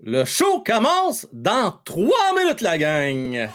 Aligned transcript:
Le 0.00 0.24
show 0.24 0.60
commence 0.60 1.26
dans 1.32 1.72
trois 1.84 2.32
minutes, 2.36 2.60
la 2.60 2.78
gang. 2.78 3.48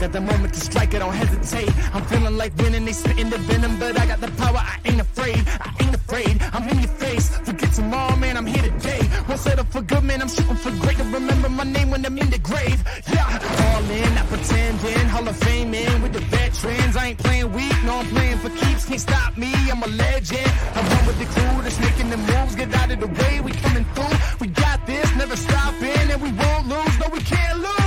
Got 0.00 0.12
the 0.12 0.20
moment 0.20 0.52
to 0.52 0.60
strike, 0.60 0.94
I 0.94 0.98
don't 0.98 1.14
hesitate. 1.14 1.72
I'm 1.94 2.04
feeling 2.04 2.36
like 2.36 2.52
winning, 2.58 2.84
they 2.84 2.92
spitting 2.92 3.30
the 3.30 3.38
venom, 3.38 3.78
but 3.78 3.98
I 3.98 4.04
got 4.04 4.20
the 4.20 4.30
power, 4.32 4.58
I 4.58 4.78
ain't 4.84 5.00
afraid. 5.00 5.42
I 5.60 5.70
ain't 5.80 5.83
afraid, 6.04 6.42
I'm 6.52 6.68
in 6.68 6.78
your 6.80 6.94
face. 7.04 7.28
Forget 7.48 7.72
tomorrow, 7.72 8.16
man, 8.16 8.36
I'm 8.36 8.46
here 8.46 8.62
today. 8.62 9.00
Won't 9.28 9.40
settle 9.40 9.64
for 9.64 9.82
good, 9.82 10.04
man, 10.04 10.20
I'm 10.22 10.28
shooting 10.28 10.56
for 10.56 10.70
great. 10.82 10.96
To 10.98 11.04
remember 11.04 11.48
my 11.48 11.64
name 11.64 11.90
when 11.90 12.04
I'm 12.04 12.16
in 12.18 12.30
the 12.30 12.38
grave. 12.38 12.80
Yeah, 13.12 13.24
all 13.64 13.90
in, 13.90 14.14
not 14.14 14.26
pretending. 14.26 15.08
Hall 15.08 15.26
of 15.28 15.36
Fame 15.36 15.74
in 15.74 16.02
with 16.02 16.12
the 16.12 16.20
veterans. 16.20 16.96
I 16.96 17.08
ain't 17.08 17.18
playing 17.18 17.52
weak, 17.52 17.76
no, 17.84 17.94
I'm 17.96 18.06
playing 18.06 18.38
for 18.38 18.50
keeps. 18.50 18.84
Can't 18.86 19.00
stop 19.00 19.36
me, 19.36 19.52
I'm 19.70 19.82
a 19.82 19.86
legend. 19.86 20.52
I 20.76 20.80
run 20.90 21.06
with 21.06 21.18
the 21.18 21.28
crew 21.34 21.62
that's 21.62 21.80
making 21.80 22.10
the 22.10 22.18
moves. 22.18 22.54
Get 22.54 22.74
out 22.74 22.90
of 22.90 23.00
the 23.00 23.10
way, 23.20 23.40
we 23.40 23.52
coming 23.52 23.84
through. 23.94 24.16
We 24.40 24.48
got 24.48 24.86
this, 24.86 25.08
never 25.16 25.36
stopping, 25.36 26.04
and 26.12 26.20
we 26.22 26.30
won't 26.32 26.68
lose. 26.68 26.94
No, 27.00 27.08
we 27.12 27.20
can't 27.20 27.58
lose. 27.58 27.83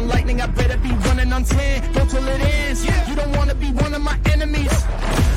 On 0.00 0.08
lightning, 0.08 0.40
I 0.40 0.46
better 0.46 0.78
be 0.78 0.90
running 1.06 1.32
on 1.32 1.44
10. 1.44 1.92
Go 1.92 2.04
till 2.06 2.26
it 2.26 2.40
ends. 2.40 2.84
You 3.08 3.14
don't 3.14 3.32
wanna 3.36 3.54
be 3.54 3.70
one 3.84 3.92
of 3.94 4.02
my 4.02 4.16
enemies. 4.32 4.72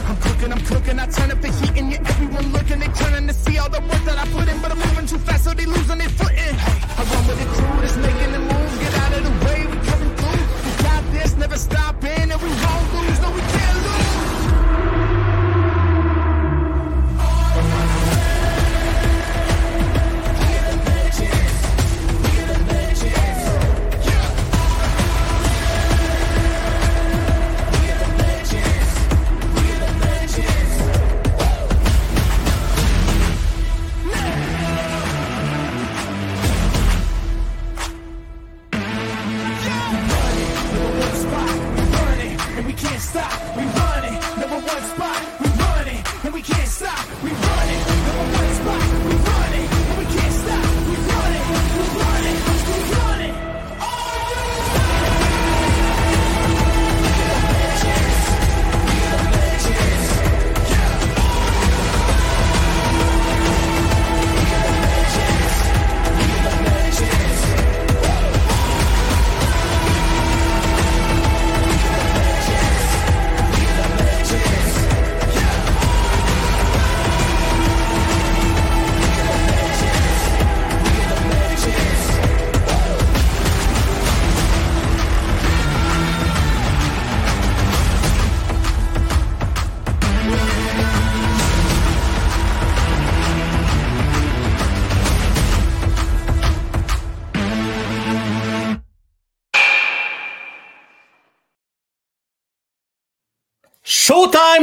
I'm 0.08 0.18
cooking, 0.26 0.52
I'm 0.52 0.64
cooking. 0.72 1.00
I 1.00 1.06
turn 1.08 1.32
up 1.32 1.42
the 1.42 1.52
heat 1.60 1.74
and 1.80 1.92
you 1.92 2.00
everyone 2.12 2.48
looking. 2.54 2.80
They 2.80 2.92
turning 3.02 3.28
to 3.28 3.34
see 3.34 3.58
all 3.58 3.70
the 3.70 3.82
work 3.82 4.04
that 4.10 4.18
I 4.18 4.26
put 4.32 4.48
in. 4.48 4.58
But 4.62 4.72
I'm 4.72 4.80
moving 4.80 5.06
too 5.06 5.20
fast, 5.28 5.44
so 5.46 5.54
they 5.54 5.66
losing 5.66 5.98
their 5.98 6.14
footing. 6.20 6.56
I 7.00 7.02
run 7.12 7.24
with 7.28 7.40
the 7.42 7.48
crew 7.56 7.76
that's 7.82 7.98
making 7.98 8.32
the 8.36 8.42
moves. 8.52 8.76
Get 8.84 8.94
out 9.04 9.14
of 9.18 9.24
the 9.28 9.34
way, 9.46 9.60
we 9.72 9.78
coming 9.90 10.14
through. 10.20 10.44
We 10.66 10.72
got 10.88 11.04
this, 11.12 11.36
never 11.36 11.58
stopping. 11.58 12.32
And 12.32 12.42
we 12.42 12.50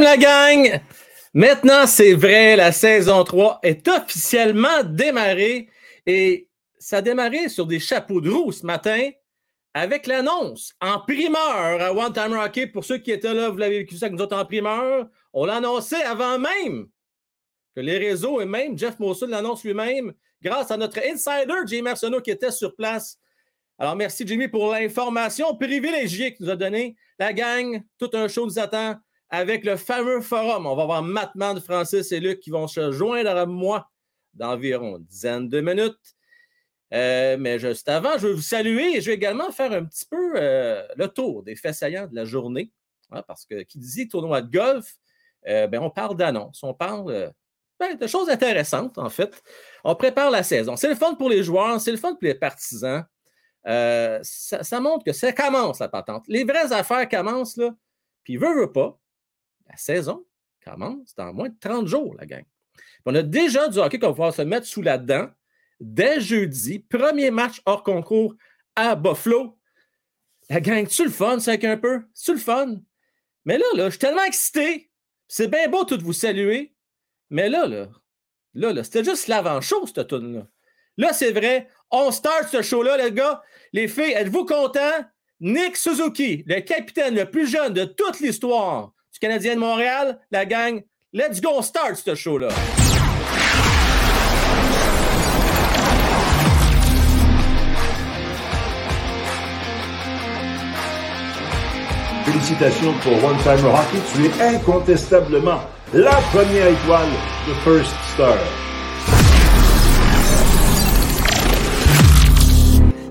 La 0.01 0.17
gang! 0.17 0.81
Maintenant, 1.31 1.85
c'est 1.85 2.13
vrai, 2.15 2.55
la 2.55 2.71
saison 2.71 3.23
3 3.23 3.59
est 3.61 3.87
officiellement 3.87 4.83
démarrée 4.83 5.69
et 6.07 6.49
ça 6.79 6.97
a 6.97 7.01
démarré 7.03 7.49
sur 7.49 7.67
des 7.67 7.79
chapeaux 7.79 8.19
de 8.19 8.31
roue 8.31 8.51
ce 8.51 8.65
matin 8.65 9.11
avec 9.75 10.07
l'annonce 10.07 10.73
en 10.81 11.01
primeur 11.01 11.39
à 11.81 11.93
One 11.93 12.11
Time 12.13 12.33
Rocket. 12.33 12.71
Pour 12.71 12.83
ceux 12.83 12.97
qui 12.97 13.11
étaient 13.11 13.35
là, 13.35 13.49
vous 13.49 13.57
l'avez 13.57 13.79
vécu 13.79 13.95
ça 13.95 14.07
avec 14.07 14.17
nous 14.17 14.23
autres 14.23 14.35
en 14.35 14.43
primeur. 14.43 15.07
On 15.33 15.45
l'annonçait 15.45 16.01
avant 16.01 16.39
même 16.39 16.87
que 17.75 17.81
les 17.81 17.99
réseaux 17.99 18.41
et 18.41 18.45
même 18.45 18.75
Jeff 18.75 18.97
Monson 18.97 19.27
l'annonce 19.27 19.63
lui-même 19.63 20.13
grâce 20.41 20.71
à 20.71 20.77
notre 20.77 20.97
insider, 20.97 21.53
Jimmy 21.67 21.89
Arsenault, 21.89 22.21
qui 22.21 22.31
était 22.31 22.49
sur 22.49 22.75
place. 22.75 23.19
Alors, 23.77 23.95
merci, 23.95 24.25
Jimmy, 24.25 24.47
pour 24.47 24.71
l'information 24.71 25.55
privilégiée 25.55 26.33
que 26.33 26.43
nous 26.43 26.49
a 26.49 26.55
donnée. 26.55 26.95
La 27.19 27.33
gang, 27.33 27.83
tout 27.99 28.09
un 28.13 28.27
show 28.27 28.47
nous 28.47 28.57
attend 28.57 28.95
avec 29.31 29.63
le 29.63 29.77
fameux 29.77 30.21
forum. 30.21 30.67
On 30.67 30.75
va 30.75 30.85
voir 30.85 31.01
Mattman, 31.01 31.59
Francis 31.61 32.11
et 32.11 32.19
Luc 32.19 32.41
qui 32.41 32.49
vont 32.49 32.67
se 32.67 32.91
joindre 32.91 33.31
à 33.31 33.45
moi 33.45 33.89
d'environ 34.33 34.97
une 34.97 35.05
dizaine 35.05 35.49
de 35.49 35.61
minutes. 35.61 36.15
Euh, 36.93 37.37
mais 37.39 37.57
juste 37.57 37.87
avant, 37.87 38.17
je 38.17 38.27
veux 38.27 38.33
vous 38.33 38.41
saluer 38.41 38.97
et 38.97 39.01
je 39.01 39.09
vais 39.09 39.15
également 39.15 39.49
faire 39.51 39.71
un 39.71 39.85
petit 39.85 40.05
peu 40.05 40.33
euh, 40.35 40.85
le 40.97 41.07
tour 41.07 41.41
des 41.43 41.55
faits 41.55 41.75
saillants 41.75 42.07
de 42.07 42.15
la 42.15 42.25
journée. 42.25 42.71
hein, 43.11 43.23
parce 43.25 43.45
que 43.45 43.63
qui 43.63 43.79
dit 43.79 44.09
tournoi 44.09 44.41
de 44.41 44.51
golf, 44.51 44.95
euh, 45.47 45.67
ben, 45.67 45.81
on 45.81 45.89
parle 45.89 46.17
d'annonces, 46.17 46.61
on 46.63 46.73
parle 46.73 47.31
ben, 47.79 47.95
de 47.95 48.07
choses 48.07 48.29
intéressantes, 48.29 48.97
en 48.97 49.09
fait. 49.09 49.41
On 49.85 49.95
prépare 49.95 50.29
la 50.29 50.43
saison. 50.43 50.75
C'est 50.75 50.89
le 50.89 50.95
fun 50.95 51.15
pour 51.15 51.29
les 51.29 51.41
joueurs, 51.43 51.79
c'est 51.79 51.91
le 51.91 51.97
fun 51.97 52.11
pour 52.11 52.23
les 52.23 52.35
partisans. 52.35 53.05
Ça, 53.63 54.63
ça 54.63 54.79
montre 54.81 55.05
que 55.05 55.13
ça 55.13 55.31
commence, 55.31 55.79
la 55.79 55.87
patente. 55.87 56.25
Les 56.27 56.43
vraies 56.43 56.73
affaires 56.73 57.07
commencent, 57.07 57.55
là. 57.55 57.73
Puis, 58.23 58.37
veut, 58.37 58.53
veut 58.53 58.71
pas, 58.71 58.99
la 59.71 59.77
saison 59.77 60.25
commence 60.63 61.15
dans 61.15 61.33
moins 61.33 61.49
de 61.49 61.57
30 61.59 61.87
jours, 61.87 62.15
la 62.19 62.25
gang. 62.25 62.43
On 63.05 63.15
a 63.15 63.23
déjà 63.23 63.67
du 63.67 63.79
hockey 63.79 63.99
qu'on 63.99 64.07
va 64.07 64.13
pouvoir 64.13 64.33
se 64.33 64.41
mettre 64.41 64.67
sous 64.67 64.81
la 64.81 64.97
dent 64.97 65.29
dès 65.79 66.19
jeudi. 66.19 66.79
Premier 66.79 67.31
match 67.31 67.61
hors 67.65 67.83
concours 67.83 68.35
à 68.75 68.95
Buffalo. 68.95 69.57
La 70.49 70.59
gang, 70.59 70.87
tu 70.87 71.03
le 71.05 71.09
fun, 71.09 71.39
c'est 71.39 71.63
un 71.65 71.77
peu? 71.77 72.03
Tu 72.21 72.33
le 72.33 72.39
fun? 72.39 72.75
Mais 73.45 73.57
là, 73.57 73.65
là, 73.75 73.85
je 73.85 73.91
suis 73.91 73.99
tellement 73.99 74.23
excité. 74.23 74.91
C'est 75.27 75.47
bien 75.47 75.67
beau 75.67 75.83
tout 75.85 75.99
vous 76.01 76.13
saluer. 76.13 76.75
Mais 77.29 77.49
là, 77.49 77.65
là, 77.65 77.87
là, 78.53 78.73
là, 78.73 78.83
c'était 78.83 79.03
juste 79.03 79.27
l'avant-show, 79.27 79.87
cette 79.87 80.07
tune-là. 80.07 80.47
Là, 80.97 81.13
c'est 81.13 81.31
vrai. 81.31 81.69
On 81.89 82.11
start 82.11 82.49
ce 82.49 82.61
show-là, 82.61 82.97
les 82.97 83.11
gars. 83.11 83.41
Les 83.71 83.87
filles, 83.87 84.11
êtes-vous 84.11 84.45
contents? 84.45 85.05
Nick 85.39 85.75
Suzuki, 85.75 86.43
le 86.45 86.59
capitaine 86.59 87.15
le 87.15 87.29
plus 87.29 87.47
jeune 87.47 87.73
de 87.73 87.85
toute 87.85 88.19
l'histoire 88.19 88.93
du 89.11 89.19
Canadien 89.19 89.55
de 89.55 89.59
Montréal, 89.59 90.19
la 90.31 90.45
gang, 90.45 90.81
let's 91.13 91.41
go, 91.41 91.61
start 91.61 91.95
ce 91.95 92.15
show-là. 92.15 92.49
Félicitations 102.25 102.93
pour 103.01 103.13
One 103.23 103.37
Time 103.43 103.65
Hockey. 103.65 103.99
Tu 104.13 104.25
es 104.25 104.55
incontestablement 104.55 105.59
la 105.93 106.15
première 106.31 106.67
étoile 106.67 107.09
de 107.47 107.53
First 107.65 107.93
Star. 108.13 108.37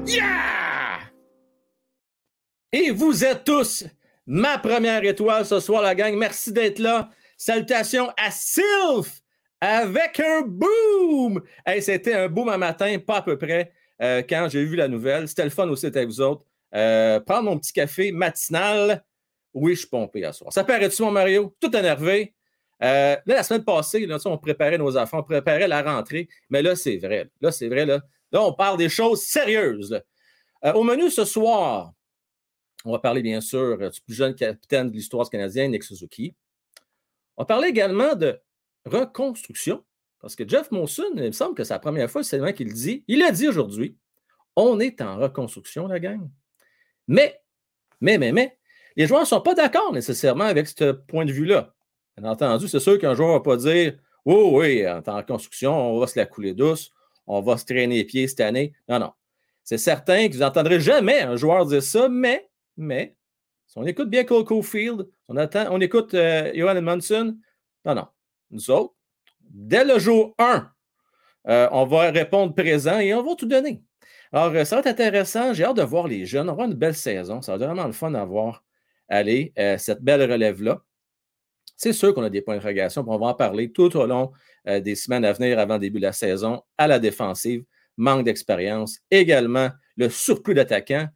Yeah! 0.06 1.00
Et 2.72 2.90
vous 2.90 3.24
êtes 3.24 3.44
tous 3.44 3.84
ma 4.26 4.58
première 4.58 5.04
étoile 5.04 5.44
ce 5.44 5.60
soir, 5.60 5.82
la 5.82 5.94
gang. 5.94 6.14
Merci 6.16 6.52
d'être 6.52 6.78
là. 6.78 7.10
Salutations 7.36 8.10
à 8.16 8.30
Sylph 8.30 9.22
avec 9.60 10.20
un 10.20 10.42
boom. 10.42 11.42
C'était 11.80 12.14
un 12.14 12.28
boom 12.28 12.48
un 12.48 12.56
matin, 12.56 12.98
pas 12.98 13.16
à 13.16 13.22
peu 13.22 13.36
près, 13.36 13.72
euh, 14.02 14.22
quand 14.28 14.48
j'ai 14.50 14.64
vu 14.64 14.76
la 14.76 14.88
nouvelle. 14.88 15.28
C'était 15.28 15.44
le 15.44 15.50
fun 15.50 15.68
aussi 15.68 15.86
avec 15.86 16.06
vous 16.06 16.20
autres. 16.20 16.44
Euh, 16.74 17.20
prendre 17.20 17.44
mon 17.44 17.58
petit 17.58 17.72
café 17.72 18.12
matinal. 18.12 19.04
Oui, 19.52 19.74
je 19.74 19.80
suis 19.80 19.88
pompé 19.88 20.24
à 20.24 20.32
soir. 20.32 20.52
Ça 20.52 20.64
paraît-tu, 20.64 21.02
mon 21.02 21.10
Mario? 21.10 21.54
Tout 21.60 21.74
énervé. 21.76 22.34
Euh, 22.82 23.16
là, 23.26 23.34
la 23.34 23.42
semaine 23.42 23.64
passée, 23.64 24.08
on 24.24 24.38
préparait 24.38 24.78
nos 24.78 24.96
affaires, 24.96 25.20
on 25.20 25.24
préparait 25.24 25.68
la 25.68 25.82
rentrée. 25.82 26.28
Mais 26.48 26.62
là, 26.62 26.76
c'est 26.76 26.96
vrai. 26.96 27.28
Là, 27.40 27.52
c'est 27.52 27.68
vrai. 27.68 27.84
Là. 27.84 28.00
là, 28.32 28.42
on 28.42 28.54
parle 28.54 28.78
des 28.78 28.88
choses 28.88 29.22
sérieuses. 29.22 30.00
au 30.74 30.82
menu 30.82 31.10
ce 31.10 31.24
soir, 31.24 31.92
on 32.84 32.92
va 32.92 32.98
parler 32.98 33.22
bien 33.22 33.40
sûr 33.40 33.76
du 33.78 34.00
plus 34.00 34.14
jeune 34.14 34.34
capitaine 34.34 34.90
de 34.90 34.94
l'histoire 34.94 35.28
canadienne, 35.28 35.72
Nick 35.72 35.84
Suzuki. 35.84 36.34
On 37.36 37.42
va 37.42 37.46
parler 37.46 37.68
également 37.68 38.14
de 38.14 38.38
reconstruction, 38.84 39.84
parce 40.20 40.36
que 40.36 40.48
Jeff 40.48 40.70
Monson, 40.70 41.04
il 41.16 41.22
me 41.22 41.32
semble 41.32 41.54
que 41.54 41.64
c'est 41.64 41.74
la 41.74 41.78
première 41.78 42.10
fois, 42.10 42.22
c'est 42.22 42.38
le 42.38 42.50
qu'il 42.52 42.72
dit. 42.72 43.04
Il 43.08 43.22
a 43.22 43.30
dit 43.32 43.48
aujourd'hui 43.48 43.96
on 44.56 44.80
est 44.80 45.00
en 45.00 45.16
reconstruction, 45.16 45.86
la 45.86 46.00
gang. 46.00 46.28
Mais, 47.08 47.40
mais, 48.00 48.18
mais, 48.18 48.32
mais, 48.32 48.58
les 48.96 49.06
joueurs 49.06 49.22
ne 49.22 49.26
sont 49.26 49.40
pas 49.40 49.54
d'accord 49.54 49.92
nécessairement 49.92 50.44
avec 50.44 50.68
ce 50.68 50.92
point 50.92 51.24
de 51.24 51.32
vue-là. 51.32 51.74
Bien 52.16 52.30
entendu, 52.30 52.68
c'est 52.68 52.80
sûr 52.80 52.98
qu'un 52.98 53.14
joueur 53.14 53.28
ne 53.28 53.34
va 53.34 53.40
pas 53.40 53.56
dire 53.56 53.98
Oh 54.24 54.58
oui, 54.58 54.86
en 54.86 55.00
en 55.06 55.16
reconstruction, 55.16 55.72
on 55.72 55.98
va 55.98 56.06
se 56.06 56.18
la 56.18 56.26
couler 56.26 56.52
douce, 56.52 56.90
on 57.26 57.40
va 57.40 57.56
se 57.56 57.64
traîner 57.64 57.96
les 57.96 58.04
pieds 58.04 58.28
cette 58.28 58.40
année. 58.40 58.74
Non, 58.88 58.98
non. 58.98 59.12
C'est 59.64 59.78
certain 59.78 60.28
que 60.28 60.34
vous 60.34 60.40
n'entendrez 60.40 60.80
jamais 60.80 61.20
un 61.20 61.36
joueur 61.36 61.64
dire 61.64 61.82
ça, 61.82 62.08
mais 62.08 62.49
mais 62.76 63.16
si 63.70 63.78
on 63.78 63.86
écoute 63.86 64.10
bien 64.10 64.24
Cole 64.24 64.44
Caulfield, 64.44 65.08
on, 65.28 65.36
attend, 65.36 65.66
on 65.70 65.80
écoute 65.80 66.14
euh, 66.14 66.50
Johan 66.56 66.74
Edmondson, 66.74 67.36
non, 67.84 67.94
non. 67.94 68.08
Nous 68.50 68.68
autres, 68.68 68.96
dès 69.48 69.84
le 69.84 69.96
jour 70.00 70.34
1, 70.38 70.68
euh, 71.46 71.68
on 71.70 71.86
va 71.86 72.10
répondre 72.10 72.52
présent 72.52 72.98
et 72.98 73.14
on 73.14 73.22
va 73.22 73.36
tout 73.36 73.46
donner. 73.46 73.80
Alors, 74.32 74.52
euh, 74.56 74.64
ça 74.64 74.74
va 74.74 74.80
être 74.80 74.88
intéressant. 74.88 75.52
J'ai 75.52 75.62
hâte 75.62 75.76
de 75.76 75.84
voir 75.84 76.08
les 76.08 76.26
jeunes. 76.26 76.42
On 76.42 76.46
va 76.46 76.52
avoir 76.52 76.66
une 76.66 76.74
belle 76.74 76.96
saison. 76.96 77.42
Ça 77.42 77.52
va 77.52 77.64
être 77.64 77.70
vraiment 77.70 77.86
le 77.86 77.92
fun 77.92 78.10
d'avoir 78.10 78.64
aller 79.08 79.52
cette 79.78 80.02
belle 80.02 80.28
relève-là. 80.28 80.82
C'est 81.76 81.92
sûr 81.92 82.12
qu'on 82.12 82.24
a 82.24 82.30
des 82.30 82.42
points 82.42 82.56
de 82.56 82.62
régation, 82.62 83.04
on 83.06 83.18
va 83.18 83.26
en 83.26 83.34
parler 83.34 83.72
tout 83.72 83.96
au 83.96 84.06
long 84.06 84.32
des 84.66 84.94
semaines 84.94 85.24
à 85.24 85.32
venir 85.32 85.58
avant 85.58 85.74
le 85.74 85.80
début 85.80 85.98
de 85.98 86.04
la 86.04 86.12
saison 86.12 86.62
à 86.78 86.86
la 86.86 87.00
défensive. 87.00 87.64
Manque 87.96 88.24
d'expérience, 88.24 88.98
également 89.10 89.70
le 89.96 90.08
surplus 90.10 90.54
d'attaquants 90.54 91.08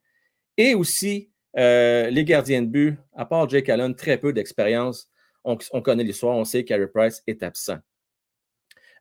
et 0.56 0.74
aussi 0.74 1.30
euh, 1.56 2.10
les 2.10 2.24
gardiens 2.24 2.62
de 2.62 2.66
but, 2.66 2.98
à 3.14 3.24
part 3.24 3.48
Jake 3.48 3.68
Allen, 3.68 3.94
très 3.94 4.18
peu 4.18 4.32
d'expérience. 4.32 5.08
On, 5.44 5.56
connaît 5.82 6.04
l'histoire, 6.04 6.36
on 6.36 6.44
sait 6.44 6.64
qu'Harry 6.64 6.86
Price 6.86 7.22
est 7.26 7.42
absent. 7.42 7.78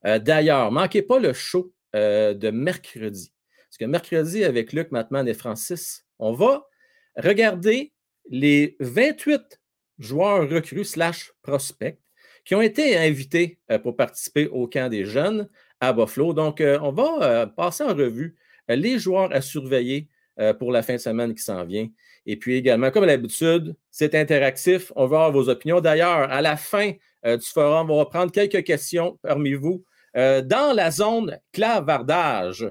Euh, 0.06 0.20
d'ailleurs, 0.20 0.72
manquez 0.72 1.02
pas 1.02 1.18
le 1.18 1.32
show 1.32 1.74
euh, 1.96 2.34
de 2.34 2.50
mercredi. 2.50 3.32
Parce 3.70 3.78
que 3.78 3.86
mercredi, 3.86 4.44
avec 4.44 4.74
Luc 4.74 4.92
Matman 4.92 5.26
et 5.28 5.34
Francis, 5.34 6.06
on 6.20 6.34
va 6.34 6.68
regarder 7.16 7.94
les 8.30 8.76
28 8.82 9.62
joueurs 10.00 10.50
recrues 10.50 10.84
slash 10.84 11.32
prospects 11.42 11.98
qui 12.44 12.56
ont 12.56 12.62
été 12.62 12.98
invités 12.98 13.60
pour 13.84 13.96
participer 13.96 14.48
au 14.48 14.68
camp 14.68 14.90
des 14.90 15.06
jeunes 15.06 15.50
à 15.80 15.94
Buffalo. 15.94 16.34
Donc, 16.34 16.62
on 16.62 16.92
va 16.92 17.48
passer 17.48 17.86
en 17.86 17.96
revue 17.96 18.36
les 18.68 19.00
joueurs 19.00 19.32
à 19.34 19.42
surveiller 19.42 20.10
pour 20.60 20.72
la 20.72 20.82
fin 20.82 20.94
de 20.94 21.00
semaine 21.00 21.36
qui 21.36 21.44
s'en 21.44 21.64
vient. 21.64 21.88
Et 22.26 22.38
puis 22.38 22.56
également, 22.56 22.92
comme 22.92 23.06
d'habitude, 23.06 23.76
c'est 23.92 24.16
interactif. 24.16 24.92
On 24.96 25.06
va 25.06 25.26
avoir 25.26 25.32
vos 25.32 25.50
opinions. 25.50 25.82
D'ailleurs, 25.82 26.32
à 26.32 26.42
la 26.42 26.58
fin 26.58 26.94
euh, 27.26 27.38
du 27.38 27.46
forum, 27.46 27.92
on 27.92 27.98
va 27.98 28.06
prendre 28.06 28.32
quelques 28.32 28.64
questions 28.64 29.20
parmi 29.22 29.54
vous 29.54 29.84
euh, 30.16 30.42
dans 30.42 30.74
la 30.74 30.92
zone 30.92 31.40
clavardage. 31.52 32.64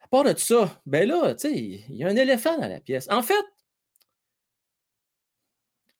À 0.00 0.08
part 0.08 0.24
de 0.24 0.38
ça, 0.38 0.80
ben 0.86 1.08
là, 1.08 1.34
tu 1.34 1.48
sais, 1.48 1.54
il 1.54 1.96
y 1.96 2.04
a 2.04 2.08
un 2.08 2.16
éléphant 2.16 2.58
dans 2.58 2.68
la 2.68 2.80
pièce. 2.80 3.08
En 3.10 3.22
fait, 3.22 3.44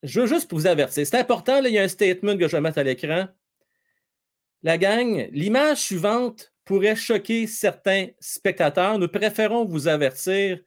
je 0.02 0.20
veux 0.20 0.26
juste 0.26 0.52
vous 0.52 0.66
avertir. 0.66 1.06
C'est 1.06 1.18
important, 1.18 1.62
il 1.64 1.72
y 1.72 1.78
a 1.78 1.82
un 1.82 1.88
statement 1.88 2.36
que 2.36 2.46
je 2.46 2.52
vais 2.52 2.60
mettre 2.60 2.78
à 2.78 2.82
l'écran. 2.82 3.26
La 4.62 4.78
gang, 4.78 5.28
l'image 5.32 5.78
suivante 5.78 6.53
pourrait 6.64 6.96
choquer 6.96 7.46
certains 7.46 8.08
spectateurs. 8.20 8.98
Nous 8.98 9.08
préférons 9.08 9.64
vous 9.64 9.88
avertir 9.88 10.58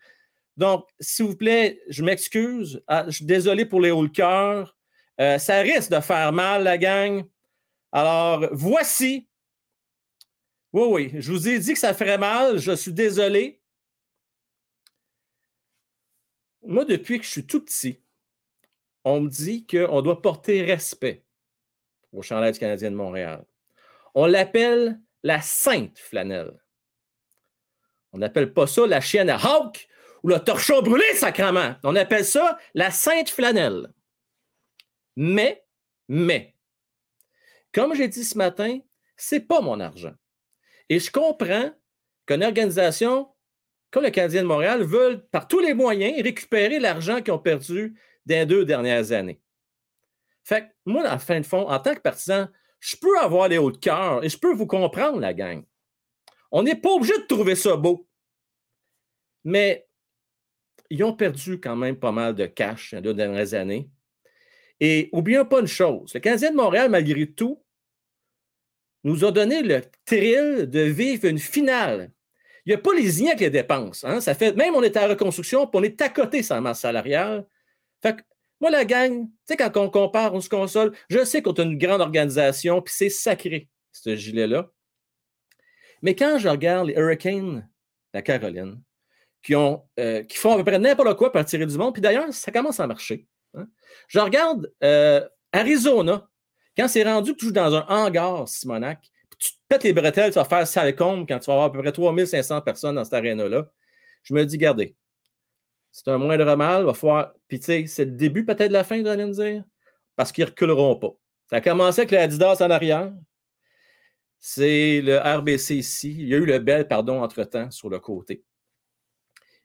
donc, 0.58 0.88
s'il 1.00 1.26
vous 1.28 1.36
plaît, 1.36 1.82
je 1.88 2.04
m'excuse. 2.04 2.84
Ah, 2.88 3.06
je 3.08 3.18
suis 3.18 3.26
désolé 3.26 3.66
pour 3.66 3.80
les 3.80 3.92
hauts 3.92 4.02
le 4.02 4.10
cœur. 4.10 4.76
Euh, 5.22 5.38
ça 5.38 5.60
risque 5.60 5.92
de 5.92 6.00
faire 6.00 6.34
mal, 6.34 6.64
la 6.64 6.80
gang. 6.80 7.24
Alors, 7.92 8.48
voici. 8.52 9.30
Oui, 10.74 10.88
oui, 10.90 11.22
je 11.22 11.32
vous 11.32 11.48
ai 11.48 11.60
dit 11.60 11.74
que 11.74 11.80
ça 11.80 11.94
ferait 11.94 12.18
mal. 12.18 12.58
Je 12.58 12.76
suis 12.76 12.92
désolé. 12.92 13.62
Moi, 16.64 16.86
depuis 16.86 17.20
que 17.20 17.26
je 17.26 17.30
suis 17.30 17.46
tout 17.46 17.64
petit, 17.64 18.02
on 19.04 19.22
me 19.22 19.30
dit 19.30 19.66
qu'on 19.66 20.02
doit 20.02 20.22
porter 20.22 20.64
respect 20.64 21.24
au 22.12 22.24
chandail 22.24 22.52
du 22.52 22.60
Canadien 22.60 22.92
de 22.92 22.96
Montréal. 22.96 23.46
On 24.16 24.26
l'appelle 24.26 25.00
la 25.24 25.42
sainte 25.42 25.98
flanelle. 26.00 26.62
On 28.14 28.20
n'appelle 28.20 28.54
pas 28.54 28.68
ça 28.68 28.88
la 28.88 29.02
chienne 29.02 29.30
à 29.30 29.38
Hawk 29.38 29.88
ou 30.24 30.30
le 30.30 30.40
torchon 30.40 30.82
brûlé, 30.82 31.06
sacrement. 31.14 31.76
On 31.84 31.96
appelle 31.96 32.26
ça 32.26 32.58
la 32.74 32.92
sainte 32.92 33.30
flanelle. 33.30 33.94
Mais, 35.16 35.66
mais, 36.08 36.56
comme 37.74 37.96
j'ai 37.96 38.08
dit 38.08 38.24
ce 38.24 38.38
matin, 38.38 38.80
c'est 39.16 39.42
pas 39.42 39.62
mon 39.62 39.80
argent. 39.80 40.14
Et 40.90 41.00
je 41.00 41.12
comprends 41.12 41.72
qu'une 42.26 42.44
organisation 42.44 43.30
comme 43.92 44.04
le 44.04 44.10
Canadien 44.10 44.42
de 44.42 44.48
Montréal 44.48 44.84
veut, 44.84 45.26
par 45.32 45.48
tous 45.48 45.60
les 45.60 45.74
moyens, 45.74 46.22
récupérer 46.22 46.80
l'argent 46.80 47.22
qu'ils 47.22 47.34
ont 47.34 47.40
perdu 47.40 48.00
dans 48.26 48.48
deux 48.48 48.66
dernières 48.66 49.12
années. 49.12 49.42
Fait 50.44 50.64
que 50.64 50.68
moi, 50.86 51.10
en 51.10 51.20
fin 51.20 51.40
de 51.40 51.46
fond, 51.46 51.70
en 51.70 51.80
tant 51.80 51.96
que 51.96 52.02
partisan, 52.02 52.48
je 52.80 52.96
peux 52.96 53.20
avoir 53.20 53.48
les 53.48 53.58
hauts 53.58 53.72
de 53.72 53.78
cœur 53.78 54.24
et 54.24 54.30
je 54.30 54.38
peux 54.38 54.54
vous 54.54 54.68
comprendre, 54.68 55.20
la 55.20 55.34
gang. 55.34 55.64
On 56.52 56.64
n'est 56.64 56.76
pas 56.76 56.92
obligé 56.92 57.18
de 57.18 57.26
trouver 57.26 57.56
ça 57.56 57.76
beau. 57.76 58.08
Mais 59.44 59.88
ils 60.90 61.04
ont 61.04 61.14
perdu 61.14 61.60
quand 61.60 61.76
même 61.76 61.98
pas 61.98 62.12
mal 62.12 62.36
de 62.36 62.46
cash 62.46 62.92
dans 62.92 62.98
les 62.98 63.04
deux 63.04 63.14
dernières 63.14 63.54
années. 63.54 63.90
Et 64.80 65.10
oublions 65.12 65.46
pas 65.46 65.60
une 65.60 65.68
chose, 65.68 66.14
le 66.14 66.20
Canadien 66.20 66.52
de 66.52 66.56
Montréal, 66.56 66.90
malgré 66.90 67.26
tout, 67.32 67.64
nous 69.04 69.26
a 69.26 69.32
donné 69.32 69.62
le 69.62 69.82
thrill 70.06 70.70
de 70.70 70.82
vivre 70.82 71.26
une 71.26 71.40
finale. 71.40 72.12
Il 72.66 72.70
n'y 72.70 72.76
a 72.76 72.80
pas 72.80 72.94
les 72.94 73.10
liens 73.10 73.28
avec 73.28 73.40
les 73.40 73.50
dépenses. 73.50 74.04
Hein. 74.04 74.20
Ça 74.20 74.36
fait, 74.36 74.56
même 74.56 74.76
on 74.76 74.84
est 74.84 74.98
en 74.98 75.08
reconstruction, 75.08 75.66
puis 75.66 75.80
on 75.80 75.84
est 75.84 76.02
à 76.02 76.10
côté 76.10 76.44
sans 76.44 76.60
masse 76.62 76.82
salariale. 76.82 77.48
Fait 78.02 78.18
moi, 78.60 78.72
la 78.72 78.86
gang, 78.86 79.28
tu 79.28 79.32
sais, 79.46 79.58
quand 79.58 79.76
on 79.78 79.90
compare, 79.90 80.34
on 80.34 80.42
se 80.42 80.50
console, 80.50 80.94
je 81.10 81.24
sais 81.24 81.42
qu'on 81.42 81.54
est 81.54 81.64
une 81.64 81.78
grande 81.78 82.02
organisation, 82.02 82.82
puis 82.82 82.94
c'est 82.96 83.10
sacré, 83.10 83.70
ce 83.92 84.16
gilet-là. 84.16 84.72
Mais 86.02 86.16
quand 86.16 86.38
je 86.38 86.48
regarde 86.48 86.88
les 86.88 86.94
Hurricanes, 86.94 87.68
la 88.14 88.22
Caroline, 88.22 88.82
qui, 89.48 89.56
ont, 89.56 89.84
euh, 90.00 90.24
qui 90.24 90.38
font 90.38 90.54
à 90.54 90.58
peu 90.58 90.64
près 90.66 90.80
n'importe 90.80 91.18
quoi 91.18 91.32
pour 91.32 91.40
attirer 91.40 91.66
du 91.66 91.78
monde. 91.78 91.94
Puis 91.94 92.02
d'ailleurs, 92.02 92.34
ça 92.34 92.52
commence 92.52 92.80
à 92.80 92.88
marcher. 92.88 93.28
Hein. 93.54 93.68
Je 94.08 94.20
regarde 94.20 94.72
euh, 94.84 95.26
Arizona, 95.54 96.28
quand 96.78 96.88
c'est 96.88 97.04
rendu 97.04 97.34
que 97.34 97.38
tu 97.38 97.46
joues 97.46 97.52
dans 97.52 97.74
un 97.74 97.86
hangar, 97.88 98.48
Simonac, 98.48 99.00
puis 99.30 99.40
tu 99.40 99.52
te 99.52 99.58
pètes 99.70 99.84
les 99.84 99.94
bretelles, 99.94 100.32
tu 100.32 100.36
vas 100.40 100.46
faire 100.46 100.68
salcombe 100.68 101.26
quand 101.28 101.40
tu 101.40 101.46
vas 101.46 101.54
avoir 101.54 101.68
à 101.68 101.72
peu 101.72 101.82
près 101.82 101.92
3500 101.92 102.62
personnes 102.62 102.96
dans 102.96 103.04
cette 103.04 103.14
aréna-là. 103.14 103.72
Je 104.24 104.34
me 104.34 104.44
dis, 104.44 104.58
regardez, 104.58 104.96
c'est 105.98 106.12
un 106.12 106.20
moindre 106.20 106.56
mal, 106.56 106.86
va 106.86 106.94
falloir. 106.94 107.34
Puis 107.48 107.60
tu 107.60 107.66
sais, 107.66 107.86
c'est 107.88 108.06
le 108.06 108.12
début 108.12 108.46
peut-être 108.46 108.68
de 108.68 108.74
la 108.74 108.84
fin, 108.84 109.02
vous 109.02 109.08
allez 109.08 109.26
me 109.26 109.32
dire, 109.32 109.64
parce 110.16 110.32
qu'ils 110.32 110.44
ne 110.44 110.50
reculeront 110.52 110.96
pas. 110.96 111.10
Ça 111.50 111.56
a 111.56 111.62
commencé 111.62 112.02
avec 112.02 112.12
l'Adidas 112.12 112.58
en 112.60 112.70
arrière. 112.70 113.12
C'est 114.38 115.02
le 115.02 115.18
RBC 115.18 115.74
ici. 115.74 116.16
Il 116.20 116.28
y 116.28 116.36
a 116.36 116.38
eu 116.38 116.46
le 116.46 116.60
Bell, 116.60 116.88
pardon, 116.88 117.24
entre-temps, 117.24 117.72
sur 117.72 117.90
le 117.90 118.00
côté. 118.00 118.44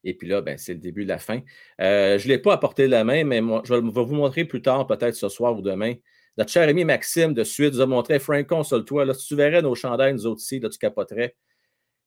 Et 0.05 0.15
puis 0.15 0.27
là, 0.27 0.41
ben, 0.41 0.57
c'est 0.57 0.73
le 0.73 0.81
début 0.81 1.05
de 1.05 1.11
la 1.11 1.19
fin. 1.19 1.43
Euh, 1.83 2.17
je 2.17 2.27
ne 2.27 2.33
l'ai 2.33 2.39
pas 2.39 2.55
apporté 2.55 2.87
de 2.87 2.91
la 2.91 3.05
main, 3.05 3.25
mais 3.25 3.43
je 3.65 3.75
vais 3.75 3.81
vous 3.81 4.15
montrer 4.15 4.47
plus 4.47 4.63
tard, 4.63 4.87
peut-être 4.87 5.15
ce 5.15 5.29
soir 5.29 5.55
ou 5.55 5.61
demain. 5.61 5.97
Notre 6.39 6.51
cher 6.51 6.67
ami 6.67 6.87
Maxime 6.87 7.35
de 7.35 7.45
suite 7.45 7.75
nous 7.75 7.83
a 7.83 7.87
montré 7.87 8.19
Frank, 8.19 8.47
console-toi. 8.47 9.05
Là, 9.05 9.13
si 9.13 9.27
tu 9.27 9.37
verrais 9.37 9.61
nos 9.61 9.75
chandails, 9.75 10.15
nous 10.15 10.25
autres 10.25 10.41
ici, 10.41 10.61
là, 10.61 10.71
tu 10.71 10.79
capoterais. 10.79 11.37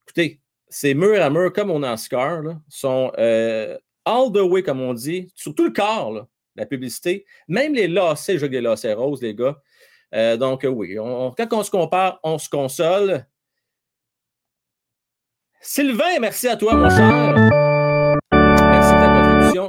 Écoutez, 0.07 0.41
ces 0.67 0.95
murs 0.95 1.21
à 1.21 1.29
mur, 1.29 1.53
comme 1.53 1.69
on 1.69 1.83
en 1.83 1.95
scar, 1.95 2.41
là, 2.41 2.59
sont 2.69 3.11
euh, 3.19 3.77
all 4.05 4.31
the 4.31 4.41
way, 4.41 4.63
comme 4.63 4.81
on 4.81 4.93
dit, 4.93 5.27
sur 5.35 5.53
tout 5.53 5.65
le 5.65 5.71
corps, 5.71 6.27
la 6.55 6.65
publicité. 6.65 7.25
Même 7.47 7.73
les 7.73 7.87
lacets, 7.87 8.37
je 8.37 8.45
des 8.45 8.61
lacets 8.61 8.93
roses, 8.93 9.21
les 9.21 9.35
gars. 9.35 9.61
Euh, 10.13 10.37
donc, 10.37 10.65
oui, 10.69 10.95
quand 10.95 11.47
on 11.51 11.63
se 11.63 11.71
compare, 11.71 12.19
on 12.23 12.37
se 12.37 12.47
console. 12.47 13.25
Sylvain, 15.59 16.19
merci 16.21 16.47
à 16.47 16.55
toi, 16.55 16.75
mon 16.75 16.89
cher. 16.89 17.55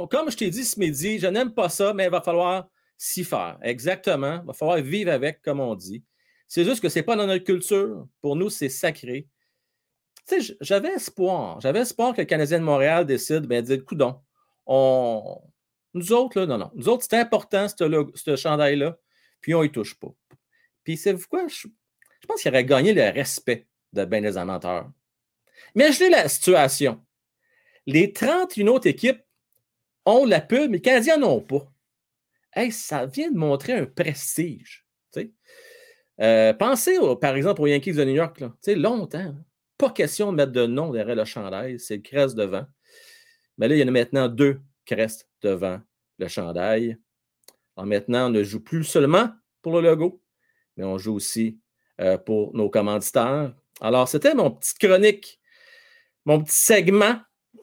comme 0.09 0.29
je 0.29 0.37
t'ai 0.37 0.49
dit 0.49 0.63
ce 0.63 0.79
midi, 0.79 1.19
je 1.19 1.27
n'aime 1.27 1.53
pas 1.53 1.69
ça, 1.69 1.93
mais 1.93 2.05
il 2.05 2.11
va 2.11 2.21
falloir 2.21 2.67
s'y 2.97 3.23
faire. 3.23 3.57
Exactement. 3.61 4.39
Il 4.43 4.47
va 4.47 4.53
falloir 4.53 4.77
vivre 4.77 5.11
avec, 5.11 5.41
comme 5.41 5.59
on 5.59 5.75
dit. 5.75 6.03
C'est 6.47 6.63
juste 6.63 6.81
que 6.81 6.89
ce 6.89 6.99
n'est 6.99 7.03
pas 7.03 7.15
dans 7.15 7.27
notre 7.27 7.43
culture. 7.43 8.07
Pour 8.21 8.35
nous, 8.35 8.49
c'est 8.49 8.69
sacré. 8.69 9.27
Tu 10.27 10.41
sais, 10.41 10.57
j'avais 10.61 10.89
espoir. 10.89 11.59
J'avais 11.61 11.79
espoir 11.79 12.13
que 12.13 12.21
le 12.21 12.25
Canadien 12.25 12.59
de 12.59 12.63
Montréal 12.63 13.05
décide, 13.05 13.45
ben, 13.47 13.61
dire, 13.63 13.83
coudon, 13.85 14.19
nous 14.67 16.13
autres, 16.13 16.39
là, 16.39 16.45
non, 16.45 16.57
non. 16.57 16.71
Nous 16.75 16.89
autres, 16.89 17.05
c'est 17.09 17.17
important, 17.17 17.67
ce 17.67 18.35
chandail-là, 18.35 18.97
puis 19.41 19.55
on 19.55 19.63
y 19.63 19.71
touche 19.71 19.95
pas. 19.95 20.13
Puis 20.83 20.97
c'est 20.97 21.15
quoi? 21.27 21.47
Je, 21.47 21.67
pense 22.27 22.41
qu'il 22.41 22.51
aurait 22.51 22.65
gagné 22.65 22.93
le 22.93 23.09
respect 23.09 23.67
de 23.93 24.05
bien 24.05 24.21
des 24.21 24.37
amateurs. 24.37 24.89
Imaginez 25.75 26.09
la 26.09 26.29
situation. 26.29 27.03
Les 27.85 28.11
31 28.11 28.67
autres 28.67 28.87
équipes 28.87 29.21
ont 30.05 30.25
la 30.25 30.41
pub, 30.41 30.69
mais 30.69 30.77
les 30.77 30.81
Canadiens 30.81 31.17
n'ont 31.17 31.41
pas. 31.41 31.71
Ça 32.71 33.05
vient 33.05 33.31
de 33.31 33.37
montrer 33.37 33.73
un 33.73 33.85
prestige. 33.85 34.85
Euh, 36.19 36.53
pensez, 36.53 36.97
par 37.21 37.35
exemple, 37.35 37.61
aux 37.61 37.67
Yankees 37.67 37.93
de 37.93 38.03
New 38.03 38.15
York. 38.15 38.43
Longtemps, 38.67 39.35
pas 39.77 39.91
question 39.91 40.31
de 40.31 40.37
mettre 40.37 40.51
de 40.51 40.65
nom 40.65 40.91
derrière 40.91 41.15
le 41.15 41.25
chandail, 41.25 41.79
c'est 41.79 41.97
le 41.97 42.01
crest 42.01 42.35
devant. 42.35 42.65
Mais 43.57 43.67
là, 43.67 43.75
il 43.75 43.79
y 43.79 43.83
en 43.83 43.87
a 43.87 43.91
maintenant 43.91 44.27
deux 44.27 44.61
crestes 44.85 45.29
devant 45.41 45.79
le 46.17 46.27
chandail. 46.27 46.97
Alors 47.75 47.87
maintenant, 47.87 48.27
on 48.27 48.29
ne 48.29 48.43
joue 48.43 48.63
plus 48.63 48.83
seulement 48.83 49.29
pour 49.61 49.73
le 49.73 49.81
logo, 49.81 50.21
mais 50.75 50.83
on 50.83 50.97
joue 50.97 51.15
aussi 51.15 51.59
euh, 52.01 52.17
pour 52.17 52.55
nos 52.55 52.69
commanditaires. 52.69 53.53
Alors, 53.81 54.07
c'était 54.07 54.33
mon 54.33 54.51
petite 54.51 54.79
chronique, 54.79 55.39
mon 56.25 56.41
petit 56.41 56.57
segment 56.57 57.19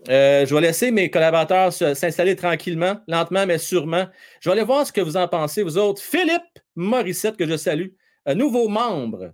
euh, 0.09 0.45
je 0.45 0.55
vais 0.55 0.61
laisser 0.61 0.91
mes 0.91 1.11
collaborateurs 1.11 1.73
s'installer 1.73 2.37
tranquillement, 2.37 3.01
lentement, 3.09 3.47
mais 3.47 3.59
sûrement. 3.59 4.07
Je 4.41 4.49
vais 4.49 4.53
aller 4.55 4.65
voir 4.65 4.87
ce 4.87 4.93
que 4.93 5.01
vous 5.01 5.17
en 5.17 5.29
pensez, 5.29 5.63
vous 5.63 5.79
autres. 5.79 6.03
Philippe 6.03 6.43
Morissette, 6.77 7.37
que 7.37 7.47
je 7.47 7.57
salue, 7.57 7.89
un 8.27 8.35
nouveau 8.35 8.69
membre 8.69 9.33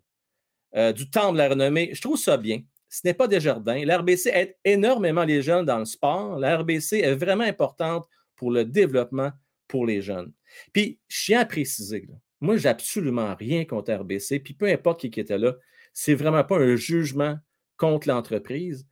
euh, 0.77 0.93
du 0.93 1.11
Temple 1.11 1.35
de 1.35 1.39
la 1.39 1.49
renommée. 1.49 1.91
Je 1.93 2.01
trouve 2.01 2.17
ça 2.17 2.37
bien. 2.37 2.61
Ce 2.91 3.03
n'est 3.05 3.15
pas 3.15 3.29
des 3.29 3.41
jardins. 3.41 3.85
L'RBC 3.85 4.31
aide 4.35 4.57
énormément 4.65 5.25
les 5.25 5.43
jeunes 5.43 5.65
dans 5.65 5.79
le 5.79 5.85
sport. 5.85 6.39
La 6.39 6.59
RBC 6.59 6.99
est 6.99 7.15
vraiment 7.15 7.45
importante 7.45 8.07
pour 8.35 8.51
le 8.51 8.65
développement 8.65 9.31
pour 9.69 9.87
les 9.87 10.03
jeunes. 10.03 10.33
Puis, 10.73 10.99
je 11.09 11.25
tiens 11.27 11.41
à 11.41 11.45
préciser, 11.45 12.09
moi, 12.41 12.57
j'ai 12.57 12.69
absolument 12.69 13.35
rien 13.37 13.65
contre 13.65 13.93
RBC. 13.93 14.41
Puis, 14.41 14.55
peu 14.55 14.67
importe 14.67 15.09
qui, 15.09 15.21
était 15.21 15.39
là, 15.39 15.55
c'est 15.93 16.15
vraiment 16.15 16.43
pas 16.43 16.59
un 16.59 16.75
jugement 16.75 17.39
contre 17.77 18.09
l'entreprise. 18.09 18.87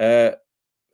Euh, 0.00 0.32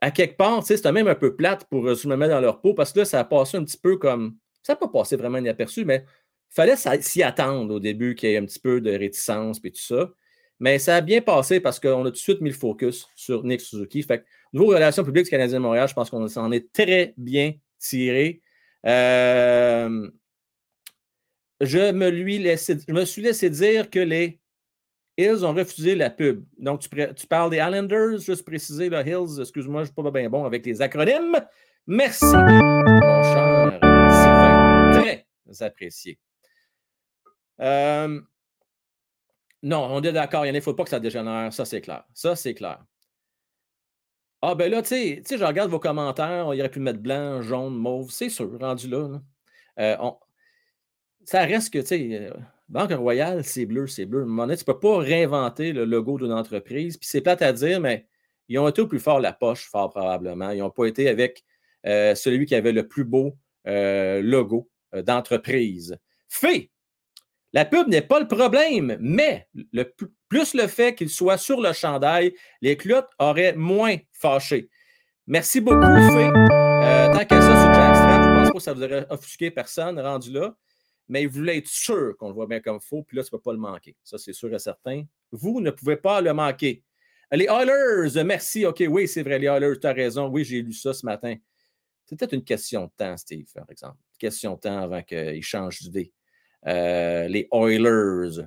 à 0.00 0.10
quelque 0.12 0.36
part, 0.36 0.62
c'était 0.62 0.92
même 0.92 1.08
un 1.08 1.14
peu 1.14 1.34
plate 1.34 1.64
pour 1.68 1.96
se 1.96 2.06
me 2.06 2.16
mettre 2.16 2.34
dans 2.34 2.40
leur 2.40 2.60
peau 2.60 2.74
parce 2.74 2.92
que 2.92 3.00
là, 3.00 3.04
ça 3.04 3.18
a 3.18 3.24
passé 3.24 3.56
un 3.56 3.64
petit 3.64 3.78
peu 3.78 3.96
comme. 3.96 4.36
Ça 4.62 4.74
n'a 4.74 4.76
pas 4.76 4.88
passé 4.88 5.16
vraiment 5.16 5.38
inaperçu, 5.38 5.84
mais 5.84 6.04
il 6.50 6.54
fallait 6.54 6.76
s'y 6.76 7.22
attendre 7.22 7.74
au 7.74 7.80
début 7.80 8.14
qu'il 8.14 8.30
y 8.30 8.34
ait 8.34 8.38
un 8.38 8.44
petit 8.44 8.60
peu 8.60 8.80
de 8.80 8.90
réticence 8.90 9.58
et 9.64 9.70
tout 9.70 9.80
ça. 9.80 10.10
Mais 10.58 10.78
ça 10.78 10.96
a 10.96 11.00
bien 11.00 11.20
passé 11.20 11.60
parce 11.60 11.78
qu'on 11.78 12.02
a 12.02 12.04
tout 12.04 12.12
de 12.12 12.16
suite 12.16 12.40
mis 12.40 12.50
le 12.50 12.56
focus 12.56 13.08
sur 13.14 13.44
Nick 13.44 13.60
Suzuki. 13.60 14.02
Fait 14.02 14.20
que, 14.20 14.24
niveau 14.52 14.66
relations 14.66 15.04
publiques 15.04 15.24
du 15.24 15.30
Canadien 15.30 15.58
de 15.58 15.62
Montréal, 15.62 15.88
je 15.88 15.94
pense 15.94 16.08
qu'on 16.08 16.26
s'en 16.28 16.50
est 16.50 16.72
très 16.72 17.12
bien 17.16 17.52
tiré. 17.78 18.40
Euh, 18.86 20.08
je, 21.60 21.92
me 21.92 22.08
lui 22.08 22.42
je 22.42 22.92
me 22.92 23.04
suis 23.04 23.22
laissé 23.22 23.50
dire 23.50 23.90
que 23.90 23.98
les 23.98 24.40
Hills 25.18 25.44
ont 25.44 25.54
refusé 25.54 25.94
la 25.94 26.10
pub. 26.10 26.44
Donc, 26.58 26.80
tu, 26.80 27.26
parles 27.26 27.50
des 27.50 27.56
Islanders, 27.56 28.18
juste 28.18 28.44
préciser, 28.44 28.90
là, 28.90 29.02
Hills, 29.02 29.40
excuse-moi, 29.40 29.84
je 29.84 29.90
ne 29.90 29.94
suis 29.94 30.02
pas 30.02 30.10
bien 30.10 30.28
bon 30.28 30.44
avec 30.44 30.64
les 30.66 30.82
acronymes. 30.82 31.40
Merci, 31.86 32.24
mon 32.26 33.22
cher. 33.22 33.78
Très 34.92 35.62
apprécié. 35.62 36.18
Euh, 37.60 38.20
non, 39.66 39.88
on 39.90 40.00
est 40.00 40.12
d'accord, 40.12 40.46
il 40.46 40.52
ne 40.52 40.60
faut 40.60 40.74
pas 40.74 40.84
que 40.84 40.90
ça 40.90 41.00
dégénère, 41.00 41.52
ça 41.52 41.64
c'est 41.64 41.80
clair. 41.80 42.04
Ça, 42.14 42.36
c'est 42.36 42.54
clair. 42.54 42.84
Ah, 44.40 44.54
ben 44.54 44.70
là, 44.70 44.80
tu 44.80 44.88
sais, 44.90 45.22
je 45.28 45.44
regarde 45.44 45.70
vos 45.72 45.80
commentaires, 45.80 46.46
on 46.46 46.50
aurait 46.50 46.70
pu 46.70 46.78
mettre 46.78 47.00
blanc, 47.00 47.42
jaune, 47.42 47.74
mauve, 47.74 48.12
c'est 48.12 48.28
sûr, 48.28 48.56
rendu 48.60 48.88
là. 48.88 49.20
Euh, 49.80 49.96
ça 51.24 51.40
reste 51.44 51.72
que, 51.72 51.80
tu 51.80 51.86
sais, 51.86 52.08
euh, 52.12 52.30
Banque 52.68 52.92
Royale, 52.92 53.42
c'est 53.42 53.66
bleu, 53.66 53.88
c'est 53.88 54.06
bleu. 54.06 54.24
tu 54.24 54.30
ne 54.30 54.64
peux 54.64 54.78
pas 54.78 54.98
réinventer 54.98 55.72
le 55.72 55.84
logo 55.84 56.16
d'une 56.16 56.32
entreprise. 56.32 56.96
Puis 56.96 57.08
c'est 57.08 57.20
plate 57.20 57.42
à 57.42 57.52
dire, 57.52 57.80
mais 57.80 58.06
ils 58.48 58.60
ont 58.60 58.68
été 58.68 58.82
au 58.82 58.86
plus 58.86 59.00
fort 59.00 59.18
la 59.18 59.32
poche, 59.32 59.68
fort 59.68 59.90
probablement. 59.90 60.50
Ils 60.50 60.60
n'ont 60.60 60.70
pas 60.70 60.86
été 60.86 61.08
avec 61.08 61.44
euh, 61.86 62.14
celui 62.14 62.46
qui 62.46 62.54
avait 62.54 62.72
le 62.72 62.86
plus 62.86 63.04
beau 63.04 63.36
logo 63.64 64.70
d'entreprise. 64.92 65.98
Fait, 66.28 66.70
la 67.56 67.64
pub 67.64 67.88
n'est 67.88 68.02
pas 68.02 68.20
le 68.20 68.28
problème, 68.28 68.98
mais 69.00 69.48
le, 69.72 69.84
plus 70.28 70.52
le 70.52 70.66
fait 70.66 70.94
qu'il 70.94 71.08
soit 71.08 71.38
sur 71.38 71.58
le 71.58 71.72
chandail, 71.72 72.34
les 72.60 72.76
clottes 72.76 73.08
auraient 73.18 73.54
moins 73.54 73.96
fâché. 74.12 74.68
Merci 75.26 75.62
beaucoup, 75.62 75.80
Fait. 75.80 76.30
tant 77.12 77.24
qu'à 77.24 77.40
ça 77.40 77.62
sur 77.62 77.74
Jackstrap, 77.74 78.22
je 78.22 78.28
ne 78.28 78.36
pense 78.36 78.48
pas 78.48 78.52
que 78.52 78.62
ça 78.62 78.72
vous 78.74 78.82
aurait 78.82 79.06
offusqué 79.08 79.50
personne 79.50 79.98
rendu 79.98 80.30
là 80.32 80.54
mais 81.08 81.22
il 81.22 81.28
voulait 81.28 81.58
être 81.58 81.68
sûr 81.68 82.16
qu'on 82.18 82.28
le 82.28 82.34
voit 82.34 82.46
bien 82.46 82.60
comme 82.60 82.80
faux, 82.80 83.02
puis 83.02 83.16
là, 83.16 83.22
tu 83.22 83.28
ne 83.28 83.38
peux 83.38 83.42
pas 83.42 83.52
le 83.52 83.58
manquer. 83.58 83.96
Ça, 84.02 84.18
c'est 84.18 84.32
sûr 84.32 84.52
et 84.52 84.58
certain. 84.58 85.04
Vous 85.30 85.60
ne 85.60 85.70
pouvez 85.70 85.96
pas 85.96 86.20
le 86.20 86.32
manquer. 86.32 86.82
Les 87.32 87.46
Oilers, 87.46 88.24
merci. 88.24 88.66
OK, 88.66 88.82
oui, 88.88 89.08
c'est 89.08 89.22
vrai, 89.22 89.38
les 89.38 89.46
Oilers, 89.46 89.78
tu 89.80 89.86
as 89.86 89.92
raison. 89.92 90.26
Oui, 90.26 90.44
j'ai 90.44 90.62
lu 90.62 90.72
ça 90.72 90.92
ce 90.92 91.06
matin. 91.06 91.36
C'est 92.04 92.18
peut-être 92.18 92.34
une 92.34 92.44
question 92.44 92.86
de 92.86 92.90
temps, 92.96 93.16
Steve, 93.16 93.46
par 93.54 93.70
exemple. 93.70 93.98
Une 94.14 94.18
question 94.18 94.54
de 94.54 94.60
temps 94.60 94.78
avant 94.78 95.02
qu'ils 95.02 95.42
changent 95.42 95.80
d'idée. 95.80 96.12
Euh, 96.66 97.28
les 97.28 97.48
Oilers. 97.52 98.46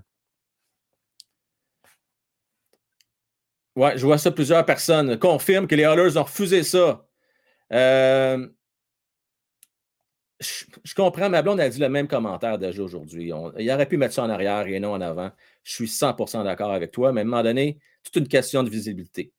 Ouais, 3.75 3.97
je 3.97 4.05
vois 4.05 4.17
ça, 4.17 4.31
plusieurs 4.31 4.65
personnes 4.65 5.17
confirment 5.17 5.67
que 5.67 5.75
les 5.75 5.83
Oilers 5.83 6.17
ont 6.17 6.23
refusé 6.23 6.63
ça. 6.63 7.05
Euh, 7.71 8.47
je, 10.39 10.95
comprends, 10.95 11.29
ma 11.29 11.41
blonde 11.41 11.59
a 11.59 11.69
dit 11.69 11.79
le 11.79 11.89
même 11.89 12.07
commentaire 12.07 12.57
déjà 12.57 12.81
aujourd'hui. 12.81 13.31
Il 13.57 13.71
aurait 13.71 13.88
pu 13.88 13.97
mettre 13.97 14.13
ça 14.13 14.23
en 14.23 14.29
arrière 14.29 14.67
et 14.67 14.79
non 14.79 14.93
en 14.93 15.01
avant. 15.01 15.31
Je 15.63 15.73
suis 15.73 15.88
100% 15.88 16.43
d'accord 16.43 16.71
avec 16.71 16.91
toi, 16.91 17.11
mais 17.11 17.21
à 17.21 17.23
un 17.23 17.27
moment 17.27 17.43
donné, 17.43 17.79
c'est 18.03 18.19
une 18.19 18.27
question 18.27 18.63
de 18.63 18.69
visibilité. 18.69 19.33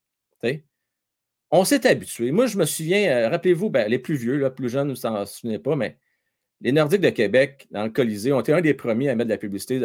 On 1.51 1.65
s'est 1.65 1.85
habitué. 1.85 2.31
Moi, 2.31 2.45
je 2.47 2.57
me 2.57 2.65
souviens, 2.65 3.11
euh, 3.11 3.29
rappelez-vous, 3.29 3.69
ben, 3.69 3.89
les 3.89 3.99
plus 3.99 4.15
vieux, 4.15 4.37
là, 4.37 4.49
plus 4.49 4.69
jeunes, 4.69 4.89
ne 4.89 4.95
s'en 4.95 5.25
souvenez 5.25 5.59
pas, 5.59 5.75
mais 5.75 5.97
les 6.61 6.71
Nordiques 6.71 7.01
de 7.01 7.09
Québec, 7.09 7.67
dans 7.71 7.83
le 7.83 7.89
Colisée, 7.89 8.31
ont 8.31 8.39
été 8.39 8.53
un 8.53 8.61
des 8.61 8.73
premiers 8.73 9.09
à 9.09 9.15
mettre 9.15 9.27
de 9.27 9.33
la 9.33 9.37
publicité 9.37 9.81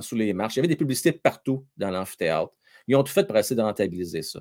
sous 0.00 0.16
les 0.16 0.32
marches. 0.32 0.56
Il 0.56 0.58
y 0.58 0.60
avait 0.60 0.68
des 0.68 0.76
publicités 0.76 1.12
partout 1.12 1.64
dans 1.76 1.90
l'amphithéâtre. 1.90 2.52
Ils 2.88 2.96
ont 2.96 3.02
tout 3.02 3.12
fait 3.12 3.26
pour 3.26 3.36
essayer 3.36 3.56
de 3.56 3.62
rentabiliser 3.62 4.22
ça. 4.22 4.40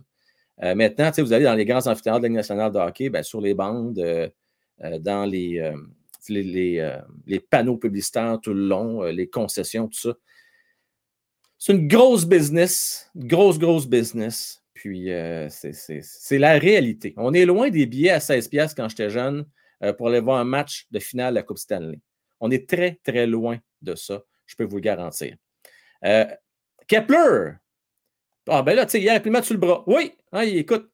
Euh, 0.63 0.75
maintenant, 0.75 1.12
vous 1.18 1.34
allez 1.34 1.46
dans 1.46 1.56
les 1.56 1.66
grands 1.66 1.86
amphithéâtres 1.88 2.22
de 2.22 2.28
la 2.28 2.34
nationale 2.34 2.72
de 2.72 2.78
hockey, 2.78 3.10
ben, 3.10 3.24
sur 3.24 3.42
les 3.42 3.54
bandes, 3.54 4.00
euh, 4.00 4.30
dans 5.00 5.25
les, 5.25 5.60
euh, 6.30 7.00
panneaux 7.50 7.78
publicitaires 7.78 8.40
tout 8.42 8.54
le 8.54 8.68
long, 8.68 9.04
euh, 9.04 9.12
les 9.12 9.28
concessions, 9.28 9.88
tout 9.88 10.00
ça. 10.00 10.13
C'est 11.58 11.74
une 11.74 11.88
grosse 11.88 12.25
business, 12.25 13.10
grosse, 13.16 13.58
grosse 13.58 13.88
business. 13.88 14.63
Puis 14.74 15.12
euh, 15.12 15.48
c'est 15.50 16.38
la 16.38 16.58
réalité. 16.58 17.13
On 17.18 17.34
est 17.34 17.46
loin 17.46 17.70
des 17.70 17.86
billets 17.86 18.10
à 18.10 18.20
16$ 18.20 18.74
quand 18.75 18.90
j'étais 18.90 19.10
jeune 19.10 19.46
pour 19.98 20.08
aller 20.08 20.20
voir 20.20 20.39
un 20.39 20.44
match 20.44 20.88
de 20.92 21.00
finale 21.00 21.34
de 21.34 21.39
la 21.39 21.44
Coupe 21.44 21.58
Stanley. 21.58 22.00
On 22.39 22.51
est 22.51 22.70
très, 22.70 23.00
très 23.03 23.27
loin 23.27 23.58
de 23.82 23.96
ça, 23.96 24.24
je 24.46 24.56
peux 24.56 24.63
vous 24.63 24.77
le 24.77 24.82
garantir. 24.82 25.36
Kepler! 26.88 27.53
Ah, 28.48 28.62
ben 28.62 28.75
là, 28.75 28.86
tu 28.86 29.00
sais, 29.01 29.22
il 29.25 29.32
m'a 29.32 29.42
sur 29.42 29.53
le 29.53 29.60
bras. 29.60 29.84
Oui, 29.88 30.13
hein, 30.32 30.42
écoute, 30.42 30.89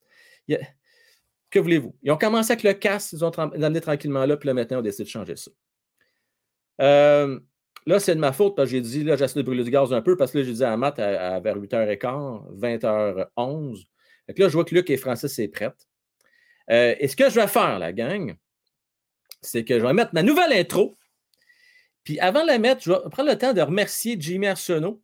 que 1.49 1.59
voulez-vous? 1.59 1.95
Ils 2.03 2.11
ont 2.11 2.17
commencé 2.17 2.51
avec 2.51 2.63
le 2.63 2.73
casque, 2.73 3.13
ils 3.13 3.25
ont 3.25 3.31
amené 3.31 3.81
tranquillement 3.81 4.25
là, 4.25 4.37
puis 4.37 4.47
là, 4.47 4.53
maintenant, 4.53 4.79
on 4.79 4.81
décide 4.81 5.05
de 5.05 5.09
changer 5.09 5.35
ça. 5.35 5.51
Euh, 6.81 7.39
là, 7.85 7.99
c'est 7.99 8.15
de 8.15 8.19
ma 8.19 8.31
faute, 8.31 8.55
parce 8.55 8.69
que 8.69 8.75
j'ai 8.75 8.81
dit, 8.81 9.03
là, 9.03 9.15
j'essaie 9.15 9.39
de 9.39 9.43
brûler 9.43 9.63
du 9.63 9.71
gaz 9.71 9.91
un 9.93 10.01
peu, 10.01 10.15
parce 10.15 10.31
que 10.31 10.39
là, 10.39 10.43
j'ai 10.43 10.53
dit 10.53 10.63
à 10.63 10.77
Matt 10.77 10.99
à, 10.99 11.39
vers 11.39 11.57
8h15, 11.57 12.59
20h11. 12.59 13.85
Donc 14.27 14.37
là, 14.37 14.47
je 14.47 14.53
vois 14.53 14.65
que 14.65 14.75
Luc 14.75 14.89
et 14.89 14.97
Francis 14.97 15.35
sont 15.35 15.47
prêtes. 15.51 15.87
Euh, 16.69 16.95
et 16.99 17.07
ce 17.07 17.15
que 17.15 17.29
je 17.29 17.35
vais 17.39 17.47
faire, 17.47 17.79
la 17.79 17.93
gang, 17.93 18.35
c'est 19.41 19.63
que 19.63 19.79
je 19.79 19.85
vais 19.85 19.93
mettre 19.93 20.13
ma 20.13 20.23
nouvelle 20.23 20.53
intro. 20.53 20.97
Puis 22.03 22.19
avant 22.19 22.41
de 22.41 22.47
la 22.47 22.59
mettre, 22.59 22.83
je 22.83 22.91
vais 22.91 22.99
prendre 23.11 23.29
le 23.29 23.37
temps 23.37 23.53
de 23.53 23.61
remercier 23.61 24.15
Jimmy 24.19 24.47
Arsenault. 24.47 25.01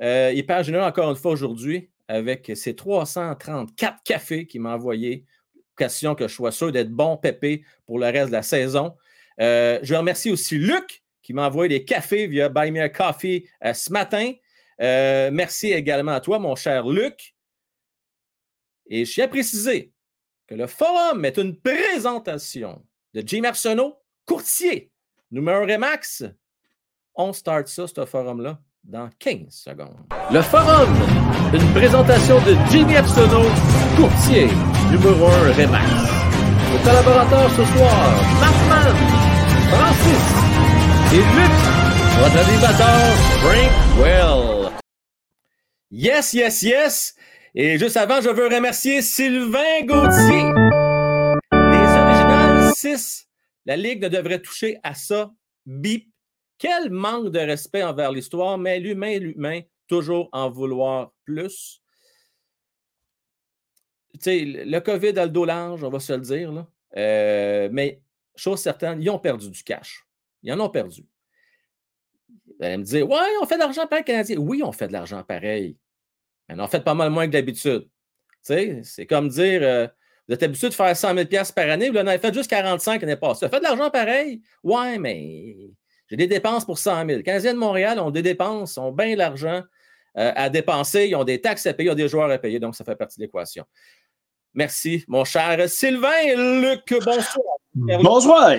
Euh, 0.00 0.32
il 0.34 0.44
général 0.62 0.88
encore 0.88 1.10
une 1.10 1.16
fois 1.16 1.32
aujourd'hui 1.32 1.90
avec 2.06 2.52
ses 2.54 2.76
334 2.76 4.02
cafés 4.04 4.46
qu'il 4.46 4.60
m'a 4.60 4.74
envoyés 4.74 5.24
question 5.78 6.14
que 6.14 6.28
je 6.28 6.34
sois 6.34 6.52
sûr 6.52 6.72
d'être 6.72 6.90
bon 6.90 7.16
pépé 7.16 7.64
pour 7.86 7.98
le 7.98 8.06
reste 8.06 8.26
de 8.26 8.32
la 8.32 8.42
saison. 8.42 8.94
Euh, 9.40 9.78
je 9.82 9.94
remercie 9.94 10.30
aussi 10.30 10.58
Luc 10.58 11.02
qui 11.22 11.32
m'a 11.32 11.46
envoyé 11.46 11.68
des 11.68 11.84
cafés 11.84 12.26
via 12.26 12.48
Buy 12.48 12.70
Me 12.70 12.82
a 12.82 12.88
Coffee 12.88 13.48
euh, 13.64 13.72
ce 13.72 13.90
matin. 13.92 14.32
Euh, 14.80 15.30
merci 15.32 15.72
également 15.72 16.12
à 16.12 16.20
toi, 16.20 16.38
mon 16.38 16.56
cher 16.56 16.86
Luc. 16.86 17.34
Et 18.86 19.04
je 19.04 19.12
tiens 19.12 19.26
à 19.26 19.28
préciser 19.28 19.92
que 20.46 20.54
le 20.54 20.66
forum 20.66 21.24
est 21.24 21.38
une 21.38 21.58
présentation 21.58 22.84
de 23.14 23.22
Jim 23.26 23.44
Arsenault, 23.44 23.96
courtier, 24.26 24.90
numéro 25.30 25.60
Remax. 25.62 26.24
On 27.14 27.32
start 27.32 27.68
ça, 27.68 27.86
ce 27.86 28.04
forum-là, 28.04 28.58
dans 28.84 29.10
15 29.18 29.50
secondes. 29.50 30.06
Le 30.32 30.42
forum, 30.42 30.88
une 31.52 31.72
présentation 31.72 32.36
de 32.44 32.54
Jimmy 32.70 32.96
Arsenault, 32.96 33.48
courtier, 33.96 34.48
numéro 34.90 35.26
1 35.26 35.52
Remax. 35.52 35.90
Nos 36.72 36.78
collaborateurs 36.84 37.50
ce 37.50 37.64
soir, 37.64 38.22
Markman, 38.40 38.94
Francis 39.70 40.24
et 41.12 41.16
Luc, 41.16 41.54
votre 42.20 42.48
animateur, 42.48 43.16
Frank 43.40 43.98
Well. 43.98 44.72
Yes, 45.90 46.34
yes, 46.34 46.62
yes! 46.62 47.14
Et 47.54 47.78
juste 47.78 47.96
avant, 47.96 48.20
je 48.20 48.28
veux 48.28 48.54
remercier 48.54 49.00
Sylvain 49.00 49.80
Gauthier. 49.86 50.87
Les 52.82 52.90
originales 52.90 52.98
6, 52.98 53.28
la 53.66 53.76
Ligue 53.76 54.02
ne 54.02 54.08
devrait 54.08 54.40
toucher 54.40 54.78
à 54.82 54.94
ça. 54.94 55.32
Bip. 55.66 56.10
Quel 56.58 56.90
manque 56.90 57.30
de 57.30 57.38
respect 57.38 57.84
envers 57.84 58.10
l'histoire, 58.10 58.58
mais 58.58 58.80
l'humain, 58.80 59.18
l'humain, 59.18 59.60
toujours 59.86 60.28
en 60.32 60.50
vouloir 60.50 61.12
plus. 61.24 61.80
Tu 64.14 64.20
sais, 64.20 64.44
le 64.44 64.78
COVID 64.80 65.16
a 65.18 65.26
le 65.26 65.30
dos 65.30 65.44
large, 65.44 65.84
on 65.84 65.90
va 65.90 66.00
se 66.00 66.12
le 66.12 66.20
dire. 66.20 66.66
Euh, 66.96 67.68
mais, 67.70 68.00
chose 68.34 68.60
certaine, 68.60 69.00
ils 69.00 69.08
ont 69.10 69.20
perdu 69.20 69.50
du 69.50 69.62
cash. 69.62 70.04
Ils 70.42 70.52
en 70.52 70.58
ont 70.58 70.70
perdu. 70.70 71.02
Vous 72.28 72.64
allez 72.64 72.78
me 72.78 72.82
dire, 72.82 73.08
ouais, 73.08 73.36
on 73.40 73.46
fait 73.46 73.54
de 73.54 73.60
l'argent 73.60 73.86
pareil 73.86 74.04
Canadien. 74.04 74.36
Oui, 74.38 74.62
on 74.64 74.72
fait 74.72 74.88
de 74.88 74.92
l'argent 74.92 75.22
pareil. 75.22 75.76
Mais 76.48 76.56
on 76.56 76.58
en 76.58 76.68
fait 76.68 76.82
pas 76.82 76.94
mal 76.94 77.10
moins 77.10 77.26
que 77.26 77.32
d'habitude. 77.32 77.82
Tu 77.84 78.38
sais, 78.42 78.80
c'est 78.82 79.06
comme 79.06 79.28
dire, 79.28 79.62
euh, 79.62 79.86
vous 80.28 80.34
êtes 80.34 80.42
habitué 80.42 80.68
de 80.68 80.74
faire 80.74 80.94
100 80.94 81.14
000 81.14 81.26
par 81.56 81.70
année, 81.70 81.88
vous 81.88 81.96
en 81.96 82.06
avez 82.06 82.18
fait 82.18 82.34
juste 82.34 82.50
45 82.50 83.00
l'année 83.00 83.16
passée. 83.16 83.40
Ça 83.40 83.48
fait 83.48 83.58
de 83.58 83.64
l'argent 83.64 83.88
pareil? 83.88 84.42
Ouais, 84.62 84.98
mais 84.98 85.56
j'ai 86.10 86.16
des 86.16 86.26
dépenses 86.26 86.66
pour 86.66 86.78
100 86.78 87.06
000. 87.06 87.06
Les 87.06 87.22
Canadiens 87.22 87.54
de 87.54 87.58
Montréal 87.58 87.98
ont 87.98 88.10
des 88.10 88.20
dépenses, 88.20 88.76
ont 88.76 88.92
bien 88.92 89.16
l'argent 89.16 89.62
euh, 90.18 90.32
à 90.36 90.50
dépenser, 90.50 91.06
ils 91.06 91.16
ont 91.16 91.24
des 91.24 91.40
taxes 91.40 91.66
à 91.66 91.72
payer, 91.72 91.88
ils 91.88 91.92
ont 91.92 91.96
des 91.96 92.08
joueurs 92.08 92.30
à 92.30 92.36
payer, 92.36 92.60
donc 92.60 92.76
ça 92.76 92.84
fait 92.84 92.96
partie 92.96 93.18
de 93.18 93.24
l'équation. 93.24 93.64
Merci, 94.52 95.04
mon 95.08 95.24
cher 95.24 95.68
Sylvain. 95.68 96.60
Luc, 96.60 96.94
bonsoir. 97.04 97.56
Bonsoir. 97.74 98.52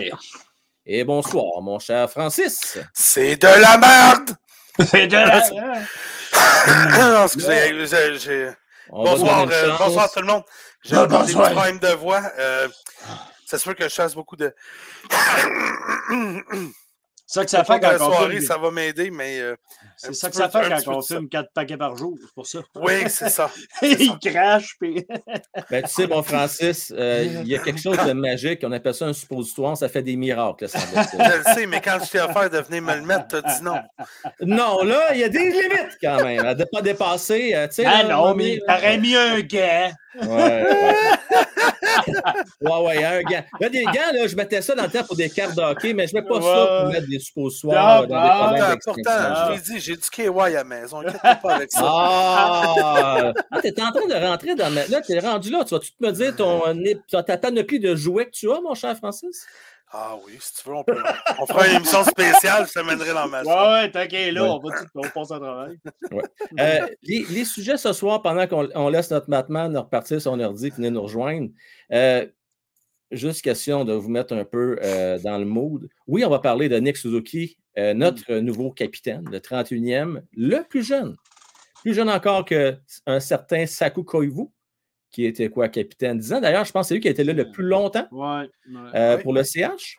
Et 0.86 1.04
bonsoir, 1.04 1.62
mon 1.62 1.78
cher 1.78 2.10
Francis. 2.10 2.80
C'est 2.94 3.36
de 3.36 3.48
la 3.48 3.78
merde! 3.78 4.36
C'est 4.90 5.08
de 5.08 5.14
la 5.14 5.26
merde! 5.52 5.86
non, 6.98 7.26
excusez, 7.26 8.18
j'ai. 8.18 8.50
Bonsoir, 8.90 9.48
euh, 9.52 9.78
bonsoir 9.78 10.12
tout 10.12 10.22
le 10.22 10.26
monde. 10.26 10.44
J'ai 10.84 10.96
des 10.96 11.08
petits 11.08 11.34
problèmes 11.34 11.80
de 11.80 11.94
voix. 11.96 12.22
Euh, 12.38 12.68
c'est 13.46 13.58
sûr 13.58 13.76
que 13.76 13.84
je 13.84 13.90
chasse 13.90 14.14
beaucoup 14.16 14.36
de. 14.36 14.54
C'est 17.26 17.34
ça 17.40 17.44
que 17.46 17.52
ça 17.52 17.64
fait 17.64 17.80
la 17.80 17.98
quand 17.98 18.10
on 18.10 18.14
soirée, 18.14 18.42
ça 18.42 18.58
va 18.58 18.72
m'aider, 18.72 19.12
mais. 19.12 19.40
euh, 19.40 19.56
C'est 20.02 20.14
ça 20.16 20.30
que 20.30 20.36
ça 20.38 20.48
peu- 20.48 20.62
fait 20.64 20.84
quand 20.86 20.96
on 20.98 21.02
fume 21.02 21.28
4 21.28 21.50
paquets 21.54 21.76
par 21.76 21.96
jour. 21.98 22.18
C'est 22.22 22.34
pour 22.34 22.48
ça. 22.48 22.60
Oui, 22.76 22.94
c'est 23.10 23.28
ça. 23.30 23.52
Il 23.82 24.18
crache. 24.20 24.76
Puis... 24.80 25.06
Ben, 25.70 25.84
tu 25.84 25.90
sais, 25.90 26.08
mon 26.08 26.24
Francis, 26.24 26.92
euh, 26.98 27.26
il 27.44 27.48
y 27.48 27.56
a 27.56 27.60
quelque 27.60 27.80
chose 27.82 27.98
de 27.98 28.14
magique. 28.14 28.62
On 28.64 28.72
appelle 28.72 28.94
ça 28.94 29.06
un 29.06 29.14
suppositoire. 29.14 29.76
Ça 29.78 29.90
fait 29.90 30.02
des 30.02 30.16
miracles, 30.16 30.68
semble-t-il. 30.70 31.20
Je 31.26 31.38
le 31.38 31.44
sais, 31.56 31.66
mais 31.68 31.82
quand 31.82 31.98
je 32.04 32.10
t'ai 32.12 32.22
offert 32.22 32.50
de 32.50 32.58
venir 32.60 32.82
me 32.82 32.96
le 32.96 33.02
mettre, 33.02 33.28
t'as 33.28 33.42
dit 33.42 33.62
non. 33.64 33.76
Non, 34.42 34.84
là, 34.84 35.14
il 35.14 35.20
y 35.20 35.24
a 35.26 35.30
des 35.30 35.40
limites 35.52 35.98
quand 36.02 36.24
même. 36.24 36.46
À 36.46 36.56
ne 36.56 36.64
pas 36.64 36.82
dépasser. 36.82 37.52
euh, 37.54 37.68
tu 37.68 37.76
sais, 37.76 37.86
Ah 37.86 38.04
là, 38.04 38.16
non, 38.16 38.24
on 38.32 38.36
mais 38.36 38.54
est- 38.54 38.64
t'aurais 38.66 38.98
mis 38.98 39.16
un 39.16 39.40
gant. 39.42 39.92
Ouais, 40.16 40.26
ouais. 40.28 40.96
ouais, 42.62 42.82
ouais, 42.88 43.04
un 43.04 43.22
gant. 43.22 43.44
Là, 43.60 43.70
des 43.70 43.84
gants, 43.84 44.12
là, 44.14 44.28
je 44.28 44.36
mettais 44.36 44.62
ça 44.62 44.76
dans 44.76 44.84
le 44.84 44.90
temps 44.90 45.04
pour 45.04 45.16
des 45.16 45.30
cartes 45.30 45.56
de 45.56 45.62
hockey, 45.62 45.94
mais 45.94 46.08
je 46.08 46.16
ne 46.16 46.22
mets 46.22 46.28
pas 46.28 46.42
ça 46.42 46.82
pour 46.82 46.92
mettre 46.92 47.08
des 47.08 47.20
suppositoires 47.20 47.78
Ah, 47.78 48.06
dans 48.06 48.54
des 48.54 48.60
bah, 48.60 48.76
Pourtant, 48.84 49.02
je 49.04 49.56
t'ai 49.56 49.62
dit, 49.74 49.80
j'ai 49.90 49.96
du 49.98 50.10
KY 50.10 50.40
à 50.40 50.50
la 50.50 50.64
maison. 50.64 51.00
Inquiète-toi 51.00 51.36
pas 51.36 51.56
avec 51.56 51.72
ça. 51.72 51.82
Ah! 51.84 53.34
tu 53.62 53.68
es 53.68 53.82
en 53.82 53.92
train 53.92 54.08
de 54.08 54.26
rentrer 54.28 54.56
dans 54.56 54.70
ma. 54.70 54.86
Là, 54.88 55.02
tu 55.02 55.14
es 55.14 55.20
rendu 55.20 55.50
là. 55.50 55.64
Tu 55.66 55.74
vas-tu 55.74 55.92
me 56.00 56.12
dire 56.12 56.36
ton, 56.36 56.62
euh, 56.68 57.22
ta 57.24 57.38
panoplie 57.38 57.80
de 57.80 57.96
jouets 57.96 58.26
que 58.26 58.32
tu 58.32 58.52
as, 58.52 58.62
mon 58.62 58.76
cher 58.76 58.96
Francis? 58.98 59.46
Ah 59.92 60.16
oui, 60.24 60.34
si 60.40 60.54
tu 60.62 60.70
veux, 60.70 60.76
on, 60.76 60.84
peut, 60.84 61.02
on 61.40 61.48
fera 61.48 61.68
une 61.68 61.78
émission 61.78 62.04
spéciale, 62.04 62.68
je 62.68 62.74
t'amènerai 62.74 63.12
dans 63.12 63.28
ma 63.28 63.42
Ouais, 63.42 63.72
ouais, 63.82 63.92
t'inquiète, 63.92 64.36
là, 64.36 64.44
Ouais. 64.44 64.50
on 64.50 64.60
va 64.60 64.78
tout, 64.78 64.86
on 64.94 65.02
passe 65.02 65.32
à 65.32 65.40
travail? 65.40 65.80
Euh, 66.60 66.88
les, 67.02 67.26
les 67.32 67.44
sujets 67.44 67.76
ce 67.76 67.92
soir, 67.92 68.22
pendant 68.22 68.46
qu'on 68.46 68.70
on 68.76 68.90
laisse 68.90 69.10
notre 69.10 69.32
Matman 69.32 69.76
repartir 69.76 70.22
son 70.22 70.40
ordi, 70.40 70.70
venir 70.70 70.92
nous 70.92 71.02
rejoindre, 71.02 71.50
euh, 71.92 72.24
juste 73.10 73.42
question 73.42 73.84
de 73.84 73.94
vous 73.94 74.10
mettre 74.10 74.36
un 74.36 74.46
peu 74.46 74.78
euh, 74.84 75.18
dans 75.24 75.40
le 75.40 75.46
mood. 75.46 75.90
Oui, 76.06 76.24
on 76.24 76.30
va 76.30 76.38
parler 76.38 76.70
de 76.70 76.78
Nick 76.78 76.96
Suzuki, 76.96 77.58
euh, 77.80 77.94
notre 77.94 78.36
nouveau 78.36 78.72
capitaine, 78.72 79.28
le 79.32 79.40
31e, 79.40 80.22
le 80.36 80.62
plus 80.68 80.84
jeune. 80.84 81.16
Plus 81.82 81.94
jeune 81.94 82.10
encore 82.10 82.46
qu'un 82.46 82.78
certain 83.20 83.66
Saku 83.66 84.04
Koivu, 84.04 84.48
qui 85.12 85.26
était 85.26 85.50
quoi, 85.50 85.70
capitaine? 85.70 86.20
10 86.20 86.34
ans. 86.34 86.42
D'ailleurs, 86.42 86.66
je 86.66 86.72
pense 86.72 86.86
que 86.86 86.88
c'est 86.90 86.94
lui 86.96 87.02
qui 87.02 87.08
a 87.08 87.12
été 87.12 87.24
là 87.24 87.34
le 87.34 87.50
plus 87.52 87.64
longtemps 87.64 88.08
Ouais. 88.12 88.50
ouais. 88.70 88.92
euh, 88.96 89.18
pour 89.18 89.34
le 89.34 89.44
CH. 89.44 89.98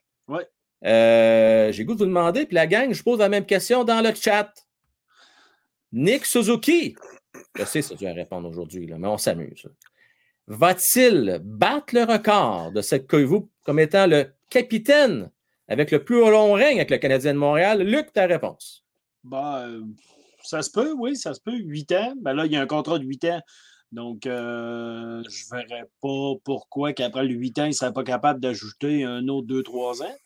Euh, 0.85 1.73
J'ai 1.73 1.85
goût 1.85 1.95
de 1.95 1.99
vous 1.99 2.07
demander, 2.07 2.47
puis 2.47 2.55
la 2.55 2.67
gang, 2.67 2.93
je 2.93 3.03
pose 3.03 3.19
la 3.19 3.29
même 3.29 3.45
question 3.45 3.85
dans 3.85 4.01
le 4.01 4.15
chat. 4.15 4.53
Nick 5.93 6.25
Suzuki, 6.25 6.95
je 7.57 7.65
sais 7.65 7.83
ça, 7.83 7.95
tu 7.97 8.05
vas 8.05 8.13
répondre 8.13 8.49
aujourd'hui, 8.49 8.87
mais 8.97 9.09
on 9.09 9.19
s'amuse. 9.19 9.67
Va-t-il 10.47 11.41
battre 11.43 11.95
le 11.95 12.05
record 12.05 12.73
de 12.73 12.81
cette 12.81 13.07
Koivu 13.07 13.41
comme 13.65 13.79
étant 13.79 14.07
le 14.07 14.27
capitaine 14.49 15.31
avec 15.71 15.93
le 15.93 16.05
plus 16.05 16.19
long 16.19 16.53
règne 16.53 16.79
avec 16.79 16.91
le 16.91 16.99
Canadien 16.99 17.33
de 17.33 17.39
Montréal? 17.39 17.83
Luc, 17.83 18.13
ta 18.13 18.27
réponse. 18.27 18.85
Euh, 19.33 19.83
ça 20.43 20.63
se 20.63 20.71
peut, 20.71 20.93
oui, 20.99 21.17
ça 21.17 21.33
se 21.33 21.41
peut. 21.41 21.57
8 21.57 21.93
ans. 21.93 22.15
Ben 22.21 22.35
là, 22.35 22.45
il 22.45 22.53
y 22.53 22.57
a 22.57 22.61
un 22.61 22.67
contrat 22.67 22.99
de 22.99 23.05
8 23.05 23.25
ans. 23.27 23.41
Donc, 23.93 24.27
euh, 24.27 25.23
je 25.29 25.45
ne 25.45 25.61
verrais 25.61 25.85
pas 26.03 26.33
pourquoi 26.45 26.93
qu'après 26.93 27.25
le 27.25 27.35
8 27.35 27.59
ans, 27.61 27.65
il 27.65 27.69
ne 27.69 27.75
serait 27.75 27.93
pas 27.93 28.05
capable 28.05 28.41
d'ajouter 28.41 29.05
un 29.05 29.29
autre 29.29 29.47
2-3 29.47 30.03
ans. 30.03 30.17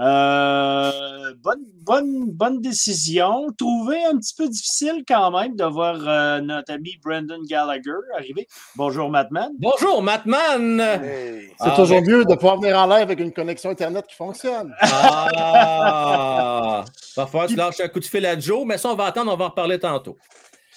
Euh, 0.00 1.34
bonne, 1.42 1.64
bonne, 1.84 2.30
bonne 2.30 2.60
décision. 2.60 3.48
Trouvé 3.58 3.96
un 4.04 4.16
petit 4.16 4.34
peu 4.36 4.48
difficile 4.48 5.02
quand 5.06 5.30
même 5.32 5.56
de 5.56 5.64
voir 5.64 5.96
euh, 6.06 6.40
notre 6.40 6.72
ami 6.72 6.96
Brandon 7.04 7.40
Gallagher 7.48 7.90
arriver. 8.16 8.46
Bonjour, 8.76 9.10
Matman. 9.10 9.50
Bonjour, 9.58 10.00
Matman! 10.02 10.80
Hey. 10.80 11.48
C'est 11.58 11.70
Ah, 11.70 11.76
toujours 11.76 12.00
mieux 12.02 12.24
de 12.24 12.34
pouvoir 12.34 12.60
venir 12.60 12.78
en 12.78 12.86
live 12.86 13.02
avec 13.02 13.18
une 13.18 13.32
connexion 13.32 13.70
Internet 13.70 14.06
qui 14.06 14.14
fonctionne. 14.14 14.72
Ah! 14.80 16.84
Que 17.16 17.46
tu 17.48 17.56
lâches 17.56 17.80
un 17.80 17.88
coup 17.88 17.98
de 17.98 18.04
fil 18.04 18.24
à 18.26 18.38
Joe, 18.38 18.64
mais 18.64 18.78
ça, 18.78 18.90
on 18.90 18.94
va 18.94 19.06
attendre, 19.06 19.32
on 19.32 19.36
va 19.36 19.46
en 19.46 19.48
reparler 19.48 19.80
tantôt. 19.80 20.16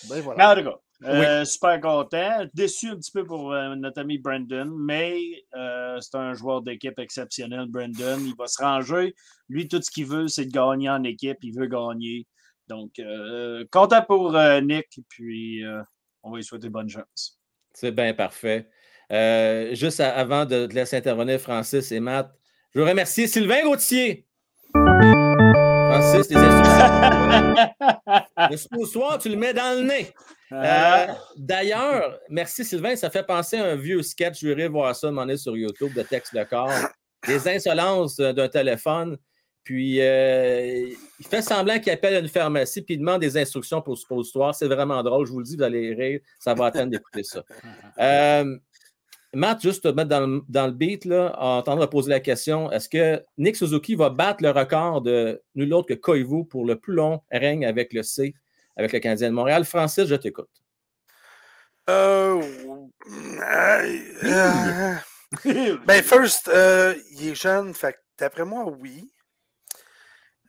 Ben 0.10 0.20
voilà. 0.22 0.52
En 0.52 0.56
tout 0.56 0.64
cas, 0.64 0.76
euh, 1.04 1.46
super 1.46 1.80
content. 1.82 2.46
Déçu 2.54 2.90
un 2.90 2.96
petit 2.96 3.12
peu 3.12 3.24
pour 3.24 3.54
euh, 3.54 3.76
notre 3.76 4.02
ami 4.02 4.18
Brandon, 4.18 4.66
mais 4.78 5.20
euh, 5.56 6.00
c'est 6.00 6.16
un 6.16 6.34
joueur 6.34 6.62
d'équipe 6.62 6.98
exceptionnel, 7.00 7.66
Brandon. 7.68 8.20
Il 8.20 8.36
va 8.38 8.48
se 8.48 8.62
ranger. 8.62 9.16
Lui, 9.50 9.68
tout 9.68 9.82
ce 9.82 9.90
qu'il 9.90 10.06
veut, 10.06 10.28
c'est 10.28 10.46
de 10.46 10.52
gagner 10.52 10.90
en 10.90 11.04
équipe. 11.04 11.38
Il 11.42 11.56
veut 11.58 11.68
gagner. 11.68 12.28
Donc, 12.68 13.02
content 13.72 14.02
pour 14.04 14.32
Nick, 14.62 14.88
puis 15.10 15.62
on 16.24 16.32
va 16.32 16.38
lui 16.38 16.44
souhaiter 16.44 16.70
bonne 16.70 16.88
chance. 16.88 17.38
C'est 17.74 17.92
bien 17.92 18.14
parfait. 18.14 18.70
Juste 19.74 20.00
à- 20.00 20.16
avant 20.16 20.46
de 20.46 20.68
te 20.68 20.74
laisser 20.74 20.96
intervenir 20.96 21.40
Francis 21.40 21.92
et 21.92 22.00
Matt, 22.00 22.32
je 22.74 22.80
veux 22.80 22.86
remercier 22.88 23.28
Sylvain 23.28 23.64
Gauthier. 23.64 24.26
Francis, 25.92 26.32
instructions. 26.32 27.56
Le 28.50 28.58
suppositoire, 28.58 29.18
tu 29.22 29.28
le 29.28 29.36
mets 29.36 29.54
dans 29.54 29.78
le 29.78 29.84
nez. 29.86 30.14
Euh, 30.54 30.62
Ah, 30.64 31.18
D'ailleurs, 31.38 32.18
merci 32.30 32.64
Sylvain, 32.64 32.96
ça 32.96 33.10
fait 33.10 33.24
penser 33.24 33.58
à 33.58 33.66
un 33.66 33.76
vieux 33.76 34.02
sketch, 34.02 34.40
je 34.40 34.48
vais 34.48 34.70
voir 34.70 34.96
ça, 34.96 35.12
m'en 35.12 35.28
est 35.28 35.36
sur 35.38 35.58
YouTube, 35.58 35.94
de 35.94 36.02
texte 36.02 36.34
de 36.34 36.44
corps. 36.44 36.72
Des 37.28 37.46
insolences 37.48 38.18
d'un 38.18 38.48
téléphone. 38.48 39.18
Puis, 39.64 40.02
euh, 40.02 40.90
il 41.20 41.28
fait 41.28 41.42
semblant 41.42 41.78
qu'il 41.80 41.92
appelle 41.92 42.24
une 42.24 42.30
pharmacie, 42.30 42.82
puis 42.82 42.96
il 42.96 43.00
demande 43.00 43.22
des 43.22 43.38
instructions 43.38 43.82
pour 43.82 43.94
le 43.94 43.98
suppositoire. 43.98 44.56
C'est 44.56 44.68
vraiment 44.68 45.04
drôle, 45.04 45.28
je 45.28 45.32
vous 45.32 45.40
le 45.40 45.46
dis, 45.46 45.56
vous 45.58 45.64
allez 45.64 45.94
rire, 45.94 46.20
ça 46.40 46.54
va 46.54 46.68
attendre 46.68 46.90
d'écouter 46.90 47.24
ça. 47.24 47.44
Euh, 48.00 48.58
Matt, 49.34 49.62
juste 49.62 49.84
te 49.84 49.88
mettre 49.88 50.10
dans 50.10 50.26
le, 50.26 50.42
dans 50.50 50.66
le 50.66 50.74
beat, 50.74 51.06
là, 51.06 51.34
en 51.40 51.62
train 51.62 51.78
de 51.78 51.86
poser 51.86 52.10
la 52.10 52.20
question 52.20 52.70
est-ce 52.72 52.90
que 52.90 53.24
Nick 53.38 53.56
Suzuki 53.56 53.96
va 53.96 54.10
battre 54.10 54.44
le 54.44 54.52
record 54.52 55.02
de 55.02 55.42
nul 55.56 55.74
autre 55.74 55.88
que 55.88 55.94
Koivu 55.94 56.46
pour 56.46 56.66
le 56.66 56.78
plus 56.78 56.94
long 56.94 57.22
règne 57.32 57.66
avec 57.66 57.94
le 57.94 58.04
C, 58.04 58.34
avec 58.76 58.92
le 58.92 59.00
Canadien 59.00 59.30
de 59.30 59.36
Montréal? 59.36 59.64
Francis, 59.64 60.06
je 60.06 60.16
t'écoute. 60.16 60.50
Euh, 61.90 62.42
euh, 64.24 64.96
euh, 65.46 65.78
ben, 65.86 66.04
first, 66.04 66.50
euh, 66.50 66.94
il 67.12 67.30
est 67.30 67.36
jeune, 67.36 67.74
fait 67.74 67.94
que 67.94 68.00
d'après 68.20 68.46
moi, 68.46 68.66
oui. 68.66 69.12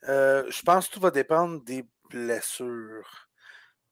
Euh, 0.09 0.45
je 0.51 0.63
pense 0.63 0.89
que 0.89 0.95
tout 0.95 1.01
va 1.01 1.13
dépendre 1.13 1.63
des 1.65 1.85
blessures. 2.11 3.29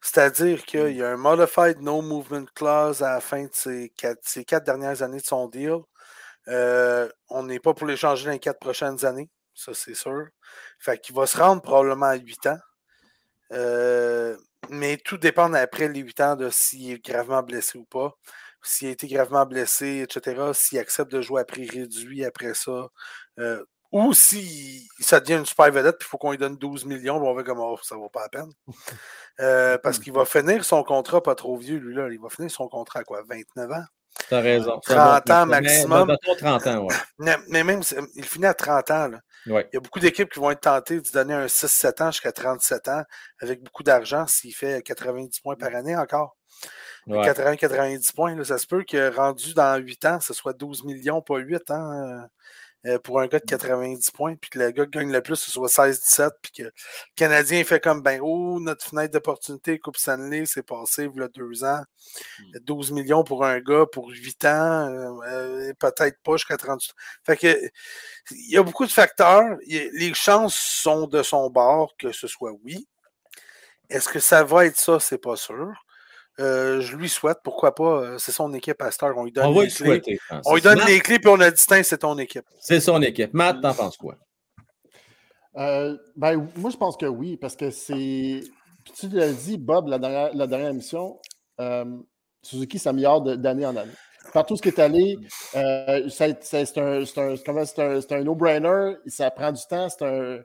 C'est-à-dire 0.03 0.65
qu'il 0.65 0.97
y 0.97 1.03
a 1.03 1.11
un 1.11 1.17
modified 1.17 1.81
no 1.81 2.01
movement 2.03 2.47
clause 2.55 3.03
à 3.03 3.15
la 3.15 3.21
fin 3.21 3.45
de 3.45 3.51
ses 3.53 3.93
quatre, 3.97 4.65
dernières 4.65 5.03
années 5.03 5.21
de 5.21 5.27
son 5.27 5.49
deal. 5.49 5.79
Euh, 6.49 7.09
on 7.29 7.43
n'est 7.45 7.61
pas 7.61 7.75
pour 7.75 7.87
l'échanger 7.87 8.27
dans 8.27 8.33
les 8.33 8.39
quatre 8.39 8.59
prochaines 8.59 9.05
années, 9.05 9.29
ça 9.55 9.75
c'est 9.75 9.95
sûr. 9.95 10.27
Fait 10.79 10.99
qu'il 10.99 11.15
va 11.15 11.27
se 11.27 11.37
rendre 11.37 11.63
probablement 11.63 12.07
à 12.07 12.17
8 12.17 12.47
ans. 12.47 12.59
Euh, 13.53 14.37
mais 14.71 14.97
tout 14.99 15.19
dépend 15.19 15.53
après 15.55 15.89
les 15.89 16.01
8 16.01 16.21
ans 16.21 16.37
de 16.37 16.51
s'il 16.51 16.93
est 16.93 17.05
gravement 17.05 17.43
blessé 17.43 17.79
ou 17.79 17.85
pas. 17.85 18.15
S'il 18.63 18.89
a 18.89 18.91
été 18.93 19.07
gravement 19.09 19.47
blessé, 19.47 20.01
etc. 20.01 20.53
S'il 20.55 20.79
accepte 20.79 21.11
de 21.13 21.21
jouer 21.23 21.43
à 21.43 21.45
prix 21.45 21.69
réduit 21.69 22.25
après 22.25 22.55
ça. 22.55 22.89
Euh, 23.39 23.65
ou 23.93 24.13
si 24.13 24.89
ça 25.01 25.21
devient 25.21 25.39
une 25.39 25.47
super 25.47 25.71
vedette, 25.71 25.99
puis 25.99 26.07
il 26.07 26.11
faut 26.11 26.19
qu'on 26.19 26.31
lui 26.31 26.39
donne 26.39 26.57
12 26.57 26.85
millions, 26.85 27.17
on 27.17 27.35
va 27.35 27.43
comme 27.43 27.61
oh, 27.61 27.79
ça 27.83 27.97
vaut 27.97 28.09
pas 28.09 28.23
la 28.23 28.29
peine. 28.29 28.53
Euh, 29.41 29.79
parce 29.79 29.99
qu'il 29.99 30.13
va 30.13 30.25
finir 30.25 30.65
son 30.65 30.83
contrat 30.83 31.23
pas 31.23 31.35
trop 31.35 31.57
vieux, 31.57 31.79
lui, 31.79 31.95
là. 31.95 32.09
Il 32.11 32.21
va 32.21 32.29
finir 32.29 32.51
son 32.51 32.69
contrat 32.69 33.01
à 33.01 33.05
quoi? 33.05 33.23
29 33.29 33.71
ans? 33.71 33.85
T'as 34.29 34.41
raison. 34.41 34.79
30 34.81 35.31
ans 35.31 35.47
maximum. 35.47 36.09
Mais, 36.09 36.17
mais, 36.29 36.37
30 36.37 36.67
ans, 36.67 36.79
ouais. 36.85 36.95
mais, 37.19 37.37
mais 37.49 37.65
même, 37.65 37.83
il 38.15 38.25
finit 38.25 38.47
à 38.47 38.55
30 38.55 38.91
ans. 38.91 39.09
Là. 39.09 39.21
Ouais. 39.47 39.69
Il 39.73 39.77
y 39.77 39.79
a 39.79 39.81
beaucoup 39.81 40.01
d'équipes 40.01 40.31
qui 40.31 40.39
vont 40.39 40.51
être 40.51 40.61
tentées 40.61 41.01
de 41.01 41.11
donner 41.13 41.35
un 41.35 41.47
6-7 41.47 42.03
ans 42.03 42.11
jusqu'à 42.11 42.33
37 42.33 42.89
ans 42.89 43.03
avec 43.41 43.63
beaucoup 43.63 43.83
d'argent 43.83 44.27
s'il 44.27 44.55
fait 44.55 44.83
90 44.83 45.41
points 45.41 45.57
par 45.57 45.75
année 45.75 45.97
encore. 45.97 46.37
Ouais. 47.07 47.27
80-90 47.27 48.15
points, 48.15 48.37
là, 48.37 48.45
ça 48.45 48.59
se 48.59 48.67
peut 48.67 48.85
que 48.85 49.15
rendu 49.15 49.55
dans 49.55 49.79
8 49.79 50.05
ans, 50.05 50.21
ce 50.21 50.35
soit 50.35 50.53
12 50.53 50.85
millions, 50.85 51.23
pas 51.23 51.39
8 51.39 51.71
ans. 51.71 52.29
Euh, 52.87 52.99
pour 52.99 53.21
un 53.21 53.27
gars 53.27 53.41
de 53.41 53.45
90 53.45 54.11
points, 54.11 54.37
puis 54.37 54.49
que 54.49 54.59
le 54.59 54.71
gars 54.71 54.87
qui 54.87 54.93
gagne 54.93 55.13
le 55.13 55.21
plus, 55.21 55.37
ce 55.37 55.51
soit 55.51 55.69
16-17, 55.69 56.31
puis 56.41 56.53
que 56.53 56.63
le 56.63 56.73
Canadien 57.15 57.63
fait 57.63 57.79
comme 57.79 58.01
ben 58.01 58.21
oh, 58.23 58.59
notre 58.59 58.87
fenêtre 58.87 59.13
d'opportunité 59.13 59.79
Coupe 59.79 59.99
Stanley 59.99 60.47
s'est 60.47 60.63
passée 60.63 61.11
il 61.15 61.21
y 61.21 61.23
a 61.23 61.29
deux 61.29 61.63
ans. 61.63 61.83
12 62.63 62.93
millions 62.93 63.23
pour 63.23 63.45
un 63.45 63.61
gars 63.61 63.85
pour 63.93 64.09
8 64.09 64.45
ans, 64.47 64.89
euh, 65.27 65.73
peut-être 65.79 66.19
pas 66.23 66.37
jusqu'à 66.39 66.57
38. 66.57 66.95
Fait 67.27 67.37
que 67.37 67.69
il 68.31 68.51
y 68.51 68.57
a 68.57 68.63
beaucoup 68.63 68.87
de 68.87 68.91
facteurs. 68.91 69.59
Les 69.67 70.15
chances 70.15 70.55
sont 70.57 71.07
de 71.07 71.23
son 71.23 71.51
bord 71.51 71.95
que 71.99 72.13
ce 72.13 72.27
soit 72.29 72.53
oui. 72.65 72.89
Est-ce 73.91 74.09
que 74.09 74.21
ça 74.21 74.43
va 74.43 74.65
être 74.67 74.79
ça? 74.79 75.01
C'est 75.01 75.19
pas 75.19 75.37
sûr. 75.37 75.85
Euh, 76.41 76.81
je 76.81 76.97
lui 76.97 77.09
souhaite, 77.09 77.39
pourquoi 77.45 77.75
pas, 77.75 78.19
c'est 78.19 78.33
son 78.33 78.53
équipe 78.55 78.81
à 78.83 78.91
Star. 78.91 79.17
On 79.17 79.25
lui 79.25 79.33
donne, 79.33 79.47
on 79.47 79.61
les, 79.61 79.69
clés. 79.69 79.71
Souhaiter, 79.71 80.21
on 80.47 80.55
lui 80.55 80.63
donne 80.63 80.79
Matt, 80.79 80.89
les 80.89 81.01
clés, 81.01 81.19
puis 81.19 81.29
on 81.29 81.41
a 81.41 81.51
dit, 81.51 81.63
c'est 81.83 81.99
ton 81.99 82.17
équipe. 82.19 82.47
C'est 82.59 82.81
son 82.81 83.03
équipe. 83.03 83.35
Matt, 83.35 83.61
t'en 83.61 83.75
penses 83.75 83.97
quoi? 83.97 84.17
Euh, 85.57 85.97
ben, 86.17 86.49
moi, 86.57 86.71
je 86.71 86.77
pense 86.77 86.97
que 86.97 87.07
oui, 87.07 87.37
parce 87.37 87.57
que 87.57 87.71
c'est. 87.71 88.41
Tu 88.99 89.09
l'as 89.09 89.33
dit, 89.33 89.59
Bob, 89.59 89.89
la 89.89 89.99
dernière, 89.99 90.31
la 90.35 90.47
dernière 90.47 90.71
émission, 90.71 91.19
euh, 91.61 91.85
Suzuki 92.43 92.79
s'améliore 92.79 93.21
d'année 93.23 93.67
en 93.67 93.77
année. 93.77 93.93
Partout 94.33 94.57
ce 94.57 94.63
qui 94.63 94.69
est 94.69 94.79
allé, 94.79 95.19
euh, 95.57 96.09
c'est 96.09 96.79
un, 96.79 97.03
un, 97.03 97.05
un, 97.05 98.01
un 98.11 98.23
no-brainer, 98.23 98.95
ça 99.07 99.31
prend 99.31 99.51
du 99.51 99.63
temps, 99.69 99.89
c'est 99.89 100.05
un, 100.05 100.39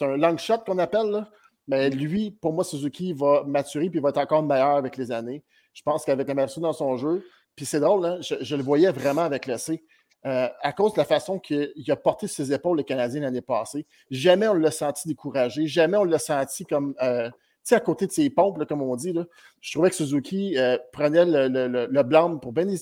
un 0.00 0.16
long 0.16 0.36
shot 0.36 0.58
qu'on 0.66 0.78
appelle. 0.78 1.10
Là. 1.10 1.28
Mais 1.70 1.88
lui, 1.88 2.32
pour 2.32 2.52
moi, 2.52 2.64
Suzuki 2.64 3.12
va 3.12 3.44
maturer 3.46 3.88
et 3.94 4.00
va 4.00 4.08
être 4.08 4.18
encore 4.18 4.42
meilleur 4.42 4.70
avec 4.70 4.96
les 4.96 5.12
années. 5.12 5.44
Je 5.72 5.82
pense 5.82 6.04
qu'avec 6.04 6.26
la 6.26 6.46
dans 6.56 6.72
son 6.72 6.96
jeu, 6.96 7.24
puis 7.54 7.64
c'est 7.64 7.78
drôle, 7.78 8.04
hein, 8.04 8.18
je, 8.20 8.56
le 8.56 8.62
voyais 8.62 8.90
vraiment 8.90 9.22
avec 9.22 9.46
le 9.46 9.56
C. 9.56 9.84
Euh, 10.26 10.48
à 10.62 10.72
cause 10.72 10.94
de 10.94 10.98
la 10.98 11.04
façon 11.04 11.38
qu'il 11.38 11.72
a 11.88 11.94
porté 11.94 12.26
ses 12.26 12.52
épaules, 12.52 12.78
le 12.78 12.82
Canadien, 12.82 13.20
l'année 13.20 13.40
passée. 13.40 13.86
Jamais 14.10 14.48
on 14.48 14.54
l'a 14.54 14.72
senti 14.72 15.06
découragé. 15.06 15.68
Jamais 15.68 15.96
on 15.96 16.02
l'a 16.02 16.18
senti 16.18 16.66
comme, 16.66 16.92
euh, 17.02 17.30
à 17.74 17.80
côté 17.80 18.06
de 18.06 18.12
ses 18.12 18.30
pompes, 18.30 18.64
comme 18.66 18.82
on 18.82 18.96
dit. 18.96 19.12
Là. 19.12 19.24
Je 19.60 19.72
trouvais 19.72 19.90
que 19.90 19.96
Suzuki 19.96 20.56
euh, 20.58 20.78
prenait 20.92 21.24
le, 21.24 21.48
le, 21.48 22.38
pour 22.38 22.52
bien 22.52 22.66
des, 22.66 22.76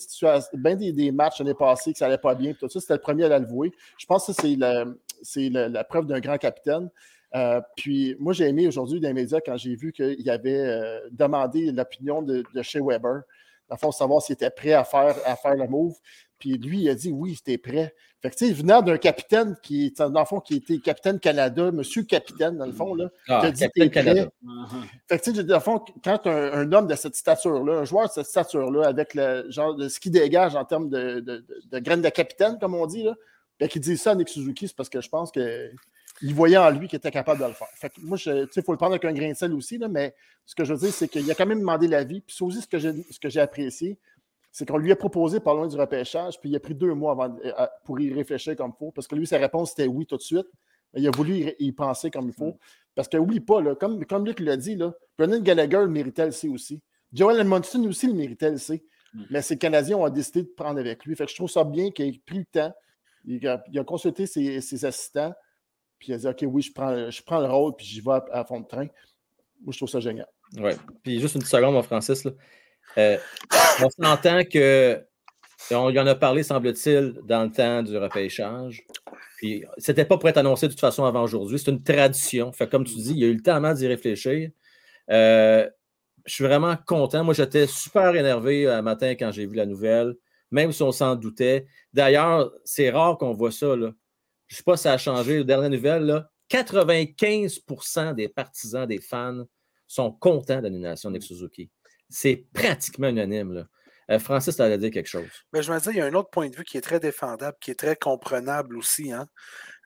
bien 0.54 0.76
des, 0.76 1.12
matchs 1.12 1.38
l'année 1.38 1.54
passée, 1.54 1.92
que 1.92 1.98
ça 1.98 2.06
n'allait 2.06 2.18
pas 2.18 2.34
bien. 2.34 2.52
Tout 2.54 2.68
ça, 2.68 2.80
c'était 2.80 2.94
le 2.94 3.00
premier 3.00 3.24
à 3.24 3.28
l'avouer. 3.28 3.72
Je 3.98 4.06
pense 4.06 4.26
que 4.26 4.32
c'est 5.22 5.48
la, 5.50 5.84
preuve 5.84 6.06
d'un 6.06 6.20
grand 6.20 6.38
capitaine. 6.38 6.90
Euh, 7.34 7.60
puis 7.76 8.16
moi, 8.18 8.32
j'ai 8.32 8.48
aimé 8.48 8.66
aujourd'hui 8.66 9.00
dans 9.00 9.08
les 9.08 9.14
médias 9.14 9.40
quand 9.44 9.56
j'ai 9.56 9.74
vu 9.74 9.92
qu'il 9.92 10.30
avait 10.30 10.60
euh, 10.60 11.00
demandé 11.10 11.70
l'opinion 11.72 12.22
de, 12.22 12.42
de, 12.54 12.62
chez 12.62 12.80
Weber, 12.80 13.22
dans 13.68 13.74
le 13.74 13.78
fond, 13.78 13.92
savoir 13.92 14.22
s'il 14.22 14.32
était 14.32 14.50
prêt 14.50 14.72
à 14.72 14.84
faire, 14.84 15.14
à 15.26 15.36
faire 15.36 15.54
le 15.54 15.68
move. 15.68 15.94
Puis 16.38 16.56
lui, 16.58 16.82
il 16.82 16.88
a 16.88 16.94
dit 16.94 17.10
oui, 17.10 17.36
c'était 17.36 17.58
prêt. 17.58 17.94
Fait 18.20 18.30
que 18.30 18.36
tu 18.36 18.46
sais, 18.46 18.52
venant 18.52 18.82
d'un 18.82 18.98
capitaine 18.98 19.56
qui 19.62 19.92
dans 19.92 20.08
le 20.08 20.24
fond, 20.24 20.40
qui 20.40 20.56
était 20.56 20.78
capitaine 20.78 21.20
Canada, 21.20 21.70
monsieur 21.70 22.02
capitaine, 22.02 22.56
dans 22.56 22.66
le 22.66 22.72
fond, 22.72 22.94
là, 22.94 23.10
ah, 23.28 23.40
qui 23.40 23.46
a 23.46 23.50
dit 23.50 23.64
t'es 23.74 23.90
prêt. 23.90 24.28
Fait 25.08 25.18
que 25.18 25.24
tu 25.24 25.34
sais, 25.34 25.44
dans 25.44 25.54
le 25.54 25.60
fond, 25.60 25.84
quand 26.02 26.26
un, 26.26 26.52
un, 26.52 26.72
homme 26.72 26.86
de 26.86 26.94
cette 26.94 27.14
stature-là, 27.14 27.80
un 27.80 27.84
joueur 27.84 28.08
de 28.08 28.12
cette 28.12 28.26
stature-là, 28.26 28.86
avec 28.86 29.14
le 29.14 29.46
genre 29.50 29.74
de 29.74 29.88
ce 29.88 30.00
qu'il 30.00 30.12
dégage 30.12 30.56
en 30.56 30.64
termes 30.64 30.88
de, 30.88 31.20
de, 31.20 31.36
de, 31.38 31.62
de 31.70 31.78
graines 31.78 32.02
de 32.02 32.08
capitaine, 32.08 32.58
comme 32.58 32.74
on 32.74 32.86
dit, 32.86 33.04
là, 33.04 33.14
ben, 33.60 33.68
qui 33.68 33.80
dit 33.80 33.96
ça 33.96 34.12
à 34.12 34.14
Nick 34.14 34.28
Suzuki, 34.28 34.68
c'est 34.68 34.76
parce 34.76 34.88
que 34.88 35.00
je 35.00 35.08
pense 35.08 35.30
que 35.30 35.70
il 36.22 36.34
voyait 36.34 36.56
en 36.56 36.70
lui 36.70 36.88
qu'il 36.88 36.96
était 36.96 37.10
capable 37.10 37.40
de 37.40 37.46
le 37.46 37.52
faire. 37.52 37.68
Fait 37.74 37.90
que 37.90 38.00
moi, 38.00 38.18
il 38.24 38.62
faut 38.64 38.72
le 38.72 38.78
prendre 38.78 38.92
avec 38.92 39.04
un 39.04 39.12
grain 39.12 39.30
de 39.30 39.36
sel 39.36 39.52
aussi, 39.52 39.78
là, 39.78 39.88
mais 39.88 40.14
ce 40.46 40.54
que 40.54 40.64
je 40.64 40.72
veux 40.72 40.80
dire, 40.80 40.92
c'est 40.92 41.08
qu'il 41.08 41.30
a 41.30 41.34
quand 41.34 41.46
même 41.46 41.60
demandé 41.60 41.86
l'avis. 41.86 42.20
Puis 42.20 42.34
c'est 42.36 42.44
aussi 42.44 42.60
ce 42.60 42.66
que 43.20 43.28
j'ai 43.28 43.40
apprécié, 43.40 43.98
c'est 44.58 44.66
qu'on 44.66 44.76
lui 44.76 44.90
a 44.90 44.96
proposé 44.96 45.38
par 45.38 45.54
loin 45.54 45.68
du 45.68 45.76
repêchage, 45.76 46.40
puis 46.40 46.50
il 46.50 46.56
a 46.56 46.58
pris 46.58 46.74
deux 46.74 46.92
mois 46.92 47.12
avant, 47.12 47.32
euh, 47.44 47.66
pour 47.84 48.00
y 48.00 48.12
réfléchir 48.12 48.56
comme 48.56 48.72
il 48.74 48.76
faut, 48.76 48.90
parce 48.90 49.06
que 49.06 49.14
lui, 49.14 49.24
sa 49.24 49.38
réponse, 49.38 49.70
c'était 49.70 49.86
oui 49.86 50.04
tout 50.04 50.16
de 50.16 50.22
suite. 50.22 50.48
Mais 50.92 51.00
il 51.00 51.06
a 51.06 51.12
voulu 51.12 51.52
y, 51.60 51.70
penser 51.70 52.10
comme 52.10 52.26
il 52.26 52.32
faut. 52.32 52.58
Parce 52.96 53.06
que, 53.06 53.16
oublie 53.18 53.38
pas, 53.38 53.60
là, 53.60 53.76
comme, 53.76 54.04
comme 54.04 54.26
Luc 54.26 54.40
l'a 54.40 54.56
dit, 54.56 54.74
là, 54.74 54.92
Brennan 55.16 55.38
Gallagher 55.42 55.78
le 55.78 55.86
méritait 55.86 56.24
le 56.24 56.32
C 56.32 56.48
aussi? 56.48 56.80
Joel 57.12 57.38
Edmondson 57.38 57.84
aussi 57.84 58.08
le 58.08 58.14
méritait 58.14 58.50
le 58.50 58.58
C? 58.58 58.82
Mm. 59.14 59.22
Mais 59.30 59.42
ces 59.42 59.56
Canadiens 59.56 59.96
ont 59.96 60.08
décidé 60.08 60.42
de 60.42 60.48
prendre 60.48 60.80
avec 60.80 61.04
lui. 61.04 61.14
Fait 61.14 61.26
que 61.26 61.30
je 61.30 61.36
trouve 61.36 61.50
ça 61.50 61.62
bien 61.62 61.92
qu'il 61.92 62.08
ait 62.08 62.20
pris 62.26 62.38
le 62.38 62.44
temps. 62.46 62.74
Il 63.26 63.46
a, 63.46 63.62
il 63.70 63.78
a 63.78 63.84
consulté 63.84 64.26
ses, 64.26 64.60
ses 64.60 64.84
assistants. 64.84 65.32
Puis 66.00 66.08
il 66.08 66.14
a 66.14 66.18
dit 66.18 66.26
OK, 66.26 66.44
oui, 66.52 66.62
je 66.62 66.72
prends, 66.72 67.08
je 67.08 67.22
prends 67.22 67.38
le 67.38 67.46
rôle, 67.46 67.76
puis 67.76 67.86
j'y 67.86 68.00
vais 68.00 68.10
à, 68.10 68.24
à, 68.32 68.44
fond 68.44 68.58
de 68.58 68.66
train. 68.66 68.88
Moi, 69.60 69.70
je 69.70 69.76
trouve 69.76 69.88
ça 69.88 70.00
génial. 70.00 70.26
Oui. 70.56 70.72
Puis 71.04 71.20
juste 71.20 71.36
une 71.36 71.42
petite 71.42 71.52
seconde, 71.52 71.74
mon 71.74 71.82
Francis. 71.82 72.24
Là. 72.24 72.32
Euh, 72.96 73.18
on 73.82 73.90
s'entend 73.90 74.44
que. 74.44 75.02
On 75.70 75.90
y 75.90 75.98
en 75.98 76.06
a 76.06 76.14
parlé, 76.14 76.42
semble-t-il, 76.42 77.20
dans 77.24 77.44
le 77.44 77.50
temps 77.50 77.82
du 77.82 77.96
repêchage. 77.98 78.86
Puis 79.36 79.64
c'était 79.76 80.04
pas 80.04 80.16
pour 80.16 80.28
être 80.28 80.38
annoncé 80.38 80.66
de 80.66 80.72
toute 80.72 80.80
façon 80.80 81.04
avant 81.04 81.22
aujourd'hui. 81.22 81.58
C'est 81.58 81.70
une 81.70 81.82
tradition. 81.82 82.52
Comme 82.70 82.84
tu 82.84 82.94
dis, 82.94 83.10
il 83.10 83.18
y 83.18 83.24
a 83.24 83.26
eu 83.26 83.34
le 83.34 83.42
temps 83.42 83.60
d'y 83.74 83.86
réfléchir. 83.86 84.50
Euh, 85.10 85.68
je 86.24 86.34
suis 86.34 86.44
vraiment 86.44 86.76
content. 86.86 87.24
Moi, 87.24 87.34
j'étais 87.34 87.66
super 87.66 88.14
énervé 88.14 88.68
un 88.68 88.82
matin 88.82 89.10
quand 89.10 89.30
j'ai 89.32 89.46
vu 89.46 89.56
la 89.56 89.66
nouvelle, 89.66 90.14
même 90.50 90.72
si 90.72 90.82
on 90.82 90.92
s'en 90.92 91.16
doutait. 91.16 91.66
D'ailleurs, 91.92 92.50
c'est 92.64 92.90
rare 92.90 93.18
qu'on 93.18 93.32
voit 93.32 93.52
ça. 93.52 93.74
Je 93.76 93.84
ne 93.84 93.92
sais 94.48 94.62
pas 94.62 94.76
si 94.76 94.84
ça 94.84 94.92
a 94.92 94.98
changé. 94.98 95.38
La 95.38 95.44
dernière 95.44 95.70
nouvelle, 95.70 96.04
là, 96.04 96.30
95% 96.50 98.14
des 98.14 98.28
partisans, 98.28 98.86
des 98.86 99.00
fans 99.00 99.44
sont 99.86 100.12
contents 100.12 100.58
de 100.58 100.62
l'annulation 100.64 101.10
de 101.10 101.20
Suzuki. 101.20 101.70
C'est 102.08 102.46
pratiquement 102.52 103.08
unanime. 103.08 103.52
Là. 103.52 103.64
Euh, 104.10 104.18
Francis, 104.18 104.56
tu 104.56 104.62
allais 104.62 104.78
dire 104.78 104.90
quelque 104.90 105.08
chose. 105.08 105.28
Mais 105.52 105.62
je 105.62 105.72
me 105.72 105.78
dis, 105.78 105.88
il 105.90 105.96
y 105.96 106.00
a 106.00 106.06
un 106.06 106.14
autre 106.14 106.30
point 106.30 106.48
de 106.48 106.56
vue 106.56 106.64
qui 106.64 106.78
est 106.78 106.82
très 106.82 107.00
défendable, 107.00 107.56
qui 107.60 107.70
est 107.70 107.78
très 107.78 107.96
comprenable 107.96 108.76
aussi. 108.76 109.12
Hein? 109.12 109.26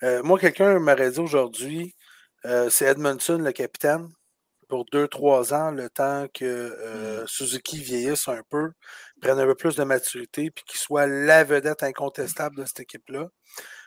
Euh, 0.02 0.22
moi, 0.22 0.38
quelqu'un 0.38 0.78
m'aurait 0.78 1.10
dit 1.10 1.18
aujourd'hui, 1.18 1.96
euh, 2.44 2.70
c'est 2.70 2.86
Edmondson, 2.86 3.38
le 3.38 3.52
capitaine, 3.52 4.08
pour 4.68 4.84
deux, 4.86 5.08
trois 5.08 5.52
ans, 5.52 5.70
le 5.70 5.90
temps 5.90 6.26
que 6.32 7.22
mmh. 7.22 7.26
Suzuki 7.26 7.78
vieillisse 7.82 8.26
un 8.28 8.42
peu, 8.48 8.70
prenne 9.20 9.38
un 9.38 9.44
peu 9.44 9.54
plus 9.54 9.76
de 9.76 9.84
maturité, 9.84 10.50
puis 10.50 10.64
qu'il 10.64 10.80
soit 10.80 11.06
la 11.06 11.44
vedette 11.44 11.82
incontestable 11.82 12.56
de 12.56 12.64
cette 12.64 12.80
équipe-là 12.80 13.28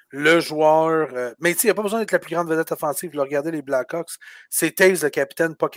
le 0.10 0.40
joueur. 0.40 1.10
Euh, 1.14 1.34
mais 1.40 1.52
il 1.52 1.66
n'y 1.66 1.70
a 1.72 1.74
pas 1.74 1.82
besoin 1.82 2.00
d'être 2.00 2.12
la 2.12 2.20
plus 2.20 2.34
grande 2.34 2.50
vedette 2.50 2.72
offensive. 2.72 3.12
Regardez 3.16 3.52
les 3.52 3.62
Blackhawks. 3.62 4.18
C'est 4.50 4.76
Taze 4.76 5.04
le 5.04 5.10
capitaine, 5.10 5.56
pas, 5.56 5.70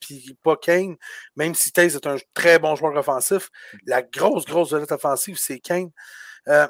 puis 0.00 0.38
pas 0.42 0.56
Kane. 0.56 0.96
Même 1.36 1.54
si 1.54 1.72
Taze 1.72 1.96
est 1.96 2.06
un 2.06 2.16
très 2.34 2.58
bon 2.58 2.76
joueur 2.76 2.96
offensif, 2.96 3.50
la 3.86 4.02
grosse, 4.02 4.44
grosse 4.44 4.72
vedette 4.72 4.92
offensive, 4.92 5.36
c'est 5.38 5.58
Kane. 5.58 5.90
Euh, 6.48 6.66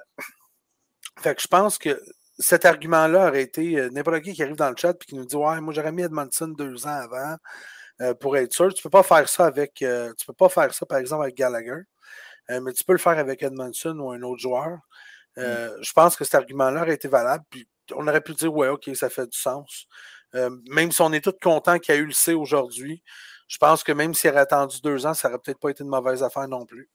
fait 1.20 1.34
que 1.34 1.42
je 1.42 1.48
pense 1.48 1.78
que 1.78 2.00
cet 2.38 2.64
argument-là 2.64 3.28
aurait 3.28 3.42
été 3.42 3.78
euh, 3.78 3.90
n'importe 3.90 4.22
qui 4.22 4.32
qui 4.32 4.42
arrive 4.42 4.56
dans 4.56 4.70
le 4.70 4.76
chat 4.76 4.90
et 4.92 5.04
qui 5.06 5.14
nous 5.14 5.26
dit 5.26 5.36
Ouais, 5.36 5.60
moi 5.60 5.74
j'aurais 5.74 5.92
mis 5.92 6.02
Edmondson 6.02 6.48
deux 6.48 6.86
ans 6.86 6.90
avant 6.90 7.36
euh, 8.00 8.14
pour 8.14 8.36
être 8.36 8.52
sûr. 8.52 8.72
Tu 8.74 8.80
ne 8.80 8.82
peux 8.84 8.90
pas 8.90 9.02
faire 9.02 9.28
ça 9.28 9.46
avec. 9.46 9.74
tu 9.76 10.26
peux 10.26 10.32
pas 10.34 10.48
faire 10.48 10.72
ça, 10.74 10.86
par 10.86 10.98
exemple, 10.98 11.24
avec 11.24 11.36
Gallagher. 11.36 11.82
mais 12.48 12.72
tu 12.72 12.84
peux 12.84 12.92
le 12.92 12.98
faire 12.98 13.18
avec 13.18 13.42
Edmondson 13.42 13.98
ou 13.98 14.12
un 14.12 14.22
autre 14.22 14.40
joueur. 14.40 14.78
Euh, 15.38 15.76
je 15.80 15.92
pense 15.92 16.16
que 16.16 16.24
cet 16.24 16.34
argument-là 16.34 16.82
aurait 16.82 16.94
été 16.94 17.08
valable. 17.08 17.44
Puis 17.50 17.66
on 17.94 18.06
aurait 18.06 18.20
pu 18.20 18.34
dire, 18.34 18.52
ouais, 18.54 18.68
OK, 18.68 18.90
ça 18.94 19.08
fait 19.08 19.26
du 19.26 19.38
sens. 19.38 19.86
Euh, 20.34 20.50
même 20.70 20.92
si 20.92 21.00
on 21.02 21.12
est 21.12 21.22
tous 21.22 21.34
contents 21.42 21.78
qu'il 21.78 21.94
y 21.94 21.98
a 21.98 22.00
eu 22.00 22.06
le 22.06 22.12
C 22.12 22.34
aujourd'hui, 22.34 23.02
je 23.48 23.58
pense 23.58 23.84
que 23.84 23.92
même 23.92 24.14
s'il 24.14 24.30
aurait 24.30 24.40
attendu 24.40 24.80
deux 24.82 25.04
ans, 25.06 25.14
ça 25.14 25.28
n'aurait 25.28 25.40
peut-être 25.44 25.58
pas 25.58 25.70
été 25.70 25.84
une 25.84 25.90
mauvaise 25.90 26.22
affaire 26.22 26.48
non 26.48 26.64
plus. 26.64 26.88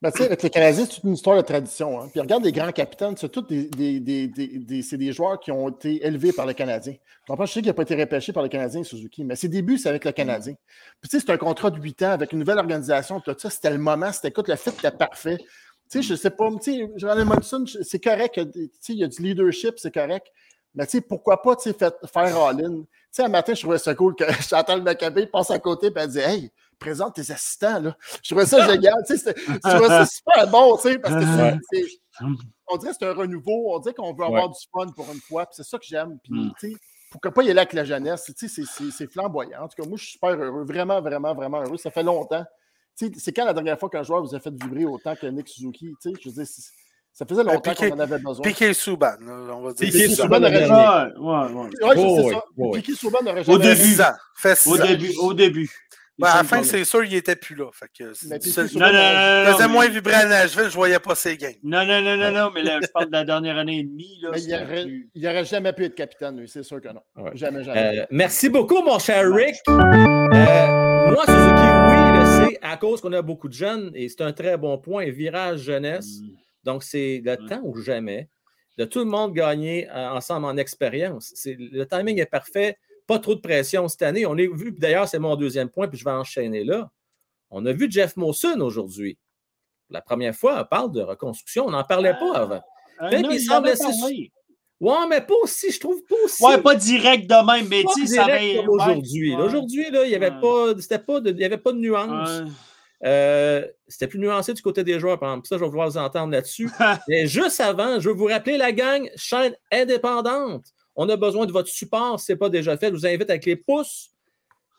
Ben, 0.00 0.12
avec 0.20 0.42
les 0.42 0.50
Canadiens, 0.50 0.86
c'est 0.88 1.02
une 1.02 1.14
histoire 1.14 1.36
de 1.36 1.42
tradition. 1.42 2.00
Hein. 2.00 2.08
Puis 2.12 2.20
regarde 2.20 2.44
les 2.44 2.52
grands 2.52 2.70
capitaines, 2.70 3.16
c'est 3.16 3.28
tous 3.28 3.42
des, 3.42 3.64
des, 3.68 3.98
des, 4.00 4.28
des, 4.28 4.82
c'est 4.82 4.96
des 4.96 5.12
joueurs 5.12 5.40
qui 5.40 5.50
ont 5.50 5.68
été 5.68 6.04
élevés 6.06 6.32
par 6.32 6.46
les 6.46 6.54
Canadiens. 6.54 6.94
Je 7.28 7.46
sais 7.46 7.60
qu'il 7.60 7.66
n'a 7.66 7.74
pas 7.74 7.82
été 7.82 7.96
repêché 7.96 8.32
par 8.32 8.42
les 8.42 8.48
Canadiens, 8.48 8.84
Suzuki, 8.84 9.24
mais 9.24 9.34
ses 9.34 9.48
débuts, 9.48 9.78
c'est 9.78 9.88
avec 9.88 10.04
le 10.04 10.12
Canadien. 10.12 10.54
Puis 11.00 11.08
tu 11.08 11.18
sais, 11.18 11.24
c'est 11.26 11.32
un 11.32 11.36
contrat 11.36 11.70
de 11.70 11.80
8 11.80 12.02
ans 12.02 12.10
avec 12.10 12.32
une 12.32 12.38
nouvelle 12.38 12.58
organisation, 12.58 13.20
tout 13.20 13.34
ça, 13.36 13.50
c'était 13.50 13.70
le 13.70 13.78
moment, 13.78 14.12
c'était 14.12 14.28
écoute, 14.28 14.48
le 14.48 14.56
fit 14.56 14.70
était 14.70 14.90
parfait 14.92 15.38
sais, 15.92 16.02
je 16.02 16.14
sais 16.14 16.30
pas, 16.30 16.48
tu 16.62 16.72
sais, 16.72 17.84
c'est 17.84 18.00
correct, 18.00 18.40
tu 18.52 18.70
sais, 18.80 18.92
il 18.92 18.98
y 18.98 19.04
a 19.04 19.08
du 19.08 19.22
leadership, 19.22 19.78
c'est 19.78 19.92
correct. 19.92 20.28
Mais 20.74 20.86
tu 20.86 20.92
sais, 20.92 21.00
pourquoi 21.02 21.42
pas, 21.42 21.54
tu 21.56 21.70
sais, 21.70 21.76
faire 21.76 22.38
all-in? 22.38 22.82
Tu 22.82 22.86
sais, 23.10 23.24
un 23.24 23.28
matin, 23.28 23.52
je 23.52 23.60
trouvais 23.60 23.78
ça 23.78 23.94
cool 23.94 24.14
que 24.14 24.24
Chantal 24.42 24.82
Maccabé 24.82 25.26
passe 25.26 25.50
à 25.50 25.58
côté 25.58 25.88
et 25.88 25.92
elle 25.94 26.08
dit 26.08 26.18
Hey, 26.18 26.50
présente 26.78 27.14
tes 27.14 27.30
assistants, 27.30 27.80
là. 27.80 27.96
Je 28.22 28.30
trouvais 28.30 28.46
ça 28.46 28.66
génial, 28.66 28.94
tu 29.06 29.18
sais, 29.18 29.34
je 29.36 29.68
trouvais 29.68 29.88
ça 29.88 30.06
super 30.06 30.48
bon, 30.50 30.76
tu 30.76 30.82
sais, 30.82 30.98
parce 30.98 31.14
que 31.14 31.58
c'est, 31.72 31.84
on 32.68 32.76
dirait 32.78 32.92
que 32.92 32.96
c'est 32.98 33.06
un 33.06 33.12
renouveau, 33.14 33.74
on 33.74 33.78
dirait 33.80 33.94
qu'on 33.94 34.14
veut 34.14 34.24
avoir 34.24 34.48
du 34.48 34.58
fun 34.72 34.86
pour 34.96 35.10
une 35.12 35.20
fois, 35.20 35.44
puis 35.46 35.56
c'est 35.56 35.68
ça 35.68 35.78
que 35.78 35.84
j'aime. 35.84 36.18
Puis, 36.22 36.32
mm. 36.32 36.52
tu 36.58 36.70
sais, 36.70 36.76
pourquoi 37.10 37.30
pas 37.32 37.42
y 37.42 37.50
aller 37.50 37.58
avec 37.58 37.74
la 37.74 37.84
jeunesse? 37.84 38.32
Tu 38.36 38.48
sais, 38.48 38.62
c'est 38.90 39.12
flamboyant. 39.12 39.64
En 39.64 39.68
tout 39.68 39.80
cas, 39.80 39.86
moi, 39.86 39.98
je 39.98 40.04
suis 40.04 40.12
super 40.12 40.30
heureux, 40.30 40.64
vraiment, 40.64 41.00
vraiment, 41.02 41.34
vraiment 41.34 41.60
heureux. 41.60 41.76
Ça 41.76 41.90
fait 41.90 42.02
longtemps. 42.02 42.44
C'est 42.94 43.32
quand 43.32 43.44
la 43.44 43.54
dernière 43.54 43.78
fois 43.78 43.88
qu'un 43.88 44.02
joueur 44.02 44.22
vous 44.22 44.34
a 44.34 44.40
fait 44.40 44.50
vibrer 44.50 44.84
autant 44.84 45.16
que 45.16 45.26
Nick 45.26 45.48
Suzuki? 45.48 45.94
Tu 46.00 46.10
sais, 46.10 46.16
je 46.20 46.28
veux 46.28 46.34
dire, 46.34 46.46
ça 47.12 47.26
faisait 47.26 47.44
ben, 47.44 47.54
longtemps 47.54 47.74
qu'on 47.74 47.90
en 47.90 47.98
avait 47.98 48.18
besoin. 48.18 48.42
Piqué 48.42 48.72
Souban, 48.72 49.16
on 49.20 49.60
va 49.62 49.72
dire. 49.72 49.90
Piqué 49.90 50.08
Souban 50.08 50.42
aurait 50.42 50.66
jamais. 50.66 51.12
Ouais, 51.18 51.48
ouais, 51.52 51.68
ouais. 52.56 52.80
Piqué 52.80 52.94
Souban 52.94 53.18
aurait 53.26 53.44
jamais. 53.44 53.56
Au 53.56 53.58
début. 53.58 53.96
Au 54.66 54.76
début. 54.78 55.12
Au 55.18 55.34
début. 55.34 55.70
Ben, 56.18 56.28
à 56.28 56.36
la 56.36 56.44
fin, 56.44 56.62
c'est 56.62 56.84
sûr, 56.84 57.02
il 57.04 57.12
n'était 57.12 57.36
plus 57.36 57.56
là. 57.56 57.70
Fait 57.72 57.86
que 57.98 58.04
non, 58.04 58.86
non, 58.86 58.92
non, 58.92 59.44
non, 59.44 59.56
faisait 59.56 59.68
moins 59.68 59.88
vibrer 59.88 60.14
à 60.14 60.26
Nashville, 60.26 60.64
je 60.64 60.68
ne 60.68 60.74
voyais 60.74 60.98
pas 60.98 61.14
ses 61.14 61.38
gains. 61.38 61.54
Non, 61.64 61.86
non, 61.86 62.02
non, 62.02 62.16
non, 62.16 62.30
non, 62.30 62.50
mais 62.54 62.62
là, 62.62 62.78
je 62.82 62.86
parle 62.88 63.06
de 63.06 63.12
la 63.12 63.24
dernière 63.24 63.56
année 63.56 63.78
et 63.78 63.82
demie. 63.82 64.20
Là, 64.22 64.30
il 64.36 65.22
n'aurait 65.22 65.44
jamais 65.46 65.72
pu 65.72 65.86
être 65.86 65.94
capitaine, 65.94 66.38
lui, 66.38 66.48
c'est 66.48 66.62
sûr 66.62 66.82
que 66.82 66.88
non. 66.88 67.00
Jamais, 67.34 67.64
jamais. 67.64 68.00
Euh, 68.00 68.06
merci 68.10 68.50
beaucoup, 68.50 68.82
mon 68.82 68.98
cher 68.98 69.24
Rick. 69.32 69.56
Euh, 69.68 71.10
moi, 71.10 71.24
Suzuki, 71.26 71.66
oui, 71.88 72.11
à 72.62 72.76
cause 72.76 73.00
qu'on 73.00 73.12
a 73.12 73.22
beaucoup 73.22 73.48
de 73.48 73.54
jeunes 73.54 73.90
et 73.94 74.08
c'est 74.08 74.22
un 74.22 74.32
très 74.32 74.56
bon 74.56 74.78
point, 74.78 75.10
virage 75.10 75.60
jeunesse. 75.60 76.20
Mm. 76.20 76.28
Donc, 76.64 76.82
c'est 76.82 77.20
le 77.24 77.36
temps 77.48 77.60
ou 77.64 77.76
jamais 77.80 78.28
de 78.78 78.84
tout 78.84 79.00
le 79.00 79.04
monde 79.04 79.34
gagner 79.34 79.88
euh, 79.90 80.10
ensemble 80.10 80.46
en 80.46 80.56
expérience. 80.56 81.34
Le 81.46 81.84
timing 81.84 82.20
est 82.20 82.26
parfait 82.26 82.78
pas 83.06 83.18
trop 83.18 83.34
de 83.34 83.40
pression 83.40 83.88
cette 83.88 84.02
année. 84.02 84.26
On 84.26 84.32
a 84.32 84.46
vu, 84.46 84.72
d'ailleurs, 84.72 85.08
c'est 85.08 85.18
mon 85.18 85.36
deuxième 85.36 85.68
point, 85.68 85.88
puis 85.88 85.98
je 85.98 86.04
vais 86.04 86.12
enchaîner 86.12 86.64
là. 86.64 86.90
On 87.50 87.66
a 87.66 87.72
vu 87.72 87.90
Jeff 87.90 88.16
Mawson 88.16 88.60
aujourd'hui. 88.60 89.18
La 89.90 90.00
première 90.00 90.34
fois, 90.34 90.62
on 90.62 90.64
parle 90.64 90.92
de 90.92 91.02
reconstruction. 91.02 91.66
On 91.66 91.70
n'en 91.70 91.84
parlait 91.84 92.14
pas 92.14 92.34
avant. 92.34 92.62
Euh, 93.02 93.22
il, 93.30 93.40
semble 93.40 93.68
Ouais, 94.82 95.06
mais 95.08 95.20
pas 95.20 95.34
aussi, 95.40 95.70
je 95.70 95.78
trouve 95.78 96.02
pas 96.02 96.16
aussi. 96.24 96.42
Ouais, 96.42 96.60
pas 96.60 96.74
direct 96.74 97.30
de 97.30 97.46
même, 97.46 97.68
mais 97.68 97.84
tu 97.94 98.04
sais, 98.04 98.16
ça 98.16 98.26
va. 98.26 98.38
Aujourd'hui. 98.68 99.32
Aujourd'hui, 99.36 99.86
il 99.86 100.08
n'y 100.08 100.14
avait, 100.16 100.32
pas, 100.32 100.74
pas 101.06 101.20
de, 101.20 101.44
avait 101.44 101.56
pas 101.56 101.70
de 101.70 101.78
nuance. 101.78 102.42
Euh, 103.04 103.64
c'était 103.86 104.08
plus 104.08 104.18
nuancé 104.18 104.54
du 104.54 104.60
côté 104.60 104.82
des 104.82 104.98
joueurs, 104.98 105.20
par 105.20 105.30
exemple. 105.30 105.46
Ça, 105.46 105.56
je 105.56 105.62
vais 105.62 105.70
pouvoir 105.70 105.88
vous 105.88 105.98
entendre 105.98 106.32
là-dessus. 106.32 106.68
mais 107.08 107.28
juste 107.28 107.60
avant, 107.60 108.00
je 108.00 108.08
veux 108.08 108.14
vous 108.16 108.24
rappeler 108.24 108.56
la 108.56 108.72
gang, 108.72 109.08
chaîne 109.14 109.54
indépendante. 109.70 110.64
On 110.96 111.08
a 111.08 111.14
besoin 111.14 111.46
de 111.46 111.52
votre 111.52 111.68
support 111.68 112.18
ce 112.18 112.32
n'est 112.32 112.38
pas 112.38 112.48
déjà 112.48 112.76
fait. 112.76 112.88
Je 112.88 112.94
vous 112.94 113.06
invite 113.06 113.30
avec 113.30 113.46
les 113.46 113.56
pouces. 113.56 114.10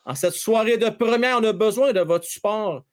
En 0.06 0.16
cette 0.16 0.34
soirée 0.34 0.78
de 0.78 0.89
première, 0.89 1.39
on 1.39 1.44
a 1.46 1.54
besoin 1.54 1.94
de 1.94 2.02
votre 2.02 2.26
support. 2.26 2.84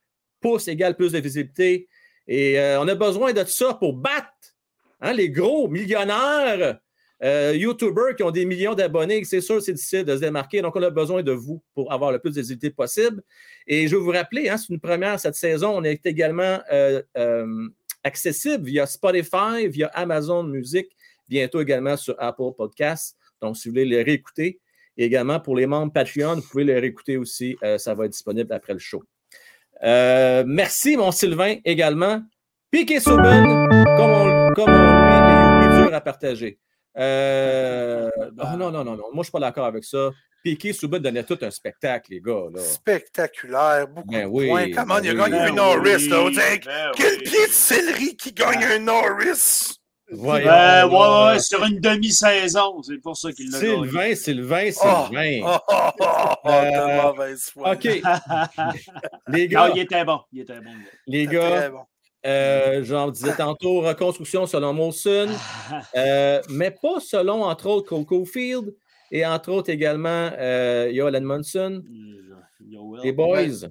Pouce 0.41 0.69
égale 0.69 0.95
plus 0.95 1.11
de 1.11 1.19
visibilité. 1.19 1.89
Et 2.29 2.57
euh, 2.61 2.81
on 2.81 2.87
a 2.87 2.95
besoin 2.95 3.33
de 3.33 3.43
ça 3.47 3.75
pour 3.75 3.95
battre 3.95 4.31
hein, 5.01 5.13
les 5.13 5.29
gros 5.29 5.67
millionnaires 5.67 6.79
euh, 7.23 7.55
YouTubers 7.55 8.17
qui 8.17 8.23
ont 8.23 8.31
des 8.31 8.45
millions 8.45 8.75
d'abonnés. 8.75 9.25
C'est 9.25 9.41
sûr, 9.41 9.61
c'est 9.63 9.73
difficile 9.73 10.05
de 10.05 10.17
se 10.17 10.21
démarquer. 10.21 10.63
Donc, 10.63 10.77
on 10.77 10.83
a 10.83 10.91
besoin 10.91 11.23
de 11.23 11.33
vous 11.33 11.63
pour 11.75 11.93
avoir 11.93 12.13
le 12.13 12.19
plus 12.19 12.35
de 12.35 12.69
possible. 12.71 13.23
Et 13.67 13.89
je 13.89 13.97
vais 13.97 14.03
vous 14.03 14.11
rappeler, 14.11 14.49
hein, 14.49 14.57
c'est 14.57 14.73
une 14.73 14.81
première 14.81 15.19
cette 15.21 15.35
saison. 15.35 15.77
On 15.77 15.85
est 15.85 16.05
également 16.07 16.61
euh, 16.73 17.03
accessible 18.03 18.65
via 18.65 18.87
Spotify, 18.87 19.69
via 19.69 19.89
Amazon 19.89 20.45
Music 20.45 20.89
bientôt 21.31 21.61
également 21.63 21.97
sur 21.97 22.15
Apple 22.19 22.53
Podcasts. 22.57 23.17
Donc, 23.41 23.57
si 23.57 23.69
vous 23.69 23.73
voulez 23.73 23.87
les 23.87 24.03
réécouter, 24.03 24.59
et 24.99 25.05
également 25.05 25.41
pour 25.41 25.57
les 25.57 25.67
membres 25.67 25.93
Patreon, 25.93 26.35
vous 26.35 26.43
pouvez 26.43 26.65
les 26.65 26.79
réécouter 26.79 27.17
aussi. 27.17 27.57
Euh, 27.63 27.79
ça 27.79 27.95
va 27.95 28.05
être 28.05 28.11
disponible 28.11 28.53
après 28.53 28.75
le 28.75 28.81
show. 28.81 29.03
Euh, 29.83 30.45
merci, 30.47 30.97
mon 30.97 31.11
Sylvain, 31.11 31.57
également. 31.65 32.21
Piqué 32.71 33.01
Souben, 33.01 33.67
comme 33.97 34.55
comme 34.55 34.71
on 34.71 35.59
lui, 35.59 35.65
est 35.65 35.83
dur 35.83 35.95
à 35.95 36.01
partager. 36.01 36.59
Euh, 36.99 38.11
non, 38.37 38.57
non, 38.57 38.71
non, 38.71 38.85
non. 38.85 38.97
Moi, 38.97 39.11
je 39.15 39.19
ne 39.19 39.23
suis 39.25 39.33
pas 39.33 39.41
d'accord 39.41 39.67
avec 39.67 39.85
ça. 39.85 40.11
Piqué 40.43 40.73
Souben 40.73 41.03
donnait 41.03 41.25
tout 41.25 41.39
un 41.43 41.51
spectacle, 41.51 42.13
les 42.13 42.21
gars. 42.21 42.47
Là. 42.53 42.61
Spectaculaire, 42.63 43.89
beaucoup 43.89 44.11
ben 44.11 44.27
de 44.27 44.49
points. 44.49 44.71
Comment 44.73 44.99
il 44.99 45.11
a 45.11 45.15
gagné 45.15 45.39
un 45.39 45.53
Norris, 45.53 46.09
là? 46.09 46.31
Ben 46.35 46.59
quel 46.97 47.19
pied 47.19 47.47
de 47.47 47.53
céleri 47.53 48.17
qui 48.17 48.33
gagne 48.33 48.65
un 48.65 48.79
Norris? 48.79 49.77
Ouais, 50.13 50.45
ouais, 50.45 50.85
ouais, 50.85 51.39
sur 51.39 51.65
une 51.65 51.79
demi-saison. 51.79 52.83
C'est 52.83 52.99
pour 52.99 53.17
ça 53.17 53.31
qu'il 53.33 53.51
l'a 53.51 53.59
Sylvain, 53.59 54.15
Sylvain, 54.17 54.71
Sylvain. 54.73 55.41
Oh, 55.45 55.59
oh, 55.69 55.91
oh, 56.01 56.35
oh 56.45 56.49
euh, 56.49 57.73
OK. 57.73 57.85
les 59.29 59.47
gars. 59.47 59.69
Non, 59.69 59.75
il 59.75 59.83
était 59.83 60.05
bon. 60.05 60.21
Il 60.33 60.41
était 60.41 60.61
bon. 60.61 60.71
Les 61.07 61.27
gars. 61.27 61.71
Bon. 61.71 61.85
Euh, 62.27 62.85
genre, 62.85 63.11
disais 63.11 63.35
tantôt, 63.35 63.81
reconstruction 63.81 64.47
selon 64.47 64.75
Molson, 64.75 65.29
euh, 65.97 66.43
mais 66.51 66.71
pas 66.71 67.01
selon, 67.01 67.45
entre 67.45 67.67
autres, 67.67 67.89
Coco 67.89 68.25
Field 68.27 68.75
et 69.11 69.25
entre 69.25 69.53
autres 69.53 69.71
également 69.71 70.31
euh, 70.39 70.91
Yoel 70.93 71.15
Edmondson. 71.15 71.83
Les 73.03 73.13
boys. 73.13 73.69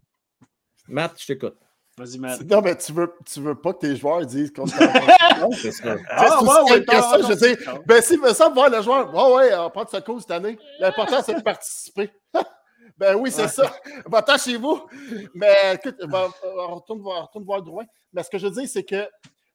Matt, 0.87 1.13
je 1.19 1.27
t'écoute. 1.27 1.55
Vas-y, 1.97 2.17
Matt. 2.17 2.41
Non, 2.49 2.61
mais 2.61 2.75
tu 2.77 2.91
veux, 2.91 3.13
tu 3.31 3.41
veux 3.41 3.55
pas 3.55 3.73
que 3.73 3.79
tes 3.79 3.95
joueurs 3.95 4.25
disent 4.25 4.51
qu'on 4.51 4.65
C'est 5.53 5.71
ça. 5.71 5.97
Ah, 6.09 6.41
ouais, 6.41 6.71
ouais, 6.71 6.85
ça. 6.87 7.17
Je 7.21 7.33
dis, 7.33 7.63
ben, 7.85 8.01
s'ils 8.01 8.19
veulent 8.19 8.33
ça, 8.33 8.49
voir 8.49 8.69
le 8.69 8.81
joueur, 8.81 9.13
ouais, 9.13 9.35
ouais, 9.35 9.55
on 9.57 9.69
prend 9.69 9.83
de 9.83 9.89
secours 9.89 10.19
cette 10.21 10.31
année. 10.31 10.57
L'important, 10.79 11.21
c'est 11.23 11.35
de 11.35 11.41
participer. 11.41 12.09
ben 12.97 13.15
oui, 13.15 13.31
c'est 13.31 13.47
ça. 13.47 13.73
Va-t'en 14.05 14.37
chez 14.37 14.57
vous. 14.57 14.87
Mais 15.33 15.75
écoute, 15.75 15.95
on 16.01 16.75
retourne 16.75 17.01
voir, 17.01 17.23
retourne 17.23 17.45
voir 17.45 17.61
Drouin. 17.61 17.85
Mais 18.13 18.23
ce 18.23 18.29
que 18.29 18.37
je 18.37 18.47
dis, 18.47 18.67
c'est 18.67 18.83
que 18.83 19.07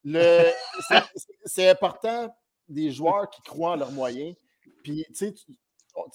le, 0.05 0.45
c'est 1.45 1.69
important 1.69 2.35
des 2.69 2.91
joueurs 2.91 3.29
qui 3.31 3.43
croient 3.43 3.73
en 3.73 3.77
leurs 3.77 3.93
moyens. 3.93 4.35
Puis, 4.83 5.05
tu 5.09 5.15
sais, 5.15 5.35
Oh, 5.97 6.07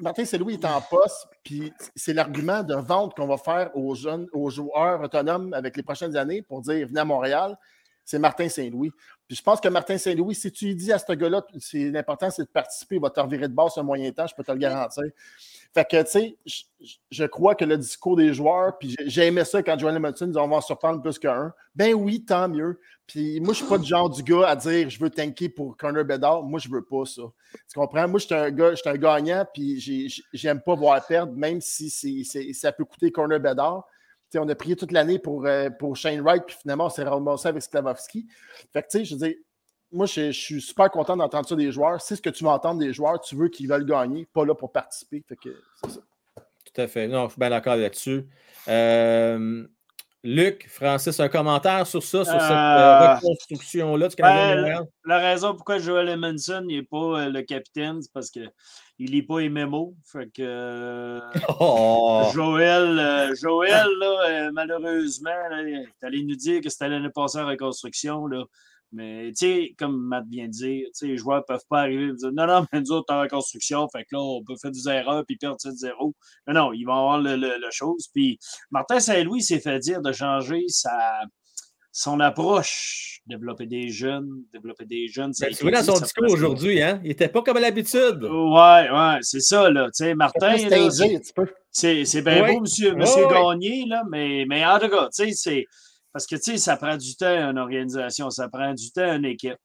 Martin 0.00 0.24
Saint-Louis 0.24 0.54
est 0.54 0.64
en 0.64 0.80
poste, 0.80 1.28
puis 1.44 1.72
c'est 1.94 2.12
l'argument 2.12 2.64
de 2.64 2.74
vente 2.74 3.14
qu'on 3.14 3.28
va 3.28 3.36
faire 3.36 3.70
aux 3.76 3.94
jeunes, 3.94 4.26
aux 4.32 4.50
joueurs 4.50 5.00
autonomes 5.00 5.54
avec 5.54 5.76
les 5.76 5.84
prochaines 5.84 6.16
années 6.16 6.42
pour 6.42 6.60
dire 6.60 6.88
venez 6.88 7.00
à 7.00 7.04
Montréal, 7.04 7.56
c'est 8.04 8.18
Martin 8.18 8.48
Saint-Louis. 8.48 8.90
Puis 9.26 9.36
je 9.36 9.42
pense 9.42 9.60
que 9.60 9.68
Martin 9.68 9.96
Saint-Louis, 9.98 10.34
si 10.34 10.50
tu 10.52 10.66
lui 10.66 10.76
dis 10.76 10.92
à 10.92 10.98
ce 10.98 11.12
gars-là, 11.12 11.44
c'est 11.58 11.90
l'important, 11.90 12.30
c'est 12.30 12.44
de 12.44 12.48
participer, 12.48 12.96
il 12.96 13.00
va 13.00 13.10
te 13.10 13.20
revirer 13.20 13.48
de 13.48 13.54
base 13.54 13.78
un 13.78 13.82
moyen 13.82 14.10
temps, 14.12 14.26
je 14.26 14.34
peux 14.34 14.44
te 14.44 14.52
le 14.52 14.58
garantir. 14.58 15.04
Fait 15.74 15.88
que, 15.88 16.02
tu 16.02 16.10
sais, 16.10 16.36
je, 17.10 17.24
crois 17.24 17.54
que 17.54 17.64
le 17.64 17.78
discours 17.78 18.14
des 18.16 18.34
joueurs, 18.34 18.76
puis 18.76 18.94
j'ai 19.06 19.26
aimé 19.26 19.42
ça 19.44 19.62
quand 19.62 19.78
Joel 19.78 19.96
Hamilton 19.96 20.30
dit 20.30 20.38
on 20.38 20.48
va 20.48 20.56
en 20.56 20.60
surprendre 20.60 21.00
plus 21.00 21.18
qu'un. 21.18 21.54
Ben 21.74 21.94
oui, 21.94 22.24
tant 22.24 22.46
mieux. 22.48 22.78
Puis 23.06 23.40
moi, 23.40 23.54
je 23.54 23.60
suis 23.60 23.66
pas 23.66 23.78
du 23.78 23.86
genre 23.86 24.10
du 24.10 24.22
gars 24.22 24.48
à 24.48 24.56
dire 24.56 24.90
je 24.90 24.98
veux 24.98 25.08
tanker 25.08 25.48
pour 25.48 25.76
Connor 25.78 26.04
Bedard. 26.04 26.42
Moi, 26.42 26.60
je 26.60 26.68
veux 26.68 26.84
pas 26.84 27.06
ça. 27.06 27.22
Tu 27.52 27.78
comprends? 27.78 28.06
Moi, 28.06 28.18
je 28.18 28.26
suis 28.26 28.34
un 28.34 28.50
gars, 28.50 28.72
je 28.72 28.76
suis 28.76 28.90
un 28.90 28.96
gagnant, 28.96 29.46
puis 29.54 30.10
j'aime 30.34 30.60
pas 30.60 30.74
voir 30.74 31.06
perdre, 31.06 31.32
même 31.32 31.62
si 31.62 32.24
ça 32.52 32.72
peut 32.72 32.84
coûter 32.84 33.10
Connor 33.10 33.40
Bedard. 33.40 33.86
On 34.38 34.48
a 34.48 34.54
prié 34.54 34.76
toute 34.76 34.92
l'année 34.92 35.18
pour, 35.18 35.46
euh, 35.46 35.70
pour 35.70 35.96
Shane 35.96 36.20
Wright, 36.20 36.44
puis 36.46 36.56
finalement, 36.60 36.86
on 36.86 36.90
s'est 36.90 37.04
ramassé 37.04 37.48
avec 37.48 37.62
Sklavovski. 37.62 38.26
Fait 38.72 38.82
que, 38.82 38.88
tu 38.88 38.98
sais, 38.98 39.04
je 39.04 39.16
dire, 39.16 39.34
moi, 39.92 40.06
je, 40.06 40.30
suis 40.30 40.60
super 40.60 40.90
content 40.90 41.16
d'entendre 41.16 41.46
ça 41.46 41.54
des 41.54 41.70
joueurs. 41.70 42.00
C'est 42.00 42.16
ce 42.16 42.22
que 42.22 42.30
tu 42.30 42.44
veux 42.44 42.50
entendre 42.50 42.80
des 42.80 42.92
joueurs. 42.92 43.20
Tu 43.20 43.36
veux 43.36 43.48
qu'ils 43.48 43.68
veulent 43.68 43.84
gagner, 43.84 44.26
pas 44.32 44.44
là 44.44 44.54
pour 44.54 44.72
participer. 44.72 45.22
Fait 45.28 45.36
que 45.36 45.50
c'est 45.82 45.90
ça. 45.90 46.00
Tout 46.64 46.80
à 46.80 46.88
fait. 46.88 47.06
Non, 47.08 47.24
je 47.26 47.32
suis 47.32 47.38
bien 47.38 47.50
d'accord 47.50 47.76
là-dessus. 47.76 48.26
Euh, 48.68 49.66
Luc, 50.24 50.68
Francis, 50.68 51.18
un 51.18 51.28
commentaire 51.28 51.84
sur 51.84 52.02
ça, 52.02 52.24
sur 52.24 52.40
cette 52.40 52.42
euh, 52.42 52.54
euh, 52.54 53.14
reconstruction-là 53.16 54.08
du 54.08 54.14
Canadien 54.14 54.62
ben, 54.62 54.86
La 55.04 55.18
raison 55.18 55.54
pourquoi 55.54 55.78
Joel 55.78 56.08
Emonson 56.08 56.60
n'est 56.60 56.84
pas 56.84 57.28
le 57.28 57.42
capitaine, 57.42 58.00
c'est 58.00 58.12
parce 58.12 58.30
qu'il 58.30 58.50
lit 58.98 59.22
pas 59.22 59.40
les 59.40 59.48
mémos. 59.48 59.94
Fait 60.04 60.30
que 60.32 61.20
oh! 61.60 62.30
Joël, 62.32 63.34
Joël 63.34 63.88
là, 63.98 64.50
malheureusement, 64.52 65.30
il 65.66 65.88
est 65.88 66.06
allé 66.06 66.22
nous 66.22 66.36
dire 66.36 66.60
que 66.60 66.68
c'était 66.68 66.88
l'année 66.88 67.10
passée 67.10 67.38
en 67.38 67.46
reconstruction. 67.48 68.26
Là. 68.28 68.44
Mais, 68.92 69.28
tu 69.28 69.46
sais, 69.46 69.74
comme 69.78 69.96
Matt 70.02 70.24
vient 70.28 70.46
de 70.46 70.50
dire, 70.50 70.86
les 71.00 71.16
joueurs 71.16 71.38
ne 71.38 71.44
peuvent 71.44 71.64
pas 71.68 71.80
arriver 71.80 72.08
et 72.08 72.12
dire 72.12 72.30
Non, 72.32 72.46
non, 72.46 72.66
mais 72.72 72.80
nous 72.80 72.92
autres, 72.92 73.12
en 73.14 73.22
reconstruction, 73.22 73.88
fait 73.88 74.04
que 74.04 74.14
là, 74.14 74.20
on 74.20 74.44
peut 74.44 74.54
faire 74.60 74.70
des 74.70 74.86
erreurs 74.88 75.24
puis 75.26 75.36
perdre 75.36 75.56
7-0. 75.56 76.12
Non, 76.48 76.54
non, 76.54 76.72
ils 76.74 76.84
vont 76.84 76.92
avoir 76.92 77.18
le, 77.18 77.36
le, 77.36 77.70
chose. 77.70 78.08
Puis, 78.12 78.38
Martin 78.70 79.00
Saint-Louis 79.00 79.42
s'est 79.42 79.60
fait 79.60 79.78
dire 79.78 80.02
de 80.02 80.12
changer 80.12 80.64
sa, 80.68 81.22
son 81.90 82.20
approche, 82.20 83.20
développer 83.26 83.66
des 83.66 83.88
jeunes, 83.88 84.44
développer 84.52 84.84
des 84.84 85.08
jeunes. 85.08 85.32
Ben, 85.40 85.54
tu 85.54 85.62
vois 85.62 85.72
dans 85.72 85.94
son 85.94 86.00
discours 86.00 86.30
aujourd'hui, 86.30 86.82
hein? 86.82 87.00
Il 87.02 87.08
n'était 87.08 87.28
pas 87.28 87.42
comme 87.42 87.56
à 87.56 87.60
l'habitude. 87.60 88.24
Ouais, 88.24 88.90
ouais, 88.90 89.18
c'est 89.22 89.40
ça, 89.40 89.70
là. 89.70 89.86
Tu 89.86 90.04
sais, 90.04 90.14
Martin. 90.14 90.56
C'est 91.70 92.22
bien 92.22 92.46
beau, 92.46 92.60
monsieur, 92.60 92.94
monsieur 92.94 93.26
Gagné, 93.26 93.84
là, 93.86 94.02
mais, 94.10 94.44
mais 94.46 94.66
en 94.66 94.78
tout 94.78 94.88
cas, 94.88 95.08
tu 95.14 95.24
sais, 95.24 95.32
c'est 95.32 95.66
Parce 96.12 96.26
que, 96.26 96.36
tu 96.36 96.42
sais, 96.42 96.56
ça 96.58 96.76
prend 96.76 96.96
du 96.96 97.16
temps, 97.16 97.26
une 97.50 97.58
organisation, 97.58 98.30
ça 98.30 98.48
prend 98.48 98.74
du 98.74 98.90
temps, 98.92 99.14
une 99.14 99.24
équipe. 99.24 99.56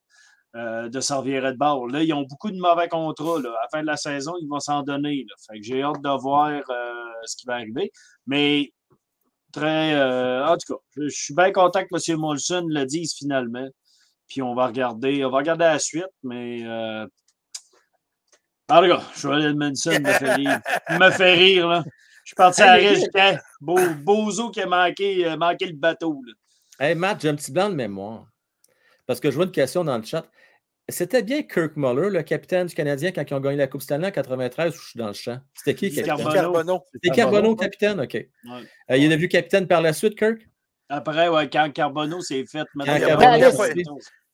euh, 0.56 0.90
de 0.90 1.02
s'en 1.02 1.22
virer 1.22 1.52
de 1.52 1.58
bord. 1.58 1.88
Là, 1.88 2.02
ils 2.04 2.14
ont 2.14 2.24
beaucoup 2.24 2.50
de 2.52 2.58
mauvais 2.60 2.88
contrats. 2.88 3.40
Là. 3.40 3.50
À 3.50 3.64
la 3.64 3.68
fin 3.72 3.82
de 3.82 3.88
la 3.88 3.98
saison, 3.98 4.34
ils 4.42 4.48
vont 4.48 4.60
s'en 4.60 4.82
donner. 4.82 5.26
Là. 5.30 5.36
Fait 5.52 5.60
que 5.60 5.64
j'ai 5.66 5.84
hâte 5.84 6.02
de 6.02 6.20
voir 6.22 6.50
euh, 6.70 6.94
ce 7.26 7.36
qui 7.36 7.46
va 7.46 7.56
arriver. 7.56 7.92
Mais 8.26 8.72
très. 9.52 9.94
euh, 9.96 10.48
en 10.48 10.58
tout 10.58 10.74
cas, 10.74 10.80
je, 10.96 11.04
je 11.10 11.16
suis 11.16 11.36
bien 11.36 11.52
content 11.52 11.82
que 11.84 12.12
M. 12.12 12.18
Molson 12.20 12.66
le 12.68 12.86
dise 12.86 13.14
finalement. 13.14 13.68
Puis 14.28 14.42
on 14.42 14.56
va 14.56 14.68
regarder, 14.68 15.24
on 15.26 15.30
va 15.30 15.38
regarder 15.40 15.66
la 15.66 15.80
suite, 15.80 16.06
mais 16.24 16.66
euh, 16.66 17.06
en 18.70 18.82
tout 18.82 18.88
cas, 18.90 19.02
Joel 19.16 19.46
Edmondson 19.52 20.00
me 20.02 20.12
fait 20.12 20.34
rire. 20.34 20.60
Il 20.90 20.98
me 21.00 21.12
fait 21.12 21.34
rire, 21.34 21.68
là. 21.68 21.84
Je 22.28 22.32
suis 22.32 22.36
parti 22.36 22.62
à 22.62 22.78
Hey. 22.78 23.38
Beau, 23.62 23.80
Bozo 24.04 24.52
qui 24.52 24.60
a 24.62 24.66
manqué, 24.66 25.26
euh, 25.26 25.38
manqué 25.38 25.66
le 25.66 25.78
bateau. 25.78 26.22
Là. 26.28 26.34
Hey 26.86 26.94
Matt, 26.94 27.22
j'ai 27.22 27.30
un 27.30 27.36
petit 27.36 27.54
blanc 27.54 27.70
de 27.70 27.76
mémoire. 27.76 28.26
Parce 29.06 29.22
que 29.22 29.32
je 29.32 29.36
vois 29.38 29.46
une 29.46 29.52
question 29.52 29.86
dans 29.86 29.98
le 29.98 30.04
chat. 30.04 30.26
C'était 30.90 31.24
bien 31.24 31.44
Kirk 31.44 31.78
Muller, 31.78 32.10
le 32.10 32.22
capitaine 32.24 32.68
du 32.68 32.76
Canadien, 32.76 33.14
quand 33.14 33.24
ils 33.26 33.34
ont 33.34 33.40
gagné 33.40 33.56
la 33.56 33.68
Coupe 33.68 33.82
Stanley 33.82 34.08
en 34.10 34.12
93, 34.12 34.76
ou 34.76 34.78
je 34.78 34.90
suis 34.90 35.00
dans 35.00 35.08
le 35.08 35.14
champ? 35.14 35.40
C'était 35.54 35.74
qui, 35.74 35.90
capitaine? 35.90 36.18
Carbonneau. 36.18 36.34
Carbonneau. 36.34 36.84
C'était 36.92 37.16
Carbonneau, 37.16 37.56
capitaine? 37.56 38.02
OK. 38.02 38.16
Euh, 38.16 38.98
il 38.98 39.06
est 39.06 39.10
devenu 39.10 39.30
capitaine 39.30 39.66
par 39.66 39.80
la 39.80 39.94
suite, 39.94 40.20
Kirk? 40.20 40.50
Après, 40.90 41.30
ouais, 41.30 41.50
quand 41.50 41.72
Carbonneau 41.74 42.20
s'est 42.20 42.46
fait. 42.46 42.66
maintenant, 42.76 42.94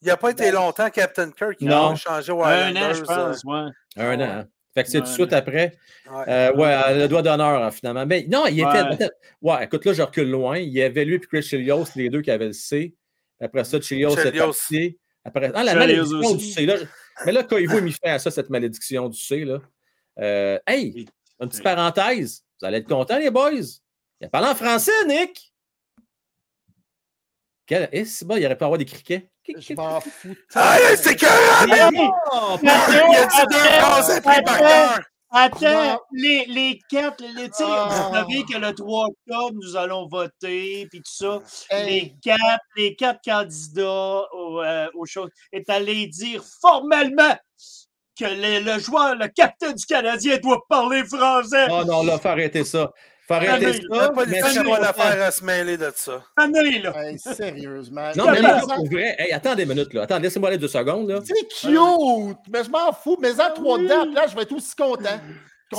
il 0.01 0.07
n'a 0.07 0.17
pas 0.17 0.31
été 0.31 0.49
longtemps 0.49 0.89
Captain 0.89 1.29
Kirk. 1.29 1.57
Il 1.59 1.67
Non. 1.67 1.89
a 1.91 1.95
changé 1.95 2.31
Un 2.31 2.75
an, 2.75 2.93
je 2.95 3.03
pense. 3.03 3.43
Ouais. 3.43 3.69
Un 3.97 4.19
an. 4.19 4.45
Fait 4.75 4.83
que 4.83 4.89
c'est 4.89 4.99
tout 4.99 5.05
de 5.05 5.09
suite 5.09 5.33
après. 5.33 5.77
ouais. 6.09 6.23
Euh, 6.27 6.53
ouais, 6.55 6.97
le 6.97 7.07
doigt 7.07 7.21
d'honneur, 7.21 7.63
hein, 7.63 7.69
finalement. 7.71 8.05
Mais 8.07 8.25
non, 8.29 8.45
il 8.47 8.59
était. 8.59 9.09
Ouais. 9.41 9.65
écoute, 9.65 9.85
là, 9.85 9.93
je 9.93 10.01
recule 10.01 10.29
loin. 10.29 10.57
Il 10.57 10.69
y 10.69 10.81
avait 10.81 11.05
lui 11.05 11.15
et 11.15 11.19
Chris 11.19 11.43
Chilios, 11.43 11.83
les 11.95 12.09
deux 12.09 12.21
qui 12.21 12.31
avaient 12.31 12.47
le 12.47 12.53
C. 12.53 12.95
Après 13.39 13.63
ça, 13.65 13.79
Chilios 13.81 14.15
est 14.17 14.23
Chelios. 14.23 14.45
parti. 14.45 14.97
Après... 15.25 15.51
Ah, 15.53 15.63
la 15.63 15.75
malédiction 15.75 16.17
aussi. 16.19 16.37
du 16.37 16.43
C. 16.45 16.65
Là, 16.65 16.77
je- 16.77 16.85
Mais 17.25 17.31
là, 17.33 17.43
Koivu 17.43 17.77
il 17.77 17.83
mis 17.83 17.91
fin 17.91 18.13
à 18.13 18.19
ça, 18.19 18.31
cette 18.31 18.49
malédiction 18.49 19.09
du 19.09 19.19
C. 19.19 19.43
Là? 19.45 19.59
Euh, 20.19 20.59
Hey, 20.65 21.05
une 21.39 21.49
petite 21.49 21.63
parenthèse. 21.63 22.43
Vous 22.61 22.67
allez 22.67 22.77
être 22.79 22.87
contents, 22.87 23.19
les 23.19 23.29
boys? 23.29 23.51
Il 24.21 24.25
a 24.25 24.29
parlé 24.29 24.47
en 24.47 24.55
français, 24.55 24.91
Nick. 25.07 25.53
Quel... 27.65 27.89
Eh, 27.91 28.05
c'est 28.05 28.25
bon, 28.25 28.37
il 28.37 28.45
aurait 28.45 28.57
pu 28.57 28.63
avoir 28.63 28.77
des 28.77 28.85
criquets. 28.85 29.29
Je 29.47 29.73
m'en 29.73 29.99
fous. 30.01 30.35
Ah, 30.55 30.77
c'est 30.95 31.15
que. 31.15 31.25
Il 31.65 31.73
a 31.73 31.89
dit 31.91 33.47
deux 33.49 33.57
phrases 33.57 34.09
après 34.11 34.41
par 34.43 34.57
cœur. 34.57 34.99
Attends, 35.35 35.99
les, 36.11 36.45
les 36.45 36.79
quatre, 36.91 37.23
les, 37.35 37.49
tu 37.49 37.55
sais, 37.55 37.63
Ah. 37.65 37.87
vous 37.89 38.13
savez 38.15 38.43
que 38.43 38.55
le 38.55 38.71
3 38.71 39.07
octobre, 39.07 39.57
nous 39.63 39.75
allons 39.75 40.07
voter, 40.07 40.87
puis 40.91 40.99
tout 40.99 41.11
ça. 41.11 41.39
Hey. 41.71 41.85
Les 42.01 42.15
quatre, 42.21 42.61
les 42.77 42.95
quatre 42.95 43.19
candidats 43.25 44.21
au, 44.31 44.61
euh, 44.61 44.87
aux 44.93 45.07
choses 45.07 45.31
est 45.51 45.67
allé 45.71 46.05
dire 46.05 46.43
formellement 46.61 47.35
que 48.15 48.25
le, 48.25 48.59
le 48.63 48.77
joueur, 48.79 49.15
le 49.15 49.27
capitaine 49.27 49.73
du 49.73 49.85
Canadien 49.87 50.37
doit 50.37 50.61
parler 50.69 51.03
français. 51.03 51.65
Oh 51.71 51.83
non, 51.83 52.03
là, 52.03 52.19
faut 52.19 52.27
arrêter 52.27 52.63
ça. 52.63 52.91
Faut 53.27 53.33
arrêter 53.35 53.73
ça. 53.73 53.79
La 53.89 54.09
politique 54.09 54.33
mais 54.35 54.41
pas 54.41 54.49
si- 54.49 54.81
l'affaire 54.81 55.23
à 55.27 55.31
se 55.31 55.43
mêler 55.45 55.77
de 55.77 55.91
ça? 55.95 56.21
Année, 56.35 56.79
là. 56.79 56.93
Hey, 56.97 57.17
sérieusement. 57.19 58.11
Non, 58.15 58.25
mais 58.31 58.41
là, 58.41 58.59
ça- 58.61 58.75
pour 58.75 58.85
vrai, 58.89 59.15
hey, 59.17 59.31
attendez 59.31 59.63
une 59.63 59.69
minute, 59.69 59.93
là. 59.93 60.01
Attends, 60.03 60.19
laissez-moi 60.19 60.49
aller 60.49 60.57
deux 60.57 60.67
secondes, 60.67 61.09
là. 61.09 61.19
C'est 61.23 61.33
cute! 61.47 62.37
Mais 62.51 62.63
je 62.63 62.69
m'en 62.69 62.91
fous. 62.91 63.17
Mais 63.21 63.31
en 63.39 63.53
trois 63.53 63.77
oui. 63.77 63.83
dedans, 63.83 64.05
là, 64.13 64.27
je 64.27 64.35
vais 64.35 64.41
être 64.41 64.51
aussi 64.53 64.75
content. 64.75 65.19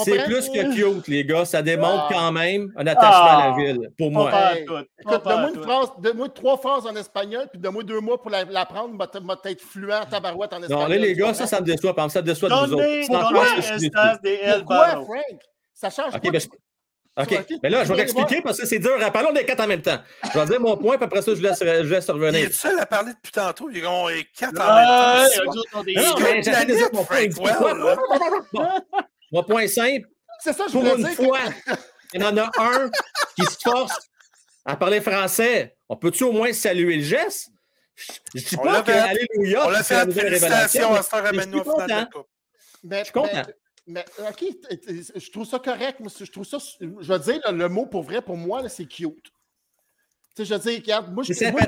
C'est 0.03 0.25
plus 0.25 0.49
que 0.49 0.75
cute, 0.75 1.07
les 1.07 1.25
gars. 1.25 1.45
Ça 1.45 1.63
démontre 1.63 2.07
Ah. 2.09 2.13
quand 2.13 2.33
même 2.33 2.73
un 2.77 2.85
attachement 2.87 3.39
à 3.39 3.49
la 3.51 3.57
ville, 3.57 3.91
pour 3.97 4.09
Pas 4.11 4.13
moi. 4.19 4.31
pas 4.31 4.57
Hey, 4.57 4.65
pas 4.65 4.83
Écoute, 4.99 5.23
pas 5.23 5.31
donne-moi 5.35 5.51
une 5.55 5.63
phrase, 5.63 5.89
donne-moi 6.01 6.29
trois 6.31 6.57
phrases 6.57 6.87
en 6.87 6.97
espagnol, 6.97 7.47
puis 7.53 7.61
donne-moi 7.61 7.85
deux 7.85 8.01
mois 8.01 8.21
pour 8.21 8.31
la- 8.33 8.43
l'apprendre, 8.45 8.93
m'a 8.95 9.07
m'a 9.21 9.37
peut-être 9.37 9.61
fluent 9.61 9.93
en 9.93 10.05
tabarouette 10.05 10.53
en 10.53 10.63
espagnol. 10.63 10.83
Non, 10.83 10.89
là, 10.89 10.97
les 10.97 11.15
gars, 11.15 11.33
ça, 11.35 11.47
ça 11.47 11.61
me 11.61 11.67
déçoit. 11.67 11.95
Par 11.95 12.07
exemple, 12.07 12.13
ça 12.15 12.23
me 12.23 12.27
déçoit 12.27 12.49
de 12.49 12.55
vous 12.67 12.73
autres. 12.75 14.57
Pourquoi. 14.57 14.87
Frank? 15.05 15.41
Ça 15.75 15.91
change 15.91 16.13
pas. 16.13 16.19
ben, 16.19 16.41
OK. 17.17 17.45
Mais 17.63 17.71
là, 17.71 17.85
je 17.85 17.91
vais 17.93 17.97
t'expliquer 17.99 18.43
parce 18.43 18.59
que 18.59 18.67
c'est 18.67 18.81
dur. 18.81 18.99
Parlons 19.13 19.33
des 19.33 19.45
quatre 19.45 19.61
en 19.61 19.69
même 19.69 19.83
temps. 19.83 19.99
Je 20.33 20.39
vais 20.39 20.47
dire 20.47 20.61
mon 20.61 20.77
point, 20.77 20.97
puis 20.97 21.05
après 21.05 21.23
ça, 21.23 21.33
je 21.35 21.41
laisse, 21.41 21.61
je 21.61 21.65
laisse 21.93 22.07
Il 22.09 22.13
revenir. 22.13 22.49
est 22.49 22.53
seul 22.53 22.79
à 22.81 22.87
parler 22.87 23.13
depuis 23.13 23.31
tantôt. 23.31 23.69
Ils 23.71 23.87
ont 23.87 24.09
les 24.09 24.25
quatre 24.37 24.61
en 24.61 24.75
même 24.75 25.29
temps. 25.33 25.75
Non, 25.75 25.83
mais 25.85 26.43
j'essaie 26.43 26.67
de 26.67 26.75
dire 26.75 26.89
mon 26.93 27.05
point. 27.05 27.29
Mon 29.33 29.43
point 29.43 29.67
simple, 29.67 30.07
C'est 30.41 30.53
ça, 30.53 30.65
je 30.69 30.73
pour 30.73 30.83
voulais 30.83 30.95
une 30.95 31.09
dire. 31.09 31.15
fois, 31.15 31.39
il 32.15 32.21
y 32.21 32.25
en 32.25 32.37
a 32.37 32.51
un 32.57 32.91
qui 33.37 33.45
se 33.45 33.57
force 33.63 33.97
à 34.65 34.77
parler 34.77 35.01
français. 35.01 35.77
On 35.89 35.97
peut-tu 35.97 36.23
au 36.25 36.31
moins 36.33 36.53
saluer 36.53 36.97
le 36.97 37.03
geste? 37.03 37.49
Je 37.97 38.13
je 38.41 38.45
dis 38.49 38.57
On 38.59 38.63
pas 38.65 38.83
que 38.83 38.93
fait. 38.93 38.99
Alléluia, 38.99 39.67
On 39.67 39.71
l'a 39.71 39.83
c'est 39.83 39.95
la 39.95 40.01
fait. 40.01 40.07
nouvelle 40.07 40.35
révélation. 40.35 40.95
à 40.95 41.33
mais 41.33 41.39
je 41.43 41.51
suis 41.51 41.63
content. 41.63 41.87
la 41.89 42.07
Coupe. 42.07 42.27
Mais, 42.85 42.99
Je 43.01 43.05
suis 43.05 43.13
content. 43.13 43.43
Mais, 43.87 44.05
mais, 44.19 44.29
OK, 44.29 44.45
je 44.71 45.31
trouve 45.31 45.47
ça 45.47 45.59
correct. 45.59 46.01
Je 46.21 46.31
trouve 46.31 46.45
ça, 46.45 46.59
je 46.81 46.87
veux 46.87 47.19
dire, 47.19 47.41
le, 47.51 47.57
le 47.57 47.69
mot 47.69 47.87
pour 47.87 48.03
vrai, 48.03 48.23
pour 48.23 48.37
moi, 48.37 48.69
c'est 48.69 48.87
cute. 48.87 49.31
Tu 50.35 50.45
sais, 50.45 50.45
je 50.45 50.55
veux 50.55 50.61
dire, 50.61 50.81
regarde, 50.81 51.13
moi, 51.13 51.23
je, 51.23 51.51
moi. 51.51 51.61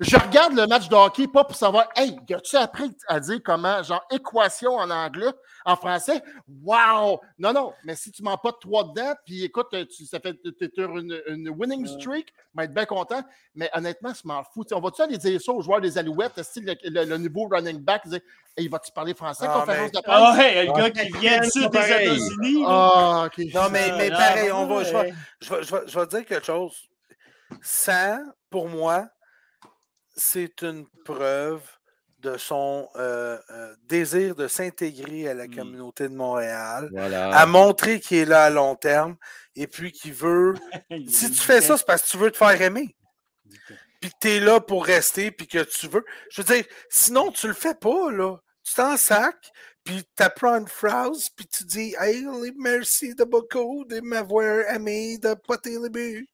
Je 0.00 0.16
regarde 0.16 0.54
le 0.54 0.66
match 0.68 0.88
de 0.88 0.94
hockey 0.94 1.26
pas 1.26 1.42
pour 1.44 1.56
savoir, 1.56 1.88
hey, 1.96 2.16
as-tu 2.32 2.56
appris 2.56 2.90
à 3.08 3.18
dire 3.18 3.40
comment, 3.44 3.82
genre, 3.82 4.04
équation 4.12 4.74
en 4.76 4.88
anglais, 4.90 5.32
en 5.64 5.74
français? 5.74 6.22
Wow! 6.62 7.20
Non, 7.38 7.52
non, 7.52 7.72
mais 7.84 7.96
si 7.96 8.12
tu 8.12 8.22
m'en 8.22 8.36
pas 8.38 8.52
de 8.52 8.56
trois 8.60 8.84
dedans, 8.84 9.14
puis 9.26 9.42
écoute, 9.44 9.74
tu, 9.94 10.06
ça 10.06 10.20
fait, 10.20 10.34
t'es 10.58 10.70
sur 10.72 10.96
une, 10.98 11.20
une 11.26 11.48
winning 11.50 11.84
streak, 11.86 12.32
je 12.54 12.58
vais 12.60 12.64
être 12.66 12.74
bien 12.74 12.84
content, 12.86 13.22
mais 13.56 13.68
honnêtement, 13.74 14.12
je 14.14 14.20
m'en 14.24 14.44
fous. 14.44 14.64
On 14.72 14.80
va-tu 14.80 15.02
aller 15.02 15.18
dire 15.18 15.40
ça 15.40 15.52
aux 15.52 15.62
joueurs 15.62 15.80
des 15.80 15.98
Alouettes, 15.98 16.40
style 16.44 16.64
le, 16.66 16.90
le- 16.90 17.04
le 17.04 17.18
nouveau 17.18 17.48
running 17.48 17.78
back, 17.80 18.06
dire, 18.06 18.20
hey, 18.56 18.68
vas-tu 18.68 18.92
parler 18.92 19.14
français, 19.14 19.46
Ah, 19.48 19.60
conférence 19.60 19.90
mais- 19.92 20.00
de 20.00 20.04
presse? 20.04 20.20
Ah 20.20 20.34
ouais, 20.38 20.64
le 20.66 20.72
gars 20.72 20.90
qui 20.90 21.10
vient 21.18 21.40
du 21.40 21.50
sud 21.50 21.70
des. 21.70 21.78
États-Unis. 21.78 22.64
Ah, 22.68 23.24
ok. 23.26 23.38
Non, 23.52 23.68
mais, 23.70 23.90
mais 23.98 24.10
Ah, 24.12 24.16
pareil, 24.16 24.48
ah, 24.52 24.56
on 24.58 24.66
va, 24.66 24.84
je, 24.84 24.92
vais, 24.96 25.14
je, 25.40 25.54
vais, 25.54 25.62
je, 25.64 25.74
vais, 25.74 25.82
je 25.88 25.98
vais 25.98 26.06
dire 26.06 26.24
quelque 26.24 26.46
chose. 26.46 26.88
Ça, 27.62 28.20
pour 28.50 28.68
moi, 28.68 29.08
c'est 30.18 30.62
une 30.62 30.86
preuve 31.04 31.62
de 32.18 32.36
son 32.36 32.88
euh, 32.96 33.38
euh, 33.50 33.74
désir 33.84 34.34
de 34.34 34.48
s'intégrer 34.48 35.28
à 35.28 35.34
la 35.34 35.46
Mm. 35.46 35.54
communauté 35.54 36.08
de 36.08 36.14
Montréal, 36.14 36.88
Voilà. 36.92 37.30
à 37.30 37.46
montrer 37.46 38.00
qu'il 38.00 38.18
est 38.18 38.24
là 38.24 38.44
à 38.44 38.50
long 38.50 38.74
terme 38.74 39.16
et 39.54 39.66
puis 39.68 39.92
qu'il 39.92 40.12
veut. 40.14 40.54
Si 41.08 41.30
tu 41.30 41.38
fais 41.38 41.60
ça, 41.60 41.76
c'est 41.78 41.86
parce 41.86 42.02
que 42.02 42.08
tu 42.08 42.16
veux 42.18 42.30
te 42.32 42.36
faire 42.36 42.60
aimer. 42.60 42.94
Puis 44.00 44.10
que 44.10 44.16
tu 44.20 44.28
es 44.28 44.40
là 44.40 44.60
pour 44.60 44.84
rester, 44.84 45.30
puis 45.30 45.46
que 45.46 45.62
tu 45.64 45.88
veux. 45.88 46.04
Je 46.30 46.42
veux 46.42 46.54
dire, 46.54 46.64
sinon, 46.90 47.30
tu 47.32 47.46
le 47.48 47.54
fais 47.54 47.74
pas, 47.74 48.10
là. 48.12 48.36
Tu 48.64 48.74
t'en 48.74 48.96
sac, 48.96 49.36
puis 49.84 50.02
tu 50.16 50.22
apprends 50.22 50.58
une 50.58 50.68
phrase, 50.68 51.28
puis 51.30 51.46
tu 51.46 51.64
dis 51.64 51.94
Hey, 51.98 52.24
merci 52.58 53.14
de 53.14 53.24
beaucoup 53.24 53.84
de 53.86 54.00
m'avoir 54.00 54.68
aimé, 54.74 55.18
de 55.18 55.34
poter 55.34 55.78
le 55.78 55.88
but. 55.88 56.28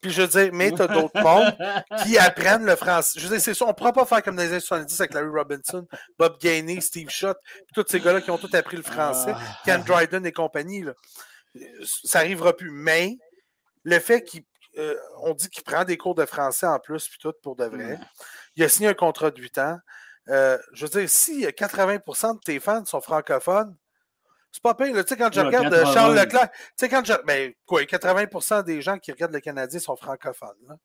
Puis 0.00 0.12
je 0.12 0.22
veux 0.22 0.28
dire, 0.28 0.50
mais 0.52 0.70
tu 0.70 0.82
as 0.82 0.86
d'autres 0.86 1.20
mondes 1.22 1.56
qui 2.02 2.18
apprennent 2.18 2.64
le 2.64 2.76
français. 2.76 3.18
Je 3.18 3.26
veux 3.26 3.36
dire, 3.36 3.40
c'est 3.44 3.54
ça, 3.54 3.64
on 3.64 3.68
ne 3.68 3.72
pourra 3.72 3.92
pas 3.92 4.04
faire 4.04 4.22
comme 4.22 4.36
dans 4.36 4.42
les 4.42 4.50
années 4.50 4.60
70 4.60 5.00
avec 5.00 5.14
Larry 5.14 5.28
Robinson, 5.28 5.86
Bob 6.18 6.38
Gainey, 6.40 6.80
Steve 6.80 7.10
Schott, 7.10 7.36
puis 7.44 7.74
tous 7.74 7.84
ces 7.88 8.00
gars-là 8.00 8.20
qui 8.20 8.30
ont 8.30 8.38
tous 8.38 8.54
appris 8.54 8.76
le 8.76 8.82
français, 8.82 9.34
Ken 9.64 9.82
Dryden 9.82 10.24
et 10.24 10.32
compagnie. 10.32 10.82
Là. 10.82 10.92
Ça 12.04 12.20
n'arrivera 12.20 12.56
plus. 12.56 12.70
Mais 12.70 13.16
le 13.84 13.98
fait 13.98 14.22
qu'on 14.22 15.34
dit 15.34 15.48
qu'il 15.50 15.64
prend 15.64 15.84
des 15.84 15.96
cours 15.96 16.14
de 16.14 16.26
français 16.26 16.66
en 16.66 16.78
plus, 16.78 17.08
puis 17.08 17.18
tout 17.20 17.32
pour 17.42 17.56
de 17.56 17.64
vrai, 17.64 17.98
il 18.56 18.62
a 18.62 18.68
signé 18.68 18.88
un 18.88 18.94
contrat 18.94 19.30
de 19.30 19.40
8 19.40 19.58
ans. 19.58 19.78
Euh, 20.28 20.58
je 20.74 20.84
veux 20.84 21.00
dire, 21.00 21.08
si 21.08 21.46
80% 21.46 22.34
de 22.34 22.40
tes 22.40 22.60
fans 22.60 22.84
sont 22.84 23.00
francophones, 23.00 23.74
c'est 24.52 24.62
pas 24.62 24.74
pire. 24.74 24.94
Tu 24.94 25.02
sais, 25.08 25.16
quand 25.16 25.32
je 25.32 25.40
Ouais, 25.40 25.46
regarde 25.46 25.72
euh, 25.72 25.84
80. 25.84 25.92
Charles 25.94 26.16
Leclerc, 26.16 26.50
tu 26.50 26.58
sais, 26.76 26.88
quand 26.88 27.04
je. 27.04 27.12
Ben, 27.26 27.52
quoi, 27.66 27.82
80% 27.82 28.64
des 28.64 28.80
gens 28.82 28.98
qui 28.98 29.12
regardent 29.12 29.34
le 29.34 29.40
Canadien 29.40 29.78
sont 29.80 29.96
francophones. 29.96 30.48
là. 30.68 30.76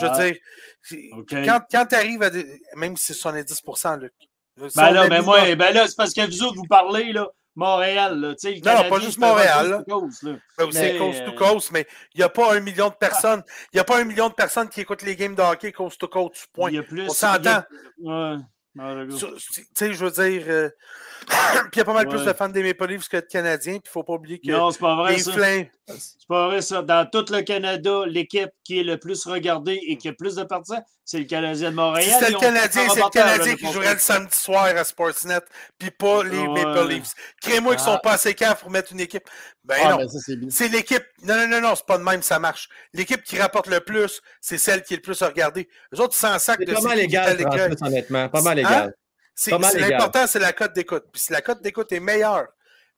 Je 0.00 0.04
veux 0.06 0.10
Ah, 0.12 0.24
dire, 0.24 0.36
c'est- 0.82 1.10
quand, 1.44 1.60
quand 1.70 1.86
tu 1.86 1.94
arrives 1.94 2.22
à 2.22 2.30
des. 2.30 2.60
Même 2.76 2.96
si 2.96 3.06
c'est 3.06 3.14
70 3.14 3.62
Luc. 4.00 4.12
Si 4.68 4.76
Ben 4.76 4.90
là, 4.90 5.08
ben 5.08 5.22
moi, 5.22 5.54
ben 5.54 5.72
là, 5.74 5.86
c'est 5.86 5.96
parce 5.96 6.12
que 6.12 6.26
vous 6.26 6.42
autres, 6.42 6.56
vous 6.56 6.66
parlez, 6.66 7.12
là, 7.12 7.28
Montréal, 7.54 8.20
là. 8.20 8.34
Tu 8.34 8.54
sais, 8.54 8.60
Non, 8.64 8.88
pas 8.88 8.98
juste 9.00 9.12
c'est 9.14 9.20
Montréal, 9.20 9.84
coast. 9.88 10.24
Ben 10.24 10.40
Mais, 10.74 10.96
coast 10.98 11.24
to 11.24 11.30
euh, 11.30 11.36
coast, 11.36 11.70
mais 11.72 11.86
il 12.14 12.18
n'y 12.18 12.24
a 12.24 12.28
pas 12.28 12.54
un 12.54 12.60
million 12.60 12.88
de 12.88 12.94
personnes. 12.94 13.42
Il 13.72 13.76
n'y 13.76 13.80
a 13.80 13.84
pas 13.84 13.98
un 14.00 14.04
million 14.04 14.28
de 14.28 14.34
personnes 14.34 14.68
qui 14.68 14.80
écoutent 14.80 15.02
les 15.02 15.16
games 15.16 15.34
de 15.34 15.42
hockey 15.42 15.72
coast 15.72 16.00
to 16.00 16.08
coast. 16.08 16.46
Point. 16.52 16.70
Il 16.70 16.76
y 16.76 16.78
a 16.78 16.82
plus. 16.82 17.06
On 17.08 17.12
s'entend. 17.12 17.62
Ah, 18.78 18.94
Tu 19.08 19.66
sais, 19.74 19.92
je 19.92 20.04
veux 20.04 20.10
dire. 20.10 20.44
euh, 20.48 20.68
puis 21.28 21.36
il 21.74 21.78
y 21.78 21.80
a 21.80 21.84
pas 21.84 21.92
mal 21.92 22.08
plus 22.08 22.24
de 22.24 22.32
fans 22.32 22.48
des 22.48 22.62
Maple 22.62 22.86
Leafs 22.86 23.08
que 23.08 23.16
de 23.16 23.22
Canadiens. 23.26 23.74
Puis 23.78 23.82
il 23.84 23.88
ne 23.88 23.92
faut 23.92 24.02
pas 24.04 24.12
oublier 24.14 24.38
que 24.38 24.50
Non, 24.50 24.70
c'est 24.70 24.78
pas 24.78 24.94
vrai, 24.96 25.12
les 25.14 25.18
ça. 25.22 25.32
Flames. 25.32 25.66
C'est 25.88 26.28
pas 26.28 26.46
vrai, 26.48 26.62
ça. 26.62 26.82
Dans 26.82 27.08
tout 27.10 27.24
le 27.32 27.42
Canada, 27.42 28.02
l'équipe 28.06 28.50
qui 28.64 28.78
est 28.80 28.84
le 28.84 28.98
plus 28.98 29.24
regardée 29.26 29.80
et 29.88 29.96
qui 29.96 30.08
a 30.08 30.12
plus 30.12 30.34
de 30.36 30.44
partisans, 30.44 30.82
c'est 31.04 31.18
le 31.18 31.24
Canadien 31.24 31.70
de 31.70 31.76
Montréal. 31.76 32.22
Ils 32.28 32.32
le 32.34 32.38
Canadien, 32.38 32.88
c'est 32.90 33.00
le 33.02 33.08
Canadien 33.10 33.56
qui 33.56 33.72
jouerait 33.72 33.94
le 33.94 34.00
samedi 34.00 34.36
soir 34.36 34.64
à 34.66 34.84
Sportsnet, 34.84 35.40
puis 35.78 35.90
pas 35.90 36.22
les 36.22 36.38
Ouais. 36.38 36.64
Maple 36.64 36.88
Leafs. 36.88 37.14
Crée-moi 37.42 37.74
qu'ils 37.76 37.84
Ah. 37.88 37.92
sont 37.94 37.98
pas 38.02 38.12
assez 38.12 38.34
caves 38.34 38.60
pour 38.60 38.70
mettre 38.70 38.92
une 38.92 39.00
équipe. 39.00 39.28
Ben 39.68 39.76
Ah, 39.84 39.90
non. 39.98 40.08
ça, 40.08 40.18
c'est 40.50 40.68
l'équipe. 40.68 41.04
Non, 41.22 41.36
non, 41.36 41.46
non, 41.46 41.60
non, 41.60 41.74
c'est 41.76 41.84
pas 41.86 41.98
de 41.98 42.02
même, 42.02 42.22
ça 42.22 42.38
marche. 42.38 42.68
L'équipe 42.94 43.22
qui 43.22 43.38
rapporte 43.38 43.66
le 43.68 43.80
plus, 43.80 44.20
c'est 44.40 44.56
celle 44.58 44.82
qui 44.82 44.94
est 44.94 44.96
le 44.96 45.02
plus 45.02 45.20
à 45.22 45.26
regarder. 45.28 45.68
Les 45.92 46.00
autres, 46.00 46.14
sacent 46.14 46.42
C'est 46.58 46.64
de 46.64 46.72
pas 46.72 46.80
c'est 46.80 46.86
mal 46.88 46.98
qui 47.00 47.06
qui 47.08 47.14
est 47.14 47.18
à 47.18 47.22
égal, 47.32 47.36
l'école. 47.36 47.58
Francis, 47.76 47.82
honnêtement. 47.86 48.28
Pas 48.30 48.40
mal 48.42 48.58
Hein? 48.58 48.62
égal. 48.62 48.94
C'est 49.34 49.50
Pas 49.52 49.58
mal 49.58 49.70
c'est 49.70 49.78
égal. 49.78 49.90
l'important, 49.90 50.26
c'est 50.26 50.38
la 50.38 50.52
cote 50.52 50.72
d'écoute. 50.72 51.04
Puis 51.12 51.20
si 51.20 51.32
la 51.32 51.42
cote 51.42 51.62
d'écoute 51.62 51.92
est 51.92 52.00
meilleure, 52.00 52.46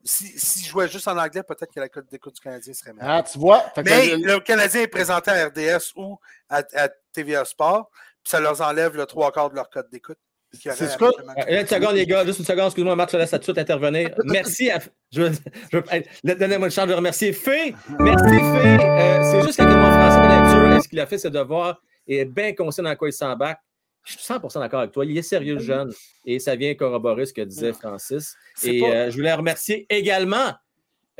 si, 0.04 0.26
si 0.38 0.64
je 0.64 0.70
jouais 0.70 0.88
juste 0.88 1.06
en 1.08 1.18
anglais, 1.18 1.42
peut-être 1.42 1.74
que 1.74 1.80
la 1.80 1.88
cote 1.90 2.08
d'écoute 2.10 2.34
du 2.34 2.40
Canadien 2.40 2.72
serait 2.72 2.92
meilleure. 2.94 3.10
Ah, 3.10 3.22
tu 3.22 3.38
vois? 3.38 3.60
Que 3.76 3.80
Mais 3.82 4.06
le- 4.16 4.26
le 4.34 4.40
Canadien 4.40 4.80
est 4.82 4.86
présenté 4.88 5.30
à 5.30 5.46
RDS 5.48 5.92
ou 5.96 6.18
à, 6.48 6.62
à 6.74 6.88
TVA 7.12 7.44
Sport, 7.44 7.90
puis 8.22 8.30
ça 8.30 8.40
leur 8.40 8.58
enlève 8.62 8.96
le 8.96 9.04
trois 9.06 9.30
quarts 9.32 9.50
de 9.50 9.56
leur 9.56 9.68
cote 9.68 9.90
d'écoute. 9.90 10.18
C'est 10.52 10.72
ce 10.74 10.82
Euh, 11.02 11.60
Une 11.60 11.66
seconde, 11.66 11.94
les 11.94 12.06
gars, 12.06 12.24
juste 12.24 12.40
une 12.40 12.44
seconde, 12.44 12.66
excuse-moi, 12.66 12.96
Marc, 12.96 13.10
je 13.10 13.12
te 13.12 13.16
laisse 13.18 13.30
tout 13.30 13.38
de 13.38 13.42
suite 13.44 13.58
intervenir. 13.58 14.10
Merci 14.24 14.70
à. 14.70 14.80
Je, 15.12 15.22
veux- 15.22 15.32
je, 15.72 15.76
veux- 15.76 16.34
Donnez-moi 16.34 16.66
une 16.66 16.72
chance 16.72 16.88
de 16.88 16.94
remercier 16.94 17.32
Fé. 17.32 17.74
Merci, 17.98 18.24
Fé. 18.34 18.78
Euh, 18.84 19.22
c'est 19.30 19.42
juste 19.42 19.56
quelques 19.56 19.68
mots 19.70 19.90
français 19.92 20.18
de 20.20 20.42
lecture. 20.42 20.72
Est-ce 20.76 20.88
qu'il 20.88 21.00
a 21.00 21.06
fait 21.06 21.18
ses 21.18 21.30
devoirs 21.30 21.80
et 22.08 22.18
est 22.18 22.24
bien 22.24 22.52
conscient 22.54 22.82
dans 22.82 22.96
quoi 22.96 23.08
il 23.08 23.12
s'embarque? 23.12 23.60
Je 24.04 24.12
suis 24.12 24.20
100% 24.32 24.58
d'accord 24.60 24.80
avec 24.80 24.92
toi. 24.92 25.04
Il 25.04 25.16
est 25.16 25.22
sérieux, 25.22 25.54
le 25.54 25.60
jeune. 25.60 25.92
Et 26.24 26.38
ça 26.38 26.56
vient 26.56 26.74
corroborer 26.74 27.26
ce 27.26 27.32
que 27.34 27.42
disait 27.42 27.72
Francis. 27.72 28.34
Et 28.64 28.80
pas- 28.80 28.86
euh, 28.86 29.10
je 29.10 29.16
voulais 29.16 29.32
remercier 29.34 29.86
également 29.90 30.52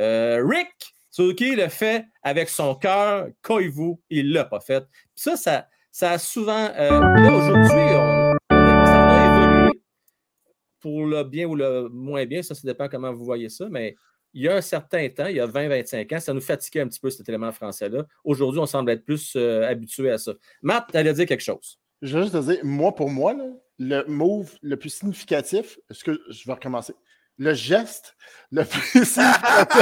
euh, 0.01 0.43
Rick 0.45 0.68
Suzuki 1.11 1.55
le 1.57 1.68
fait 1.68 2.05
avec 2.22 2.49
son 2.49 2.74
cœur. 2.74 3.28
Coyez-vous, 3.43 4.01
il 4.11 4.28
ne 4.31 4.35
l'a 4.35 4.45
pas 4.45 4.61
fait. 4.61 4.81
Puis 4.81 5.22
ça, 5.22 5.37
ça, 5.37 5.66
ça 5.93 6.12
a 6.12 6.18
souvent. 6.18 6.70
euh, 6.76 6.89
là, 6.91 7.33
aujourd'hui, 7.33 7.70
on, 7.72 8.09
pour 10.81 11.07
le 11.07 11.24
bien 11.24 11.47
ou 11.47 11.55
le 11.55 11.89
moins 11.89 12.26
bien. 12.26 12.43
Ça, 12.43 12.55
ça 12.55 12.62
dépend 12.64 12.89
comment 12.89 13.12
vous 13.12 13.24
voyez 13.24 13.49
ça. 13.49 13.68
Mais 13.70 13.97
il 14.33 14.43
y 14.43 14.49
a 14.49 14.57
un 14.57 14.61
certain 14.61 15.09
temps, 15.09 15.26
il 15.26 15.37
y 15.37 15.41
a 15.41 15.47
20-25 15.47 16.16
ans, 16.16 16.20
ça 16.20 16.33
nous 16.33 16.41
fatiguait 16.41 16.81
un 16.81 16.89
petit 16.89 17.01
peu 17.01 17.11
cet 17.11 17.28
élément 17.28 17.53
français-là. 17.53 18.05
Aujourd'hui, 18.24 18.61
on 18.61 18.66
semble 18.66 18.91
être 18.91 19.05
plus 19.05 19.35
euh, 19.37 19.66
habitué 19.68 20.11
à 20.11 20.18
ça. 20.18 20.33
Matt, 20.62 20.87
tu 20.91 20.97
allais 20.97 21.12
dire 21.12 21.26
quelque 21.26 21.43
chose. 21.43 21.78
Je 22.03 22.16
veux 22.16 22.22
juste 22.22 22.35
te 22.35 22.43
dire, 22.53 22.61
moi, 22.62 22.95
pour 22.95 23.11
moi, 23.11 23.35
là, 23.35 23.47
le 23.78 24.05
move 24.07 24.57
le 24.62 24.76
plus 24.76 24.91
significatif, 24.91 25.78
est-ce 25.91 26.05
que 26.05 26.20
je 26.31 26.47
vais 26.47 26.53
recommencer? 26.53 26.95
Le 27.39 27.55
geste 27.55 28.16
le 28.51 28.64
plus 28.64 28.81
significatif, 29.05 29.81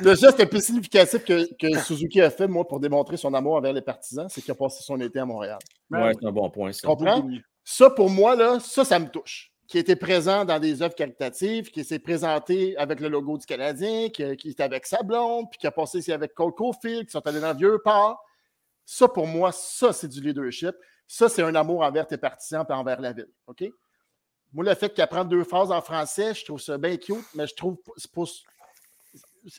le 0.00 0.14
geste 0.14 0.38
le 0.38 0.46
plus 0.46 0.64
significatif 0.64 1.24
que, 1.24 1.54
que 1.54 1.78
Suzuki 1.80 2.20
a 2.20 2.30
fait, 2.30 2.48
moi, 2.48 2.66
pour 2.66 2.80
démontrer 2.80 3.16
son 3.16 3.34
amour 3.34 3.54
envers 3.54 3.72
les 3.72 3.82
partisans, 3.82 4.28
c'est 4.28 4.40
qu'il 4.40 4.52
a 4.52 4.54
passé 4.54 4.82
son 4.82 5.00
été 5.00 5.18
à 5.18 5.26
Montréal. 5.26 5.58
Ben 5.90 6.00
ouais, 6.00 6.08
oui. 6.08 6.14
c'est 6.20 6.26
un 6.26 6.32
bon 6.32 6.48
point, 6.50 6.72
ça. 6.72 6.86
Comprends? 6.86 7.28
Ça, 7.64 7.90
pour 7.90 8.10
moi, 8.10 8.36
là, 8.36 8.58
ça, 8.60 8.84
ça 8.84 8.98
me 8.98 9.08
touche. 9.08 9.52
Qui 9.68 9.78
était 9.78 9.96
présent 9.96 10.44
dans 10.44 10.58
des 10.58 10.82
œuvres 10.82 10.94
caritatives, 10.94 11.70
qui 11.70 11.84
s'est 11.84 11.98
présenté 11.98 12.76
avec 12.76 13.00
le 13.00 13.08
logo 13.08 13.38
du 13.38 13.46
Canadien, 13.46 14.08
qui, 14.10 14.36
qui 14.36 14.50
était 14.50 14.62
avec 14.62 14.86
sa 14.86 15.02
blonde, 15.02 15.46
puis 15.50 15.58
qui 15.58 15.66
a 15.66 15.70
passé 15.70 15.98
ici 15.98 16.12
avec 16.12 16.34
Cole 16.34 16.52
Caulfield, 16.52 17.06
qui 17.06 17.12
sont 17.12 17.26
allés 17.26 17.40
dans 17.40 17.54
vieux 17.54 17.80
port. 17.82 18.22
Ça, 18.84 19.08
pour 19.08 19.26
moi, 19.26 19.52
ça, 19.52 19.92
c'est 19.92 20.08
du 20.08 20.20
leadership. 20.20 20.74
Ça, 21.06 21.28
c'est 21.28 21.42
un 21.42 21.54
amour 21.54 21.82
envers 21.82 22.06
tes 22.06 22.18
partisans 22.18 22.66
et 22.68 22.72
envers 22.72 23.00
la 23.00 23.12
ville. 23.12 23.30
OK? 23.46 23.64
Moi, 24.52 24.64
le 24.64 24.74
fait 24.74 24.92
qu'il 24.92 25.02
apprenne 25.02 25.28
deux 25.28 25.44
phrases 25.44 25.72
en 25.72 25.80
français, 25.80 26.34
je 26.34 26.44
trouve 26.44 26.60
ça 26.60 26.76
bien 26.76 26.96
cute, 26.96 27.24
mais 27.34 27.46
je 27.46 27.54
trouve 27.54 27.76
pas. 27.82 28.22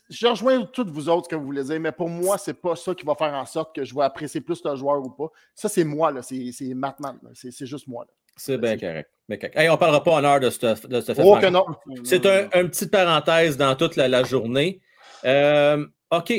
Je 0.10 0.28
rejoins 0.28 0.66
toutes 0.66 0.90
vous 0.90 1.10
autres 1.10 1.28
que 1.28 1.36
vous 1.36 1.46
voulez 1.46 1.64
dire, 1.64 1.80
mais 1.80 1.92
pour 1.92 2.10
moi, 2.10 2.38
c'est 2.38 2.54
pas 2.54 2.76
ça 2.76 2.96
qui 2.96 3.06
va 3.06 3.16
faire 3.16 3.34
en 3.34 3.46
sorte 3.46 3.76
que 3.76 3.84
je 3.84 3.94
vais 3.94 4.04
apprécier 4.04 4.40
plus 4.42 4.64
le 4.64 4.76
joueur 4.76 5.02
ou 5.02 5.10
pas. 5.10 5.28
Ça, 5.56 5.68
c'est 5.68 5.84
moi, 5.84 6.12
là. 6.12 6.22
C'est 6.22 6.52
c'est 6.52 6.74
Matman. 6.74 7.20
C'est 7.34 7.66
juste 7.66 7.88
moi. 7.88 8.06
Là. 8.06 8.12
C'est 8.36 8.58
bien 8.58 8.78
correct. 8.78 9.10
bien 9.28 9.38
correct. 9.38 9.58
Hey, 9.58 9.70
on 9.70 9.74
ne 9.74 9.78
parlera 9.78 10.04
pas 10.04 10.14
en 10.14 10.24
heure 10.24 10.40
de 10.40 10.50
ce 10.50 10.88
de 10.88 11.02
ce. 11.02 11.12
Oh 11.22 11.38
que 11.40 11.48
non. 11.48 11.66
C'est 12.04 12.26
un, 12.26 12.50
une 12.60 12.70
petite 12.70 12.92
parenthèse 12.92 13.58
dans 13.58 13.76
toute 13.76 13.96
la, 13.96 14.08
la 14.08 14.24
journée. 14.24 14.82
Euh, 15.26 15.86
OK. 16.12 16.34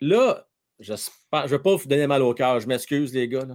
Là, 0.00 0.46
je 0.78 0.92
ne 0.92 1.46
vais 1.46 1.58
pas 1.58 1.76
vous 1.76 1.86
donner 1.86 2.06
mal 2.06 2.22
au 2.22 2.32
cœur. 2.34 2.60
Je 2.60 2.66
m'excuse, 2.66 3.12
les 3.12 3.28
gars. 3.28 3.46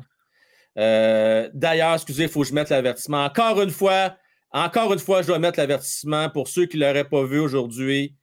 Euh, 0.77 1.49
D'ailleurs, 1.53 1.95
excusez, 1.95 2.23
il 2.23 2.29
faut 2.29 2.41
que 2.41 2.47
je 2.47 2.53
mette 2.53 2.69
l'avertissement. 2.69 3.25
Encore 3.25 3.61
une 3.61 3.71
fois, 3.71 4.15
encore 4.51 4.93
une 4.93 4.99
fois, 4.99 5.21
je 5.21 5.27
dois 5.27 5.39
mettre 5.39 5.59
l'avertissement 5.59 6.29
pour 6.29 6.47
ceux 6.47 6.65
qui 6.65 6.77
ne 6.77 6.85
l'auraient 6.85 7.09
pas 7.09 7.23
vu 7.23 7.39
aujourd'hui. 7.39 8.15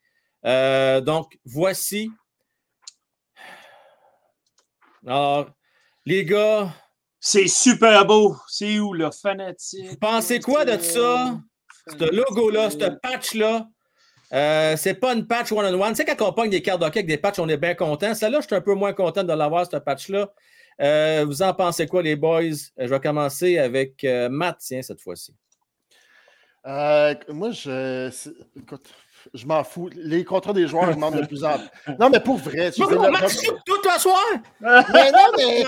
Euh, 0.44 1.00
donc, 1.00 1.38
voici. 1.44 2.10
Alors, 5.06 5.50
les 6.04 6.24
gars, 6.24 6.72
C'est 7.24 7.46
super 7.46 8.04
beau. 8.04 8.36
C'est 8.48 8.80
où, 8.80 8.92
le 8.94 9.08
fanatique? 9.12 9.90
Vous 9.90 9.96
pensez 9.96 10.40
quoi 10.40 10.64
de 10.64 10.76
ça? 10.82 11.38
Ce 11.86 12.12
logo-là, 12.12 12.68
ce 12.70 12.76
patch-là, 13.00 13.68
euh, 14.32 14.76
c'est 14.76 14.94
pas 14.94 15.14
une 15.14 15.26
patch 15.28 15.52
one-on-one. 15.52 15.90
Tu 15.94 15.96
sais, 15.98 16.04
quand 16.04 16.28
on 16.28 16.32
pogne 16.32 16.50
des 16.50 16.62
cartes 16.62 16.80
d'hockey 16.80 16.98
avec 17.00 17.06
des 17.06 17.18
patchs, 17.18 17.38
on 17.38 17.48
est 17.48 17.56
bien 17.56 17.74
content. 17.76 18.12
Celle-là, 18.14 18.40
je 18.40 18.46
suis 18.46 18.56
un 18.56 18.60
peu 18.60 18.74
moins 18.74 18.92
content 18.92 19.22
de 19.22 19.32
l'avoir, 19.32 19.70
ce 19.70 19.76
patch-là. 19.76 20.32
Euh, 20.80 21.24
vous 21.24 21.42
en 21.42 21.54
pensez 21.54 21.86
quoi, 21.86 22.02
les 22.02 22.16
boys? 22.16 22.40
Euh, 22.40 22.48
Je 22.78 22.86
vais 22.86 23.00
commencer 23.00 23.58
avec 23.58 24.02
euh, 24.02 24.28
Matt, 24.28 24.58
tiens, 24.58 24.82
cette 24.82 25.00
fois-ci. 25.00 25.32
Euh, 26.66 27.14
moi, 27.28 27.50
je. 27.52 28.10
c'est- 28.12 28.34
Écoute, 28.56 28.92
je 29.34 29.46
m'en 29.46 29.62
fous. 29.64 29.88
Les 29.94 30.24
contrats 30.24 30.52
des 30.52 30.66
joueurs 30.66 30.88
augmentent 30.90 31.16
de 31.16 31.26
plus 31.26 31.44
en 31.44 31.58
plus. 31.58 31.94
Non, 32.00 32.10
mais 32.10 32.20
pour 32.20 32.36
vrai. 32.36 32.70
tu 32.70 32.82
joues 32.82 32.88
tout 33.64 33.76
le 33.84 33.98
soir! 33.98 34.18
Mais 34.60 35.10
non, 35.12 35.18
mais 35.36 35.64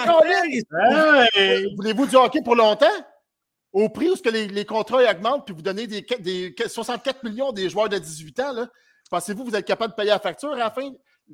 Hey! 1.34 1.74
voulez-vous 1.76 2.06
du 2.06 2.16
hockey 2.16 2.40
pour 2.42 2.56
longtemps? 2.56 2.86
Au 3.72 3.88
prix 3.88 4.08
où 4.10 4.16
ce 4.16 4.22
que 4.22 4.28
les, 4.28 4.46
les 4.46 4.64
contrats 4.64 5.02
augmentent, 5.10 5.46
puis 5.46 5.54
vous 5.54 5.62
donnez 5.62 5.86
des, 5.86 6.02
des 6.20 6.54
64 6.66 7.24
millions 7.24 7.50
des 7.52 7.68
joueurs 7.68 7.88
de 7.88 7.98
18 7.98 8.40
ans, 8.40 8.66
pensez-vous 9.10 9.44
que 9.44 9.50
vous 9.50 9.56
êtes 9.56 9.66
capable 9.66 9.92
de 9.92 9.96
payer 9.96 10.10
la 10.10 10.20
facture 10.20 10.52
à 10.52 10.56
la 10.56 10.70
fin? 10.70 10.90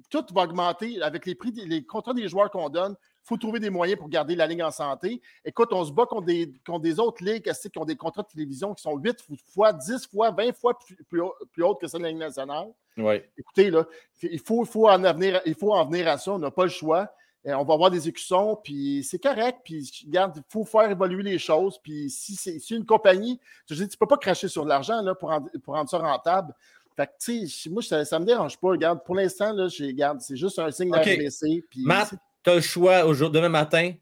Tout 0.09 0.25
va 0.35 0.43
augmenter 0.43 1.03
avec 1.03 1.27
les 1.27 1.35
prix, 1.35 1.53
des, 1.53 1.67
les 1.67 1.85
contrats 1.85 2.15
des 2.15 2.29
joueurs 2.29 2.51
qu'on 2.51 2.69
donne. 2.71 2.95
Il 3.23 3.29
faut 3.29 3.37
trouver 3.37 3.61
des 3.61 3.71
moyens 3.71 3.99
pour 3.99 4.09
garder 4.09 4.35
la 4.35 4.47
ligne 4.47 4.63
en 4.63 4.71
santé. 4.71 5.21
Écoute, 5.45 5.69
on 5.73 5.85
se 5.85 5.93
bat 5.93 6.07
contre 6.07 6.27
des, 6.27 6.53
contre 6.67 6.81
des 6.81 6.99
autres 6.99 7.23
ligues 7.23 7.51
qui 7.53 7.79
ont 7.79 7.85
des 7.85 7.97
contrats 7.97 8.23
de 8.23 8.29
télévision 8.29 8.75
qui 8.75 8.83
sont 8.83 8.97
8 8.97 9.19
fois, 9.53 9.73
10 9.73 10.07
fois, 10.07 10.31
20 10.31 10.57
fois 10.57 10.79
plus, 10.79 10.97
plus, 11.05 11.21
plus 11.53 11.63
hautes 11.63 11.81
que 11.81 11.87
celle 11.87 12.01
de 12.01 12.05
la 12.05 12.11
Ligue 12.11 12.19
nationale. 12.19 12.69
Oui. 12.97 13.23
Écoutez, 13.39 13.71
là, 13.71 13.87
il 14.23 14.41
faut, 14.41 14.65
faut, 14.65 14.89
en 14.89 14.99
venir, 14.99 15.41
il 15.47 15.55
faut 15.55 15.73
en 15.73 15.85
venir 15.87 16.09
à 16.09 16.19
ça. 16.19 16.33
On 16.33 16.39
n'a 16.39 16.51
pas 16.51 16.65
le 16.65 16.71
choix. 16.71 17.09
Euh, 17.47 17.55
on 17.55 17.65
va 17.65 17.75
avoir 17.75 17.91
des 17.91 18.07
écussons, 18.07 18.59
puis 18.63 19.03
c'est 19.03 19.19
correct. 19.19 19.61
Puis, 19.65 19.91
regarde, 20.07 20.35
il 20.37 20.43
faut 20.49 20.65
faire 20.65 20.91
évoluer 20.91 21.23
les 21.23 21.39
choses. 21.39 21.79
Puis, 21.83 22.11
si 22.11 22.37
c'est 22.37 22.59
si 22.59 22.75
une 22.75 22.85
compagnie, 22.85 23.41
je 23.67 23.75
dis, 23.75 23.89
tu 23.89 23.97
ne 23.97 23.99
peux 23.99 24.07
pas 24.07 24.19
cracher 24.19 24.49
sur 24.49 24.65
de 24.65 24.69
l'argent 24.69 25.01
là, 25.01 25.15
pour, 25.15 25.31
rendre, 25.31 25.49
pour 25.63 25.75
rendre 25.75 25.89
ça 25.89 25.99
rentable. 25.99 26.55
Fait 26.97 27.07
que, 27.07 27.13
tu 27.19 27.49
sais, 27.49 27.71
moi, 27.71 27.83
ça 27.83 27.97
ne 27.97 28.19
me 28.19 28.27
dérange 28.27 28.59
pas. 28.59 28.69
Regarde, 28.69 29.03
pour 29.05 29.15
l'instant, 29.15 29.53
là, 29.55 29.69
regarde, 29.81 30.21
c'est 30.21 30.37
juste 30.37 30.59
un 30.59 30.71
signe 30.71 30.95
OK. 30.95 31.03
d'RBC. 31.03 31.65
Matt, 31.77 32.15
tu 32.45 32.51
as 32.51 32.55
le 32.57 32.61
choix 32.61 33.05
aujourd'hui, 33.05 33.41
demain 33.41 33.49
matin. 33.51 33.93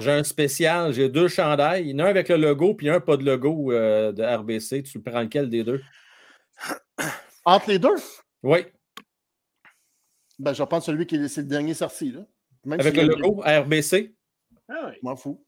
J'ai 0.00 0.12
un 0.12 0.22
spécial, 0.22 0.92
j'ai 0.92 1.08
deux 1.08 1.26
chandails. 1.28 1.88
Il 1.88 1.90
y 1.90 1.94
en 1.94 1.98
a 2.00 2.04
un 2.04 2.10
avec 2.10 2.28
le 2.28 2.36
logo, 2.36 2.74
puis 2.74 2.88
un 2.88 3.00
pas 3.00 3.16
de 3.16 3.24
logo 3.24 3.72
euh, 3.72 4.12
de 4.12 4.22
RBC. 4.22 4.84
Tu 4.84 5.00
prends 5.00 5.22
lequel 5.22 5.48
des 5.50 5.64
deux? 5.64 5.82
entre 7.44 7.68
les 7.70 7.78
deux, 7.78 7.94
Oui, 8.42 8.64
ben, 10.38 10.52
je 10.52 10.62
vais 10.62 10.66
prendre 10.66 10.84
celui 10.84 11.04
qui 11.06 11.16
est 11.16 11.28
c'est 11.28 11.40
le 11.42 11.48
dernier 11.48 11.74
sorti. 11.74 12.12
Là. 12.12 12.20
Même 12.64 12.78
avec 12.80 12.94
si 12.94 13.00
le 13.00 13.08
logo 13.08 13.42
RBC. 13.44 14.14
Ah 14.68 14.74
oui. 14.86 14.92
m'en 15.02 15.16
fous. 15.16 15.44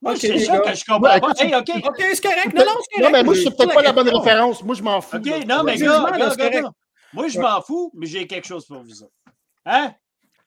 Moi, 0.00 0.12
Ok, 0.12 0.18
c'est 0.20 0.38
ça 0.38 0.60
que 0.60 0.74
je 0.74 0.84
comprends 0.84 1.02
Ouais, 1.02 1.20
pas. 1.20 1.28
écoute, 1.30 1.40
Hey, 1.42 1.54
OK. 1.54 1.70
OK, 1.86 1.96
c'est 2.14 2.22
correct. 2.22 2.54
Non, 2.54 2.64
non, 2.64 2.70
c'est 2.80 3.00
correct. 3.00 3.02
Non, 3.02 3.10
mais 3.10 3.24
moi, 3.24 3.34
je 3.34 3.40
suis 3.40 3.50
C'est 3.50 3.56
peut-être 3.56 3.74
pas 3.74 3.82
la 3.82 3.92
bonne 3.92 4.08
référence. 4.08 4.62
Moi, 4.62 4.74
je 4.76 4.82
m'en 4.82 5.00
fous. 5.00 5.16
OK, 5.16 5.26
là. 5.26 5.38
non, 5.44 5.64
mais 5.64 5.72
Ouais. 5.72 5.78
gars, 5.80 6.04
Ouais, 6.04 6.18
gars, 6.18 6.30
c'est 6.30 6.36
gars, 6.38 6.48
correct. 6.50 6.62
gars. 6.62 6.72
Moi, 7.12 7.28
je 7.28 7.40
m'en 7.40 7.60
fous, 7.62 7.90
mais 7.94 8.06
j'ai 8.06 8.26
quelque 8.26 8.46
chose 8.46 8.64
pour 8.66 8.80
vous 8.82 9.02
autres. 9.02 9.12
Hein? 9.66 9.92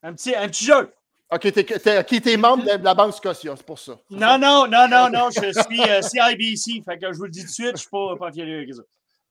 Un 0.04 0.14
petit, 0.14 0.36
un 0.36 0.47
petit 0.47 0.66
jeu. 0.66 0.91
OK, 1.32 1.52
t'es, 1.54 1.64
t'es, 1.64 1.99
ok, 1.99 2.22
t'es 2.22 2.36
membre 2.38 2.78
de 2.78 2.84
la 2.84 2.93
Banque 2.93 3.14
Scotia, 3.14 3.56
c'est 3.56 3.66
pour 3.66 3.80
ça. 3.80 3.93
Non, 4.10 4.38
non, 4.38 4.68
non, 4.68 4.88
non, 4.89 5.10
non, 5.10 5.30
je 5.30 5.52
suis 5.62 5.82
euh, 5.82 6.02
CIBC. 6.02 6.84
Fait 6.84 6.99
que 6.99 7.14
je 7.14 7.18
vous 7.18 7.24
le 7.26 7.30
dis 7.30 7.41
tout 7.41 7.47
de 7.47 7.52
suite, 7.52 7.68
je 7.68 7.72
ne 7.72 7.78
suis 7.78 7.89
pas, 7.89 8.18
pas 8.18 8.32
fier 8.34 8.43
avec 8.43 8.74
ça. 8.74 8.82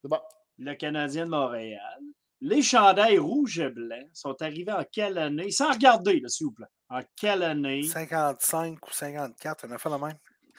C'est 0.00 0.08
bon. 0.08 0.18
Le 0.58 0.74
Canadien 0.74 1.26
de 1.26 1.30
Montréal. 1.30 2.00
Les 2.40 2.62
chandails 2.62 3.18
rouges 3.18 3.58
et 3.58 3.68
blancs 3.68 4.08
sont 4.14 4.40
arrivés 4.40 4.72
en 4.72 4.84
quelle 4.90 5.18
année? 5.18 5.50
Sans 5.50 5.72
regarder, 5.72 6.20
là, 6.20 6.28
s'il 6.28 6.46
vous 6.46 6.52
plaît. 6.52 6.66
En 6.88 7.00
quelle 7.14 7.42
année? 7.42 7.82
55 7.82 8.78
ou 8.86 8.92
54, 8.92 9.66
on 9.68 9.72
a 9.72 9.78
fait 9.78 9.90
la 9.90 9.98
même. 9.98 10.16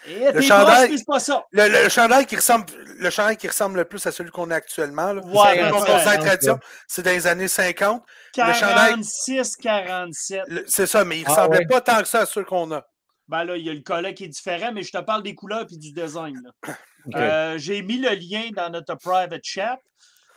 Et 0.08 0.32
t'es 0.34 0.42
chandail- 0.42 0.76
proche, 0.76 0.90
mais 0.90 0.98
c'est 0.98 1.06
pas 1.06 1.20
ça. 1.20 1.46
Le, 1.52 1.84
le 1.84 1.90
chandail 1.90 2.26
qui 2.26 2.36
ressemble, 2.36 2.66
le 2.98 3.10
chandail 3.10 3.38
qui 3.38 3.48
ressemble 3.48 3.78
le 3.78 3.86
plus 3.86 4.06
à 4.08 4.12
celui 4.12 4.32
qu'on 4.32 4.50
a 4.52 4.56
actuellement, 4.56 5.14
là, 5.14 5.22
Ouais, 5.24 5.56
c'est 5.56 6.18
ben, 6.18 6.24
tradition, 6.26 6.60
c'est 6.88 7.02
dans 7.04 7.12
les 7.12 7.28
années 7.28 7.48
50. 7.48 8.04
Le 8.38 8.44
chandail- 8.54 8.90
46, 8.92 9.56
47. 9.58 10.42
Le- 10.48 10.64
C'est 10.68 10.88
ça, 10.88 11.06
mais 11.06 11.20
il 11.20 11.26
Ah, 11.28 11.30
ressemblait 11.32 11.60
ouais. 11.60 11.66
pas 11.68 11.82
tant 11.82 12.00
que 12.02 12.08
ça 12.08 12.22
à 12.22 12.26
ceux 12.26 12.44
qu'on 12.44 12.72
a. 12.72 12.84
Ben 13.28 13.44
là, 13.46 13.56
il 13.56 13.66
y 13.66 13.70
a 13.70 13.74
le 13.74 13.82
collet 13.82 14.14
qui 14.14 14.26
est 14.26 14.30
différent, 14.30 14.72
mais 14.74 14.84
je 14.84 14.92
te 14.92 14.98
parle 14.98 15.24
des 15.24 15.36
couleurs 15.36 15.66
et 15.72 15.78
du 15.78 15.92
design. 15.92 16.42
Euh, 17.16 17.58
J'ai 17.58 17.82
mis 17.82 17.98
le 17.98 18.10
lien 18.12 18.50
dans 18.56 18.70
notre 18.70 18.94
private 18.94 19.42
chat. 19.44 19.80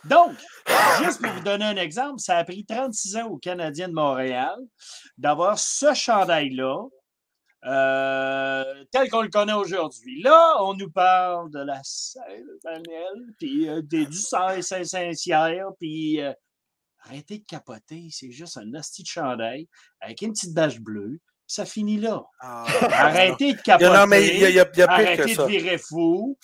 Donc, 0.03 0.31
juste 1.03 1.21
pour 1.21 1.31
vous 1.31 1.41
donner 1.41 1.65
un 1.65 1.75
exemple, 1.75 2.19
ça 2.19 2.37
a 2.37 2.43
pris 2.43 2.65
36 2.65 3.17
ans 3.17 3.27
aux 3.27 3.37
Canadiens 3.37 3.87
de 3.87 3.93
Montréal 3.93 4.55
d'avoir 5.15 5.59
ce 5.59 5.93
chandail-là 5.93 6.77
euh, 7.65 8.83
tel 8.91 9.09
qu'on 9.09 9.21
le 9.21 9.29
connaît 9.29 9.53
aujourd'hui. 9.53 10.21
Là, 10.21 10.57
on 10.61 10.73
nous 10.75 10.89
parle 10.91 11.49
de 11.51 11.59
la 11.59 11.79
selle 11.83 12.45
Daniel, 12.63 13.33
puis 13.39 13.67
euh, 13.67 13.81
des, 13.81 14.05
du 14.05 14.17
Saint-Saint-Sière, 14.17 15.67
puis 15.79 16.21
euh, 16.21 16.31
arrêtez 17.03 17.39
de 17.39 17.45
capoter, 17.45 18.07
c'est 18.11 18.31
juste 18.31 18.57
un 18.57 18.73
hostie 18.73 19.03
de 19.03 19.07
chandail 19.07 19.67
avec 19.99 20.21
une 20.21 20.31
petite 20.33 20.53
bâche 20.53 20.79
bleue, 20.79 21.19
ça 21.47 21.65
finit 21.65 21.97
là. 21.97 22.23
Ah, 22.39 22.65
Arrêtez 22.91 23.53
de 23.53 23.61
capoter. 23.61 23.89
non, 23.91 24.07
mais 24.07 24.25
y 24.37 24.45
a, 24.45 24.49
il 24.49 24.55
y 24.55 24.59
a- 24.59 24.69
il 24.73 24.79
y 24.79 24.81
a 24.81 24.87
pire 24.87 24.87
que 24.87 24.91
Arrêtez 24.91 25.35
ça. 25.35 25.43
de 25.43 25.47
virer 25.49 25.77
fou. 25.77 26.37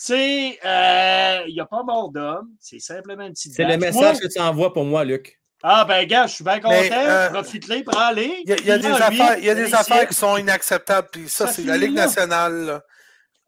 Tu 0.00 0.04
sais, 0.14 0.58
euh, 0.64 1.42
il 1.48 1.54
n'y 1.54 1.60
a 1.60 1.66
pas 1.66 1.82
mort 1.82 2.10
d'homme, 2.12 2.50
c'est 2.60 2.78
simplement 2.78 3.24
une 3.24 3.32
petite 3.32 3.52
C'est 3.54 3.64
le 3.64 3.76
message 3.78 4.00
Moi- 4.18 4.20
que 4.20 4.26
tu 4.32 4.38
envoies 4.40 4.72
pour 4.72 4.84
moi, 4.84 5.04
Luc. 5.04 5.37
Ah, 5.62 5.84
ben, 5.84 6.06
gars, 6.06 6.26
je 6.26 6.34
suis 6.34 6.44
bien 6.44 6.60
content. 6.60 6.74
Euh, 6.92 7.30
Profite-les, 7.30 7.82
prends-les. 7.82 8.42
Il 8.44 8.50
y 8.50 8.52
a, 8.70 8.76
y 8.76 8.80
des, 8.80 8.86
affaires, 8.86 9.38
y 9.38 9.50
a 9.50 9.54
des 9.54 9.74
affaires 9.74 10.06
qui 10.06 10.14
sont 10.14 10.36
inacceptables. 10.36 11.08
Puis 11.10 11.28
ça, 11.28 11.46
Ça 11.46 11.52
c'est 11.52 11.62
la 11.64 11.76
Ligue 11.76 11.94
nationale. 11.94 12.64
là. 12.64 12.82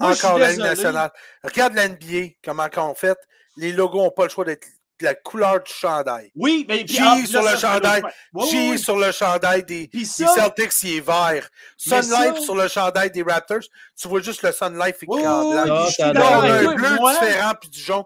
Moi, 0.00 0.12
Encore 0.12 0.38
la 0.38 0.50
Ligue 0.50 0.60
nationale. 0.60 1.10
Regarde 1.44 1.74
l'NBA, 1.74 2.34
comment 2.44 2.68
qu'on 2.68 2.94
fait. 2.94 3.18
Les 3.56 3.72
logos 3.72 4.02
n'ont 4.02 4.10
pas 4.10 4.24
le 4.24 4.30
choix 4.30 4.44
d'être 4.44 4.66
la 5.02 5.14
couleur 5.14 5.62
du 5.62 5.72
chandail. 5.72 6.30
Oui, 6.34 6.64
mais 6.68 6.84
puis 6.84 6.98
ah, 7.00 7.16
sur 7.26 7.42
là, 7.42 7.52
le 7.52 7.58
chandail. 7.58 8.02
Oui, 8.34 8.50
G 8.50 8.56
oui, 8.56 8.68
oui. 8.72 8.78
sur 8.78 8.98
le 8.98 9.12
chandail 9.12 9.64
des, 9.64 9.90
Celtics, 10.04 10.72
il 10.82 10.96
est 10.96 11.00
vert. 11.00 11.48
Sun 11.76 12.00
Life 12.02 12.34
ça- 12.36 12.40
sur 12.40 12.54
le 12.54 12.68
chandail 12.68 13.10
des 13.10 13.22
Raptors, 13.22 13.60
tu 13.98 14.08
vois 14.08 14.20
juste 14.20 14.42
le 14.42 14.52
Sun 14.52 14.78
Life 14.78 14.96
Ah, 15.02 15.84
je 15.86 15.92
suis 15.92 15.96
t'as 16.02 16.12
Là, 16.12 16.38
on 16.38 16.42
un 16.42 16.74
bleu 16.74 16.94
Moi, 16.96 17.12
différent 17.12 17.52
puis 17.60 17.70
du 17.70 17.80
jaune. 17.80 18.04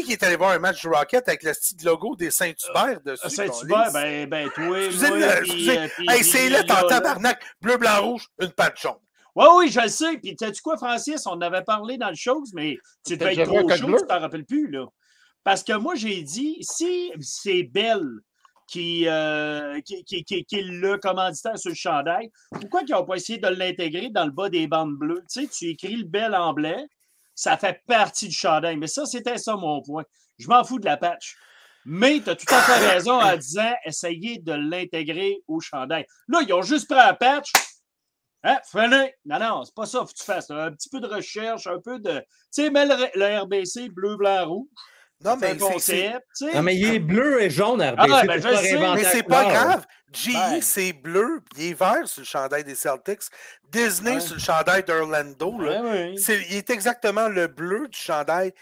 Qui, 0.00 0.12
est 0.12 0.22
allé 0.22 0.36
voir 0.36 0.50
un 0.52 0.58
match 0.58 0.80
du 0.80 0.88
Rocket 0.88 1.28
avec 1.28 1.42
le 1.42 1.52
style 1.52 1.84
logo 1.84 2.16
des 2.16 2.30
Saint-Hubert 2.30 3.00
dessus? 3.04 3.28
Saint-Hubert, 3.28 3.92
ben, 3.92 4.26
ben, 4.28 4.48
toi, 4.50 4.80
Excusez-le, 4.82 5.18
moi, 5.18 5.28
puis, 5.42 5.50
excusez. 5.50 5.78
euh, 5.78 5.88
puis- 5.96 6.06
Hey, 6.08 6.24
c'est 6.24 6.48
là, 6.48 6.60
en 6.62 6.86
tabarnak. 6.86 7.42
Bleu, 7.60 7.76
blanc, 7.76 8.02
rouge, 8.02 8.26
une 8.40 8.50
patte 8.52 8.80
jaune. 8.80 8.94
Oui, 9.34 9.46
oui, 9.56 9.70
je 9.70 9.80
le 9.80 9.88
sais. 9.88 10.16
Puis, 10.18 10.34
sais-tu 10.38 10.62
quoi, 10.62 10.76
Francis? 10.76 11.26
On 11.26 11.32
en 11.32 11.40
avait 11.42 11.62
parlé 11.62 11.98
dans 11.98 12.08
le 12.08 12.14
show, 12.14 12.42
mais 12.54 12.76
tu 13.06 13.16
devais 13.16 13.34
être 13.34 13.44
trop 13.44 13.68
chaud, 13.68 13.86
bleu? 13.86 13.98
tu 14.00 14.06
t'en 14.06 14.20
rappelles 14.20 14.44
plus, 14.46 14.70
là. 14.70 14.86
Parce 15.44 15.62
que 15.62 15.72
moi, 15.74 15.94
j'ai 15.94 16.22
dit, 16.22 16.58
si 16.62 17.12
c'est 17.20 17.62
Belle 17.64 18.08
qui, 18.68 19.06
euh, 19.08 19.80
qui, 19.82 20.04
qui, 20.04 20.24
qui- 20.24 20.44
qui 20.44 20.56
est 20.58 20.62
le 20.62 20.96
commanditaire 20.98 21.58
sur 21.58 21.68
le 21.70 21.74
chandail, 21.74 22.30
pourquoi 22.52 22.80
ils 22.86 22.92
n'ont 22.92 23.04
pas 23.04 23.16
essayé 23.16 23.38
de 23.38 23.48
l'intégrer 23.48 24.08
dans 24.10 24.24
le 24.24 24.30
bas 24.30 24.48
des 24.48 24.66
bandes 24.66 24.96
bleues? 24.96 25.22
Tu 25.30 25.42
sais, 25.42 25.46
tu 25.48 25.66
écris 25.68 25.96
le 25.96 26.04
Belle 26.04 26.34
en 26.34 26.52
blanc, 26.54 26.82
ça 27.34 27.56
fait 27.56 27.82
partie 27.86 28.28
du 28.28 28.34
chandail. 28.34 28.76
Mais 28.76 28.86
ça, 28.86 29.06
c'était 29.06 29.38
ça 29.38 29.56
mon 29.56 29.82
point. 29.82 30.04
Je 30.38 30.48
m'en 30.48 30.64
fous 30.64 30.78
de 30.78 30.84
la 30.84 30.96
patch. 30.96 31.36
Mais 31.84 32.20
tu 32.20 32.30
as 32.30 32.36
tout 32.36 32.54
à 32.54 32.60
fait 32.60 32.88
raison 32.92 33.20
en 33.20 33.36
disant 33.36 33.72
essayez 33.84 34.38
de 34.38 34.52
l'intégrer 34.52 35.38
au 35.48 35.60
chandail. 35.60 36.06
Là, 36.28 36.40
ils 36.46 36.52
ont 36.52 36.62
juste 36.62 36.88
pris 36.88 36.96
la 36.96 37.14
patch. 37.14 37.52
Hein, 38.44 38.58
frenez. 38.68 39.14
Non, 39.24 39.38
non, 39.38 39.64
c'est 39.64 39.74
pas 39.74 39.86
ça. 39.86 40.00
Faut 40.00 40.06
que 40.06 40.14
tu 40.14 40.24
fasses 40.24 40.50
un 40.50 40.72
petit 40.72 40.88
peu 40.88 41.00
de 41.00 41.06
recherche, 41.06 41.66
un 41.66 41.78
peu 41.78 41.98
de. 41.98 42.20
Tu 42.20 42.26
sais, 42.50 42.70
mets 42.70 42.86
le, 42.86 42.96
le 43.14 43.40
RBC 43.42 43.88
bleu, 43.90 44.16
blanc, 44.16 44.48
rouge. 44.48 44.68
Non, 45.24 45.36
mais 45.40 45.56
concept. 45.56 46.26
Non, 46.54 46.62
mais 46.62 46.76
il 46.76 46.94
est 46.94 46.98
bleu 46.98 47.42
et 47.42 47.50
jaune, 47.50 47.80
RBC. 47.82 47.96
Ah, 48.12 48.22
ben, 48.26 48.94
Mais 48.94 49.04
c'est 49.04 49.22
pas 49.22 49.44
grave. 49.44 49.86
GE, 50.12 50.60
c'est 50.60 50.92
bleu, 50.92 51.40
il 51.56 51.70
est 51.70 51.74
vert 51.78 52.06
sur 52.06 52.20
le 52.20 52.26
chandail 52.26 52.64
des 52.64 52.74
Celtics. 52.74 53.22
Disney 53.70 54.14
Ouais. 54.16 54.20
sur 54.20 54.34
le 54.34 54.40
chandail 54.40 54.82
d'Orlando. 54.84 55.58
là. 55.58 55.80
Ouais, 55.82 55.90
ouais. 55.90 56.14
C'est- 56.18 56.42
il 56.50 56.56
est 56.56 56.68
exactement 56.68 57.28
le 57.28 57.46
bleu 57.46 57.88
du 57.88 57.98
chandail 57.98 58.52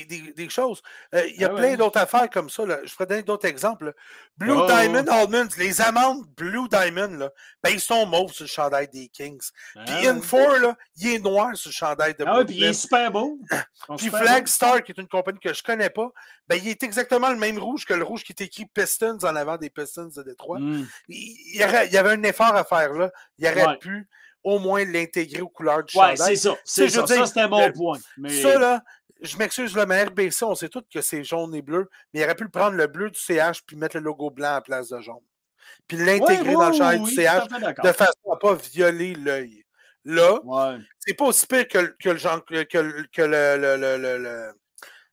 des, 0.00 0.04
des- 0.06 0.32
des 0.32 0.48
choses. 0.48 0.80
Euh, 1.14 1.26
il 1.28 1.40
y 1.40 1.44
a 1.44 1.48
Ah 1.50 1.54
plein 1.54 1.70
ouais. 1.70 1.76
d'autres 1.76 1.98
affaires 2.00 2.28
comme 2.30 2.48
ça. 2.50 2.64
là. 2.64 2.78
Je 2.84 3.04
donner 3.04 3.22
d'autres 3.22 3.46
exemples. 3.46 3.86
là. 3.86 3.92
Blue 4.36 4.52
Oh. 4.56 4.66
Diamond 4.66 5.04
Almonds, 5.08 5.48
les 5.58 5.80
amandes 5.80 6.24
Blue 6.36 6.68
Diamond, 6.68 7.16
là, 7.18 7.30
ben, 7.62 7.70
ils 7.70 7.80
sont 7.80 8.06
mauves 8.06 8.32
sur 8.32 8.44
le 8.44 8.48
chandail 8.48 8.88
des 8.88 9.08
Kings. 9.08 9.42
Puis 9.74 9.84
Ah, 9.86 10.00
ouais. 10.00 10.08
Infor, 10.08 10.58
là, 10.58 10.76
il 10.96 11.14
est 11.14 11.18
noir 11.18 11.54
sur 11.56 11.68
le 11.68 11.74
chandail 11.74 12.14
de 12.14 12.24
Ah 12.26 12.38
oui, 12.38 12.44
puis 12.46 12.54
il 12.56 12.64
est 12.64 12.72
super 12.72 13.10
beau. 13.10 13.38
Puis 13.96 14.06
super 14.06 14.20
Flag 14.22 14.44
beaux. 14.44 14.46
Star, 14.50 14.82
qui 14.82 14.92
est 14.92 14.98
une 14.98 15.08
compagnie 15.08 15.38
que 15.40 15.52
je 15.52 15.62
connais 15.62 15.90
pas, 15.90 16.08
ben, 16.48 16.56
il 16.62 16.68
est 16.68 16.82
exactement 16.82 17.30
le 17.30 17.36
même 17.36 17.58
rouge 17.58 17.84
que 17.84 17.94
le 17.94 18.04
rouge 18.04 18.22
qui 18.24 18.32
est 18.32 18.40
écrit 18.44 18.66
Pistons 18.66 19.18
en 19.22 19.36
avant 19.36 19.56
des 19.58 19.70
Pistons 19.70 20.08
de 20.16 20.22
Détroit. 20.22 20.58
Mm. 20.60 20.86
Il, 21.08 21.36
il 21.54 21.60
y 21.60 21.64
aurait- 21.64 21.86
il 21.88 21.92
y 21.92 21.98
avait 21.98 22.10
un 22.12 22.22
effort 22.22 22.54
à 22.54 22.64
faire 22.64 22.92
là. 22.94 23.10
Il 23.38 23.46
aurait 23.46 23.66
Ouais. 23.66 23.76
pu 23.78 24.08
au 24.44 24.58
moins 24.58 24.84
l'intégrer 24.84 25.40
aux 25.40 25.48
couleurs 25.48 25.84
du 25.84 25.96
Ouais, 25.96 26.16
chandail. 26.16 26.36
c'est 26.36 26.48
ça. 26.48 26.56
C'est 26.64 26.88
je 26.88 26.94
ça. 26.94 27.00
veux 27.02 27.06
dire, 27.06 27.16
Ça, 27.18 27.26
c'était 27.26 27.48
mon 27.48 27.64
le- 27.66 27.72
point. 27.72 27.98
Mais... 28.16 28.42
Ça, 28.42 28.58
là, 28.58 28.82
je 29.22 29.36
m'excuse, 29.36 29.74
là, 29.76 29.86
mais 29.86 30.04
RBC, 30.04 30.44
on 30.44 30.54
sait 30.54 30.68
tous 30.68 30.82
que 30.92 31.00
c'est 31.00 31.24
jaune 31.24 31.54
et 31.54 31.62
bleu, 31.62 31.88
mais 32.12 32.20
il 32.20 32.24
aurait 32.24 32.34
pu 32.34 32.44
le 32.44 32.50
prendre 32.50 32.76
le 32.76 32.86
bleu 32.86 33.10
du 33.10 33.18
CH 33.18 33.62
puis 33.66 33.76
mettre 33.76 33.96
le 33.96 34.02
logo 34.02 34.30
blanc 34.30 34.48
à 34.50 34.54
la 34.54 34.60
place 34.60 34.88
de 34.88 35.00
jaune. 35.00 35.20
Puis 35.86 35.96
l'intégrer 35.96 36.54
Ouais, 36.54 36.54
dans 36.54 36.66
le 36.66 36.72
ouais, 36.72 36.78
chandail 36.78 37.00
oui, 37.00 37.10
du 37.10 37.14
CH 37.16 37.46
de 37.84 37.92
façon 37.92 38.12
à 38.30 38.34
ne 38.34 38.40
pas 38.40 38.54
violer 38.54 39.14
l'œil. 39.14 39.64
Là, 40.04 40.40
Ouais. 40.44 40.78
c'est 40.98 41.14
pas 41.14 41.26
aussi 41.26 41.46
pire 41.46 41.68
que, 41.68 41.78
le- 41.78 41.96
que 42.02 42.08
le 42.10 42.16
genre 42.18 42.44
que, 42.44 42.62
que 42.64 42.78
le- 42.78 43.04
que 43.12 43.22
le, 43.22 43.56
le, 43.56 43.76
le, 43.76 43.96
le, 43.96 44.18
le, 44.18 44.52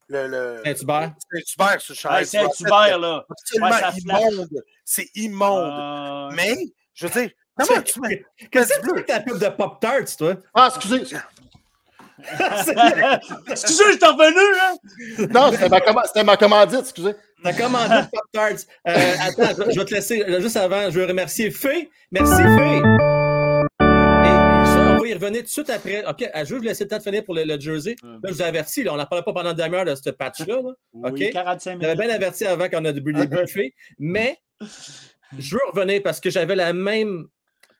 le, 0.10 0.28
le- 0.28 0.62
Saint-Hubert. 0.66 1.14
Saint-Hubert 1.32 1.78
le 1.90 1.94
chandail. 1.96 2.18
Ouais, 2.18 2.24
du 2.24 2.30
c'est 2.30 2.40
Rocket. 2.42 2.60
Hubert, 2.62 3.00
là. 3.00 3.26
Ouais, 3.62 3.72
flash. 3.78 3.98
immonde. 4.00 4.50
C'est 4.84 5.10
immonde. 5.16 6.32
Euh, 6.32 6.36
Mais, 6.36 6.58
je 6.96 7.06
veux 7.08 7.22
dire, 7.22 7.30
comment 7.56 7.82
tu 7.84 8.00
mets. 8.02 8.26
Qu'est-ce 8.52 8.80
que 8.80 8.88
tu 8.90 8.96
fais 8.96 9.04
ta 9.06 9.20
pub 9.20 9.38
de 9.38 9.50
Pop-Tarts, 9.50 10.18
toi? 10.18 10.36
Ah, 10.56 10.72
excusez. 10.76 11.16
Excusez, 13.50 13.84
je 13.94 13.98
suis 13.98 14.06
revenu, 14.06 14.60
hein? 14.62 15.28
Non, 15.34 15.52
c'était 15.52 15.70
ma, 15.70 16.04
c'était 16.06 16.24
ma 16.24 16.38
commandite, 16.38 16.80
excusez. 16.82 17.14
T'as 17.44 17.54
commandé 17.54 17.96
le 17.96 18.10
Pop-Tarts. 18.12 18.66
Euh, 18.88 19.14
attends, 19.22 19.64
je 19.72 19.80
vais 19.80 19.86
te 19.86 19.94
laisser. 19.94 20.24
euh, 20.28 20.42
Juste 20.42 20.58
avant, 20.58 20.90
je 20.92 21.00
veux 21.00 21.06
remercier 21.06 21.52
Fé. 21.52 21.90
Merci, 22.12 22.36
Fé. 22.36 22.82
On 23.82 24.98
va 25.02 25.08
y 25.08 25.14
revenir 25.14 25.40
tout 25.40 25.46
de 25.46 25.50
suite 25.50 25.70
après. 25.70 26.06
OK, 26.06 26.22
euh, 26.24 26.46
je 26.46 26.52
veux 26.54 26.58
vous 26.60 26.66
laisser 26.66 26.84
le 26.84 26.90
temps 26.90 26.98
de 26.98 27.04
finir 27.04 27.24
pour 27.24 27.34
le, 27.36 27.44
le 27.46 27.60
jersey. 27.60 27.96
Là, 28.04 28.18
je 28.26 28.34
vous 28.34 28.42
avertis, 28.42 28.84
là, 28.84 28.94
on 28.94 28.98
n'en 28.98 29.06
parlait 29.06 29.24
pas 29.24 29.32
pendant 29.34 29.52
une 29.52 29.56
demi-heure 29.56 29.86
de 29.86 29.96
ce 29.96 30.10
patch-là. 30.10 30.56
là. 30.62 30.72
Oui, 30.94 31.28
OK. 31.28 31.32
45 31.32 31.82
J'avais 31.82 31.94
minutes. 31.94 32.08
bien 32.08 32.16
averti 32.16 32.46
avant 32.46 32.68
qu'on 32.68 32.84
a 32.86 32.92
débuté, 32.92 33.74
mais 33.98 34.38
je 35.38 35.56
veux 35.56 35.62
revenir 35.74 36.02
parce 36.04 36.20
que 36.20 36.30
j'avais 36.30 36.56
la 36.56 36.74
même 36.74 37.26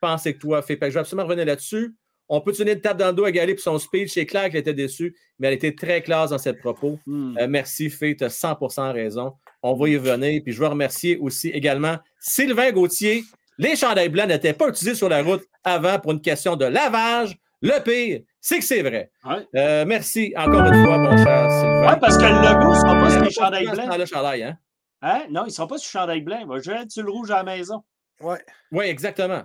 pensée 0.00 0.32
que 0.34 0.38
toi, 0.38 0.62
Fé. 0.62 0.78
Je 0.80 0.88
veux 0.88 0.98
absolument 1.00 1.24
revenir 1.26 1.44
là-dessus. 1.44 1.94
On 2.32 2.40
peut 2.40 2.52
tenir 2.52 2.74
une 2.74 2.80
tape 2.80 2.96
dans 2.96 3.08
le 3.08 3.12
dos 3.12 3.24
à 3.24 3.32
Galé 3.32 3.54
pour 3.54 3.62
son 3.62 3.78
speech. 3.78 4.12
C'est 4.12 4.24
clair 4.24 4.44
qu'elle 4.50 4.60
était 4.60 4.72
déçue, 4.72 5.16
mais 5.38 5.48
elle 5.48 5.54
était 5.54 5.74
très 5.74 6.00
classe 6.00 6.30
dans 6.30 6.38
cette 6.38 6.60
propos. 6.60 6.98
Hmm. 7.06 7.36
Euh, 7.38 7.46
merci, 7.48 7.90
Fé, 7.90 8.14
tu 8.16 8.22
as 8.24 8.28
100% 8.28 8.92
raison. 8.92 9.34
On 9.62 9.74
va 9.74 9.88
y 9.88 9.96
revenir. 9.98 10.40
Puis 10.44 10.52
je 10.52 10.60
veux 10.60 10.68
remercier 10.68 11.16
aussi 11.18 11.48
également 11.50 11.96
Sylvain 12.20 12.70
Gauthier. 12.70 13.24
Les 13.58 13.74
chandails 13.74 14.08
blancs 14.08 14.28
n'étaient 14.28 14.52
pas 14.54 14.68
utilisés 14.68 14.94
sur 14.94 15.08
la 15.08 15.22
route 15.22 15.42
avant 15.64 15.98
pour 15.98 16.12
une 16.12 16.20
question 16.22 16.54
de 16.56 16.64
lavage. 16.66 17.36
Le 17.62 17.78
pire, 17.82 18.20
c'est 18.40 18.58
que 18.60 18.64
c'est 18.64 18.80
vrai. 18.82 19.10
Ouais. 19.24 19.46
Euh, 19.56 19.84
merci 19.84 20.32
encore 20.36 20.64
une 20.66 20.84
fois, 20.84 20.96
mon 20.98 21.16
cher 21.16 21.50
Sylvain. 21.50 21.92
Ouais, 21.92 21.98
parce 22.00 22.16
que 22.16 22.22
le 22.22 22.28
logo 22.54 22.70
ne 22.72 22.78
sera 22.78 22.94
pas 22.94 23.10
sur 23.10 23.20
les 23.20 23.26
Euh, 23.26 23.30
chandails 23.30 23.66
blancs. 23.66 23.98
le 23.98 24.06
chandail, 24.06 24.42
hein? 24.44 24.58
Hein? 25.02 25.22
Non, 25.30 25.42
il 25.42 25.48
ne 25.48 25.52
sera 25.52 25.66
pas 25.66 25.76
sur 25.78 25.88
le 25.98 26.00
chandail 26.00 26.20
blanc. 26.22 26.38
Il 26.40 26.46
va 26.46 26.56
juste 26.56 26.70
être 26.70 26.90
sur 26.90 27.02
le 27.02 27.10
rouge 27.10 27.30
à 27.32 27.38
la 27.38 27.42
maison. 27.42 27.82
Ouais. 28.22 28.38
Oui, 28.72 28.84
exactement. 28.86 29.42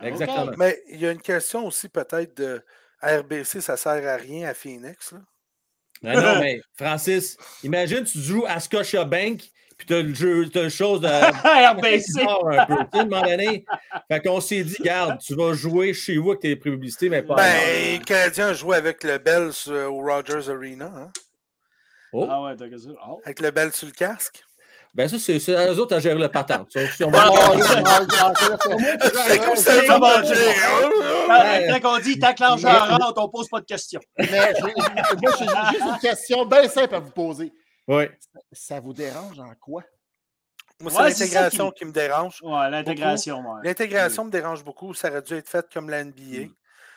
Exactement. 0.00 0.52
Mais 0.56 0.82
il 0.88 1.00
y 1.00 1.06
a 1.06 1.10
une 1.12 1.20
question 1.22 1.66
aussi 1.66 1.88
peut-être 1.88 2.36
de 2.36 2.62
RBC, 3.02 3.60
ça 3.60 3.76
sert 3.76 4.06
à 4.08 4.16
rien 4.16 4.48
à 4.48 4.54
Phoenix. 4.54 5.12
Là. 5.12 5.18
Mais 6.02 6.14
non, 6.14 6.38
mais 6.40 6.60
Francis, 6.76 7.36
imagine, 7.62 8.04
tu 8.04 8.18
joues 8.18 8.44
à 8.46 8.60
Scotia 8.60 9.04
Bank, 9.04 9.42
puis 9.76 9.86
tu 9.86 9.94
as 9.94 10.02
le 10.02 10.14
jeu, 10.14 10.48
tu 10.48 10.58
as 10.58 10.64
le 10.64 10.68
chose 10.68 11.00
de. 11.00 11.06
RBC. 11.72 12.22
un 12.26 12.66
peu, 12.66 12.74
tu 12.76 12.90
sais, 12.92 12.98
à 12.98 13.00
un 13.00 13.04
moment 13.04 13.22
donné. 13.22 13.64
Fait 14.10 14.20
qu'on 14.20 14.40
s'est 14.40 14.64
dit, 14.64 14.76
garde, 14.80 15.18
tu 15.20 15.34
vas 15.34 15.52
jouer 15.54 15.92
chez 15.94 16.16
vous 16.18 16.30
avec 16.30 16.40
tes 16.42 16.56
publicités, 16.56 17.08
mais 17.08 17.22
pas. 17.22 17.36
Ben, 17.36 17.60
les 17.92 17.98
Canadiens 18.00 18.52
jouent 18.52 18.72
avec 18.72 19.04
le 19.04 19.18
Bell 19.18 19.52
sur- 19.52 19.92
au 19.92 20.00
Rogers 20.02 20.48
Arena, 20.50 20.92
hein, 20.94 21.10
Oh, 22.12 22.26
Ah 22.30 22.42
ouais, 22.42 22.56
t'as 22.56 22.68
que 22.70 22.78
ça. 22.78 22.88
Oh. 23.06 23.20
avec 23.24 23.38
le 23.40 23.50
Bell 23.50 23.70
sur 23.72 23.86
le 23.86 23.92
casque. 23.92 24.42
Ben 24.94 25.08
ça, 25.08 25.18
c'est 25.18 25.54
à 25.54 25.72
eux 25.72 25.78
autres 25.78 25.94
à 25.96 26.00
gérer 26.00 26.18
le 26.18 26.28
patente. 26.28 26.70
Si 26.96 27.04
on 27.04 27.10
Ah, 27.14 27.28
va- 27.30 28.34
C'est 29.28 29.38
comme 29.38 29.56
ça, 29.56 29.86
ça 29.86 29.98
va, 29.98 30.18
manger. 30.20 31.80
Quand 31.82 31.96
on 31.96 31.98
dit 32.00 32.18
l'argent 32.18 32.96
rentre, 32.98 33.22
on 33.22 33.28
pose 33.28 33.48
pas 33.48 33.60
de 33.60 33.66
questions. 33.66 34.00
Mais 34.18 34.26
moi, 34.26 35.32
j'ai 35.38 35.46
juste 35.46 35.86
une 35.86 35.98
question 36.00 36.44
bien 36.46 36.68
simple 36.68 36.94
à 36.94 36.98
vous 37.00 37.10
poser. 37.10 37.52
Oui. 37.86 38.04
Ça 38.52 38.80
vous 38.80 38.92
dérange 38.92 39.38
en 39.38 39.52
quoi? 39.60 39.82
Moi, 40.80 40.92
c'est 40.92 40.98
Ouais, 40.98 41.08
l'intégration 41.10 41.70
qui... 41.72 41.84
me 41.84 41.92
dérange. 41.92 42.38
Ouais, 42.42 42.70
l'intégration, 42.70 43.40
ouais. 43.40 43.60
L'intégration 43.64 44.24
me 44.24 44.30
dérange 44.30 44.62
beaucoup. 44.62 44.94
Ça 44.94 45.08
aurait 45.08 45.22
dû 45.22 45.34
être 45.34 45.48
fait 45.48 45.66
comme 45.72 45.90
la 45.90 46.04
NBA. 46.04 46.48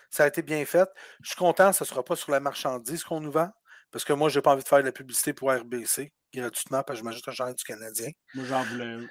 Ça 0.10 0.26
a 0.26 0.28
été 0.28 0.42
bien 0.42 0.64
fait. 0.66 0.88
Je 1.22 1.30
suis 1.30 1.38
content, 1.38 1.72
ça 1.74 1.86
ne 1.86 1.88
sera 1.88 2.04
pas 2.04 2.16
sur 2.16 2.32
la 2.32 2.40
marchandise 2.40 3.04
qu'on 3.04 3.20
nous 3.22 3.32
vend. 3.32 3.50
Parce 3.92 4.06
que 4.06 4.14
moi, 4.14 4.30
je 4.30 4.40
n'ai 4.40 4.42
pas 4.42 4.54
envie 4.54 4.64
de 4.64 4.68
faire 4.68 4.80
de 4.80 4.86
la 4.86 4.92
publicité 4.92 5.34
pour 5.34 5.52
RBC 5.52 6.12
gratuitement 6.34 6.82
parce 6.84 7.00
que 7.00 7.04
je 7.04 7.10
m'ajoute 7.10 7.28
un 7.28 7.32
chandail 7.32 7.56
du 7.56 7.64
Canadien. 7.64 8.10
Moi, 8.34 8.46
j'en 8.46 8.64
voulais 8.64 8.86
un. 8.86 9.06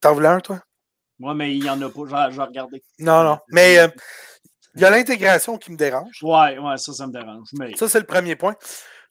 T'en 0.00 0.14
voulais 0.14 0.28
un, 0.28 0.40
toi? 0.40 0.60
Moi, 1.18 1.34
mais 1.34 1.56
il 1.56 1.62
n'y 1.62 1.70
en 1.70 1.80
a 1.80 1.90
pas. 1.90 2.28
J'ai 2.28 2.34
j'ai 2.34 2.42
regardé. 2.42 2.82
Non, 2.98 3.24
non. 3.24 3.38
Mais 3.48 3.78
euh, 3.78 3.88
il 4.74 4.82
y 4.82 4.84
a 4.84 4.90
l'intégration 4.90 5.58
qui 5.58 5.72
me 5.72 5.76
dérange. 5.76 6.22
Ouais, 6.22 6.58
ouais, 6.58 6.76
ça, 6.76 6.92
ça 6.92 7.06
me 7.06 7.12
dérange. 7.12 7.48
Mais 7.54 7.74
Ça, 7.76 7.88
c'est 7.88 7.98
le 7.98 8.06
premier 8.06 8.36
point. 8.36 8.54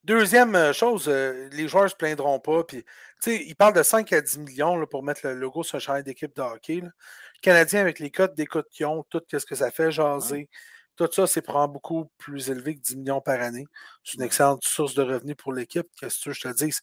Deuxième 0.03 0.55
euh, 0.55 0.71
chose, 0.71 1.09
euh, 1.09 1.49
les 1.51 1.67
joueurs 1.67 1.83
ne 1.85 1.89
se 1.89 1.95
plaindront 1.95 2.39
pas. 2.39 2.63
Puis, 2.63 2.85
ils 3.25 3.55
parlent 3.55 3.73
de 3.73 3.83
5 3.83 4.13
à 4.13 4.21
10 4.21 4.37
millions 4.37 4.77
là, 4.77 4.85
pour 4.85 5.03
mettre 5.03 5.21
le 5.25 5.33
logo 5.33 5.63
sur 5.63 5.75
un 5.75 5.79
chandail 5.79 6.03
d'équipe 6.03 6.33
de 6.33 6.41
hockey. 6.41 6.75
Là. 6.75 6.87
Le 6.87 7.41
Canadien, 7.41 7.81
avec 7.81 7.99
les 7.99 8.09
codes 8.09 8.33
d'écoute 8.33 8.67
qu'ils 8.71 8.85
ont, 8.85 9.03
tout 9.09 9.21
ce 9.29 9.45
que 9.45 9.55
ça 9.55 9.69
fait 9.69 9.91
jaser, 9.91 10.49
tout 10.97 11.09
ça, 11.11 11.27
c'est 11.27 11.41
probablement 11.41 11.73
beaucoup 11.73 12.09
plus 12.17 12.49
élevé 12.49 12.75
que 12.75 12.81
10 12.81 12.97
millions 12.97 13.21
par 13.21 13.39
année. 13.41 13.65
C'est 14.03 14.17
une 14.17 14.23
excellente 14.23 14.63
source 14.63 14.93
de 14.95 15.03
revenus 15.03 15.35
pour 15.37 15.53
l'équipe. 15.53 15.87
Qu'est-ce 15.99 16.25
que 16.25 16.33
je 16.33 16.41
te 16.41 16.53
dis? 16.53 16.73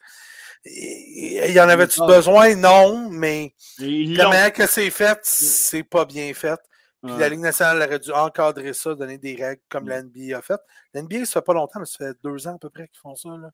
Il 0.64 1.52
y 1.52 1.60
en 1.60 1.68
avait-tu 1.68 2.00
besoin? 2.06 2.54
Non, 2.54 3.10
mais 3.10 3.54
la 3.78 4.28
manière 4.28 4.52
que 4.52 4.66
c'est 4.66 4.90
fait, 4.90 5.18
c'est 5.22 5.82
pas 5.82 6.04
bien 6.04 6.32
fait. 6.32 6.60
Puis 7.05 7.16
la 7.18 7.28
Ligue 7.28 7.40
nationale 7.40 7.82
aurait 7.82 7.98
dû 7.98 8.12
encadrer 8.12 8.72
ça, 8.72 8.94
donner 8.94 9.18
des 9.18 9.34
règles 9.34 9.61
comme 9.68 9.88
la 9.88 10.02
NBA 10.02 10.38
a 10.38 10.40
fait. 10.40 10.61
La 10.94 11.02
NBA, 11.02 11.26
ça 11.26 11.40
fait 11.40 11.44
pas 11.44 11.52
longtemps, 11.52 11.80
mais 11.80 11.86
ça 11.86 11.98
fait 11.98 12.16
deux 12.24 12.48
ans 12.48 12.55
à 12.55 12.59
peu 12.59 12.70
près 12.70 12.88
qu'ils 12.88 13.00
font 13.00 13.14
ça. 13.14 13.28
Là. 13.28 13.50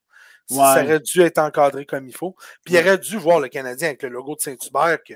Ça 0.47 0.85
aurait 0.85 1.01
dû 1.01 1.21
être 1.23 1.39
encadré 1.39 1.85
comme 1.85 2.07
il 2.07 2.15
faut. 2.15 2.37
Puis 2.65 2.75
il 2.75 2.79
aurait 2.79 2.99
dû 2.99 3.17
voir 3.17 3.41
le 3.41 3.49
Canadien 3.49 3.89
avec 3.89 4.03
le 4.03 4.09
logo 4.11 4.37
de 4.37 4.41
Saint-Hubert 4.41 4.99
que 5.03 5.15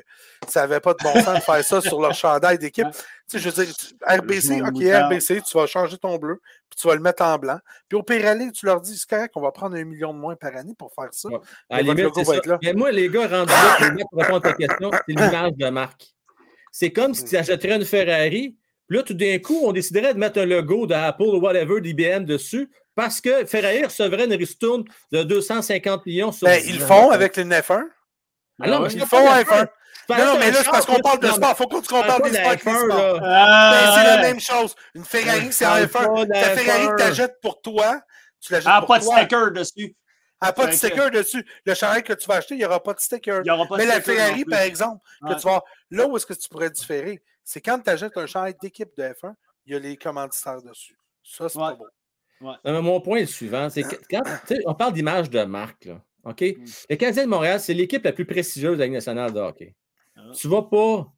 ça 0.49 0.63
n'avait 0.63 0.81
pas 0.81 0.95
de 0.95 1.03
bon 1.03 1.15
sens 1.23 1.39
de 1.39 1.45
faire 1.45 1.65
ça 1.65 1.81
sur 1.81 2.01
leur 2.01 2.15
chandail 2.15 2.59
d'équipe. 2.59 2.89
Tu 2.91 2.99
sais, 3.29 3.39
je 3.39 3.49
veux 3.49 3.65
dire, 3.65 3.75
RBC, 4.07 4.63
OK, 4.63 4.83
RBC, 4.83 5.43
tu 5.43 5.57
vas 5.57 5.67
changer 5.67 5.97
ton 5.97 6.19
bleu, 6.19 6.41
puis 6.69 6.81
tu 6.81 6.89
vas 6.89 6.95
le 6.95 7.01
mettre 7.01 7.23
en 7.23 7.39
blanc. 7.39 7.59
Puis 7.89 7.97
au 7.97 8.03
pire 8.03 8.27
aller, 8.27 8.51
tu 8.51 8.67
leur 8.67 8.81
dis, 8.81 8.97
c'est 8.99 9.09
correct, 9.09 9.33
on 9.37 9.41
va 9.41 9.53
prendre 9.53 9.77
un 9.77 9.85
million 9.85 10.13
de 10.13 10.19
moins 10.19 10.35
par 10.35 10.57
année 10.57 10.75
pour 10.77 10.93
faire 10.93 11.09
ça. 11.13 11.29
À 11.71 11.83
limite, 11.83 12.17
va 12.17 12.37
être 12.37 12.47
là. 12.47 12.59
Mais 12.63 12.73
moi, 12.73 12.91
les 12.91 13.09
gars, 13.09 13.29
rendus 13.29 13.53
là, 13.53 14.05
pour 14.11 14.19
répondre 14.21 14.47
à 14.47 14.51
ta 14.51 14.55
question, 14.55 14.91
c'est 14.93 15.03
l'image 15.09 15.53
de 15.53 15.69
marque. 15.69 16.15
C'est 16.77 16.91
comme 16.91 17.15
si 17.15 17.25
tu 17.25 17.37
achèterais 17.37 17.77
une 17.77 17.85
Ferrari, 17.85 18.57
puis 18.89 18.97
là, 18.99 19.05
tout 19.05 19.15
d'un 19.15 19.39
coup, 19.39 19.61
on 19.63 19.71
déciderait 19.71 20.13
de 20.13 20.19
mettre 20.19 20.41
un 20.41 20.45
logo 20.45 20.89
d'Apple 20.89 21.23
ou 21.23 21.39
whatever, 21.39 21.81
d'IBM 21.81 22.25
dessus, 22.25 22.69
parce 22.97 23.21
que 23.21 23.47
Ferrari 23.47 23.85
recevrait 23.85 24.25
une 24.25 24.35
ristourne 24.35 24.83
de 25.13 25.23
250 25.23 26.05
millions 26.05 26.33
sur. 26.33 26.49
Ben, 26.49 26.61
ils 26.67 26.81
le 26.81 26.85
font 26.85 27.13
avec 27.13 27.37
le 27.37 27.45
F1. 27.45 27.85
Ah 28.61 28.69
non, 28.69 28.81
mais 28.81 28.93
ils 28.93 28.99
le 28.99 29.07
font 29.07 29.25
avec 29.25 29.47
F1. 29.47 29.69
Non, 30.09 30.17
non, 30.17 30.39
mais 30.41 30.51
là, 30.51 30.65
c'est 30.65 30.71
parce 30.71 30.85
qu'on 30.85 30.99
parle 30.99 31.21
de 31.21 31.29
sport. 31.29 31.51
Il 31.53 31.57
faut 31.57 31.69
qu'on 31.69 32.03
parle 32.03 32.23
des 32.29 32.39
sports 32.39 32.53
F1, 32.55 33.21
ben, 33.21 33.93
c'est 33.95 34.05
la 34.05 34.19
même 34.21 34.41
chose. 34.41 34.75
Une 34.97 35.05
Ferrari, 35.05 35.53
c'est 35.53 35.67
en 35.67 35.77
F1. 35.77 36.27
La 36.29 36.57
Ferrari 36.57 36.89
que 36.89 36.97
tu 36.97 37.03
achètes 37.05 37.41
pour 37.41 37.63
toi, 37.63 38.01
tu 38.41 38.53
l'achètes 38.53 38.69
ah, 38.69 38.81
pour 38.81 38.89
toi. 38.89 38.99
Ah, 38.99 39.01
pas 39.01 39.21
de 39.21 39.21
sticker 39.21 39.53
dessus. 39.53 39.95
Ah, 40.47 40.53
pas 40.53 40.67
de 40.67 40.73
sticker 40.73 41.11
dessus. 41.11 41.45
Le 41.65 41.75
chandail 41.75 42.03
que 42.03 42.13
tu 42.13 42.27
vas 42.27 42.37
acheter, 42.37 42.55
il 42.55 42.59
n'y 42.59 42.65
aura 42.65 42.83
pas 42.83 42.95
de 42.95 43.01
sticker. 43.01 43.43
mais 43.77 43.87
la 43.87 44.01
Ferrari, 44.01 44.45
par 44.45 44.61
exemple, 44.61 45.03
que 45.27 45.35
tu 45.35 45.47
vas... 45.47 45.63
là 45.91 46.07
où 46.07 46.17
est-ce 46.17 46.27
que 46.27 46.35
tu 46.35 46.49
pourrais 46.49 46.71
différer, 46.71 47.23
c'est 47.43 47.61
quand 47.61 47.79
tu 47.79 47.91
achètes 47.91 48.17
un 48.17 48.27
chandail 48.27 48.55
d'équipe 48.61 48.91
de 48.97 49.03
F1, 49.03 49.35
il 49.67 49.73
y 49.73 49.77
a 49.77 49.79
les 49.79 49.97
commanditaires 49.97 50.63
dessus. 50.63 50.97
Ça, 51.23 51.49
c'est 51.49 51.59
pas 51.59 51.77
bon. 52.41 52.83
mon 52.83 53.01
point 53.01 53.19
est 53.19 53.23
le 53.23 53.27
suivant. 53.27 53.71
C'est 53.71 53.83
quand 54.11 54.23
on 54.67 54.75
parle 54.75 54.93
d'image 54.93 55.31
de 55.31 55.43
marque, 55.45 55.87
là, 55.87 56.01
OK? 56.25 56.43
Mm. 56.43 56.65
Le 56.91 56.97
Canadien 56.97 57.25
de 57.25 57.29
Montréal, 57.29 57.61
c'est 57.61 57.75
l'équipe 57.75 58.05
la 58.05 58.13
plus 58.13 58.27
prestigieuse 58.27 58.75
de 58.75 58.79
la 58.79 58.85
Ligue 58.85 58.95
nationale 58.95 59.33
de 59.33 59.41
hockey. 59.41 59.75
Ah. 60.17 60.31
Tu 60.35 60.49
vas 60.49 60.63
pas. 60.63 61.11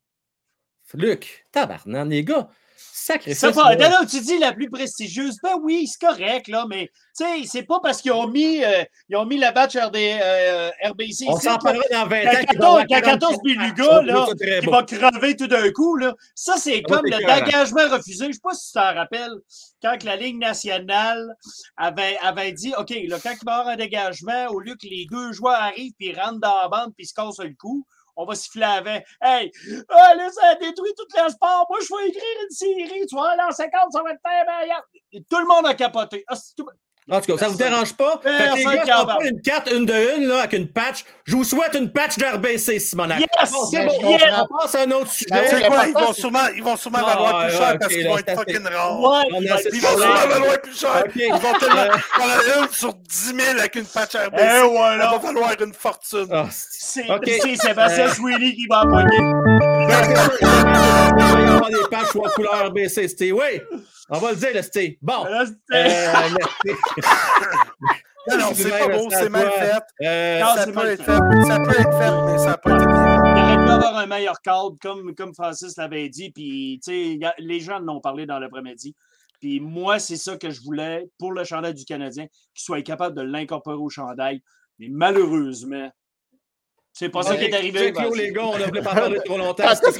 Luc, 0.94 1.46
tabarnan, 1.50 2.04
les 2.04 2.22
gars, 2.22 2.48
Sacré 2.76 3.34
ça. 3.34 3.50
Va, 3.50 3.76
tu 4.08 4.20
dis 4.20 4.38
la 4.38 4.52
plus 4.52 4.68
prestigieuse. 4.68 5.36
Ben 5.42 5.54
oui, 5.62 5.86
c'est 5.86 6.04
correct, 6.06 6.48
là, 6.48 6.66
mais 6.68 6.90
tu 7.16 7.24
sais, 7.24 7.46
c'est 7.46 7.62
pas 7.62 7.80
parce 7.80 8.02
qu'ils 8.02 8.12
ont 8.12 8.28
mis, 8.28 8.62
euh, 8.62 8.84
ils 9.08 9.16
ont 9.16 9.24
mis 9.24 9.38
la 9.38 9.52
batch 9.52 9.76
RD, 9.76 9.96
euh, 9.96 10.70
RBC. 10.84 11.24
On 11.28 11.38
s'en 11.38 11.56
parlera 11.58 11.84
dans 11.90 12.06
20 12.06 12.26
ans. 12.26 12.84
Quand 12.88 13.00
14 13.00 13.36
Beluga, 13.42 14.02
là, 14.02 14.26
qui 14.60 14.66
va 14.66 14.82
crever 14.82 15.36
tout 15.36 15.46
d'un 15.46 15.70
coup, 15.70 15.96
là, 15.96 16.14
ça, 16.34 16.56
c'est 16.58 16.82
comme 16.82 17.04
le 17.04 17.16
dégagement 17.16 17.88
refusé. 17.88 18.26
Je 18.26 18.32
sais 18.32 18.40
pas 18.42 18.54
si 18.54 18.68
tu 18.68 18.72
t'en 18.74 18.94
rappelles, 18.94 19.34
quand 19.82 20.02
la 20.04 20.16
Ligue 20.16 20.38
nationale 20.38 21.34
avait, 21.76 22.18
avait 22.18 22.52
dit, 22.52 22.74
OK, 22.76 22.90
là, 23.08 23.18
quand 23.22 23.30
il 23.30 23.44
va 23.46 23.52
y 23.52 23.54
avoir 23.54 23.68
un 23.68 23.76
dégagement, 23.76 24.46
au 24.50 24.60
lieu 24.60 24.74
que 24.74 24.86
les 24.88 25.06
deux 25.10 25.32
joueurs 25.32 25.60
arrivent 25.60 25.92
puis 25.98 26.12
rentrent 26.12 26.40
dans 26.40 26.62
la 26.62 26.68
bande 26.68 26.92
puis 26.96 27.06
se 27.06 27.14
cassent 27.14 27.38
le 27.38 27.54
cou, 27.58 27.86
on 28.16 28.24
va 28.24 28.34
siffler 28.34 28.64
avant. 28.64 28.98
Hey, 29.20 29.50
ah, 29.88 30.14
là, 30.14 30.30
ça 30.30 30.48
a 30.48 30.54
détruit 30.54 30.92
tout 30.96 31.06
le 31.22 31.30
sport. 31.30 31.66
Moi, 31.68 31.78
je 31.80 31.94
vais 31.94 32.08
écrire 32.08 32.22
une 32.42 32.50
série. 32.50 33.06
Tu 33.06 33.14
vois, 33.14 33.36
l'an 33.36 33.50
50, 33.50 33.92
ça 33.92 34.02
va 34.02 34.10
être 34.10 34.20
très 34.24 34.44
meilleur. 34.44 34.82
Tout 35.30 35.38
le 35.38 35.46
monde 35.46 35.66
a 35.66 35.74
capoté. 35.74 36.24
Ah, 36.28 36.36
en 37.08 37.20
tout 37.20 37.32
cas, 37.32 37.38
ça 37.38 37.46
ne 37.46 37.52
vous 37.52 37.58
dérange 37.58 37.92
pas? 37.94 38.20
les 38.56 38.64
gars, 38.84 39.04
pas 39.04 39.18
une 39.22 39.40
carte 39.40 39.70
une 39.72 39.86
de 39.86 40.16
une 40.16 40.26
là, 40.26 40.40
avec 40.40 40.54
une 40.54 40.66
patch. 40.66 41.04
Je 41.24 41.36
vous 41.36 41.44
souhaite 41.44 41.74
une 41.74 41.90
patch 41.90 42.18
d'RBC, 42.18 42.80
Simonac. 42.80 43.20
Yes! 43.20 43.28
C'est 43.70 43.86
bon, 43.86 43.92
on 44.02 44.58
passe 44.58 44.74
à 44.74 44.80
un 44.82 44.90
autre 44.90 45.10
sujet. 45.12 45.26
Ben, 45.30 45.68
quoi, 45.68 45.86
ils 45.86 45.94
vont 45.94 46.12
sûrement, 46.12 46.48
ils 46.54 46.62
vont 46.62 46.76
sûrement 46.76 47.02
valoir 47.02 47.46
plus 47.46 47.56
cher 47.56 47.76
parce 47.78 47.94
qu'ils 47.94 48.08
vont 48.08 48.18
être 48.18 48.34
fucking 48.34 48.64
rares. 48.64 49.00
Ouais, 49.00 49.22
ils 49.72 49.80
vont 49.80 49.98
sûrement 49.98 50.26
valoir 50.28 50.60
plus 50.60 50.78
cher. 50.78 51.04
Ils 51.14 51.32
vont 51.32 51.58
tellement 51.58 51.86
prendre 52.12 52.62
une 52.62 52.68
sur 52.72 52.92
10 52.94 53.34
000 53.36 53.58
avec 53.58 53.76
une 53.76 53.86
patch 53.86 54.14
RBC. 54.16 54.42
Eh, 54.42 54.68
voilà. 54.68 55.04
Ça 55.04 55.10
va 55.10 55.18
valoir 55.18 55.52
une 55.60 55.74
fortune. 55.74 56.28
Ah, 56.32 56.46
c'est 56.50 57.06
Sébastien 57.56 58.08
Sweeney 58.08 58.54
qui 58.54 58.66
va 58.66 58.82
empoigner. 58.82 59.18
Y 61.46 61.48
avoir 61.48 61.70
des 61.70 61.76
patchs 61.90 62.16
en 62.16 62.30
couleur 62.30 62.72
oui. 62.74 63.60
On 64.08 64.18
va 64.18 64.30
le 64.30 64.36
dire, 64.36 64.50
le 64.54 64.62
Steve. 64.62 64.94
Bon. 65.02 65.26
Euh, 65.26 65.46
merci. 65.72 66.78
non, 68.28 68.38
non, 68.38 68.46
c'est 68.54 68.70
pas 68.70 68.88
beau, 68.88 69.08
c'est 69.10 69.28
mal 69.28 69.50
fait. 69.50 70.06
Euh, 70.06 70.40
non, 70.40 70.46
ça, 70.54 70.66
peut 70.66 70.86
être 70.86 71.04
fait. 71.04 71.46
ça 71.46 71.58
peut 71.58 71.80
être 71.80 71.98
fait, 71.98 72.10
mais 72.26 72.38
ça 72.38 72.46
n'a 72.46 72.56
pas 72.58 72.76
été 72.76 72.84
fait. 72.84 73.16
Il 73.24 73.42
aurait 73.42 73.64
pu 73.64 73.70
avoir 73.70 73.96
un 73.96 74.06
meilleur 74.06 74.40
cadre, 74.40 74.76
comme, 74.80 75.14
comme 75.14 75.34
Francis 75.34 75.76
l'avait 75.76 76.08
dit. 76.08 76.30
Puis, 76.30 76.80
tu 76.84 77.18
sais, 77.18 77.34
les 77.38 77.60
gens 77.60 77.80
en 77.80 77.88
ont 77.96 78.00
parlé 78.00 78.26
dans 78.26 78.38
l'après-midi. 78.38 78.94
Puis 79.40 79.60
moi, 79.60 79.98
c'est 79.98 80.16
ça 80.16 80.36
que 80.36 80.50
je 80.50 80.62
voulais 80.62 81.08
pour 81.18 81.32
le 81.32 81.44
chandail 81.44 81.74
du 81.74 81.84
Canadien, 81.84 82.26
qu'il 82.26 82.64
soit 82.64 82.82
capable 82.82 83.16
de 83.16 83.22
l'incorporer 83.22 83.76
au 83.76 83.88
chandail. 83.88 84.40
Mais 84.78 84.88
malheureusement, 84.90 85.90
c'est 86.98 87.10
pas 87.10 87.22
ça 87.22 87.36
qui 87.36 87.44
est 87.44 87.54
arrivé. 87.54 87.92
C'est 87.94 88.16
les 88.16 88.32
gars, 88.32 88.44
on 88.46 88.58
n'a 88.58 88.68
pas 88.70 88.94
parlé 88.94 89.20
trop 89.22 89.36
longtemps. 89.36 89.64
Quand 89.64 89.86
est-ce 89.86 89.98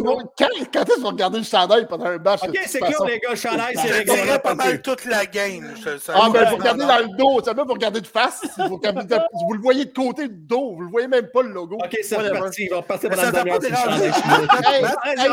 qu'on 0.94 1.02
va 1.02 1.08
regarder 1.10 1.36
le 1.36 1.44
chandail 1.44 1.86
pendant 1.86 2.06
un 2.06 2.16
match? 2.16 2.40
Ok, 2.42 2.58
c'est 2.66 2.78
clair, 2.78 3.04
les 3.06 3.18
gars, 3.18 3.30
le 3.32 3.36
chandail, 3.36 3.74
c'est 3.74 3.90
réglé. 3.90 4.14
C'est 4.16 4.42
pas 4.42 4.54
mal 4.54 4.80
toute 4.80 5.04
la 5.04 5.26
game. 5.26 5.74
Ah, 6.08 6.30
ben, 6.32 6.48
vous 6.48 6.56
regardez 6.56 6.86
dans 6.86 6.98
le 7.00 7.16
dos. 7.18 7.42
Ça 7.44 7.52
veut 7.52 7.64
vous 7.64 7.74
regardez 7.74 8.00
de 8.00 8.06
face. 8.06 8.46
Vous, 8.56 8.80
vous 8.80 9.52
le 9.52 9.60
voyez 9.60 9.84
de 9.84 9.92
côté 9.92 10.26
du 10.26 10.46
dos. 10.46 10.74
Vous 10.74 10.80
le 10.80 10.88
voyez 10.88 11.06
même 11.06 11.28
pas, 11.28 11.42
le 11.42 11.50
logo. 11.50 11.76
Ok, 11.76 11.98
c'est 12.02 12.16
reparti. 12.16 12.62
Il 12.64 12.70
va 12.70 12.80
passer 12.80 13.10
pendant 13.10 13.24
la 13.24 13.30
demi-heure. 13.30 13.58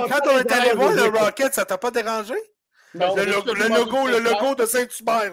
Quand 0.09 0.31
on 0.33 0.37
est 0.39 0.51
allé 0.51 0.71
voir 0.73 0.91
le 0.91 1.17
Rocket, 1.17 1.53
ça 1.53 1.63
t'a 1.63 1.77
pas 1.77 1.91
dérangé? 1.91 2.35
le, 2.93 3.69
logo, 3.69 4.07
le 4.07 4.19
logo 4.19 4.55
de 4.55 4.65
Saint-Hubert. 4.65 5.31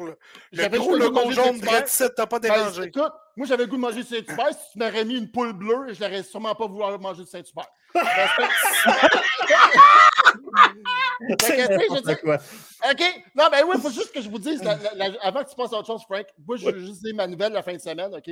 Le 0.52 0.78
gros 0.78 0.94
logo 0.94 1.30
jaune 1.32 1.58
gratis, 1.58 2.04
t'as 2.16 2.26
pas 2.26 2.38
ben, 2.38 2.54
dérangé. 2.54 2.84
écoute, 2.84 3.12
moi 3.36 3.46
j'avais 3.46 3.64
le 3.64 3.70
goût 3.70 3.76
de 3.76 3.80
manger 3.80 4.02
du 4.02 4.08
Saint-Hubert. 4.08 4.52
Si 4.52 4.72
tu 4.72 4.78
m'aurais 4.78 5.04
mis 5.04 5.16
une 5.16 5.30
poule 5.30 5.52
bleue, 5.52 5.92
je 5.92 6.02
n'aurais 6.02 6.22
sûrement 6.22 6.54
pas 6.54 6.66
voulu 6.66 6.98
manger 6.98 7.22
du 7.22 7.28
Saint-Hubert. 7.28 7.68
OK? 12.90 13.22
Non, 13.34 13.48
ben 13.50 13.64
oui, 13.66 13.74
il 13.76 13.80
faut 13.80 13.90
juste 13.90 14.12
que 14.12 14.20
je 14.20 14.28
vous 14.28 14.38
dise, 14.38 14.62
avant 15.22 15.44
que 15.44 15.50
tu 15.50 15.56
passes 15.56 15.72
à 15.72 15.78
autre 15.78 15.86
chose, 15.86 16.02
Frank, 16.04 16.26
moi, 16.46 16.56
je 16.56 16.66
veux 16.66 16.78
juste 16.78 17.02
dire 17.02 17.14
ma 17.14 17.26
nouvelle 17.26 17.52
la 17.52 17.62
fin 17.62 17.74
de 17.74 17.78
semaine, 17.78 18.14
OK? 18.14 18.30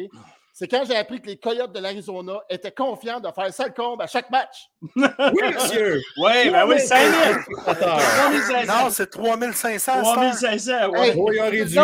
C'est 0.58 0.66
quand 0.66 0.82
j'ai 0.84 0.96
appris 0.96 1.20
que 1.20 1.28
les 1.28 1.36
Coyotes 1.36 1.72
de 1.72 1.78
l'Arizona 1.78 2.40
étaient 2.50 2.72
confiants 2.72 3.20
de 3.20 3.28
faire 3.32 3.54
ça 3.54 3.66
le 3.66 3.72
combe 3.72 4.02
à 4.02 4.08
chaque 4.08 4.28
match. 4.28 4.68
oui, 4.96 5.04
monsieur. 5.54 6.02
Oui, 6.16 6.50
ben 6.50 6.66
oui, 6.66 6.80
5 6.80 6.98
000. 7.64 7.76
Non, 8.66 8.90
c'est 8.90 9.08
3500. 9.08 10.02
3500, 10.02 10.72
oui. 10.90 10.98
Hey, 10.98 11.14
réduit. 11.48 11.78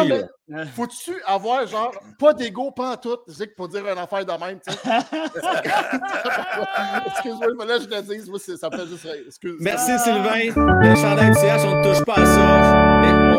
Faut-tu 0.75 1.15
avoir, 1.25 1.65
genre, 1.69 1.93
pas 2.19 2.35
d'ego, 2.35 2.73
pas 2.73 2.95
en 2.95 2.97
tout, 2.97 3.19
c'est 3.29 3.55
pour 3.55 3.69
dire 3.69 3.87
une 3.87 3.97
affaire 3.97 4.27
de 4.27 4.33
même, 4.45 4.59
tu 4.59 4.73
sais? 4.73 4.79
Excuse-moi, 7.07 7.65
là, 7.65 7.79
je 7.79 7.87
le 7.89 8.03
dis, 8.03 8.29
moi, 8.29 8.41
ça 8.41 8.69
me 8.71 8.77
fait 8.77 8.89
juste 8.89 9.07
Excuse 9.29 9.57
Merci, 9.61 9.97
Sylvain. 10.01 10.51
Le 10.83 10.97
chandail 10.97 11.31
de 11.31 11.37
CH, 11.37 11.65
on 11.65 11.77
ne 11.77 11.83
touche 11.85 12.03
pas 12.05 12.15
à 12.15 12.27
ça. 12.27 12.84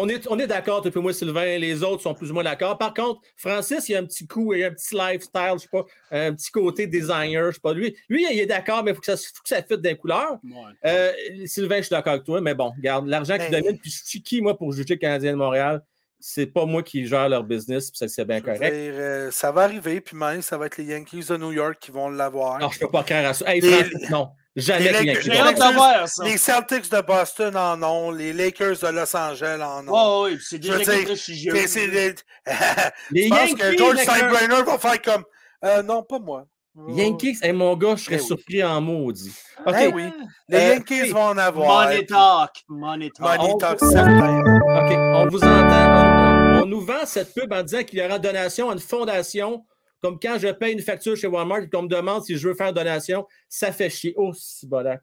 On 0.05 0.09
est, 0.09 0.27
on 0.29 0.37
est 0.37 0.45
d'accord, 0.45 0.83
depuis 0.83 0.99
moi, 0.99 1.13
Sylvain. 1.13 1.57
Les 1.57 1.81
autres 1.81 2.03
sont 2.03 2.13
plus 2.13 2.29
ou 2.29 2.35
moins 2.35 2.43
d'accord. 2.43 2.77
Par 2.77 2.93
contre, 2.93 3.21
Francis, 3.35 3.89
il 3.89 3.93
y 3.93 3.95
a 3.95 3.99
un 3.99 4.05
petit 4.05 4.27
coup, 4.27 4.53
il 4.53 4.63
a 4.63 4.67
un 4.67 4.71
petit 4.71 4.93
lifestyle, 4.93 5.53
je 5.55 5.61
sais 5.61 5.67
pas, 5.71 5.85
un 6.11 6.33
petit 6.33 6.51
côté 6.51 6.85
designer, 6.85 7.49
je 7.49 7.55
sais 7.55 7.61
pas. 7.61 7.73
Lui, 7.73 7.95
lui 8.07 8.23
il 8.31 8.39
est 8.39 8.45
d'accord, 8.45 8.83
mais 8.83 8.91
il 8.91 8.93
faut 8.93 9.01
que 9.01 9.07
ça, 9.07 9.17
faut 9.17 9.41
que 9.41 9.49
ça 9.49 9.63
fitte 9.63 9.81
des 9.81 9.95
couleurs. 9.95 10.37
Euh, 10.85 11.11
Sylvain, 11.45 11.77
je 11.77 11.83
suis 11.83 11.89
d'accord 11.89 12.13
avec 12.13 12.23
toi, 12.23 12.39
mais 12.39 12.53
bon, 12.53 12.71
regarde, 12.77 13.07
l'argent 13.07 13.33
qui 13.33 13.49
ben, 13.49 13.63
domine, 13.63 13.79
puis 13.79 13.89
je 13.89 14.05
suis 14.05 14.21
qui, 14.21 14.41
moi, 14.41 14.55
pour 14.55 14.71
juger 14.71 14.93
le 14.93 14.99
Canadien 14.99 15.31
de 15.31 15.37
Montréal? 15.37 15.81
c'est 16.27 16.47
pas 16.47 16.65
moi 16.65 16.81
qui 16.81 17.05
gère 17.05 17.29
leur 17.29 17.43
business, 17.43 17.91
puis 17.91 17.99
ça 17.99 18.07
c'est 18.07 18.25
bien 18.25 18.41
correct. 18.41 18.73
Euh, 18.73 19.29
ça 19.29 19.51
va 19.51 19.61
arriver, 19.63 20.01
puis 20.01 20.17
même, 20.17 20.41
ça 20.41 20.57
va 20.57 20.65
être 20.65 20.77
les 20.77 20.85
Yankees 20.85 21.25
de 21.29 21.37
New 21.37 21.51
York 21.51 21.77
qui 21.79 21.91
vont 21.91 22.09
l'avoir. 22.09 22.57
Non, 22.57 22.69
je 22.71 22.79
peux 22.79 22.89
pas 22.89 23.03
craindre 23.03 23.29
à 23.29 23.33
ça. 23.35 23.53
Hey, 23.53 23.61
les, 23.61 23.83
non, 24.09 24.29
jamais 24.55 24.91
les, 24.91 25.13
les, 25.13 25.35
Yankees. 25.35 26.21
les 26.23 26.37
Celtics 26.37 26.91
de 26.91 27.01
Boston 27.01 27.55
en 27.55 27.81
ont, 27.83 28.11
les 28.11 28.33
Lakers 28.33 28.77
de 28.81 28.87
Los 28.87 29.15
Angeles 29.15 29.61
en 29.61 29.87
ont. 29.87 29.91
Oh, 29.91 30.27
oui, 30.27 30.37
c'est 30.41 30.59
des 30.59 30.69
prestigieux. 31.05 31.53
Je 31.55 33.29
pense 33.29 33.53
que 33.53 33.77
George 33.77 33.97
Steinbrenner 33.97 34.63
va 34.63 34.77
faire 34.77 35.01
comme 35.01 35.23
euh, 35.63 35.81
non, 35.83 36.03
pas 36.03 36.19
moi. 36.19 36.45
Yankees, 36.89 37.37
hey, 37.41 37.53
mon 37.53 37.77
gars, 37.77 37.95
je 37.95 38.03
serais 38.03 38.17
ben 38.17 38.23
surpris 38.23 38.61
en 38.61 38.81
maudit. 38.81 39.33
OK. 39.65 39.75
oui. 39.93 40.03
Les 40.49 40.57
euh, 40.57 40.73
Yankees 40.73 41.09
vont 41.11 41.27
en 41.27 41.37
avoir. 41.37 41.87
Money 41.87 42.05
talk. 42.05 42.51
Money 42.67 43.11
talk. 43.11 43.39
Money 43.39 43.57
talk, 43.57 43.79
certain. 43.79 44.39
OK, 44.41 44.91
on 44.91 45.27
vous 45.29 45.37
entend. 45.37 46.61
On, 46.61 46.63
on, 46.63 46.65
souvent 46.85 47.05
cette 47.05 47.33
pub 47.33 47.51
en 47.51 47.63
disant 47.63 47.83
qu'il 47.83 47.99
y 47.99 48.05
aura 48.05 48.19
donation 48.19 48.69
à 48.69 48.73
une 48.73 48.79
fondation. 48.79 49.65
Comme 50.05 50.19
quand 50.19 50.37
je 50.37 50.49
paye 50.49 50.73
une 50.73 50.81
facture 50.81 51.17
chez 51.17 51.25
Walmart 51.25 51.63
et 51.63 51.67
qu'on 51.67 51.81
me 51.81 51.87
demande 51.87 52.23
si 52.23 52.37
je 52.37 52.47
veux 52.47 52.53
faire 52.53 52.71
donation, 52.71 53.25
ça 53.49 53.71
fait 53.71 53.89
chier. 53.89 54.13
Oh, 54.17 54.31
c'est 54.35 54.69
bolac. 54.69 55.01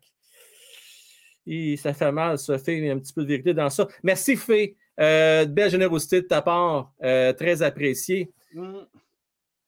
Ça 1.76 1.92
fait 1.92 2.12
mal, 2.12 2.38
ça 2.38 2.56
fait 2.56 2.88
un 2.88 3.00
petit 3.00 3.12
peu 3.12 3.22
de 3.22 3.26
vérité 3.26 3.52
dans 3.52 3.68
ça. 3.68 3.88
Merci, 4.04 4.36
Fé. 4.36 4.76
Euh, 5.00 5.44
belle 5.44 5.72
générosité 5.72 6.22
de 6.22 6.26
ta 6.28 6.40
part. 6.40 6.92
Euh, 7.02 7.32
très 7.32 7.62
apprécié. 7.62 8.30
Mm. 8.54 8.74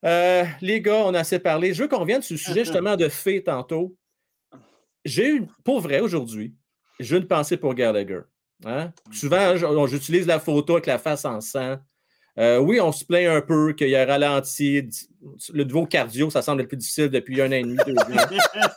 Euh, 0.05 0.45
les 0.61 0.81
gars, 0.81 1.03
on 1.05 1.15
a 1.15 1.19
assez 1.19 1.41
parlé. 1.41 1.75
Je 1.75 1.83
veux 1.83 1.89
qu'on 1.89 1.99
revienne 1.99 2.23
sur 2.23 2.35
le 2.35 2.39
sujet 2.39 2.65
justement 2.65 2.95
de 2.95 3.09
Fé 3.09 3.43
tantôt. 3.43 3.97
J'ai 5.05 5.31
eu, 5.31 5.47
pour 5.65 5.81
vrai, 5.81 5.99
aujourd'hui, 5.99 6.55
j'ai 7.01 7.17
une 7.17 7.27
pensée 7.27 7.57
pour 7.57 7.75
Gallagher. 7.75 8.21
Hein? 8.65 8.93
Souvent, 9.11 9.57
j- 9.57 9.67
j'utilise 9.89 10.29
la 10.29 10.39
photo 10.39 10.75
avec 10.75 10.87
la 10.87 10.99
face 10.99 11.25
en 11.25 11.41
sang. 11.41 11.79
Euh, 12.39 12.59
oui, 12.59 12.81
on 12.81 12.91
se 12.91 13.05
plaint 13.05 13.29
un 13.29 13.41
peu 13.41 13.73
qu'il 13.75 13.95
a 13.95 14.05
ralenti. 14.05 14.89
Le 15.53 15.65
nouveau 15.65 15.87
cardio, 15.87 16.31
ça 16.31 16.43
semble 16.43 16.63
le 16.63 16.69
plus 16.69 16.77
difficile 16.77 17.09
depuis 17.09 17.41
un 17.41 17.47
an 17.49 17.53
et 17.53 17.63
demi, 17.63 17.77
deux 17.87 17.95
ans. 17.97 18.07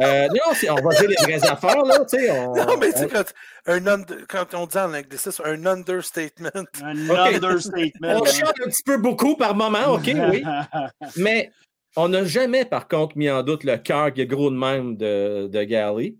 Euh, 0.00 0.28
non, 0.28 0.54
c'est- 0.54 0.70
on 0.70 0.76
va 0.76 0.94
dire 0.94 1.10
les 1.10 1.16
vraies 1.24 1.46
affaires, 1.50 1.82
là. 1.84 1.98
tu 2.08 2.16
sais, 2.20 2.30
on- 2.30 2.54
Non, 2.54 2.78
mais 2.78 2.90
tu 2.92 3.00
sais, 3.00 3.08
quand, 3.08 3.24
un 3.66 3.86
under- 3.86 4.24
quand 4.28 4.54
on 4.54 4.64
dit 4.66 4.78
en 4.78 4.94
anglicisme, 4.94 5.42
un 5.44 5.66
understatement. 5.66 6.48
Un 6.82 7.10
understatement. 7.10 8.20
on 8.22 8.24
chiale 8.24 8.52
un 8.64 8.70
petit 8.70 8.82
peu 8.84 8.96
beaucoup 8.96 9.36
par 9.36 9.54
moment, 9.54 9.88
OK, 9.94 10.10
oui. 10.30 10.42
Mais 11.16 11.50
on 11.96 12.08
n'a 12.08 12.24
jamais, 12.24 12.64
par 12.64 12.88
contre, 12.88 13.18
mis 13.18 13.28
en 13.28 13.42
doute 13.42 13.64
le 13.64 13.76
cœur 13.76 14.14
qui 14.14 14.22
est 14.22 14.26
gros 14.26 14.48
de 14.50 14.56
même 14.56 14.96
de, 14.96 15.48
de 15.48 15.62
Galley. 15.64 16.14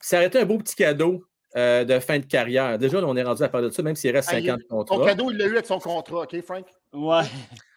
Ça 0.00 0.16
aurait 0.18 0.26
été 0.28 0.38
un 0.40 0.46
beau 0.46 0.58
petit 0.58 0.76
cadeau 0.76 1.24
euh, 1.56 1.84
de 1.84 1.98
fin 2.00 2.18
de 2.18 2.24
carrière. 2.26 2.78
Déjà, 2.78 3.00
là, 3.00 3.06
on 3.06 3.16
est 3.16 3.22
rendu 3.22 3.42
à 3.42 3.48
parler 3.48 3.68
de 3.68 3.72
ça, 3.74 3.82
même 3.82 3.96
s'il 3.96 4.10
reste 4.14 4.28
Ah, 4.32 4.38
il- 4.38 4.46
50 4.46 4.60
Ton 4.68 4.84
contrats. 4.84 5.06
cadeau, 5.06 5.30
il 5.30 5.36
l'a 5.36 5.46
eu 5.46 5.52
avec 5.52 5.66
son 5.66 5.78
contrat, 5.78 6.20
OK, 6.22 6.40
Frank? 6.42 6.66
Ouais. 6.92 7.20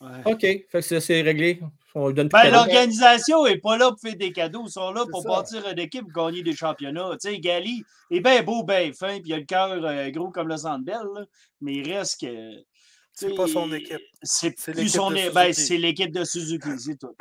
Ouais. 0.00 0.32
OK, 0.32 0.40
fait 0.42 0.66
que 0.70 0.80
c'est- 0.80 1.00
c'est 1.00 1.22
réglé. 1.22 1.58
On 1.92 2.06
lui 2.06 2.14
donne 2.14 2.28
plus 2.28 2.40
Ben, 2.40 2.52
l'organisation 2.52 3.44
n'est 3.46 3.58
pas 3.58 3.76
là 3.76 3.90
pour 3.90 3.98
faire 3.98 4.14
des 4.14 4.30
cadeaux. 4.30 4.62
Ils 4.66 4.70
sont 4.70 4.92
là 4.92 5.04
pour 5.10 5.22
ça. 5.22 5.28
bâtir 5.28 5.68
une 5.68 5.78
équipe 5.80 6.04
et 6.08 6.12
gagner 6.14 6.42
des 6.44 6.54
championnats. 6.54 7.16
Tu 7.20 7.28
sais, 7.30 7.38
Gali 7.40 7.82
est 8.12 8.20
bien 8.20 8.44
beau, 8.44 8.62
bien 8.62 8.92
fin, 8.92 9.18
puis 9.18 9.30
il 9.30 9.34
a 9.34 9.38
le 9.38 9.44
cœur 9.44 9.72
euh, 9.84 10.08
gros 10.10 10.30
comme 10.30 10.46
le 10.46 10.56
Sandbell, 10.56 11.26
mais 11.60 11.74
il 11.74 11.92
reste 11.92 12.20
que. 12.20 12.58
tu 12.60 12.64
C'est 13.12 13.34
pas 13.34 13.48
son 13.48 13.72
équipe. 13.72 13.98
C'est 14.22 14.52
plus 14.52 14.72
l'équipe 14.74 14.88
son 14.92 15.10
de 15.10 15.16
é- 15.16 15.30
ben, 15.30 15.46
Suzuki. 15.52 15.66
c'est 15.66 15.76
l'équipe 15.78 16.12
de 16.12 16.22
Suzuki, 16.24 16.68
c'est 16.78 16.96
tout. 16.96 17.16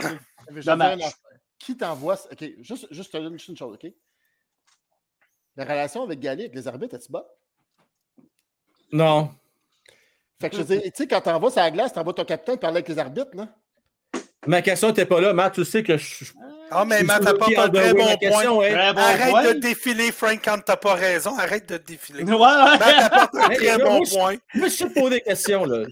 Dommage. 0.64 1.02
Qui 1.58 1.76
t'envoie. 1.76 2.20
OK, 2.32 2.46
juste, 2.60 2.88
juste 2.92 3.12
une 3.16 3.58
chose, 3.58 3.76
OK? 3.84 3.92
La 5.58 5.64
relation 5.64 6.04
avec 6.04 6.20
Gali, 6.20 6.44
avec 6.44 6.56
les 6.56 6.68
arbitres, 6.68 6.96
est-tu 6.96 7.12
bonne? 7.12 7.24
Non. 8.92 9.32
Fait 10.40 10.52
que 10.52 10.58
je 10.58 10.62
dire, 10.62 10.82
tu 10.84 10.92
sais, 10.94 11.08
quand 11.08 11.20
t'envoies 11.20 11.50
sur 11.50 11.62
la 11.62 11.72
glace, 11.72 11.92
t'envoies 11.94 12.14
ton 12.14 12.26
capitaine 12.26 12.58
parler 12.58 12.78
avec 12.78 12.88
les 12.88 13.00
arbitres, 13.00 13.36
là. 13.36 13.50
Ma 14.46 14.62
question 14.62 14.90
n'était 14.90 15.08
pas 15.08 15.20
là. 15.20 15.34
Matt, 15.34 15.56
tu 15.56 15.66
sais 15.66 15.84
que 15.84 15.98
je. 15.98 16.26
Ah, 16.70 16.84
mais 16.86 17.02
Matt, 17.04 17.22
je- 17.22 17.26
t'as 17.28 17.34
pas 17.34 17.46
qui 17.46 17.56
pas 17.56 17.64
a 17.64 17.68
de 17.70 17.78
très 17.80 17.94
bon 17.94 18.18
question, 18.18 18.56
point. 18.56 18.66
est- 18.66 18.74
Très 18.74 18.94
bon 18.94 19.00
Arrête 19.02 19.30
point. 19.30 19.44
de 19.44 19.52
défiler, 19.54 20.12
Frank, 20.12 20.40
quand 20.44 20.58
t'as 20.66 20.76
pas 20.76 20.94
raison. 20.96 21.38
Arrête 21.38 21.70
de 21.70 21.78
défiler. 21.78 22.24
Ouais, 22.24 22.32
ouais. 22.34 22.78
Matt 22.78 22.82
apporte 23.14 23.36
un 23.36 23.50
très 23.56 23.78
bon 23.78 23.92
moi, 23.98 24.02
je- 24.06 24.14
point. 24.14 24.36
Moi, 24.56 24.68
je 24.68 24.74
sais 24.74 24.90
poser 24.90 25.10
des 25.10 25.22
questions, 25.22 25.66
là. 25.66 25.86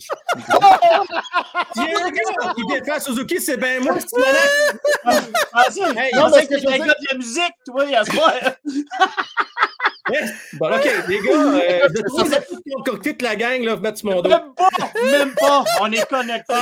Il 1.76 1.82
y 1.84 1.94
a 1.94 2.06
un 2.06 2.10
gars 2.10 2.54
qui 2.56 2.66
défend 2.68 3.00
Suzuki, 3.00 3.40
c'est 3.40 3.58
bien 3.58 3.80
moi, 3.80 3.96
c'est 4.00 4.18
malade. 4.20 5.32
Ah, 5.54 5.64
ça, 5.72 5.90
Hey, 5.96 6.14
non, 6.14 6.30
mais 6.30 6.38
mais 6.38 6.44
ce 6.44 6.48
que 6.50 6.60
c'est 6.60 6.62
je 6.62 6.68
un 6.68 6.86
de 6.86 6.94
la 7.12 7.18
musique, 7.18 7.54
toi, 7.66 7.84
à 7.98 8.04
ce 8.04 8.12
Bon, 10.54 10.68
OK, 10.72 10.90
les 11.08 11.20
gars, 11.20 11.32
euh, 11.34 11.88
je 11.96 12.02
trouve 12.04 12.24
que 12.24 12.28
vous 12.28 12.34
êtes 12.36 12.48
tous 12.48 12.62
concoctés 12.76 13.14
de 13.14 13.24
la 13.24 13.36
gang, 13.36 13.62
là, 13.64 13.76
vous 13.76 13.82
mettre 13.82 13.98
sur 13.98 14.10
mon 14.12 14.22
dos. 14.22 14.30
Même 14.30 14.54
pas, 14.56 14.70
même 15.04 15.34
pas. 15.36 15.64
On 15.82 15.92
est 15.92 16.08
connectés. 16.08 16.54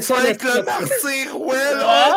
Ça, 0.00 0.14
Frank 0.14 0.42
là, 0.42 0.54
le 0.56 0.62
martyr, 0.62 1.40
ouais, 1.40 1.56
Ah. 1.84 2.14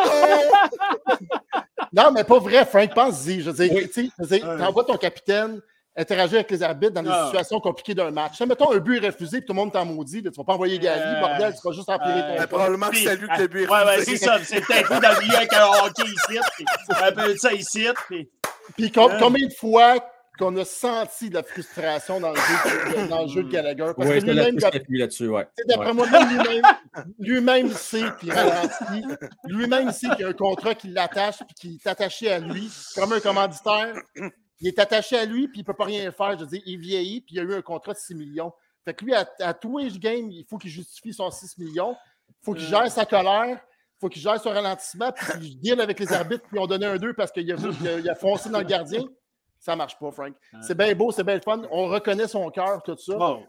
Non, 1.94 2.10
mais 2.12 2.24
pas 2.24 2.38
vrai, 2.38 2.64
Frank, 2.64 2.94
pense-y. 2.94 3.42
Je 3.42 3.50
veux 3.50 3.66
dire, 3.66 3.72
Oui. 3.74 3.90
tu 3.92 4.10
sais, 4.26 4.40
t'envoies 4.40 4.84
ton 4.84 4.96
capitaine 4.96 5.60
interagir 5.94 6.36
avec 6.36 6.50
les 6.50 6.62
arbitres 6.62 6.94
dans 6.94 7.02
des 7.02 7.10
Ah. 7.12 7.24
situations 7.26 7.60
compliquées 7.60 7.92
d'un 7.94 8.10
match. 8.10 8.38
Si, 8.38 8.46
mettons, 8.46 8.72
un 8.72 8.78
but 8.78 8.96
est 9.04 9.08
refusé 9.08 9.38
et 9.38 9.40
tout 9.44 9.52
le 9.52 9.56
monde 9.56 9.72
t'en 9.72 9.84
maudit, 9.84 10.22
là, 10.22 10.30
tu 10.30 10.38
vas 10.38 10.44
pas 10.44 10.54
envoyer 10.54 10.78
Gali, 10.78 11.02
Euh, 11.04 11.20
bordel, 11.20 11.52
tu 11.54 11.68
vas 11.68 11.74
juste 11.74 11.88
empirer 11.90 12.12
euh, 12.18 12.28
ton 12.32 12.38
Ben, 12.38 12.46
probablement 12.46 12.86
que 12.86 12.92
Puis, 12.92 13.04
c'est 13.04 13.16
lui 13.16 13.28
qui 13.28 13.38
l'a 13.40 13.46
bu. 13.46 13.66
Ouais, 13.66 13.84
ouais, 13.84 14.04
c'est 14.04 14.16
ça. 14.16 14.38
C'est 14.42 14.62
peut-être 14.62 14.88
dans 14.88 15.10
le 15.10 15.20
milieu 15.20 15.36
avec 15.36 15.52
un 15.52 15.66
hockey 15.66 16.02
ici. 16.06 16.40
puis 16.56 16.64
Un 16.98 17.12
peu 17.12 17.34
de 17.34 17.38
ça 17.38 17.52
ici. 17.52 17.86
Puis... 18.08 18.30
Puis 18.76 18.90
com- 18.90 19.12
combien 19.20 19.46
de 19.48 19.52
fois 19.52 19.96
qu'on 20.38 20.56
a 20.56 20.64
senti 20.64 21.28
de 21.28 21.34
la 21.34 21.42
frustration 21.42 22.20
dans 22.20 22.30
le 22.30 22.36
jeu, 22.36 23.08
dans 23.08 23.22
le 23.22 23.28
jeu 23.28 23.42
de 23.44 23.50
Gallagher? 23.50 23.92
Parce 23.96 24.08
Oui, 24.08 24.20
que 24.20 24.24
lui-même, 24.26 24.56
là-dessus, 24.88 25.28
ouais. 25.28 25.46
D'après 25.68 25.86
Ouais. 25.88 25.92
moi, 25.94 26.10
même 26.10 26.28
lui-même, 26.28 26.62
lui-même 27.18 27.66
il 27.66 27.74
sait 27.74 28.04
qu'il 28.18 28.32
ralentit. 28.32 29.04
Lui-même 29.44 29.88
il 29.88 29.92
sait 29.92 30.08
qu'il 30.10 30.20
y 30.20 30.24
a 30.24 30.28
un 30.28 30.32
contrat 30.32 30.74
qui 30.74 30.88
l'attache 30.88 31.42
et 31.42 31.54
qui 31.54 31.80
est 31.84 31.88
attaché 31.88 32.30
à 32.30 32.38
lui, 32.38 32.70
comme 32.94 33.12
un 33.12 33.20
commanditaire. 33.20 33.94
Il 34.60 34.68
est 34.68 34.78
attaché 34.78 35.18
à 35.18 35.24
lui 35.24 35.48
puis 35.48 35.58
il 35.60 35.62
ne 35.62 35.66
peut 35.66 35.74
pas 35.74 35.84
rien 35.84 36.10
faire. 36.12 36.32
Je 36.38 36.44
veux 36.44 36.46
dire, 36.50 36.62
il 36.66 36.78
vieillit 36.78 37.20
puis 37.20 37.34
il 37.34 37.40
a 37.40 37.42
eu 37.42 37.54
un 37.54 37.62
contrat 37.62 37.92
de 37.92 37.98
6 37.98 38.14
millions. 38.14 38.52
Fait 38.84 38.94
que 38.94 39.04
lui, 39.04 39.14
à, 39.14 39.28
à 39.40 39.54
les 39.80 39.98
games, 39.98 40.30
il 40.30 40.44
faut 40.48 40.58
qu'il 40.58 40.70
justifie 40.70 41.12
son 41.12 41.30
6 41.30 41.58
millions. 41.58 41.96
Il 42.30 42.44
faut 42.44 42.54
qu'il 42.54 42.66
gère 42.66 42.90
sa 42.90 43.04
colère. 43.04 43.58
Il 43.60 44.00
faut 44.00 44.08
qu'il 44.08 44.22
gère 44.22 44.40
son 44.40 44.50
ralentissement. 44.50 45.12
Puis 45.12 45.26
qu'il 45.40 45.60
deal 45.60 45.80
avec 45.80 46.00
les 46.00 46.12
arbitres 46.12 46.44
qui 46.48 46.58
ont 46.58 46.66
donné 46.66 46.86
un 46.86 46.96
2 46.96 47.12
parce 47.14 47.30
qu'il 47.30 47.50
a, 47.52 47.56
il 47.56 47.88
a- 47.88 47.98
il 47.98 48.08
a 48.10 48.14
foncé 48.14 48.48
dans 48.50 48.58
le 48.58 48.64
gardien. 48.64 49.04
Ça 49.64 49.76
marche 49.76 49.96
pas, 49.96 50.10
Frank. 50.10 50.34
C'est 50.60 50.76
bien 50.76 50.92
beau, 50.94 51.12
c'est 51.12 51.22
bien 51.22 51.40
fun. 51.40 51.62
On 51.70 51.86
reconnaît 51.86 52.26
son 52.26 52.50
cœur, 52.50 52.82
tout 52.82 52.96
ça 52.98 53.14
Bon. 53.16 53.44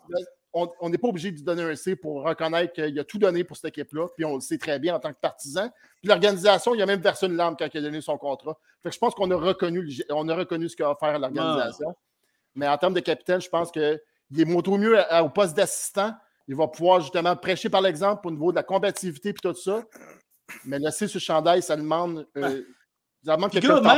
on 0.53 0.89
n'est 0.89 0.99
pas 0.99 1.07
obligé 1.07 1.31
de 1.31 1.37
lui 1.37 1.43
donner 1.43 1.63
un 1.63 1.75
C 1.75 1.95
pour 1.95 2.21
reconnaître 2.23 2.71
qu'il 2.73 2.99
a 2.99 3.03
tout 3.03 3.17
donné 3.17 3.43
pour 3.43 3.57
cette 3.57 3.69
équipe-là, 3.75 4.07
puis 4.15 4.23
on 4.23 4.35
le 4.35 4.39
sait 4.41 4.59
très 4.59 4.77
bien 4.77 4.93
en 4.93 4.99
tant 4.99 5.11
que 5.11 5.19
partisan. 5.19 5.69
Puis 5.99 6.07
l'organisation, 6.09 6.75
il 6.75 6.81
a 6.83 6.85
même 6.85 7.01
versé 7.01 7.25
une 7.25 7.35
larme 7.35 7.55
quand 7.57 7.67
il 7.73 7.77
a 7.79 7.81
donné 7.81 7.99
son 8.01 8.19
contrat. 8.19 8.55
Fait 8.83 8.89
que 8.89 8.93
je 8.93 8.99
pense 8.99 9.15
qu'on 9.15 9.31
a 9.31 9.35
reconnu, 9.35 9.89
on 10.11 10.29
a 10.29 10.35
reconnu 10.35 10.69
ce 10.69 10.75
qu'a 10.75 10.93
faire 10.99 11.17
l'organisation. 11.17 11.95
Mais 12.53 12.67
en 12.67 12.77
termes 12.77 12.93
de 12.93 12.99
capitaine, 12.99 13.41
je 13.41 13.49
pense 13.49 13.71
qu'il 13.71 13.99
est 14.37 14.45
moto 14.45 14.77
mieux 14.77 14.95
au 15.23 15.29
poste 15.29 15.57
d'assistant. 15.57 16.13
Il 16.47 16.55
va 16.55 16.67
pouvoir 16.67 17.01
justement 17.01 17.35
prêcher 17.35 17.69
par 17.69 17.81
l'exemple 17.81 18.27
au 18.27 18.31
niveau 18.31 18.51
de 18.51 18.57
la 18.57 18.63
combativité 18.63 19.29
et 19.29 19.33
tout 19.33 19.55
ça. 19.55 19.83
Mais 20.65 20.77
le 20.77 20.91
C 20.91 21.07
sur 21.07 21.17
le 21.17 21.21
chandail, 21.23 21.63
ça 21.63 21.75
demande. 21.75 22.27
euh, 22.37 22.61
gars, 23.59 23.79
là. 23.81 23.95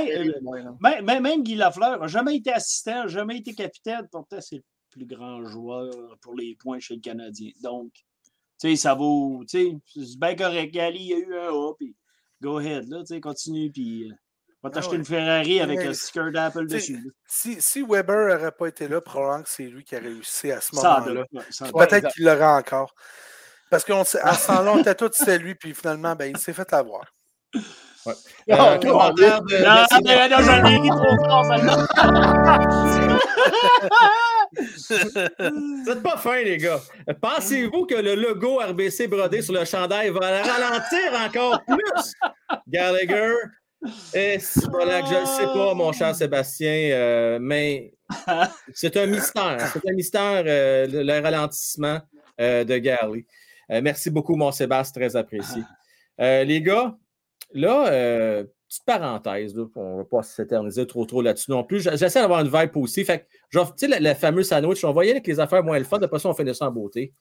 Même, 0.81 1.05
même- 1.05 1.23
même 1.23 1.43
Guy 1.43 1.55
Lafleur 1.55 1.99
n'a 1.99 2.07
jamais 2.07 2.35
été 2.37 2.51
assistant, 2.53 3.07
jamais 3.07 3.37
été 3.37 3.53
capitaine. 3.53 4.07
Pourtant, 4.11 4.39
c'est 4.41 4.57
le 4.57 4.63
plus 4.91 5.05
grand 5.05 5.43
joueur 5.45 5.91
pour 6.21 6.35
les 6.35 6.55
points 6.55 6.79
chez 6.79 6.95
le 6.95 7.01
Canadien. 7.01 7.51
Donc, 7.61 7.91
tu 7.93 8.01
sais, 8.57 8.75
ça 8.75 8.93
vaut. 8.93 9.43
Tu 9.49 9.57
sais, 9.93 10.03
c'est 10.05 10.19
bien 10.19 10.35
correct. 10.35 10.73
Gali, 10.73 10.99
il 10.99 11.07
y 11.07 11.13
a 11.13 11.17
eu 11.17 11.35
un 11.35 11.49
A, 11.49 11.73
puis 11.77 11.95
go 12.41 12.57
ahead, 12.59 12.87
là, 12.89 12.99
tu 12.99 13.07
sais, 13.15 13.19
continue, 13.21 13.71
puis. 13.71 14.09
euh, 14.09 14.13
va 14.63 14.69
t'acheter 14.71 14.91
ouais. 14.93 14.97
une 14.97 15.05
Ferrari 15.05 15.59
avec 15.59 15.77
Mais- 15.79 15.87
un 15.89 15.93
sticker 15.93 16.31
d'Apple 16.31 16.65
dessus. 16.67 17.11
Si, 17.27 17.61
si 17.61 17.83
Weber 17.83 18.29
n'aurait 18.35 18.51
pas 18.51 18.67
été 18.67 18.87
là, 18.87 18.99
probablement 18.99 19.43
que 19.43 19.49
c'est 19.49 19.67
lui 19.67 19.83
qui 19.83 19.95
a 19.95 19.99
réussi 19.99 20.51
à 20.51 20.59
ce 20.61 20.75
moment-là. 20.75 21.23
ouais, 21.31 21.87
Peut-être 21.87 22.11
qu'il 22.13 22.25
l'aurait 22.25 22.43
encore. 22.45 22.95
Parce 23.69 23.83
qu'à 23.83 24.03
ce 24.03 24.47
temps-là, 24.47 24.73
on 24.73 24.79
était 24.79 24.95
tous 24.95 25.11
c'était 25.13 25.37
lui, 25.37 25.53
puis 25.55 25.73
finalement, 25.75 26.15
ben, 26.15 26.31
il 26.31 26.37
s'est 26.37 26.53
fait 26.53 26.71
avoir. 26.73 27.13
Euh, 28.07 28.13
Ah, 28.51 28.77
commentaire 28.81 29.41
de- 29.41 29.55
Non, 29.57 29.81
de- 29.83 30.03
mais 30.05 30.29
non, 30.29 30.37
j'en 30.39 30.65
ai 30.65 30.77
ri 30.77 30.89
trop 30.89 31.17
fort, 31.25 31.45
celle-là. 31.45 31.75
Vous 35.39 35.89
êtes 35.89 36.03
pas 36.03 36.17
fin, 36.17 36.41
les 36.43 36.57
gars. 36.57 36.79
Pensez-vous 37.21 37.85
que 37.85 37.95
le 37.95 38.15
logo 38.15 38.59
RBC 38.59 39.07
brodé 39.07 39.41
sur 39.41 39.53
le 39.53 39.65
chandail 39.65 40.09
va 40.11 40.19
ralentir 40.19 41.13
encore 41.25 41.61
plus? 41.65 42.13
Gallagher? 42.67 43.33
Et 44.13 44.37
voilà 44.71 45.01
que 45.01 45.07
je 45.09 45.19
ne 45.21 45.25
sais 45.25 45.45
pas, 45.53 45.73
mon 45.75 45.91
cher 45.91 46.15
Sébastien, 46.15 46.89
euh, 46.91 47.37
mais 47.41 47.93
c'est 48.73 48.95
un 48.97 49.05
mystère. 49.05 49.57
C'est 49.73 49.87
un 49.89 49.93
mystère, 49.93 50.43
euh, 50.45 50.87
le, 50.87 51.03
le 51.03 51.19
ralentissement 51.21 51.99
euh, 52.41 52.63
de. 52.63 52.81
Euh, 53.71 53.81
merci 53.83 54.09
beaucoup, 54.09 54.35
mon 54.35 54.51
Sébastien, 54.51 55.01
très 55.01 55.15
apprécié. 55.15 55.61
Euh, 56.19 56.43
les 56.43 56.61
gars, 56.61 56.95
là, 57.55 57.87
euh, 57.91 58.43
petite 58.67 58.85
parenthèse, 58.85 59.55
là, 59.55 59.65
on 59.75 59.93
ne 59.93 59.97
va 59.97 60.05
pas 60.05 60.23
s'éterniser 60.23 60.85
trop 60.85 61.05
trop 61.05 61.21
là-dessus 61.21 61.51
non 61.51 61.63
plus. 61.63 61.81
J'essaie 61.81 62.21
d'avoir 62.21 62.41
une 62.41 62.51
vibe 62.51 62.77
aussi. 62.77 63.03
Fait 63.03 63.19
que, 63.19 63.23
genre, 63.49 63.75
tu 63.75 63.87
sais, 63.89 63.99
le, 63.99 64.07
le 64.07 64.13
fameux 64.13 64.43
sandwich, 64.43 64.83
on 64.83 64.97
aller 64.97 65.11
avec 65.11 65.25
les 65.27 65.39
affaires 65.39 65.63
moins 65.63 65.79
le 65.79 65.85
fun, 65.85 65.99
après 66.01 66.19
ça, 66.19 66.29
on 66.29 66.33
fait 66.33 66.53
ça 66.53 66.67
en 66.67 66.71
beauté. 66.71 67.13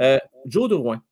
Euh, 0.00 0.18
Joe 0.46 0.68
Drouin. 0.68 1.02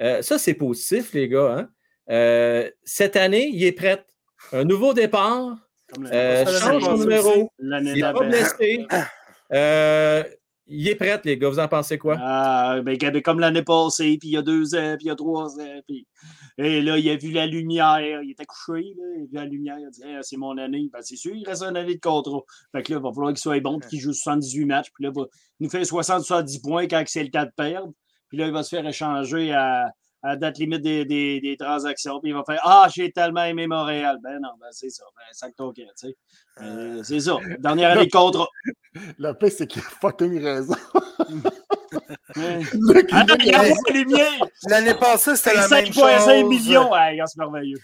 Euh, 0.00 0.22
ça, 0.22 0.38
c'est 0.38 0.54
positif, 0.54 1.12
les 1.12 1.28
gars. 1.28 1.68
hein. 2.08 2.68
Cette 2.84 3.16
année, 3.16 3.48
il 3.52 3.62
est 3.64 3.72
prêt. 3.72 4.04
Un 4.52 4.64
nouveau 4.64 4.94
départ. 4.94 5.58
Change 5.94 6.84
son 6.84 6.96
numéro. 6.96 7.50
Il 7.58 7.68
n'est 7.68 8.00
pas 8.00 8.12
blessé. 8.12 8.86
Il 10.70 10.88
est 10.88 10.94
prêt, 10.94 11.20
les 11.24 11.36
gars. 11.36 11.48
Vous 11.48 11.58
en 11.58 11.68
pensez 11.68 11.98
quoi? 11.98 12.16
Ah, 12.20 12.80
ben, 12.82 12.96
comme 13.22 13.40
l'année 13.40 13.62
passée, 13.62 14.16
puis 14.18 14.28
il 14.28 14.32
y 14.32 14.36
a 14.36 14.42
deux 14.42 14.74
ans, 14.76 14.94
puis 14.96 15.06
il 15.06 15.08
y 15.08 15.10
a 15.10 15.16
trois 15.16 15.58
ans. 15.58 15.80
Puis... 15.86 16.06
Et 16.58 16.80
là, 16.80 16.96
il 16.96 17.10
a 17.10 17.16
vu 17.16 17.32
la 17.32 17.46
lumière. 17.46 18.22
Il 18.22 18.30
était 18.30 18.44
couché, 18.44 18.94
là, 18.96 19.04
il 19.16 19.22
a 19.22 19.26
vu 19.26 19.34
la 19.34 19.44
lumière. 19.44 19.76
Il 19.78 19.86
a 19.86 19.90
dit 19.90 20.02
c'est 20.22 20.36
mon 20.36 20.56
année. 20.58 20.88
Ben, 20.92 21.00
c'est 21.02 21.16
sûr, 21.16 21.34
il 21.34 21.44
reste 21.44 21.62
une 21.62 21.76
année 21.76 21.96
de 21.96 22.00
contrat. 22.00 22.40
Fait 22.72 22.82
que 22.82 22.92
là, 22.92 22.98
il 22.98 23.02
va 23.02 23.12
falloir 23.12 23.32
qu'il 23.32 23.40
soit 23.40 23.60
bon, 23.60 23.78
puis 23.80 23.90
qu'il 23.90 24.00
joue 24.00 24.12
78 24.12 24.64
matchs. 24.64 24.90
Puis 24.94 25.04
là, 25.04 25.12
il 25.14 25.64
nous 25.64 25.70
fait 25.70 25.82
60-70 25.82 26.62
points 26.62 26.86
quand 26.86 27.02
c'est 27.06 27.24
le 27.24 27.30
cas 27.30 27.46
de 27.46 27.52
perdre. 27.56 27.92
Puis 28.28 28.38
là, 28.38 28.46
il 28.46 28.52
va 28.52 28.62
se 28.62 28.68
faire 28.68 28.86
échanger 28.86 29.52
à, 29.52 29.90
à 30.22 30.36
date 30.36 30.58
limite 30.58 30.82
des, 30.82 31.04
des, 31.04 31.40
des, 31.40 31.56
transactions. 31.56 32.20
Puis 32.20 32.30
il 32.30 32.34
va 32.34 32.44
faire 32.44 32.60
Ah, 32.62 32.88
j'ai 32.94 33.10
tellement 33.10 33.44
aimé 33.44 33.66
Montréal. 33.66 34.18
Ben 34.22 34.38
non, 34.40 34.50
ben 34.60 34.68
c'est 34.70 34.90
ça. 34.90 35.04
Ben, 35.16 35.22
sac 35.32 35.54
ton 35.56 35.72
tu 35.72 35.82
sais. 35.94 36.16
Euh, 36.60 37.02
c'est 37.02 37.20
ça. 37.20 37.38
Dernière 37.58 37.92
année 37.92 38.06
de 38.06 38.10
contrat. 38.12 38.48
Le 39.18 39.32
pire, 39.32 39.52
c'est 39.56 39.66
qu'il 39.66 39.82
a 39.82 39.84
fucking 39.84 40.42
raison. 40.42 40.74
ah, 43.12 43.26
L'année 44.68 44.94
passée, 44.94 45.36
c'était 45.36 45.56
la 45.56 45.68
même 45.68 45.86
chose. 45.86 46.04
5,5 46.04 46.48
millions. 46.48 46.92
Ouais, 46.92 47.18
c'est 47.26 47.38
merveilleux. 47.38 47.78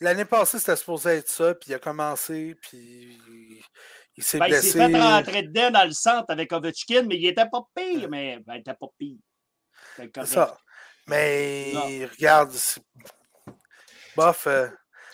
L'année 0.00 0.24
passée, 0.24 0.58
c'était 0.58 0.76
supposé 0.76 1.10
être 1.10 1.28
ça, 1.28 1.54
puis 1.54 1.70
il 1.70 1.74
a 1.74 1.78
commencé, 1.80 2.56
puis 2.62 3.18
il 4.16 4.22
s'est 4.22 4.38
ben, 4.38 4.46
blessé. 4.46 4.68
Il 4.68 4.72
s'est 4.72 4.90
fait 4.90 5.00
rentrer 5.00 5.42
dedans 5.42 5.70
dans 5.72 5.84
le 5.84 5.92
centre 5.92 6.26
avec 6.28 6.52
Ovechkin, 6.52 7.02
mais 7.02 7.16
il 7.16 7.26
était 7.26 7.48
pas 7.50 7.62
pire, 7.74 8.08
mais 8.08 8.38
ben, 8.46 8.54
il 8.54 8.60
était 8.60 8.74
pas 8.74 8.86
pire. 8.96 9.18
C'est 9.96 10.26
ça. 10.26 10.56
Mais 11.08 11.72
regarde, 12.12 12.52
bof. 14.16 14.46
Euh, 14.46 14.68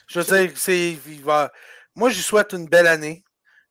je 0.09 0.21
veux 0.21 0.47
dire, 0.47 0.57
c'est, 0.57 0.97
va... 1.23 1.51
moi, 1.95 2.11
je 2.11 2.21
souhaite 2.21 2.53
une 2.53 2.67
belle 2.67 2.87
année. 2.87 3.25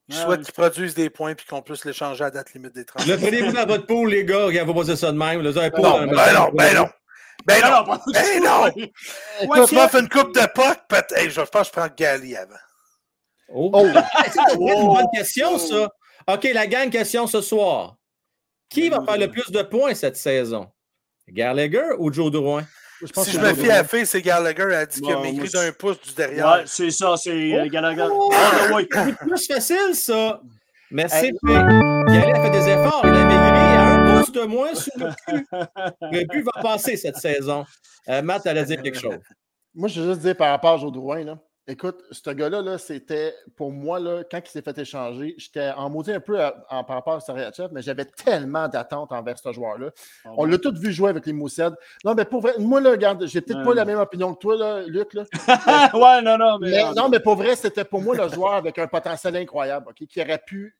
Je 0.09 0.15
souhaite 0.15 0.43
qu'ils 0.43 0.53
produisent 0.53 0.95
des 0.95 1.09
points 1.09 1.31
et 1.31 1.35
qu'on 1.49 1.61
puisse 1.61 1.85
l'échanger 1.85 2.23
à 2.23 2.31
date 2.31 2.53
limite 2.53 2.73
des 2.73 2.85
30. 2.85 3.05
Le 3.07 3.17
prenez-vous 3.17 3.53
dans 3.53 3.65
votre 3.65 3.85
pool, 3.85 4.09
les 4.09 4.25
gars. 4.25 4.45
Regarde, 4.45 4.67
vous 4.67 4.73
posez 4.73 4.95
ça 4.95 5.11
de 5.11 5.17
même. 5.17 5.41
Vous 5.41 5.57
avez 5.57 5.71
pas, 5.71 5.81
non, 5.81 6.07
ben, 6.07 6.33
non, 6.33 6.49
ben 6.53 6.75
non. 6.75 6.89
Ben 7.45 7.61
non, 7.61 7.83
ben 8.13 8.43
non. 8.43 9.47
Moi, 9.47 9.67
fais 9.89 9.99
une 9.99 10.09
coupe 10.09 10.33
de 10.35 10.45
potes, 10.53 10.81
peut-être. 10.87 11.29
je 11.29 11.41
pense 11.41 11.49
que 11.49 11.63
je 11.67 11.71
prends 11.71 11.87
Gali 11.95 12.35
avant. 12.35 12.55
Oh! 13.49 13.71
oh. 13.73 13.87
c'est 14.31 14.55
une 14.55 14.87
bonne 14.87 15.07
question, 15.13 15.57
ça. 15.57 15.89
OK, 16.27 16.43
la 16.53 16.67
gang 16.67 16.89
question 16.89 17.27
ce 17.27 17.41
soir. 17.41 17.95
Qui 18.69 18.89
va 18.89 19.03
faire 19.03 19.17
le 19.17 19.29
plus 19.29 19.51
de 19.51 19.61
points 19.61 19.93
cette 19.93 20.17
saison? 20.17 20.72
Gallagher 21.33 21.95
ou 21.97 22.13
Joe 22.13 22.31
Drouin? 22.31 22.63
si 23.05 23.31
je 23.31 23.39
me 23.39 23.53
fie 23.53 23.71
à 23.71 23.83
fait, 23.83 24.05
c'est 24.05 24.21
Gallagher 24.21 24.75
a 24.75 24.85
dit 24.85 25.01
qu'il 25.01 25.11
a 25.11 25.19
maigri 25.19 25.49
d'un 25.49 25.71
pouce 25.71 25.99
du 26.01 26.13
derrière. 26.13 26.47
Ouais, 26.47 26.63
c'est 26.65 26.91
ça, 26.91 27.15
c'est 27.17 27.31
euh, 27.31 27.63
oh! 27.65 27.69
Gallagher. 27.69 28.07
Oh, 28.09 28.31
oh, 28.31 28.79
C'est 28.79 29.17
plus 29.17 29.47
facile, 29.47 29.93
ça. 29.93 30.41
Merci, 30.91 31.25
hey. 31.25 31.33
Gallagher 31.43 32.31
a 32.31 32.43
fait 32.43 32.49
des 32.51 32.69
efforts. 32.69 33.01
Il 33.03 33.09
a 33.09 33.25
maigri 33.25 33.37
à 33.37 33.93
un 33.93 34.19
pouce 34.19 34.31
de 34.31 34.41
moins 34.41 34.75
sous 34.75 34.91
le 34.95 35.09
cul. 35.25 35.45
Le 36.01 36.27
but 36.27 36.43
va 36.43 36.61
passer 36.61 36.95
cette 36.95 37.17
saison. 37.17 37.65
Euh, 38.09 38.21
Matt, 38.21 38.45
allait 38.47 38.65
dire 38.65 38.81
quelque 38.81 38.99
chose. 38.99 39.17
Moi, 39.73 39.89
je 39.89 40.01
veux 40.01 40.09
juste 40.09 40.21
dire 40.21 40.37
par 40.37 40.51
rapport 40.51 40.75
à 40.75 40.77
Joe 40.77 40.91
Drouin, 40.91 41.23
là. 41.23 41.37
Écoute, 41.65 42.03
ce 42.11 42.29
gars-là, 42.29 42.61
-là, 42.61 42.77
c'était 42.77 43.33
pour 43.55 43.71
moi, 43.71 43.97
là, 43.97 44.23
quand 44.29 44.41
il 44.43 44.49
s'est 44.49 44.61
fait 44.61 44.77
échanger, 44.77 45.33
j'étais 45.37 45.69
en 45.71 45.89
maudit 45.89 46.11
un 46.11 46.19
peu 46.19 46.37
en, 46.69 46.83
par 46.83 46.97
rapport 46.97 47.13
à 47.13 47.19
Sariachev, 47.21 47.69
mais 47.71 47.81
j'avais 47.81 48.03
tellement 48.03 48.67
d'attentes 48.67 49.13
envers 49.13 49.39
ce 49.39 49.49
joueur-là. 49.53 49.91
Ah 50.25 50.31
On 50.35 50.43
l'a 50.43 50.57
tous 50.57 50.77
vu 50.77 50.91
jouer 50.91 51.11
avec 51.11 51.25
les 51.25 51.31
Moussed. 51.31 51.73
Non, 52.03 52.15
mais 52.15 52.25
pour 52.25 52.41
vrai, 52.41 52.55
moi, 52.59 52.81
là, 52.81 52.91
regarde, 52.91 53.25
j'ai 53.27 53.39
peut-être 53.39 53.63
pas 53.63 53.73
la 53.73 53.85
même 53.85 53.99
opinion 53.99 54.33
que 54.33 54.39
toi, 54.39 54.57
là, 54.57 54.81
Luc. 54.85 55.13
Là. 55.13 55.23
ouais, 55.93 56.21
non, 56.21 56.37
non. 56.37 56.59
Mais, 56.59 56.83
non, 56.95 57.07
mais 57.07 57.21
pour 57.21 57.35
vrai, 57.35 57.55
c'était 57.55 57.85
pour 57.85 58.01
moi 58.01 58.17
le 58.17 58.27
joueur 58.27 58.55
avec 58.55 58.77
un 58.77 58.87
potentiel 58.87 59.37
incroyable, 59.37 59.87
OK, 59.89 60.05
qui 60.05 60.21
aurait 60.21 60.43
pu. 60.45 60.77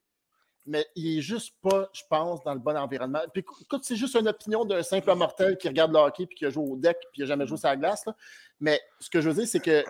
Mais 0.66 0.86
il 0.96 1.16
n'est 1.16 1.22
juste 1.22 1.56
pas, 1.62 1.90
je 1.94 2.02
pense, 2.10 2.44
dans 2.44 2.54
le 2.54 2.60
bon 2.60 2.76
environnement. 2.76 3.20
Puis 3.34 3.44
écoute, 3.62 3.84
c'est 3.84 3.98
juste 3.98 4.16
une 4.16 4.28
opinion 4.28 4.66
d'un 4.66 4.84
simple 4.84 5.14
mortel 5.14 5.58
qui 5.58 5.68
regarde 5.68 5.94
le 5.94 6.00
hockey 6.00 6.26
puis 6.26 6.36
qui 6.38 6.46
a 6.46 6.50
joué 6.50 6.64
au 6.66 6.78
deck 6.78 6.98
puis 7.00 7.10
qui 7.16 7.22
n'a 7.22 7.28
jamais 7.28 7.46
joué 7.46 7.58
sur 7.58 7.68
la 7.68 7.76
glace. 7.76 8.06
Là. 8.06 8.16
Mais 8.62 8.80
ce 9.00 9.10
que 9.10 9.20
je 9.20 9.30
veux 9.30 9.36
dire, 9.36 9.48
c'est 9.48 9.60
que 9.60 9.84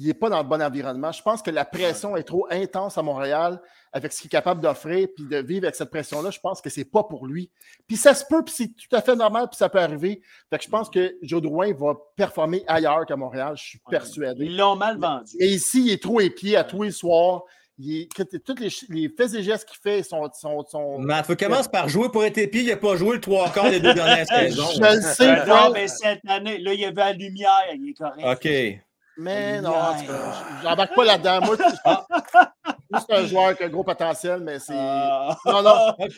il 0.00 0.06
n'est 0.06 0.14
pas 0.14 0.30
dans 0.30 0.38
le 0.38 0.48
bon 0.48 0.62
environnement. 0.62 1.12
Je 1.12 1.22
pense 1.22 1.42
que 1.42 1.50
la 1.50 1.66
pression 1.66 2.16
est 2.16 2.22
trop 2.22 2.46
intense 2.50 2.96
à 2.96 3.02
Montréal 3.02 3.60
avec 3.92 4.12
ce 4.12 4.22
qu'il 4.22 4.28
est 4.28 4.30
capable 4.30 4.62
d'offrir, 4.62 5.08
puis 5.14 5.26
de 5.26 5.36
vivre 5.38 5.64
avec 5.64 5.74
cette 5.74 5.90
pression-là, 5.90 6.30
je 6.30 6.40
pense 6.40 6.62
que 6.62 6.70
c'est 6.70 6.86
pas 6.86 7.04
pour 7.04 7.26
lui. 7.26 7.50
Puis 7.86 7.98
ça 7.98 8.14
se 8.14 8.24
peut, 8.24 8.42
puis 8.42 8.54
c'est 8.56 8.68
tout 8.68 8.96
à 8.96 9.02
fait 9.02 9.14
normal, 9.14 9.48
puis 9.50 9.58
ça 9.58 9.68
peut 9.68 9.80
arriver. 9.80 10.22
Fait 10.48 10.56
que 10.56 10.64
je 10.64 10.70
pense 10.70 10.88
que 10.88 11.16
Joe 11.20 11.42
Drouin 11.42 11.74
va 11.74 11.94
performer 12.16 12.64
ailleurs 12.66 13.04
qu'à 13.04 13.16
Montréal, 13.16 13.54
je 13.56 13.62
suis 13.62 13.80
persuadé. 13.90 14.46
Ils 14.46 14.56
l'ont 14.56 14.76
mal 14.76 14.98
vendu. 14.98 15.32
Et 15.38 15.48
ici, 15.48 15.82
il 15.86 15.92
est 15.92 16.02
trop 16.02 16.20
épié 16.20 16.56
à 16.56 16.64
tous 16.64 16.84
les 16.84 16.92
soirs. 16.92 17.42
Il 17.78 18.08
toutes 18.08 18.60
les, 18.60 18.68
les 18.90 19.08
faits 19.08 19.34
et 19.34 19.42
gestes 19.42 19.68
qu'il 19.68 19.80
fait 19.82 20.02
sont. 20.02 20.30
sont, 20.32 20.64
sont... 20.66 20.98
Mais 20.98 21.20
il 21.28 21.36
commence 21.36 21.68
par 21.68 21.88
jouer 21.88 22.10
pour 22.10 22.24
être 22.24 22.38
épié. 22.38 22.62
Il 22.62 22.68
n'a 22.68 22.76
pas 22.76 22.96
joué 22.96 23.14
le 23.14 23.20
trois 23.20 23.50
quarts 23.50 23.70
des 23.70 23.80
deux 23.80 23.94
dernières 23.94 24.26
saisons. 24.28 24.68
Je 24.76 24.96
le 24.96 25.00
sais. 25.00 25.46
Non, 25.46 25.70
mais 25.72 25.88
cette 25.88 26.20
année, 26.28 26.58
là, 26.58 26.74
il 26.74 26.80
y 26.80 26.84
avait 26.84 26.94
la 26.94 27.12
lumière. 27.12 27.64
Il 27.74 27.90
est 27.90 27.94
correct. 27.94 28.44
OK. 28.46 28.80
Mais 29.16 29.60
non, 29.60 29.74
j'embarque 30.62 30.94
pas 30.94 31.04
là-dedans. 31.04 31.40
Moi, 31.42 31.56
c'est 33.06 33.14
un 33.14 33.26
joueur 33.26 33.56
qui 33.56 33.62
a 33.62 33.66
un 33.66 33.68
gros 33.68 33.84
potentiel, 33.84 34.40
mais 34.40 34.58
c'est. 34.58 34.74
Ah. 34.76 35.36
Non, 35.44 35.62
non. 35.62 35.96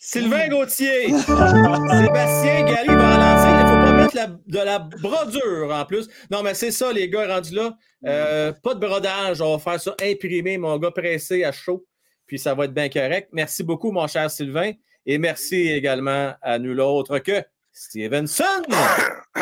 Sylvain 0.00 0.48
Gauthier, 0.48 1.08
Sébastien 1.10 2.64
Galli 2.64 2.94
va 2.94 3.14
relancer. 3.14 3.48
Il 3.48 3.56
ne 3.56 3.68
faut 3.68 3.84
pas 3.84 3.92
mettre 3.92 4.38
de 4.46 4.58
la 4.58 4.78
brodure 4.78 5.70
en 5.70 5.84
plus. 5.84 6.08
Non, 6.30 6.42
mais 6.42 6.54
c'est 6.54 6.70
ça, 6.70 6.90
les 6.92 7.10
gars, 7.10 7.34
rendus 7.34 7.54
là. 7.54 7.76
Euh, 8.06 8.52
pas 8.62 8.74
de 8.74 8.80
brodage. 8.80 9.42
On 9.42 9.56
va 9.56 9.58
faire 9.58 9.80
ça 9.80 9.94
imprimer, 10.02 10.56
mon 10.56 10.78
gars 10.78 10.92
pressé 10.92 11.44
à 11.44 11.52
chaud. 11.52 11.84
Puis 12.26 12.38
ça 12.38 12.54
va 12.54 12.64
être 12.64 12.72
bien 12.72 12.88
correct. 12.88 13.28
Merci 13.32 13.62
beaucoup, 13.62 13.92
mon 13.92 14.06
cher 14.06 14.30
Sylvain. 14.30 14.72
Et 15.04 15.18
merci 15.18 15.68
également 15.68 16.32
à 16.40 16.58
nul 16.58 16.80
autre 16.80 17.18
que 17.18 17.42
Stevenson. 17.72 18.62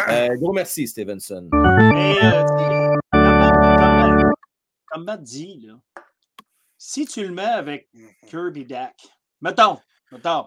Euh, 0.09 0.29
gros 0.37 0.53
merci, 0.53 0.87
Stevenson. 0.87 1.49
Et, 1.53 2.25
euh, 2.25 2.45
comme, 4.97 5.05
Matt 5.05 5.23
dit, 5.23 5.61
là, 5.61 5.75
si 6.79 7.07
tu 7.07 7.23
le 7.23 7.33
mets 7.33 7.43
avec 7.43 7.89
mm-hmm. 7.95 8.29
Kirby 8.29 8.65
Dak, 8.65 8.97
mettons, 9.41 9.79
mettons, 10.11 10.47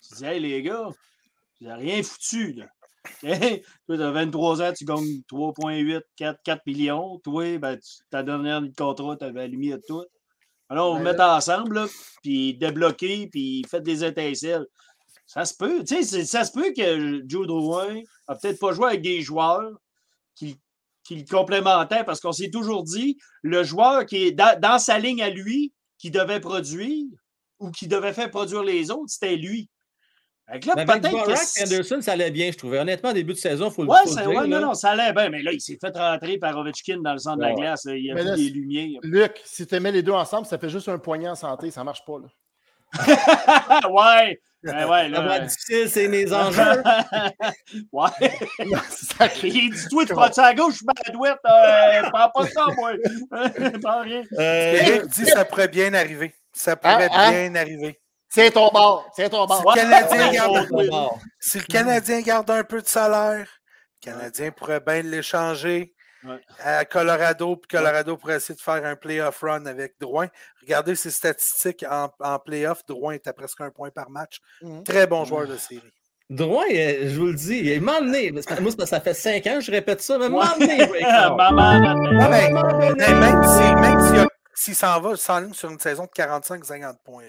tu 0.00 0.14
dis, 0.14 0.24
hey 0.24 0.40
les 0.40 0.62
gars, 0.62 0.90
j'ai 1.60 1.72
rien 1.72 2.02
foutu. 2.02 2.52
Là. 2.52 2.66
Okay? 3.22 3.62
Toi, 3.86 3.96
tu 3.98 4.02
as 4.02 4.10
23 4.10 4.62
ans, 4.62 4.72
tu 4.72 4.84
gagnes 4.84 5.22
3,8, 5.30 6.02
4, 6.16 6.42
4 6.42 6.66
millions. 6.66 7.20
Toi, 7.20 7.56
ben, 7.58 7.78
ta 8.10 8.24
dernière 8.24 8.60
contrat, 8.76 9.16
tu 9.16 9.24
avais 9.24 9.42
allumé 9.42 9.72
à 9.74 9.78
tout. 9.78 10.04
Alors, 10.68 10.94
on 10.94 10.96
ben 10.96 11.12
met 11.12 11.20
ensemble, 11.20 11.76
là, 11.76 11.86
puis 12.24 12.54
débloquer, 12.54 13.28
puis 13.28 13.64
faites 13.70 13.84
des 13.84 14.04
étincelles. 14.04 14.66
Ça 15.24 15.44
se 15.44 15.54
peut. 15.54 15.84
Tu 15.84 16.02
sais, 16.02 16.24
ça 16.24 16.44
se 16.44 16.50
peut 16.50 16.72
que 16.76 17.22
Joe 17.28 17.46
Drouin 17.46 18.00
a 18.26 18.34
peut-être 18.34 18.58
pas 18.58 18.72
joué 18.72 18.86
avec 18.86 19.02
des 19.02 19.22
joueurs 19.22 19.70
qui, 20.34 20.58
qui 21.06 21.16
le 21.16 21.24
complémentaient 21.24 22.04
parce 22.04 22.20
qu'on 22.20 22.32
s'est 22.32 22.50
toujours 22.50 22.82
dit 22.82 23.16
le 23.42 23.62
joueur 23.62 24.06
qui 24.06 24.24
est 24.24 24.32
dans, 24.32 24.78
sa 24.78 24.98
ligne 24.98 25.22
à 25.22 25.30
lui, 25.30 25.72
qui 25.98 26.10
devait 26.10 26.40
produire 26.40 27.04
ou 27.58 27.70
qui 27.70 27.86
devait 27.86 28.12
faire 28.12 28.30
produire 28.30 28.62
les 28.62 28.90
autres, 28.90 29.08
c'était 29.08 29.36
lui. 29.36 29.70
Avec 30.48 30.64
là, 30.64 30.74
peut-être 30.76 31.62
Anderson, 31.64 32.00
ça 32.00 32.12
allait 32.12 32.30
bien, 32.30 32.52
je 32.52 32.56
trouvais. 32.56 32.78
Honnêtement, 32.78 33.12
début 33.12 33.32
de 33.32 33.38
saison, 33.38 33.68
il 33.68 33.74
faut 33.74 33.82
le 33.82 33.88
ouais, 33.88 34.04
dire. 34.04 34.28
Oui, 34.28 34.48
non, 34.48 34.60
non, 34.60 34.74
ça 34.74 34.90
allait 34.90 35.12
bien. 35.12 35.28
Mais 35.28 35.42
là, 35.42 35.52
il 35.52 35.60
s'est 35.60 35.76
fait 35.80 35.96
rentrer 35.96 36.38
par 36.38 36.56
Ovechkin 36.56 37.00
dans 37.00 37.14
le 37.14 37.18
centre 37.18 37.38
de 37.38 37.42
la 37.42 37.54
glace. 37.54 37.84
Il 37.86 38.04
y 38.04 38.12
a 38.12 38.14
vu 38.14 38.36
des 38.36 38.50
lumières. 38.50 39.00
Luc, 39.02 39.40
si 39.44 39.66
tu 39.66 39.80
mets 39.80 39.90
les 39.90 40.02
deux 40.02 40.12
ensemble, 40.12 40.46
ça 40.46 40.58
fait 40.58 40.68
juste 40.68 40.88
un 40.88 40.98
poignet 40.98 41.28
en 41.28 41.34
santé. 41.34 41.72
Ça 41.72 41.80
ne 41.80 41.86
marche 41.86 42.04
pas. 42.04 42.18
Là. 42.20 42.28
ouais. 43.90 44.40
Ben 44.66 44.88
ouais, 44.88 45.08
là. 45.08 45.22
La 45.22 45.40
difficile, 45.40 45.88
c'est 45.88 46.08
mes 46.08 46.32
enjeux. 46.32 46.62
ouais. 47.92 48.10
Il 49.42 49.70
dit 49.70 49.88
Toi, 49.88 50.06
tu 50.06 50.12
prends 50.12 50.32
ça 50.32 50.46
à 50.46 50.54
gauche, 50.54 50.74
je 50.80 51.12
droite? 51.12 51.38
Euh, 51.46 52.02
prends 52.10 52.30
pas 52.30 52.46
ça, 52.48 52.64
moi. 52.76 52.92
pas 53.82 54.00
rien. 54.02 54.22
Euh, 54.38 55.06
dit 55.06 55.26
ça 55.26 55.44
pourrait 55.44 55.68
bien 55.68 55.94
arriver. 55.94 56.34
Ça 56.52 56.76
pourrait 56.76 57.08
ah, 57.10 57.26
ah. 57.26 57.30
bien 57.30 57.54
arriver. 57.54 58.00
C'est 58.28 58.50
ton 58.50 58.68
bord. 58.68 59.08
C'est 59.14 59.30
ton 59.30 59.46
bord. 59.46 59.72
Si 59.74 59.78
le, 59.78 59.84
Canadien 59.84 60.32
garde, 60.32 60.68
si 61.38 61.58
le 61.58 61.64
Canadien 61.64 62.20
garde 62.20 62.50
un 62.50 62.64
peu 62.64 62.82
de 62.82 62.86
salaire, 62.86 63.46
le 64.02 64.12
Canadien 64.12 64.50
pourrait 64.50 64.80
bien 64.80 65.02
l'échanger 65.02 65.94
à 66.60 66.84
Colorado, 66.84 67.56
puis 67.56 67.68
Colorado 67.68 68.16
pourrait 68.16 68.36
essayer 68.36 68.54
de 68.54 68.60
faire 68.60 68.84
un 68.84 68.96
playoff 68.96 69.40
run 69.40 69.66
avec 69.66 69.94
Drouin. 70.00 70.28
Regardez 70.60 70.94
ses 70.94 71.10
statistiques 71.10 71.84
en, 71.88 72.10
en 72.20 72.38
playoff. 72.38 72.84
Drouin 72.86 73.14
est 73.14 73.26
à 73.26 73.32
presque 73.32 73.60
un 73.60 73.70
point 73.70 73.90
par 73.90 74.10
match. 74.10 74.40
Mhm. 74.62 74.84
Très 74.84 75.06
bon 75.06 75.24
joueur 75.24 75.46
de 75.46 75.56
série. 75.56 75.92
Drouin, 76.28 76.64
euh, 76.70 77.08
je 77.08 77.18
vous 77.18 77.26
le 77.26 77.34
dis, 77.34 77.58
il 77.58 77.80
m'a 77.80 77.98
emmené. 77.98 78.32
Moi, 78.32 78.42
ça 78.86 79.00
fait 79.00 79.14
cinq 79.14 79.46
ans 79.46 79.54
que 79.54 79.60
je 79.60 79.70
répète 79.70 80.00
ça, 80.00 80.18
mais 80.18 80.28
m'a 80.30 80.54
emmené. 80.54 80.78
Même 83.80 84.26
s'il 84.54 84.74
s'en 84.74 85.00
va, 85.00 85.16
s'enligne 85.16 85.54
sur 85.54 85.70
une 85.70 85.78
saison 85.78 86.04
de 86.04 86.10
45-50 86.10 86.96
points. 87.04 87.24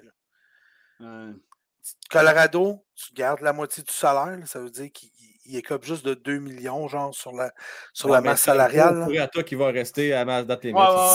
Colorado, 2.10 2.84
tu 2.96 3.14
gardes 3.14 3.42
la 3.42 3.54
moitié 3.54 3.84
du 3.84 3.94
salaire, 3.94 4.40
ça 4.48 4.60
veut 4.60 4.72
dire 4.72 4.92
qu'il 4.92 5.10
il 5.48 5.58
écope 5.58 5.84
juste 5.84 6.06
de 6.06 6.14
2 6.14 6.40
millions, 6.40 6.88
genre, 6.88 7.14
sur 7.14 7.32
la, 7.32 7.52
sur 7.94 8.10
la 8.10 8.22
masse 8.22 8.42
salariale. 8.42 9.08
C'est 9.10 9.18
à 9.18 9.28
toi 9.28 9.44
qui 9.44 9.56
va 9.56 9.68
rester 9.68 10.14
à 10.14 10.26
masse 10.26 10.46
date 10.46 10.68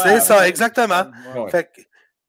C'est 0.03 0.21
ça, 0.21 0.49
exactement. 0.49 1.05
Fait 1.51 1.71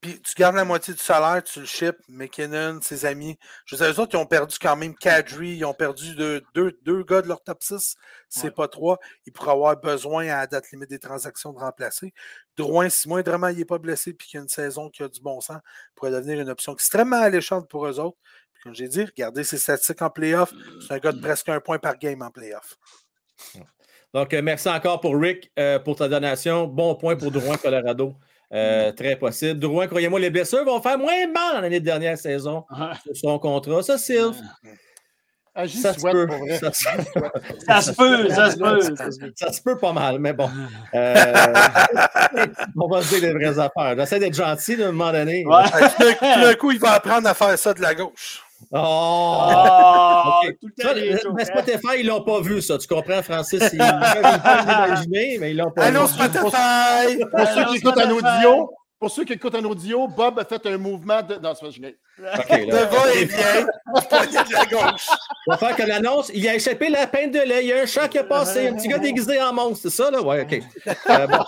Puis 0.02 0.22
tu 0.22 0.34
gardes 0.36 0.56
la 0.56 0.66
moitié 0.66 0.94
du 0.94 1.00
salaire, 1.00 1.42
tu 1.44 1.62
le 1.62 1.66
ships, 1.66 1.96
McKinnon, 2.10 2.80
ses 2.82 3.06
amis. 3.06 3.38
Je 3.66 3.78
sais, 3.78 3.90
eux 3.90 4.00
autres, 4.00 4.16
ils 4.16 4.18
ont 4.18 4.26
perdu 4.26 4.58
quand 4.62 4.76
même 4.76 4.96
Kadri, 4.96 5.56
ils 5.56 5.66
ont 5.66 5.74
perdu 5.74 6.14
deux, 6.16 6.42
deux, 6.54 6.78
deux 6.82 7.04
gars 7.04 7.22
de 7.22 7.30
leur 7.30 7.42
top 7.42 7.64
6, 7.64 7.96
c'est 8.28 8.54
pas 8.54 8.68
trois. 8.68 8.98
Ils 9.26 9.32
pourraient 9.32 9.52
avoir 9.52 9.80
besoin 9.80 10.26
à 10.26 10.42
la 10.42 10.48
date 10.48 10.72
limite 10.72 10.90
des 10.90 11.00
transactions 11.00 11.54
de 11.54 11.60
remplacer. 11.60 12.14
Drouin, 12.58 12.90
si 12.90 13.08
moindrement 13.08 13.48
il 13.48 13.58
n'est 13.58 13.66
pas 13.66 13.78
blessé 13.78 14.14
puis 14.14 14.28
qu'il 14.28 14.38
y 14.38 14.42
a 14.42 14.44
une 14.44 14.50
saison 14.50 14.90
qui 14.90 15.04
a 15.04 15.08
du 15.08 15.22
bon 15.22 15.40
sens, 15.40 15.60
pourrait 15.96 16.12
devenir 16.12 16.40
une 16.42 16.50
option 16.50 16.74
extrêmement 16.74 17.22
alléchante 17.22 17.70
pour 17.70 17.88
eux 17.88 18.00
autres. 18.00 18.18
Comme 18.64 18.74
j'ai 18.74 18.88
dit, 18.88 19.04
regardez 19.04 19.44
ses 19.44 19.58
statistiques 19.58 20.02
en 20.02 20.10
playoff. 20.10 20.54
C'est 20.88 20.94
un 20.94 20.98
gars 21.00 21.12
de 21.12 21.20
presque 21.20 21.50
un 21.50 21.60
point 21.60 21.80
par 21.80 21.98
game 21.98 22.22
en 22.22 22.32
playoff. 22.32 22.76
Donc, 24.14 24.34
euh, 24.34 24.42
merci 24.42 24.70
encore 24.70 25.02
pour 25.02 25.16
Rick 25.20 25.52
euh, 25.60 25.80
pour 25.80 25.96
ta 25.98 26.08
donation. 26.08 26.66
Bon 26.68 26.96
point 26.96 27.16
pour 27.16 27.32
Drouin, 27.32 27.58
Colorado. 27.58 28.16
Euh, 28.54 28.92
très 28.92 29.16
possible. 29.16 29.60
Drouin, 29.60 29.88
croyez-moi, 29.88 30.20
les 30.20 30.30
blessures 30.30 30.64
vont 30.64 30.80
faire 30.82 30.98
moins 30.98 31.28
mal 31.28 31.58
en 31.58 31.62
l'année 31.62 31.80
de 31.80 31.86
dernière 31.86 32.18
saison 32.18 32.64
Ouais. 32.70 32.94
sur 33.06 33.16
son 33.32 33.40
contrat. 33.40 33.82
Ça, 33.82 33.98
Sylve, 33.98 34.36
Ah, 35.56 35.68
ça 35.68 35.94
se 35.94 36.02
peut. 36.02 36.28
Ça 36.60 36.72
se- 36.72 36.84
Ça 37.66 37.82
se 37.82 37.92
peut, 37.92 38.30
ça 38.30 38.52
se 38.52 38.58
peut. 38.58 38.82
ça 38.96 39.12
se 39.12 39.20
peut. 39.20 39.32
ça 39.36 39.52
se 39.54 39.62
peut 39.62 39.78
pas 39.78 39.94
mal, 39.94 40.20
mais 40.20 40.34
bon. 40.34 40.50
Euh, 40.94 41.54
on 42.80 42.88
va 42.88 43.02
se 43.02 43.10
dire 43.16 43.22
les 43.22 43.34
vraies 43.34 43.60
affaires. 43.60 43.96
J'essaie 43.98 44.20
d'être 44.20 44.36
gentil 44.36 44.82
à 44.82 44.88
un 44.88 44.92
moment 44.92 45.12
donné. 45.12 45.46
Ouais. 45.46 45.64
Tout 46.00 46.42
d'un 46.42 46.54
coup, 46.56 46.72
il 46.72 46.80
va 46.80 46.92
apprendre 46.94 47.28
à 47.28 47.34
faire 47.34 47.58
ça 47.58 47.74
de 47.74 47.82
la 47.82 47.94
gauche. 47.96 48.44
Oh! 48.72 49.38
Ah, 49.40 50.42
tout 50.62 50.68
le 50.78 50.84
Ça, 50.84 50.94
les 50.94 51.10
mais 51.14 51.42
hein. 51.42 51.46
Spotify, 51.46 52.00
ils 52.00 52.08
l'ont 52.08 52.24
pas 52.24 52.42
vu, 52.42 52.62
ça. 52.62 52.78
Tu 52.78 52.88
comprends, 52.88 53.22
Francis? 53.22 53.62
Ils 53.74 53.76
ils 53.76 53.78
peuvent 54.44 54.68
l'imaginer, 54.68 55.38
mais 55.40 55.52
ils 55.52 55.58
l'ont 55.58 55.72
pas 55.72 55.86
Allô, 55.86 56.06
vu. 56.06 56.14
Spotify! 56.14 57.24
Pour 57.32 57.48
ceux 57.48 57.66
qui 57.66 57.78
écoutent 57.78 57.98
en 57.98 58.10
audio, 58.12 58.72
pour 59.04 59.12
ceux 59.12 59.26
qui 59.26 59.34
écoutent 59.34 59.56
en 59.56 59.64
audio, 59.66 60.08
Bob 60.08 60.40
a 60.40 60.46
fait 60.46 60.66
un 60.66 60.78
mouvement 60.78 61.22
de. 61.22 61.36
Non, 61.36 61.54
c'est 61.54 61.66
pas 61.66 61.72
je 61.72 61.82
gagne. 61.82 61.96
OK, 62.20 62.66
De 62.68 62.72
va-et-vient, 62.72 63.66
du 63.66 64.08
poignet 64.08 64.46
de 64.46 64.54
la 64.54 64.66
gauche. 64.66 65.08
On 65.46 65.52
va 65.52 65.58
faire 65.58 65.76
que 65.76 65.84
l'annonce. 65.84 66.32
Il 66.34 66.48
a 66.48 66.56
échappé 66.56 66.88
la 66.88 67.06
peine 67.06 67.30
de 67.30 67.40
lait. 67.40 67.66
Il 67.66 67.68
y 67.68 67.74
a 67.74 67.82
un 67.82 67.86
chat 67.86 68.08
qui 68.08 68.18
a 68.18 68.24
passé. 68.24 68.70
Un 68.70 68.76
petit 68.76 68.88
gars 68.88 69.00
déguisé 69.00 69.42
en 69.42 69.52
monstre. 69.52 69.90
C'est 69.90 69.92
ça, 70.04 70.10
là? 70.10 70.22
Ouais, 70.22 70.44
OK. 70.44 70.54
Euh, 71.10 71.28
bon. 71.28 71.38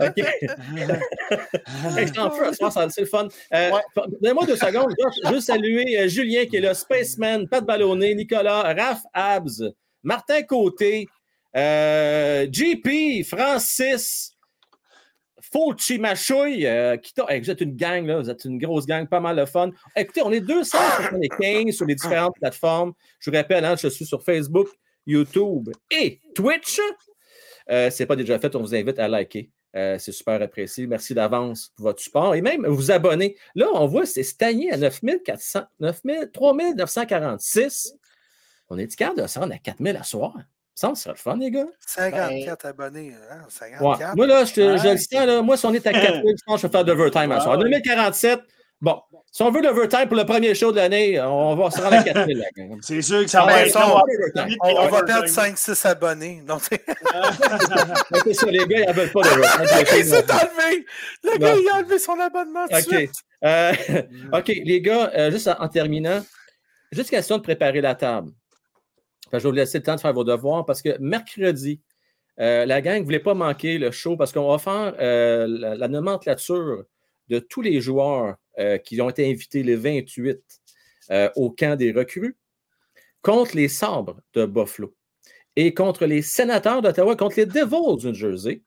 OK. 0.00 0.14
C'est 2.90 3.00
le 3.00 3.06
fun. 3.06 3.28
Euh, 3.52 3.70
Ouais. 3.70 3.82
Donnez-moi 4.22 4.46
deux 4.46 4.56
secondes. 4.56 4.94
Je 5.24 5.30
veux 5.30 5.40
saluer 5.40 5.98
euh, 5.98 6.08
Julien 6.08 6.46
qui 6.46 6.56
est 6.56 6.60
là, 6.60 6.72
Spaceman, 6.72 7.46
Pat 7.48 7.62
Ballonné, 7.62 8.14
Nicolas, 8.14 8.62
Raph 8.72 9.02
Abs, 9.12 9.62
Martin 10.02 10.42
Côté, 10.44 11.06
euh, 11.54 12.46
JP, 12.50 13.26
Francis, 13.26 14.33
Fauci 15.54 16.00
Machouille, 16.00 16.66
euh, 16.66 16.96
hey, 17.28 17.40
vous 17.40 17.48
êtes 17.48 17.60
une 17.60 17.76
gang, 17.76 18.04
là, 18.04 18.18
vous 18.18 18.28
êtes 18.28 18.44
une 18.44 18.58
grosse 18.58 18.86
gang, 18.86 19.06
pas 19.06 19.20
mal 19.20 19.36
de 19.36 19.44
fun. 19.44 19.70
Écoutez, 19.94 20.20
on 20.22 20.32
est 20.32 20.40
275 20.40 21.72
sur 21.72 21.86
les 21.86 21.94
différentes 21.94 22.34
plateformes. 22.34 22.92
Je 23.20 23.30
vous 23.30 23.36
rappelle, 23.36 23.64
hein, 23.64 23.76
je 23.80 23.86
suis 23.86 24.04
sur 24.04 24.20
Facebook, 24.24 24.66
YouTube 25.06 25.70
et 25.92 26.20
Twitch. 26.34 26.80
Euh, 27.70 27.88
Ce 27.88 28.02
n'est 28.02 28.06
pas 28.08 28.16
déjà 28.16 28.36
fait, 28.40 28.56
on 28.56 28.62
vous 28.62 28.74
invite 28.74 28.98
à 28.98 29.06
liker. 29.06 29.48
Euh, 29.76 29.96
c'est 30.00 30.10
super 30.10 30.42
apprécié. 30.42 30.88
Merci 30.88 31.14
d'avance 31.14 31.70
pour 31.76 31.84
votre 31.84 32.02
support 32.02 32.34
et 32.34 32.42
même 32.42 32.66
vous 32.66 32.90
abonner. 32.90 33.36
Là, 33.54 33.68
on 33.74 33.86
voit, 33.86 34.06
c'est 34.06 34.24
stagné 34.24 34.72
à 34.72 34.76
9400, 34.76 35.60
9000, 35.78 36.30
3946. 36.32 37.94
On 38.70 38.76
est 38.76 38.92
capable 38.96 39.22
de 39.22 39.26
se 39.28 39.38
rendre 39.38 39.54
à 39.54 39.58
4000 39.58 39.96
à 39.98 40.02
soir? 40.02 40.34
Ça, 40.74 40.90
ce 40.94 41.02
serait 41.02 41.12
le 41.14 41.18
fun, 41.18 41.36
les 41.36 41.50
gars. 41.50 41.66
54 41.86 42.66
abonnés. 42.66 43.14
Hein, 43.30 43.36
Ouais. 43.44 43.48
54. 43.48 44.16
Moi, 44.16 44.26
là, 44.26 44.44
je, 44.44 44.60
le 44.60 44.96
sens, 44.98 45.12
là, 45.12 45.40
moi, 45.42 45.56
si 45.56 45.66
on 45.66 45.72
est 45.74 45.86
à 45.86 45.92
4000, 45.92 46.34
je 46.36 46.44
pense 46.44 46.56
que 46.56 46.62
je 46.62 46.66
vais 46.66 46.72
faire 46.72 46.84
d'overtime 46.84 47.30
à 47.32 47.40
soir. 47.40 47.56
Ouais. 47.58 47.64
2047, 47.64 48.40
bon, 48.80 49.00
si 49.30 49.42
on 49.42 49.50
veut 49.52 49.62
l'overtime 49.62 50.08
pour 50.08 50.16
le 50.16 50.24
premier 50.24 50.52
show 50.54 50.72
de 50.72 50.76
l'année, 50.76 51.20
on 51.20 51.54
va 51.54 51.70
se 51.70 51.80
rendre 51.80 51.94
à 51.96 52.02
4000. 52.02 52.38
là, 52.38 52.44
gang. 52.56 52.78
C'est 52.82 53.02
sûr 53.02 53.22
que 53.22 53.28
ça 53.30 53.42
Ah, 53.42 53.46
va 53.46 53.62
être 53.66 53.76
on 53.76 53.80
va 53.80 54.02
overtime. 54.02 54.56
On, 54.62 54.68
on 54.68 54.74
va 54.74 54.82
Overtime. 54.86 55.06
perdre 55.06 55.28
5-6 55.28 55.86
abonnés. 55.86 56.42
Non, 56.46 56.58
c'est- 56.58 56.84
Mais 58.10 58.18
C'est 58.24 58.34
ça, 58.34 58.46
les 58.46 58.66
gars, 58.66 58.80
ils 58.80 58.86
n'en 58.86 58.92
veulent 58.92 59.12
pas 59.12 59.22
d'overtime. 59.22 59.64
il 59.98 60.04
s'est 60.04 60.32
enlevé. 60.32 60.86
Le 61.22 61.38
gars, 61.38 61.54
il 61.54 61.68
a 61.72 61.76
enlevé 61.78 61.98
son 62.00 62.18
abonnement. 62.18 62.66
de 62.66 62.74
OK. 62.74 62.80
suite. 62.82 63.12
Euh, 63.44 63.72
OK, 64.32 64.48
les 64.48 64.80
gars, 64.80 65.10
euh, 65.14 65.30
juste 65.30 65.46
en, 65.48 65.60
en 65.62 65.68
terminant, 65.68 66.20
juste 66.90 67.10
question 67.10 67.38
de 67.38 67.42
préparer 67.42 67.80
la 67.80 67.94
table. 67.94 68.30
Que 69.38 69.42
je 69.42 69.48
vais 69.48 69.50
vous 69.50 69.56
laisser 69.56 69.78
le 69.78 69.84
temps 69.84 69.96
de 69.96 70.00
faire 70.00 70.12
vos 70.12 70.24
devoirs 70.24 70.64
parce 70.64 70.82
que 70.82 70.96
mercredi, 70.98 71.80
euh, 72.40 72.66
la 72.66 72.80
gang 72.80 73.00
ne 73.00 73.04
voulait 73.04 73.20
pas 73.20 73.34
manquer 73.34 73.78
le 73.78 73.90
show 73.90 74.16
parce 74.16 74.32
qu'on 74.32 74.48
va 74.48 74.58
faire 74.58 74.94
euh, 75.00 75.46
la, 75.46 75.74
la 75.76 75.88
nomenclature 75.88 76.84
de 77.28 77.38
tous 77.38 77.62
les 77.62 77.80
joueurs 77.80 78.36
euh, 78.58 78.78
qui 78.78 79.00
ont 79.00 79.08
été 79.08 79.30
invités 79.30 79.62
les 79.62 79.76
28 79.76 80.40
euh, 81.10 81.30
au 81.36 81.50
camp 81.50 81.76
des 81.76 81.92
recrues 81.92 82.36
contre 83.22 83.56
les 83.56 83.68
sabres 83.68 84.20
de 84.34 84.46
Buffalo 84.46 84.94
et 85.56 85.72
contre 85.72 86.06
les 86.06 86.22
sénateurs 86.22 86.82
d'Ottawa, 86.82 87.16
contre 87.16 87.36
les 87.36 87.46
Devils 87.46 87.98
du 87.98 88.08
New 88.08 88.14
Jersey. 88.14 88.62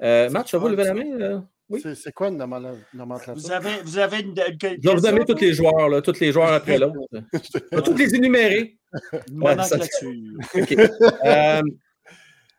Matt, 0.00 0.46
tu 0.46 0.56
vas 0.56 0.58
vous 0.58 0.68
lever 0.68 0.84
la 0.84 0.94
main? 0.94 1.48
Oui. 1.72 1.94
C'est- 1.94 2.12
quoi 2.12 2.28
une 2.28 2.36
nomenclature? 2.36 3.34
Vous 3.34 3.50
avez, 3.50 3.82
vous 3.82 3.98
avez 3.98 4.20
une, 4.20 4.28
une, 4.30 4.34
Je 4.60 4.88
vais 4.88 4.94
vous 4.94 5.00
donner 5.00 5.24
tous 5.24 5.38
les 5.40 5.52
joueurs, 5.52 5.88
là, 5.88 6.02
tous 6.02 6.20
les 6.20 6.32
joueurs 6.32 6.52
après 6.52 6.78
l'autre. 6.78 6.98
Je 7.12 7.76
vais 7.76 7.82
tous 7.82 7.94
les 7.96 8.14
énumérer. 8.14 8.78
Ouais, 9.32 9.56
ça- 9.64 9.76
nomenclature. 9.78 10.12
OK. 10.54 10.72
Euh, 11.24 11.62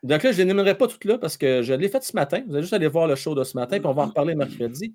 donc 0.03 0.23
là, 0.23 0.31
je 0.31 0.41
ne 0.41 0.47
les 0.47 0.53
nommerai 0.53 0.77
pas 0.77 0.87
toutes 0.87 1.05
là 1.05 1.17
parce 1.17 1.37
que 1.37 1.61
je 1.61 1.73
l'ai 1.73 1.87
fait 1.89 2.03
ce 2.03 2.15
matin. 2.15 2.43
Vous 2.47 2.53
allez 2.53 2.63
juste 2.63 2.73
aller 2.73 2.87
voir 2.87 3.07
le 3.07 3.15
show 3.15 3.35
de 3.35 3.43
ce 3.43 3.55
matin, 3.57 3.77
puis 3.79 3.87
on 3.87 3.93
va 3.93 4.03
en 4.03 4.07
reparler 4.07 4.35
mercredi. 4.35 4.93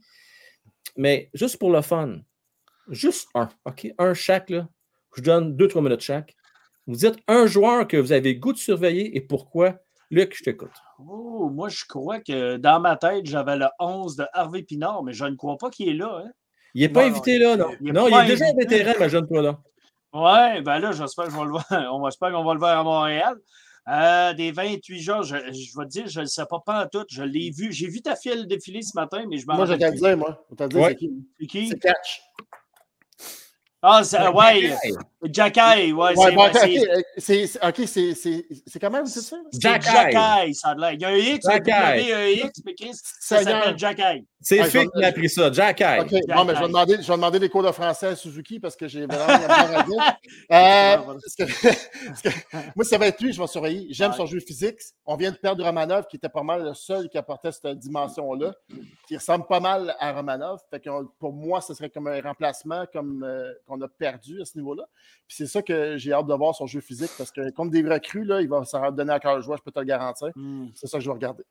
Mais 0.97 1.31
juste 1.35 1.59
pour 1.59 1.71
le 1.71 1.81
fun, 1.81 2.19
juste 2.91 3.29
un, 3.35 3.49
OK? 3.65 3.89
Un 3.99 4.15
chaque, 4.15 4.51
là. 4.51 4.69
Je 5.15 5.21
vous 5.21 5.27
donne 5.27 5.57
deux, 5.57 5.69
trois 5.69 5.81
minutes 5.83 6.01
chaque. 6.01 6.35
Vous 6.87 6.97
dites 6.97 7.17
un 7.27 7.47
joueur 7.47 7.87
que 7.89 7.97
vous 7.97 8.13
avez 8.13 8.37
goût 8.37 8.53
de 8.53 8.59
surveiller 8.59 9.17
et 9.17 9.21
pourquoi. 9.21 9.79
Luc, 10.11 10.35
je 10.37 10.43
t'écoute. 10.45 10.71
Oh, 10.99 11.51
moi, 11.53 11.69
je 11.69 11.85
crois 11.87 12.21
que 12.21 12.57
dans 12.57 12.81
ma 12.81 12.97
tête, 12.97 13.27
j'avais 13.27 13.57
le 13.57 13.67
11 13.79 14.17
de 14.17 14.25
Harvey 14.33 14.63
Pinard, 14.63 15.03
mais 15.03 15.13
je 15.13 15.25
ne 15.27 15.37
crois 15.37 15.57
pas 15.59 15.69
qu'il 15.71 15.89
est 15.89 15.95
là. 15.95 16.23
Hein? 16.25 16.31
Il 16.75 16.83
n'est 16.83 16.89
pas 16.89 17.03
Non, 17.03 17.11
invité 17.11 17.39
là, 17.39 17.57
non. 17.57 17.71
il 17.81 17.89
est 17.89 17.93
non, 17.93 18.09
il 18.09 18.15
est 18.15 18.27
déjà 18.27 18.45
un 18.47 18.49
invité. 18.49 18.77
vétéran, 18.79 18.93
imagine-toi 18.97 19.43
là. 19.43 19.59
Ouais, 20.15 20.63
ben 20.63 20.79
là, 20.79 20.93
j'espère 20.93 21.27
que 21.27 21.31
je 21.31 21.37
vais 21.37 21.45
le 21.45 21.51
voir. 21.51 21.67
On 21.95 22.01
va 22.01 22.09
espérer 22.09 22.33
qu'on 22.33 22.45
va 22.45 22.55
le 22.55 22.59
voir 22.59 22.79
à 22.79 22.83
Montréal. 22.83 23.37
Euh, 23.89 24.33
des 24.35 24.53
28 24.53 25.01
jours, 25.01 25.23
je, 25.23 25.37
je 25.37 25.79
vais 25.79 25.85
te 25.85 25.91
dire, 25.91 26.07
je 26.09 26.21
ne 26.21 26.25
le 26.25 26.29
sais 26.29 26.45
pas, 26.49 26.61
pas 26.65 26.85
en 26.85 26.89
tout. 26.89 27.05
Je 27.11 27.23
l'ai 27.23 27.51
vu. 27.51 27.73
J'ai 27.73 27.89
vu 27.89 28.01
ta 28.03 28.17
file 28.17 28.47
défiler 28.47 28.83
ce 28.83 28.93
matin, 28.95 29.25
mais 29.29 29.39
je 29.39 29.47
m'en 29.47 29.57
Moi, 29.57 29.67
je 29.67 29.73
vais 29.75 29.79
te 29.91 29.95
dire, 29.97 30.17
moi. 30.17 30.39
Je 30.51 30.57
vais 30.57 30.69
te 30.69 30.75
dire, 30.75 30.81
Ouais. 30.83 30.89
c'est 30.91 30.97
qui? 30.97 31.11
C'est 31.41 31.47
qui? 31.47 31.69
C'est 31.69 31.79
Catch. 31.79 32.21
Ah, 33.83 34.03
c'est- 34.05 34.29
ouais. 34.29 34.75
Jacky, 35.25 35.61
ouais, 35.61 35.93
Ouais, 35.93 36.15
c'est 36.17 36.33
bon, 36.33 36.43
ouais, 36.45 37.51
ok, 37.63 37.89
c'est- 37.89 38.79
comment 38.81 38.99
vous 39.03 39.07
dites 39.11 39.15
ça? 39.23 39.37
Jacky, 39.53 40.55
ça 40.55 40.69
a 40.71 40.75
l'air. 40.77 40.93
Il 40.93 41.01
y 41.01 41.05
a 41.05 41.09
un 41.09 41.17
X, 41.17 41.47
un 41.47 41.51
Jacky. 41.53 41.71
W, 41.71 42.15
un 42.15 42.27
X, 42.47 42.61
mais 42.65 42.75
Chris, 42.75 42.91
ça 43.21 43.43
s'appelle 43.43 43.77
Jacky. 43.79 44.27
C'est 44.41 44.63
je- 44.63 44.79
qui 44.89 45.05
a 45.05 45.09
appris 45.09 45.29
ça. 45.29 45.51
Jack 45.51 45.81
Eye. 45.81 46.01
OK, 46.01 46.11
bon, 46.29 46.45
mais 46.45 46.55
je 46.55 46.61
vais, 46.61 46.67
demander, 46.69 46.95
je 47.03 47.09
vais 47.09 47.15
demander 47.17 47.39
des 47.41 47.49
cours 47.49 47.65
de 47.65 47.73
français 47.73 48.07
à 48.09 48.17
Suzuki 48.17 48.61
parce 48.61 48.77
que 48.77 48.87
j'ai 48.87 49.07
vraiment 49.07 49.25
à 49.27 49.83
dire. 49.83 50.17
Euh, 50.51 50.97
moi, 52.77 52.85
ça 52.85 52.97
va 52.99 53.07
être 53.09 53.21
lui, 53.21 53.33
je 53.33 53.41
vais 53.41 53.47
surveiller. 53.47 53.87
J'aime 53.91 54.13
Ouais. 54.13 54.17
son 54.17 54.27
jeu 54.27 54.41
physique. 54.41 54.79
On 55.05 55.17
vient 55.17 55.31
de 55.31 55.37
perdre 55.37 55.65
Romanov, 55.65 56.07
qui 56.07 56.17
était 56.17 56.29
pas 56.29 56.43
mal 56.43 56.65
le 56.65 56.75
seul 56.75 57.09
qui 57.09 57.19
apportait 57.19 57.53
cette 57.53 57.79
dimension-là, 57.79 58.55
qui 59.07 59.17
ressemble 59.17 59.47
pas 59.47 59.61
mal 59.61 59.95
à 59.99 60.13
Romanov. 60.13 60.61
Fait 60.71 60.81
que 60.81 60.89
pour 61.19 61.33
moi, 61.33 61.61
ce 61.61 61.75
serait 61.75 61.91
comme 61.91 62.07
un 62.07 62.21
remplacement 62.21 62.85
comme 62.93 63.23
euh, 63.25 63.53
qu'on 63.67 63.81
a 63.83 63.89
perdu 63.89 64.41
à 64.41 64.45
ce 64.45 64.57
niveau-là. 64.57 64.85
Puis 65.27 65.37
c'est 65.37 65.47
ça 65.47 65.63
que 65.63 65.97
j'ai 65.97 66.13
hâte 66.13 66.27
de 66.27 66.35
voir 66.35 66.55
son 66.55 66.67
jeu 66.67 66.81
physique 66.81 67.11
parce 67.19 67.31
que 67.31 67.51
contre 67.51 67.71
des 67.71 67.83
recrues, 67.83 68.25
là, 68.25 68.41
il 68.41 68.49
va 68.49 68.65
s'en 68.65 68.91
donner 68.91 69.13
à 69.13 69.21
cœur 69.21 69.41
joie, 69.43 69.57
je 69.57 69.63
peux 69.63 69.71
te 69.71 69.79
le 69.79 69.85
garantir. 69.85 70.29
Hmm. 70.35 70.69
C'est 70.75 70.87
ça 70.87 70.99
que 70.99 71.05
je 71.05 71.09
vais 71.09 71.15
regarder. 71.15 71.45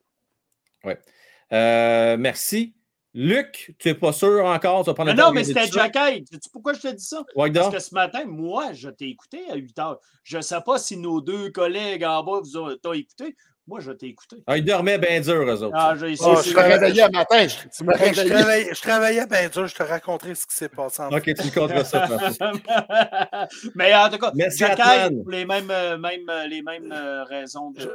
Euh, 1.52 2.16
merci. 2.18 2.74
Luc, 3.14 3.74
tu 3.78 3.88
n'es 3.88 3.94
pas 3.94 4.12
sûr 4.12 4.44
encore? 4.44 4.84
Tu 4.84 4.90
vas 4.90 4.94
prendre 4.94 5.10
Mais 5.10 5.16
le 5.16 5.20
temps 5.20 5.28
non, 5.28 5.34
mais 5.34 5.44
c'était? 5.44 5.66
Jacky. 5.66 6.24
Sais-tu 6.30 6.50
pourquoi 6.52 6.74
je 6.74 6.80
te 6.80 6.88
dis 6.88 7.04
ça? 7.04 7.24
Ouais, 7.34 7.50
Parce 7.50 7.74
que 7.74 7.80
ce 7.80 7.94
matin, 7.94 8.24
moi, 8.26 8.72
je 8.74 8.90
t'ai 8.90 9.08
écouté 9.08 9.40
à 9.50 9.56
8 9.56 9.78
heures. 9.78 10.00
Je 10.22 10.36
ne 10.36 10.42
sais 10.42 10.60
pas 10.64 10.78
si 10.78 10.96
nos 10.96 11.20
deux 11.20 11.50
collègues 11.50 12.04
en 12.04 12.22
bas 12.22 12.40
vous 12.40 12.56
ont 12.58 12.76
t'ont 12.76 12.92
écouté. 12.92 13.34
Moi, 13.68 13.80
je 13.80 13.92
t'ai 13.92 14.06
écouté. 14.06 14.42
Ah, 14.46 14.56
ils 14.56 14.64
dormaient 14.64 14.96
bien 14.96 15.20
dur, 15.20 15.42
eux 15.42 15.62
autres. 15.62 15.76
Ah, 15.76 15.94
j'ai 15.94 16.14
Oh, 16.20 16.40
Je 16.42 16.54
me 16.54 16.60
réveillais 16.62 17.02
un 17.02 17.10
matin. 17.10 17.46
Tu 17.46 17.84
me 17.84 17.94
Hey, 18.02 18.14
je, 18.14 18.22
travaillais, 18.22 18.74
je 18.74 18.80
travaillais 18.80 19.26
bien 19.26 19.48
dur, 19.50 19.66
je 19.66 19.74
te 19.74 19.82
raconterai 19.82 20.34
ce 20.34 20.46
qui 20.46 20.56
s'est 20.56 20.70
passé 20.70 21.02
en 21.02 21.10
OK, 21.10 21.22
tu 21.22 21.32
me 21.32 21.54
compteras 21.54 21.84
ça. 21.84 22.08
Mais 23.74 23.94
en 23.94 24.08
tout 24.08 24.16
cas, 24.16 24.32
Merci, 24.34 24.64
Atman. 24.64 25.22
pour 25.22 25.30
les 25.30 25.44
mêmes, 25.44 25.70
euh, 25.70 25.98
mêmes, 25.98 26.26
euh, 26.30 26.46
les 26.46 26.62
mêmes 26.62 26.90
euh, 26.90 27.24
raisons 27.24 27.70
de, 27.72 27.92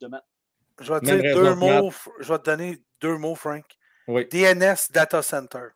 de 0.00 0.06
Matt. 0.06 0.22
Je 0.80 0.92
vais 0.92 1.00
te 1.00 1.04
dire 1.06 1.34
deux 1.34 1.54
mots, 1.56 1.92
je 2.20 2.32
vais 2.32 2.38
te 2.38 2.44
donner 2.44 2.78
deux 3.00 3.16
mots, 3.16 3.34
Frank. 3.34 3.64
Oui. 4.06 4.24
DNS 4.30 4.76
Data 4.92 5.20
Center. 5.20 5.70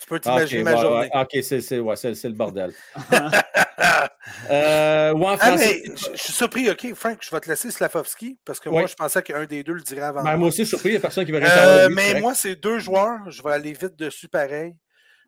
Tu 0.00 0.06
peux 0.08 0.16
Ah, 0.16 0.20
t'imaginer 0.20 0.60
ok, 0.60 0.64
ma 0.64 0.74
ouais, 0.74 0.80
journée. 0.82 1.10
ouais, 1.14 1.20
ok, 1.22 1.42
c'est 1.42 1.60
c'est- 1.60 1.78
ouais, 1.78 1.96
c'est- 1.96 2.14
c'est 2.14 2.28
le 2.28 2.34
bordel. 2.34 2.72
euh, 4.50 5.12
ouais, 5.12 5.36
Ah, 5.40 5.56
mais 5.56 5.82
je 6.14 6.20
suis 6.20 6.32
surpris, 6.32 6.70
OK, 6.70 6.94
Frank, 6.94 7.18
je 7.20 7.30
vais 7.30 7.40
te 7.40 7.48
laisser 7.48 7.70
Slavovski 7.70 8.38
parce 8.44 8.60
que 8.60 8.68
Ouais. 8.68 8.80
moi, 8.80 8.86
je 8.86 8.94
pensais 8.94 9.22
qu'un 9.22 9.44
des 9.46 9.62
deux 9.62 9.72
le 9.74 9.82
dirait 9.82 10.02
avant. 10.02 10.22
Ben, 10.22 10.30
moi. 10.30 10.36
moi 10.36 10.48
aussi, 10.48 10.58
je 10.58 10.62
suis 10.64 10.70
surpris, 10.70 10.88
il 10.90 10.92
n'y 10.92 10.98
a 10.98 11.00
personne 11.00 11.24
qui 11.24 11.32
savoir. 11.32 11.48
de 11.54 11.80
Euh, 11.82 11.88
mais 11.90 12.08
correct. 12.08 12.20
moi, 12.22 12.34
c'est 12.34 12.56
deux 12.56 12.78
joueurs. 12.78 13.18
Je 13.30 13.42
vais 13.42 13.52
aller 13.52 13.72
vite 13.72 13.96
dessus 13.96 14.28
pareil. 14.28 14.74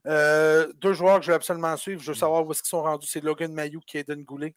Euh, 0.07 0.67
deux 0.81 0.93
joueurs 0.93 1.19
que 1.19 1.25
je 1.27 1.31
veux 1.31 1.37
absolument 1.37 1.77
suivre. 1.77 2.01
Je 2.03 2.09
veux 2.09 2.15
savoir 2.15 2.47
où 2.47 2.53
est-ce 2.53 2.63
qu'ils 2.63 2.69
sont 2.69 2.83
rendus. 2.83 3.09
C'est 3.11 3.23
Logan 3.25 3.53
Mayou 3.53 3.81
qui 3.87 3.99
est 3.99 4.01
Eden 4.09 4.23
Goulet. 4.23 4.55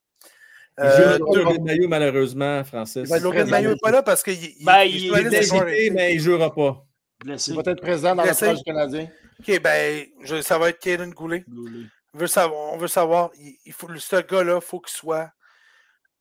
Il 0.77 0.83
Euh, 0.85 1.17
deux- 1.33 1.43
le 1.43 1.63
maillot, 1.63 1.87
malheureusement, 1.89 2.63
Francis. 2.63 3.09
ben, 3.09 3.19
Logan 3.21 3.49
Mayou 3.49 3.71
n'est 3.71 3.75
pas 3.81 3.91
là 3.91 4.01
parce 4.03 4.21
qu'il 4.23 4.33
il, 4.35 4.63
Ben, 4.65 4.83
il 4.83 5.07
est 5.11 5.15
invités. 5.41 5.89
mais 5.89 6.13
il 6.13 6.17
ne 6.17 6.23
jouera 6.23 6.53
pas. 6.53 6.85
Blessé. 7.19 7.51
Il 7.51 7.57
va 7.61 7.71
être 7.71 7.81
présent 7.81 8.15
dans 8.15 8.23
le 8.23 8.63
canadien. 8.63 9.07
OK, 9.39 9.59
ben, 9.61 10.05
je- 10.23 10.41
ça 10.41 10.57
va 10.57 10.69
être 10.69 10.79
Kaden 10.79 11.11
Goulet. 11.13 11.43
Goulet. 11.47 11.85
On 12.13 12.17
veut 12.17 12.27
savoir, 12.27 12.73
on 12.73 12.77
veut 12.77 12.87
savoir 12.87 13.29
il, 13.35 13.55
il 13.65 13.73
faut, 13.73 13.87
ce 13.97 14.15
gars-là, 14.21 14.55
il 14.55 14.61
faut 14.65 14.79
qu'il 14.79 14.95
soit 14.95 15.31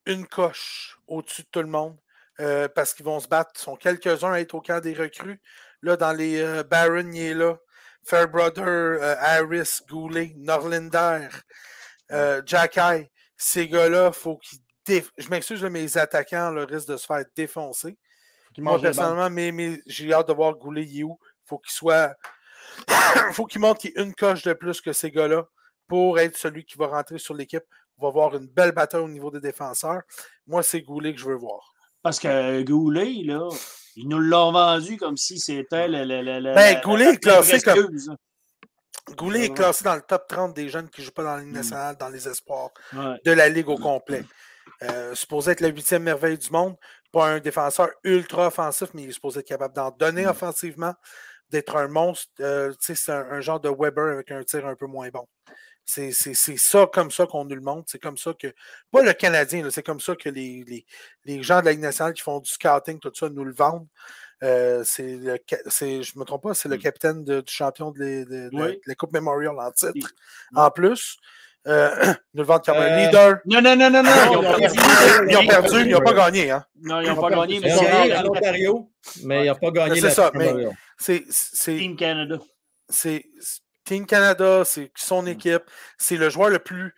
une 0.05 0.27
coche 0.27 0.97
au-dessus 1.07 1.41
de 1.43 1.47
tout 1.51 1.61
le 1.61 1.67
monde 1.67 1.97
euh, 2.39 2.67
parce 2.67 2.93
qu'ils 2.93 3.05
vont 3.05 3.19
se 3.19 3.27
battre. 3.27 3.51
Ils 3.55 3.61
sont 3.61 3.75
quelques-uns 3.75 4.33
à 4.33 4.39
être 4.39 4.53
au 4.55 4.61
camp 4.61 4.79
des 4.81 4.93
recrues. 4.93 5.41
Là, 5.81 5.95
dans 5.97 6.13
les 6.13 6.39
euh, 6.41 6.63
Baron, 6.63 7.09
il 7.11 7.21
est 7.21 7.33
là. 7.33 7.57
Fairbrother, 8.05 8.63
euh, 8.65 9.15
Harris, 9.19 9.79
Goulet, 9.89 10.33
Norlinder, 10.37 11.27
euh, 12.11 12.41
Jack 12.45 12.77
Eye. 12.77 13.09
Ces 13.37 13.67
gars-là, 13.67 14.11
faut 14.11 14.37
qu'ils. 14.37 14.59
déf- 14.87 15.11
Je 15.17 15.29
m'excuse, 15.29 15.63
mais 15.63 15.81
les 15.81 15.97
attaquants 15.97 16.51
là, 16.51 16.65
risquent 16.65 16.89
de 16.89 16.97
se 16.97 17.05
faire 17.05 17.23
défoncer. 17.35 17.97
Moi, 18.57 18.79
personnellement, 18.81 19.29
mais, 19.29 19.51
mais 19.51 19.81
j'ai 19.85 20.11
hâte 20.13 20.27
de 20.27 20.33
voir 20.33 20.55
Goulet, 20.55 20.83
il 20.85 20.99
est 20.99 21.03
où. 21.03 21.17
faut 21.45 21.57
qu'il 21.59 21.71
soit. 21.71 22.13
faut 23.33 23.45
qu'il 23.45 23.61
montre 23.61 23.79
qu'il 23.81 23.91
ait 23.97 24.01
une 24.03 24.13
coche 24.13 24.43
de 24.43 24.53
plus 24.53 24.81
que 24.81 24.93
ces 24.93 25.11
gars-là 25.11 25.45
pour 25.87 26.19
être 26.19 26.37
celui 26.37 26.65
qui 26.65 26.77
va 26.77 26.87
rentrer 26.87 27.17
sur 27.17 27.33
l'équipe. 27.33 27.63
On 27.97 28.05
va 28.07 28.11
voir 28.11 28.35
une 28.35 28.47
belle 28.47 28.71
bataille 28.71 29.01
au 29.01 29.07
niveau 29.09 29.31
des 29.31 29.39
défenseurs. 29.39 30.01
Moi, 30.47 30.63
c'est 30.63 30.81
Goulet 30.81 31.13
que 31.13 31.19
je 31.19 31.25
veux 31.25 31.35
voir. 31.35 31.73
Parce 32.01 32.19
que 32.19 32.61
Goulet, 32.63 33.23
là, 33.25 33.49
ils 33.95 34.07
nous 34.07 34.19
l'ont 34.19 34.51
vendu 34.51 34.97
comme 34.97 35.17
si 35.17 35.39
c'était 35.39 35.87
le. 35.87 36.03
le, 36.05 36.21
le, 36.39 36.53
Ben, 36.53 36.79
Goulet 36.81 37.05
la 37.05 37.11
est 37.11 37.17
classé 37.17 37.59
comme- 37.61 37.97
est 39.35 39.53
classé 39.55 39.83
dans 39.83 39.95
le 39.95 40.01
top 40.01 40.27
30 40.27 40.53
des 40.55 40.69
jeunes 40.69 40.89
qui 40.89 41.01
ne 41.01 41.05
jouent 41.05 41.11
pas 41.11 41.23
dans 41.23 41.35
la 41.35 41.41
Ligue 41.41 41.49
Mm. 41.51 41.55
nationale, 41.55 41.97
dans 41.97 42.09
les 42.09 42.27
espoirs 42.27 42.69
Ouais. 42.93 43.15
de 43.25 43.31
la 43.31 43.49
Ligue 43.49 43.67
au 43.69 43.77
complet. 43.77 44.23
Euh, 44.83 45.13
supposé 45.15 45.51
être 45.51 45.61
la 45.61 45.67
huitième 45.69 46.03
merveille 46.03 46.37
du 46.37 46.49
monde. 46.51 46.75
Pas 47.11 47.27
un 47.27 47.39
défenseur 47.39 47.89
ultra 48.03 48.47
offensif, 48.47 48.89
mais 48.93 49.03
il 49.03 49.09
est 49.09 49.13
supposé 49.13 49.39
être 49.39 49.47
capable 49.47 49.73
d'en 49.75 49.91
donner 49.91 50.25
Mm. 50.25 50.29
offensivement, 50.29 50.93
d'être 51.49 51.75
un 51.75 51.87
monstre. 51.87 52.31
Euh, 52.39 52.73
c'est 52.79 53.09
un, 53.11 53.25
un 53.31 53.41
genre 53.41 53.59
de 53.59 53.69
Weber 53.69 54.13
avec 54.13 54.31
un 54.31 54.43
tir 54.43 54.65
un 54.67 54.75
peu 54.75 54.85
moins 54.85 55.09
bon. 55.09 55.27
C'est 55.85 56.11
ça, 56.13 56.85
comme 56.93 57.09
ça 57.09 57.25
qu'on 57.25 57.45
nous 57.45 57.55
le 57.55 57.61
montre. 57.61 57.89
C'est 57.89 57.97
comme 57.97 58.15
ça 58.17 58.31
que. 58.39 58.53
Pas 58.91 59.01
le 59.01 59.11
Canadien, 59.13 59.67
c'est 59.71 59.81
comme 59.81 59.99
ça 59.99 60.15
que 60.15 60.29
les, 60.29 60.63
les, 60.67 60.85
les 61.25 61.41
gens 61.41 61.61
de 61.61 61.65
la 61.65 61.71
Ligue 61.71 61.81
nationale 61.81 62.13
qui 62.13 62.21
font 62.21 62.39
du 62.39 62.51
scouting, 62.51 62.99
tout 62.99 63.11
ça, 63.15 63.27
nous 63.29 63.43
le 63.43 63.53
vendent. 63.53 63.87
Euh, 64.43 64.83
c'est 64.85 65.17
le, 65.17 65.37
je 65.49 65.85
ne 66.15 66.19
me 66.19 66.25
trompe 66.25 66.43
pas, 66.43 66.53
c'est 66.53 66.69
le 66.69 66.75
Mm. 66.77 66.81
capitaine 66.81 67.23
de- 67.23 67.41
du 67.41 67.51
champion 67.51 67.89
de, 67.89 67.99
la- 67.99 68.23
de- 68.25 68.49
de 68.49 68.49
la- 68.53 68.65
Oui. 68.65 68.71
de 68.73 68.81
la 68.85 68.93
Coupe 68.95 69.13
Memorial 69.13 69.59
en 69.59 69.71
titre. 69.71 70.11
En 70.55 70.69
plus, 70.69 71.17
euh, 71.69 71.89
nous 72.05 72.13
le 72.33 72.43
vendent 72.43 72.65
comme 72.65 72.77
un 72.77 72.81
Euh, 72.81 73.05
leader. 73.05 73.37
Non, 73.45 73.61
non, 73.61 73.75
non, 73.75 73.89
non, 73.89 74.03
non. 74.03 74.09
Non, 74.11 74.31
Ils 74.31 74.37
ont 74.37 74.41
ils 74.41 74.57
perdu. 74.59 74.79
Ils 75.29 75.37
ont 75.37 75.47
perdu, 75.47 75.81
ils 75.85 75.91
n'ont 75.91 76.01
pas 76.01 76.13
gagné. 76.13 76.51
Hein? 76.51 76.65
Non, 76.81 76.99
ils 77.01 77.07
n'ont 77.07 77.13
Ils 77.13 77.17
ont 77.17 77.21
pas 77.21 77.29
gagné, 77.29 77.59
mais 77.59 77.69
c'est 77.77 78.11
à 78.13 78.21
l'Ontario, 78.23 78.91
mais 79.23 79.43
il 79.43 79.45
n'a 79.47 79.55
pas 79.55 79.71
gagné 79.71 80.01
c'est 80.01 80.09
ça, 80.09 80.31
mais-. 80.33 80.67
C'est 80.97 81.23
c'est- 81.29 81.77
Team 81.77 81.95
Canada. 81.95 82.37
c'est 82.89 83.23
Team 83.85 84.05
Canada, 84.05 84.63
c'est 84.65 84.91
son 84.95 85.25
équipe. 85.27 85.63
C'est 85.97 86.17
le 86.17 86.29
joueur 86.29 86.49
le 86.49 86.59
plus. 86.59 86.93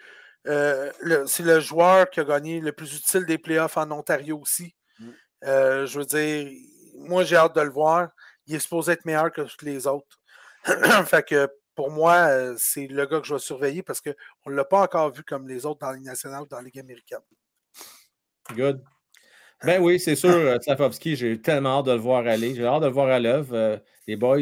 euh, 0.47 0.89
le- 1.01 1.27
c'est 1.27 1.43
le 1.43 1.59
joueur 1.59 2.09
qui 2.09 2.19
a 2.19 2.23
gagné 2.23 2.59
le 2.61 2.71
plus 2.71 2.95
utile 2.95 3.25
des 3.27 3.37
playoffs 3.37 3.77
en 3.77 3.91
Ontario 3.91 4.39
aussi. 4.41 4.73
Mm. 4.99 5.09
Euh, 5.45 5.85
je 5.85 5.99
veux 5.99 6.05
dire, 6.05 6.49
moi 6.95 7.23
j'ai 7.23 7.35
hâte 7.35 7.55
de 7.55 7.61
le 7.61 7.69
voir. 7.69 8.09
Il 8.47 8.55
est 8.55 8.59
supposé 8.59 8.93
être 8.93 9.05
meilleur 9.05 9.31
que 9.31 9.41
tous 9.41 9.63
les 9.65 9.85
autres. 9.85 10.17
fait 11.05 11.23
que 11.27 11.47
pour 11.81 11.89
moi, 11.89 12.27
euh, 12.29 12.53
c'est 12.59 12.85
le 12.85 13.07
gars 13.07 13.19
que 13.19 13.25
je 13.25 13.33
vais 13.33 13.39
surveiller 13.39 13.81
parce 13.81 14.01
qu'on 14.01 14.51
ne 14.51 14.55
l'a 14.55 14.65
pas 14.65 14.83
encore 14.83 15.11
vu 15.11 15.23
comme 15.23 15.47
les 15.47 15.65
autres 15.65 15.79
dans 15.79 15.87
la 15.89 15.95
Ligue 15.95 16.05
nationale 16.05 16.43
ou 16.43 16.45
dans 16.45 16.57
la 16.57 16.61
Ligue 16.61 16.77
américaine. 16.77 17.21
Good. 18.55 18.83
Ben 19.63 19.81
oui, 19.81 19.99
c'est 19.99 20.15
sûr, 20.15 20.29
euh, 20.29 20.59
Slavovski, 20.61 21.15
j'ai 21.15 21.41
tellement 21.41 21.79
hâte 21.79 21.87
de 21.87 21.93
le 21.93 21.97
voir 21.97 22.27
aller. 22.27 22.53
J'ai 22.53 22.67
hâte 22.67 22.81
de 22.81 22.85
le 22.85 22.93
voir 22.93 23.07
à 23.07 23.19
l'œuvre, 23.19 23.55
euh, 23.55 23.77
les 24.05 24.15
boys. 24.15 24.41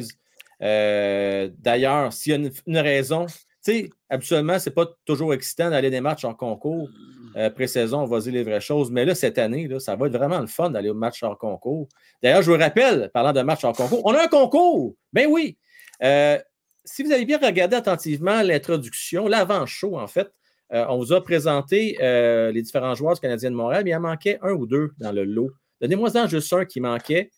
Euh, 0.62 1.50
D'ailleurs, 1.60 2.12
s'il 2.12 2.32
y 2.34 2.36
a 2.36 2.40
une, 2.40 2.52
une 2.68 2.78
raison, 2.78 3.26
tu 3.26 3.36
sais, 3.62 3.90
habituellement, 4.10 4.60
c'est 4.60 4.76
pas 4.76 4.88
toujours 5.06 5.34
excitant 5.34 5.70
d'aller 5.70 5.90
des 5.90 6.02
matchs 6.02 6.26
en 6.26 6.34
concours. 6.34 6.90
Euh, 7.38 7.50
Pré-saison, 7.50 8.02
on 8.02 8.06
va 8.06 8.20
dire 8.20 8.34
les 8.34 8.44
vraies 8.44 8.60
choses. 8.60 8.92
Mais 8.92 9.06
là, 9.06 9.16
cette 9.16 9.38
année, 9.38 9.70
là, 9.70 9.80
ça 9.80 9.96
va 9.96 10.08
être 10.08 10.18
vraiment 10.18 10.42
le 10.42 10.48
fun 10.48 10.72
d'aller 10.72 10.90
au 10.90 10.94
match 10.94 11.24
hors 11.24 11.38
concours. 11.38 11.88
D'ailleurs, 12.22 12.42
je 12.42 12.52
vous 12.52 12.58
rappelle, 12.58 13.10
parlant 13.14 13.32
de 13.32 13.42
match 13.44 13.64
hors 13.64 13.72
concours, 13.72 14.02
on 14.04 14.14
a 14.14 14.24
un 14.24 14.28
concours! 14.28 14.94
Ben 15.14 15.26
oui! 15.30 15.58
Si 16.92 17.04
vous 17.04 17.12
avez 17.12 17.24
bien 17.24 17.38
regardé 17.38 17.76
attentivement 17.76 18.42
l'introduction, 18.42 19.28
l'avant-show, 19.28 20.00
en 20.00 20.08
fait, 20.08 20.34
euh, 20.74 20.86
on 20.90 20.98
vous 20.98 21.14
a 21.14 21.24
présenté 21.24 21.98
euh, 22.02 22.52
les 22.52 22.64
différents 22.64 22.96
joueurs 22.96 23.14
du 23.14 23.22
Canadien 23.22 23.52
de 23.52 23.56
Montréal, 23.56 23.84
mais 23.86 23.92
il 23.92 23.96
en 23.96 24.00
manquait 24.00 24.40
un 24.42 24.54
ou 24.54 24.66
deux 24.66 24.92
dans 24.98 25.12
le 25.12 25.24
lot. 25.24 25.52
Donnez-moi-en 25.82 26.28
juste 26.28 26.52
un 26.52 26.66
qui 26.66 26.82
manquait. 26.82 27.30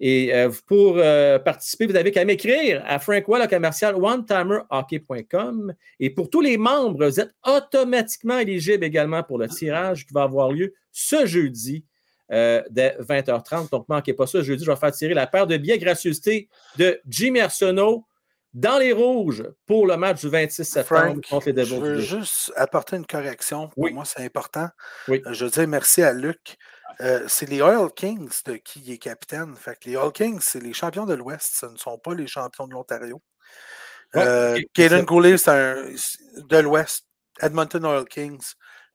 Et 0.00 0.34
euh, 0.34 0.50
pour 0.66 0.96
participer, 1.44 1.86
vous 1.86 1.92
n'avez 1.92 2.10
qu'à 2.10 2.24
m'écrire 2.24 2.82
à 2.86 2.98
Frank 2.98 3.28
Wall, 3.28 3.46
commercial 3.48 3.96
onetimerhockey.com. 3.96 5.74
Et 6.00 6.08
pour 6.08 6.30
tous 6.30 6.40
les 6.40 6.56
membres, 6.56 7.06
vous 7.06 7.20
êtes 7.20 7.34
automatiquement 7.46 8.38
éligibles 8.38 8.84
également 8.84 9.22
pour 9.22 9.38
le 9.38 9.46
tirage 9.46 10.06
qui 10.06 10.14
va 10.14 10.22
avoir 10.22 10.50
lieu 10.50 10.72
ce 10.90 11.26
jeudi 11.26 11.84
dès 12.30 12.96
20h30. 12.98 13.70
Donc, 13.70 13.88
ne 13.90 13.94
manquez 13.94 14.14
pas 14.14 14.26
ça. 14.26 14.40
Jeudi, 14.40 14.64
je 14.64 14.70
vais 14.70 14.76
faire 14.76 14.92
tirer 14.92 15.14
la 15.14 15.26
paire 15.26 15.46
de 15.46 15.58
billets 15.58 15.78
gracieuseté 15.78 16.48
de 16.78 16.98
Jimmy 17.06 17.40
Arsenault 17.40 18.06
dans 18.56 18.78
les 18.78 18.92
rouges 18.92 19.44
pour 19.66 19.86
le 19.86 19.96
match 19.96 20.22
du 20.22 20.28
26 20.28 20.64
septembre 20.64 21.04
Frank, 21.12 21.26
contre 21.28 21.50
les 21.50 21.64
je 21.64 21.74
Devils. 21.74 21.80
veux 21.80 21.96
du 22.00 22.06
Bleu. 22.08 22.20
juste 22.20 22.52
apporter 22.56 22.96
une 22.96 23.06
correction. 23.06 23.68
Pour 23.68 23.84
Oui. 23.84 23.92
moi, 23.92 24.04
c'est 24.04 24.24
important. 24.24 24.68
Oui. 25.08 25.22
Euh, 25.26 25.32
Je 25.34 25.44
veux 25.44 25.50
dire 25.50 25.68
merci 25.68 26.02
à 26.02 26.12
Luc. 26.12 26.56
Euh, 27.02 27.24
c'est 27.28 27.48
les 27.48 27.60
Oil 27.60 27.90
Kings 27.94 28.30
de 28.46 28.54
qui 28.56 28.80
il 28.80 28.90
est 28.92 28.98
capitaine. 28.98 29.54
Fait 29.56 29.74
que 29.78 29.88
les 29.90 29.96
Oil 29.96 30.10
Kings, 30.12 30.40
c'est 30.40 30.60
les 30.62 30.72
champions 30.72 31.04
de 31.04 31.12
l'Ouest. 31.14 31.50
Ce 31.60 31.66
ne 31.66 31.76
sont 31.76 31.98
pas 31.98 32.14
les 32.14 32.26
champions 32.26 32.66
de 32.66 32.72
l'Ontario. 32.72 33.20
Euh, 34.16 34.58
c'est- 34.74 35.02
Goulet, 35.04 35.36
c'est 35.36 35.50
un 35.50 35.84
de 36.38 36.56
l'Ouest. 36.58 37.06
Edmonton 37.42 37.84
Oil 37.84 38.04
Kings. 38.06 38.40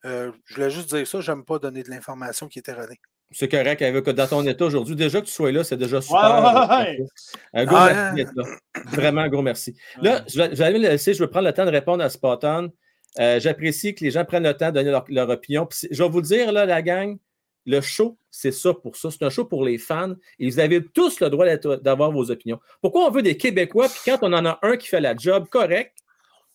Euh, 0.05 0.31
je 0.45 0.55
voulais 0.55 0.71
juste 0.71 0.89
dire 0.95 1.05
ça. 1.07 1.21
J'aime 1.21 1.45
pas 1.45 1.59
donner 1.59 1.83
de 1.83 1.89
l'information 1.91 2.47
qui 2.47 2.57
est 2.57 2.67
erronée. 2.69 2.99
C'est 3.31 3.47
correct 3.49 3.81
avec 3.81 4.03
dans 4.09 4.27
ton 4.27 4.45
état 4.45 4.65
aujourd'hui. 4.65 4.95
Déjà 4.95 5.21
que 5.21 5.25
tu 5.25 5.31
sois 5.31 5.51
là, 5.51 5.63
c'est 5.63 5.77
déjà 5.77 6.01
super. 6.01 6.67
ouais, 6.69 6.97
ouais. 6.97 7.05
Un 7.53 7.65
gros 7.65 7.75
Ah, 7.77 7.93
merci 7.93 8.15
d'être 8.15 8.31
là. 8.35 8.43
Vraiment 8.91 9.21
un 9.21 9.29
gros 9.29 9.41
merci. 9.41 9.75
Là, 10.01 10.23
je 10.27 10.37
vais, 10.41 10.49
je 10.51 10.55
vais 10.55 10.71
laisser, 10.77 11.13
je 11.13 11.23
vais 11.23 11.29
prendre 11.29 11.47
le 11.47 11.53
temps 11.53 11.65
de 11.65 11.71
répondre 11.71 12.03
à 12.03 12.09
Spotton. 12.09 12.71
Euh, 13.19 13.39
J'apprécie 13.39 13.95
que 13.95 14.03
les 14.03 14.11
gens 14.11 14.25
prennent 14.25 14.43
le 14.43 14.53
temps 14.55 14.67
de 14.69 14.75
donner 14.75 14.91
leur, 14.91 15.05
leur 15.09 15.29
opinion. 15.29 15.65
Puis 15.65 15.87
je 15.91 16.03
vais 16.03 16.09
vous 16.09 16.19
le 16.19 16.25
dire, 16.27 16.51
là, 16.51 16.65
la 16.65 16.81
gang, 16.81 17.17
le 17.65 17.79
show, 17.81 18.17
c'est 18.31 18.51
ça 18.51 18.73
pour 18.73 18.95
ça. 18.95 19.11
C'est 19.11 19.23
un 19.23 19.29
show 19.29 19.45
pour 19.45 19.63
les 19.63 19.77
fans 19.77 20.15
et 20.39 20.49
vous 20.49 20.59
avez 20.59 20.83
tous 20.83 21.19
le 21.19 21.29
droit 21.29 21.45
d'avoir 21.77 22.11
vos 22.11 22.31
opinions. 22.31 22.59
Pourquoi 22.81 23.05
on 23.07 23.11
veut 23.11 23.21
des 23.21 23.37
Québécois, 23.37 23.87
puis 23.87 23.99
quand 24.05 24.17
on 24.23 24.33
en 24.33 24.45
a 24.45 24.59
un 24.61 24.75
qui 24.77 24.87
fait 24.87 25.01
la 25.01 25.15
job 25.15 25.47
correct, 25.49 25.95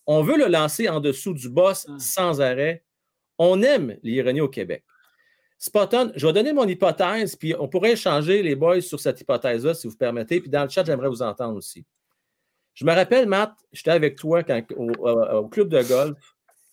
on 0.05 0.21
veut 0.21 0.37
le 0.37 0.45
lancer 0.47 0.89
en 0.89 0.99
dessous 0.99 1.33
du 1.33 1.49
boss 1.49 1.87
Mm. 1.87 1.99
sans 1.99 2.41
arrêt. 2.41 2.83
On 3.39 3.61
aime 3.61 3.97
l'ironie 4.03 4.41
au 4.41 4.49
Québec. 4.49 4.83
Spotton, 5.59 6.11
je 6.15 6.25
vais 6.27 6.33
donner 6.33 6.53
mon 6.53 6.67
hypothèse, 6.67 7.35
puis 7.35 7.55
on 7.57 7.67
pourrait 7.67 7.93
échanger 7.93 8.43
les 8.43 8.55
boys 8.55 8.81
sur 8.81 8.99
cette 8.99 9.19
hypothèse-là, 9.21 9.73
si 9.73 9.87
vous 9.87 9.95
permettez. 9.95 10.39
Puis 10.39 10.49
dans 10.49 10.63
le 10.63 10.69
chat, 10.69 10.83
j'aimerais 10.83 11.09
vous 11.09 11.21
entendre 11.23 11.55
aussi. 11.57 11.85
Je 12.75 12.85
me 12.85 12.93
rappelle, 12.93 13.27
Matt, 13.27 13.53
j'étais 13.71 13.91
avec 13.91 14.17
toi 14.17 14.43
quand- 14.43 14.61
au, 14.77 15.47
club 15.47 15.69
de 15.69 15.81
golf, 15.81 16.15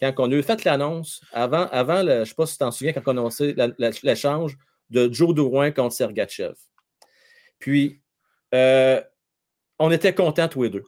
quand 0.00 0.12
on 0.18 0.30
a 0.30 0.34
eu 0.34 0.42
fait 0.42 0.64
l'annonce, 0.64 1.22
avant, 1.32 1.66
avant 1.72 2.02
le- 2.02 2.16
je 2.16 2.20
ne 2.20 2.24
sais 2.26 2.34
pas 2.34 2.44
si 2.46 2.52
tu 2.54 2.58
t'en 2.58 2.70
souviens, 2.70 2.92
quand 2.92 3.00
on 3.06 3.16
a 3.16 3.20
annoncé 3.20 3.56
l'échange 4.02 4.58
de 4.90 5.10
Joe 5.10 5.34
Drouin 5.34 5.70
contre 5.70 5.94
Sergachev. 5.94 6.54
Puis, 7.58 8.02
euh, 8.54 9.00
on 9.78 9.90
était 9.90 10.14
contents 10.14 10.48
tous 10.48 10.64
les 10.64 10.70
deux. 10.70 10.84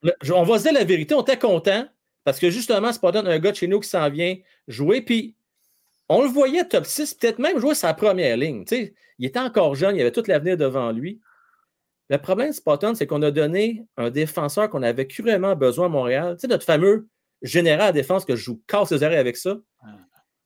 Le- 0.00 0.32
on 0.32 0.44
va 0.44 0.58
se 0.58 0.62
dire 0.62 0.72
la 0.72 0.84
vérité, 0.84 1.14
on 1.14 1.20
était 1.20 1.38
contents 1.38 1.86
parce 2.24 2.38
que 2.38 2.48
justement, 2.48 2.92
Spotton, 2.92 3.26
un 3.26 3.38
gars 3.38 3.50
de 3.50 3.56
chez 3.56 3.66
nous 3.66 3.80
qui 3.80 3.88
s'en 3.90 4.08
vient 4.08 4.36
jouer, 4.68 5.02
puis 5.02 5.36
on 6.08 6.22
le 6.22 6.28
voyait 6.28 6.64
top 6.64 6.86
6, 6.86 7.14
peut-être 7.14 7.38
même 7.38 7.58
jouer 7.58 7.74
sa 7.74 7.94
première 7.94 8.36
ligne. 8.36 8.64
Il 9.18 9.26
était 9.26 9.38
encore 9.38 9.74
jeune, 9.74 9.96
il 9.96 10.00
avait 10.00 10.12
tout 10.12 10.24
l'avenir 10.26 10.56
devant 10.56 10.90
lui. 10.92 11.20
Le 12.08 12.18
problème 12.18 12.50
de 12.50 12.54
Spotton, 12.54 12.94
c'est 12.94 13.06
qu'on 13.06 13.22
a 13.22 13.30
donné 13.30 13.86
un 13.96 14.10
défenseur 14.10 14.68
qu'on 14.68 14.82
avait 14.82 15.06
cruellement 15.06 15.56
besoin 15.56 15.86
à 15.86 15.88
Montréal. 15.88 16.34
Tu 16.36 16.42
sais, 16.42 16.48
notre 16.48 16.64
fameux 16.64 17.08
général 17.40 17.88
à 17.88 17.92
défense 17.92 18.24
que 18.24 18.36
je 18.36 18.42
joue 18.42 18.62
casse 18.66 18.92
les 18.92 19.02
oreilles 19.02 19.18
avec 19.18 19.36
ça. 19.36 19.56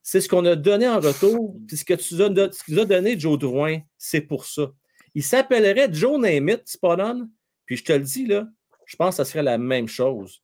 C'est 0.02 0.20
ce 0.20 0.28
qu'on 0.28 0.44
a 0.44 0.54
donné 0.54 0.88
en 0.88 1.00
retour. 1.00 1.56
Puis 1.66 1.78
ce 1.78 1.84
que 1.84 1.94
tu 1.94 2.14
as, 2.22 2.52
ce 2.52 2.62
que 2.62 2.72
tu 2.72 2.80
as 2.80 2.84
donné, 2.84 3.18
Joe 3.18 3.38
Drouin, 3.38 3.80
c'est 3.98 4.20
pour 4.20 4.44
ça. 4.44 4.70
Il 5.14 5.24
s'appellerait 5.24 5.92
Joe 5.92 6.20
Namath, 6.20 6.62
Spotton. 6.66 7.28
Puis 7.64 7.78
je 7.78 7.84
te 7.84 7.92
le 7.92 8.04
dis, 8.04 8.26
là, 8.26 8.46
je 8.84 8.94
pense 8.94 9.16
que 9.16 9.16
ça 9.16 9.24
serait 9.24 9.42
la 9.42 9.58
même 9.58 9.88
chose. 9.88 10.42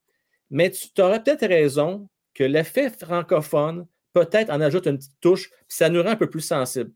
Mais 0.50 0.70
tu 0.70 1.00
aurais 1.00 1.22
peut-être 1.22 1.46
raison 1.46 2.08
que 2.34 2.42
l'effet 2.42 2.90
francophone, 2.90 3.86
peut-être 4.12 4.50
en 4.50 4.60
ajoute 4.60 4.86
une 4.86 4.98
petite 4.98 5.20
touche, 5.20 5.50
puis 5.50 5.76
ça 5.76 5.88
nous 5.88 6.02
rend 6.02 6.10
un 6.10 6.16
peu 6.16 6.28
plus 6.28 6.40
sensible. 6.40 6.90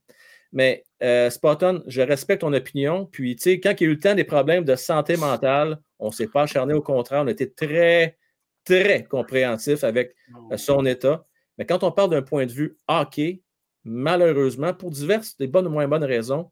Mais 0.53 0.85
euh, 1.03 1.29
Spotton, 1.31 1.83
je 1.87 2.01
respecte 2.03 2.41
ton 2.41 2.53
opinion. 2.53 3.07
Puis, 3.07 3.37
tu 3.37 3.43
sais, 3.43 3.61
quand 3.61 3.75
il 3.79 3.85
y 3.85 3.87
a 3.87 3.91
eu 3.91 3.95
le 3.95 4.01
temps 4.01 4.15
des 4.15 4.25
problèmes 4.25 4.65
de 4.65 4.77
santé 4.77 5.17
mentale, 5.17 5.79
on 5.99 6.09
ne 6.09 6.13
s'est 6.13 6.29
pas 6.29 6.43
acharné. 6.43 6.73
Au 6.73 6.83
contraire, 6.83 7.23
on 7.23 7.29
était 7.29 7.51
très, 7.51 8.17
très 8.65 9.05
compréhensif 9.05 9.85
avec 9.85 10.15
euh, 10.53 10.57
son 10.57 10.87
état. 10.87 11.27
Mais 11.59 11.67
quand 11.67 11.83
on 11.85 11.93
parle 11.93 12.11
d'un 12.11 12.23
point 12.23 12.47
de 12.47 12.53
vue 12.53 12.79
hockey, 12.89 13.43
malheureusement, 13.85 14.73
pour 14.73 14.91
diverses, 14.91 15.37
des 15.37 15.47
bonnes 15.47 15.67
ou 15.67 15.71
moins 15.71 15.89
bonnes 15.89 16.05
raisons, 16.05 16.51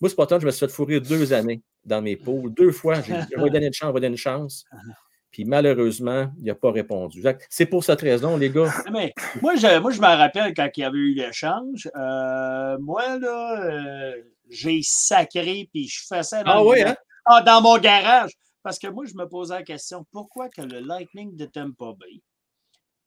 moi, 0.00 0.08
Spotton, 0.08 0.40
je 0.40 0.46
me 0.46 0.50
suis 0.50 0.66
fait 0.66 0.72
fourrir 0.72 1.00
deux 1.00 1.32
années 1.32 1.62
dans 1.84 2.02
mes 2.02 2.16
poules. 2.16 2.52
Deux 2.52 2.72
fois, 2.72 3.00
j'ai 3.02 3.12
dit, 3.12 3.34
on 3.36 3.42
va 3.42 3.50
donner 3.50 3.66
une 3.66 3.72
chance, 3.72 3.88
on 3.88 3.92
va 3.92 4.00
donner 4.00 4.12
une 4.12 4.16
chance. 4.16 4.64
Puis 5.32 5.46
malheureusement, 5.46 6.30
il 6.38 6.44
n'a 6.44 6.54
pas 6.54 6.70
répondu. 6.70 7.24
C'est 7.48 7.64
pour 7.66 7.82
cette 7.82 8.02
raison, 8.02 8.36
les 8.36 8.50
gars. 8.50 8.70
Ah, 8.86 8.90
Mais 8.92 9.14
moi, 9.40 9.56
je, 9.56 9.78
moi, 9.78 9.90
je 9.90 10.00
me 10.00 10.06
rappelle 10.06 10.52
quand 10.54 10.68
il 10.76 10.80
y 10.80 10.84
avait 10.84 10.98
eu 10.98 11.14
l'échange. 11.14 11.88
Euh, 11.96 12.76
moi, 12.78 13.18
là, 13.18 13.64
euh, 13.64 14.22
j'ai 14.50 14.80
sacré 14.82 15.68
puis 15.72 15.88
je 15.88 16.04
faisais 16.06 16.44
dans, 16.44 16.50
Ah 16.50 16.64
oui, 16.64 16.82
hein? 16.82 16.96
ah, 17.24 17.40
dans 17.40 17.62
mon 17.62 17.78
garage. 17.78 18.32
Parce 18.62 18.78
que 18.78 18.86
moi, 18.88 19.06
je 19.06 19.14
me 19.14 19.26
posais 19.26 19.54
la 19.54 19.62
question 19.62 20.06
pourquoi 20.12 20.50
que 20.50 20.60
le 20.60 20.80
Lightning 20.80 21.34
de 21.34 21.46
Tampa 21.46 21.94
Bay 21.98 22.20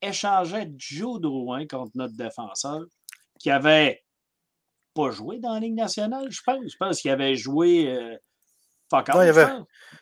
échangeait 0.02 0.70
Joe 0.78 1.22
Drouin 1.22 1.68
contre 1.68 1.92
notre 1.96 2.16
défenseur 2.16 2.82
qui 3.40 3.52
avait 3.52 4.04
pas 4.96 5.12
joué 5.12 5.40
dans 5.40 5.54
la 5.54 5.60
Ligue 5.60 5.76
nationale, 5.76 6.32
je 6.32 6.42
pense. 6.44 6.72
Je 6.72 6.78
pense 6.78 7.02
qu'il 7.02 7.12
avait 7.12 7.36
joué. 7.36 7.88
Euh, 7.88 8.18
fuck 8.90 9.10
Non, 9.10 9.22
il 9.22 9.26
y 9.28 9.30
avait-. 9.30 9.48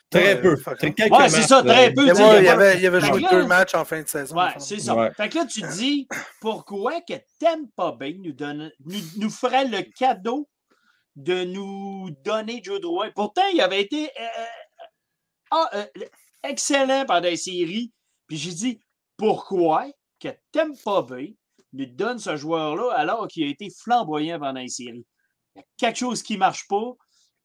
Très 0.10 0.36
Ouais, 0.36 0.42
peu. 0.42 0.54
Ouais, 0.54 0.64
c'est 0.78 1.10
matchs, 1.10 1.48
ça, 1.48 1.64
très 1.64 1.88
là. 1.90 1.94
peu. 1.96 2.04
Il 2.06 2.12
avait, 2.12 2.44
il 2.44 2.48
avait, 2.48 2.80
il 2.80 2.86
avait 2.86 3.02
Fait 3.02 3.08
joué 3.08 3.22
là- 3.22 3.30
deux 3.32 3.46
matchs 3.48 3.74
en 3.74 3.84
fin 3.84 4.02
de 4.02 4.08
saison. 4.08 4.38
Ouais, 4.38 4.50
c'est 4.60 4.80
ça. 4.80 4.96
Ouais. 4.96 5.12
Fait 5.14 5.28
que 5.28 5.38
là, 5.40 5.46
tu 5.48 5.62
te 5.62 5.74
dis 5.76 6.08
pourquoi 6.40 7.02
que 7.02 7.14
Tampa 7.40 7.92
Bay 7.94 8.14
nous, 8.20 8.32
donne, 8.32 8.72
nous, 8.86 9.00
nous 9.18 9.30
ferait 9.32 9.66
le 9.66 9.82
cadeau 9.98 10.48
de 11.16 11.44
nous 11.46 12.12
donner 12.24 12.62
Joe 12.64 12.80
Drouin? 12.80 13.10
Pourtant, 13.16 13.42
il 13.54 13.60
avait 13.62 13.82
été 13.82 14.06
euh, 14.06 14.46
ah, 15.50 15.70
euh, 15.74 15.86
excellent 16.44 17.06
pendant 17.08 17.22
les 17.22 17.38
séries. 17.38 17.92
Puis 18.28 18.38
j'ai 18.38 18.52
dit 18.52 18.80
pourquoi 19.18 19.88
que 20.20 20.30
Tampa 20.52 21.02
Bay 21.02 21.36
nous 21.74 21.88
donne 21.88 22.20
ce 22.20 22.36
joueur-là 22.38 22.94
alors 22.94 23.28
qu'il 23.28 23.46
a 23.46 23.50
été 23.50 23.68
flamboyant 23.84 24.40
pendant 24.40 24.60
les 24.62 24.68
séries? 24.70 25.08
Il 25.56 25.60
y 25.60 25.62
a 25.62 25.66
quelque 25.78 25.98
chose 26.00 26.22
qui 26.22 26.34
ne 26.34 26.40
marche 26.40 26.68
pas. 26.68 26.92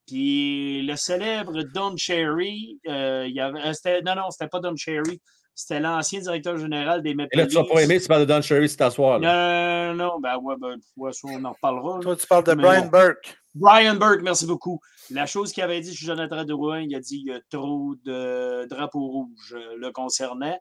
Puis 0.09 0.82
le 0.86 0.97
célèbre 0.97 1.62
Don 1.74 1.94
Cherry, 1.97 2.80
euh, 2.89 3.26
il 3.28 3.35
y 3.35 3.40
avait, 3.40 3.60
euh, 3.60 3.72
c'était- 3.74 4.01
non, 4.01 4.14
non, 4.16 4.30
c'était 4.30 4.48
pas 4.48 4.59
Don 4.59 4.74
Cherry, 4.74 5.20
c'était 5.55 5.80
l'ancien 5.80 6.20
directeur 6.20 6.56
général 6.56 7.02
des 7.02 7.14
Maple 7.14 7.28
Et 7.32 7.36
là, 7.36 7.47
tu 7.47 7.55
vas 7.56 7.64
pas 7.64 7.82
aimer, 7.82 8.01
tu 8.01 8.09
parles 8.09 8.22
de 8.26 8.32
Don 8.32 8.40
Cherry, 8.40 8.68
c'est 8.70 8.78
t'asseoir. 8.78 9.18
là. 9.18 9.93
Non, 9.93 9.94
non, 9.94 10.06
non, 10.14 10.20
ben 10.20 10.39
ouais, 10.39 10.55
ben, 10.59 10.76
ouais, 10.97 11.10
on 11.24 11.44
en 11.44 11.52
reparlera. 11.52 12.01
Toi, 12.01 12.16
tu 12.16 12.26
parles 12.26 12.44
de 12.44 12.55
Mais 12.55 12.62
Brian. 12.62 12.86
Burke. 12.86 13.39
Brian 13.55 13.94
Burke, 13.97 14.22
merci 14.22 14.47
beaucoup. 14.47 14.80
La 15.10 15.26
chose 15.26 15.52
qu'il 15.52 15.62
avait 15.62 15.80
dit 15.80 15.94
sur 15.94 16.06
Jonathan 16.06 16.44
Drouin, 16.44 16.80
il 16.80 16.94
a 16.94 17.01
dit 17.01 17.18
qu'il 17.18 17.28
y 17.28 17.32
a 17.32 17.40
trop 17.51 17.94
de 18.05 18.66
drapeaux 18.66 19.06
rouges 19.06 19.55
euh, 19.55 19.76
le 19.78 19.90
concernant. 19.90 20.59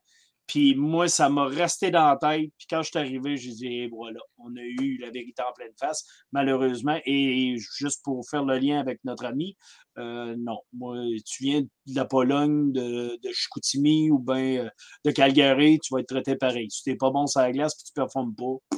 Puis 0.48 0.76
moi, 0.76 1.10
ça 1.10 1.28
m'a 1.28 1.46
resté 1.46 1.92
dans 1.92 2.08
la 2.08 2.16
tête. 2.16 2.50
Puis 2.58 2.68
quand 2.70 2.82
je 2.82 2.90
suis 2.90 2.98
arrivé, 3.00 3.36
j'ai 3.36 3.52
dit, 3.52 3.68
Eh, 3.68 3.88
voilà, 3.90 4.20
on 4.38 4.56
a 4.56 4.62
eu 4.62 4.98
la 5.00 5.10
vérité 5.12 5.42
en 5.44 5.52
pleine 5.54 5.74
face, 5.78 6.06
malheureusement. 6.32 6.98
Et 7.06 7.58
juste 7.78 8.02
pour 8.04 8.26
faire 8.30 8.46
le 8.46 8.58
lien 8.58 8.80
avec 8.80 9.00
notre 9.04 9.26
ami, 9.26 9.58
euh, 9.98 10.36
non, 10.40 10.58
moi, 10.72 10.96
tu 11.26 11.44
viens 11.44 11.62
de 11.62 11.96
la 11.96 12.06
Pologne, 12.06 12.72
de, 12.72 13.20
de 13.22 13.30
Chicoutimi 13.34 14.10
ou 14.10 14.20
bien 14.20 14.66
euh, 14.66 14.70
de 15.04 15.12
Calgary, 15.12 15.80
tu 15.80 15.94
vas 15.94 16.00
être 16.00 16.08
traité 16.08 16.36
pareil. 16.38 16.68
Si 16.72 16.84
tu 16.84 16.92
n'es 16.92 16.96
pas 16.96 17.10
bon 17.10 17.28
sur 17.28 17.42
la 17.42 17.52
glace 17.52 17.76
puis 17.76 17.84
tu 17.84 17.92
ne 18.00 18.04
performes 18.06 18.34
pas, 18.34 18.78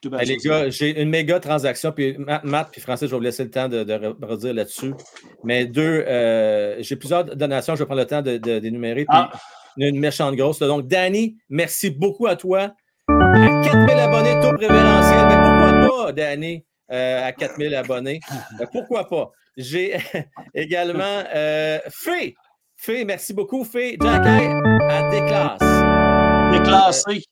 tout 0.00 0.14
Hey, 0.14 0.26
les 0.26 0.36
gars, 0.36 0.70
j'ai 0.70 1.02
une 1.02 1.08
méga 1.08 1.40
transaction, 1.40 1.90
puis 1.90 2.16
Matt, 2.44 2.68
puis 2.70 2.80
Francis, 2.80 3.06
je 3.08 3.10
vais 3.10 3.16
vous 3.16 3.22
laisser 3.24 3.42
le 3.42 3.50
temps 3.50 3.68
de, 3.68 3.82
de 3.82 3.92
re- 3.94 4.24
redire 4.24 4.54
là-dessus. 4.54 4.94
Mais 5.42 5.66
deux, 5.66 6.04
euh, 6.06 6.76
j'ai 6.80 6.94
plusieurs 6.94 7.24
donations, 7.24 7.74
je 7.74 7.80
vais 7.80 7.86
prendre 7.86 8.00
le 8.02 8.06
temps 8.06 8.22
de, 8.22 8.36
de- 8.36 8.60
d'énumérer. 8.60 9.04
Puis 9.04 9.06
Ah. 9.10 9.32
Une, 9.78 9.98
méchante 9.98 10.34
grosse. 10.36 10.60
là. 10.60 10.66
Donc, 10.66 10.86
Danny, 10.86 11.36
merci 11.48 11.90
beaucoup 11.90 12.26
à 12.26 12.36
toi. 12.36 12.74
À 13.08 13.60
4000 13.62 13.90
abonnés, 13.98 14.40
taux 14.40 14.52
préférentiel. 14.56 15.26
Mais 15.28 15.36
pourquoi 15.36 15.88
pas, 16.06 16.12
Danny, 16.12 16.64
euh, 16.90 17.26
à 17.26 17.32
4000 17.32 17.74
abonnés? 17.74 18.20
Euh, 18.60 18.66
pourquoi 18.72 19.08
pas? 19.08 19.30
J'ai 19.56 19.96
également 20.54 21.22
euh, 21.34 21.78
Fé. 21.90 22.34
Fé, 22.76 23.04
merci 23.04 23.32
beaucoup. 23.34 23.64
Fé, 23.64 23.96
Jack 24.00 24.24
à 24.24 25.10
déclasse. 25.10 26.52
déclassé. 26.52 27.22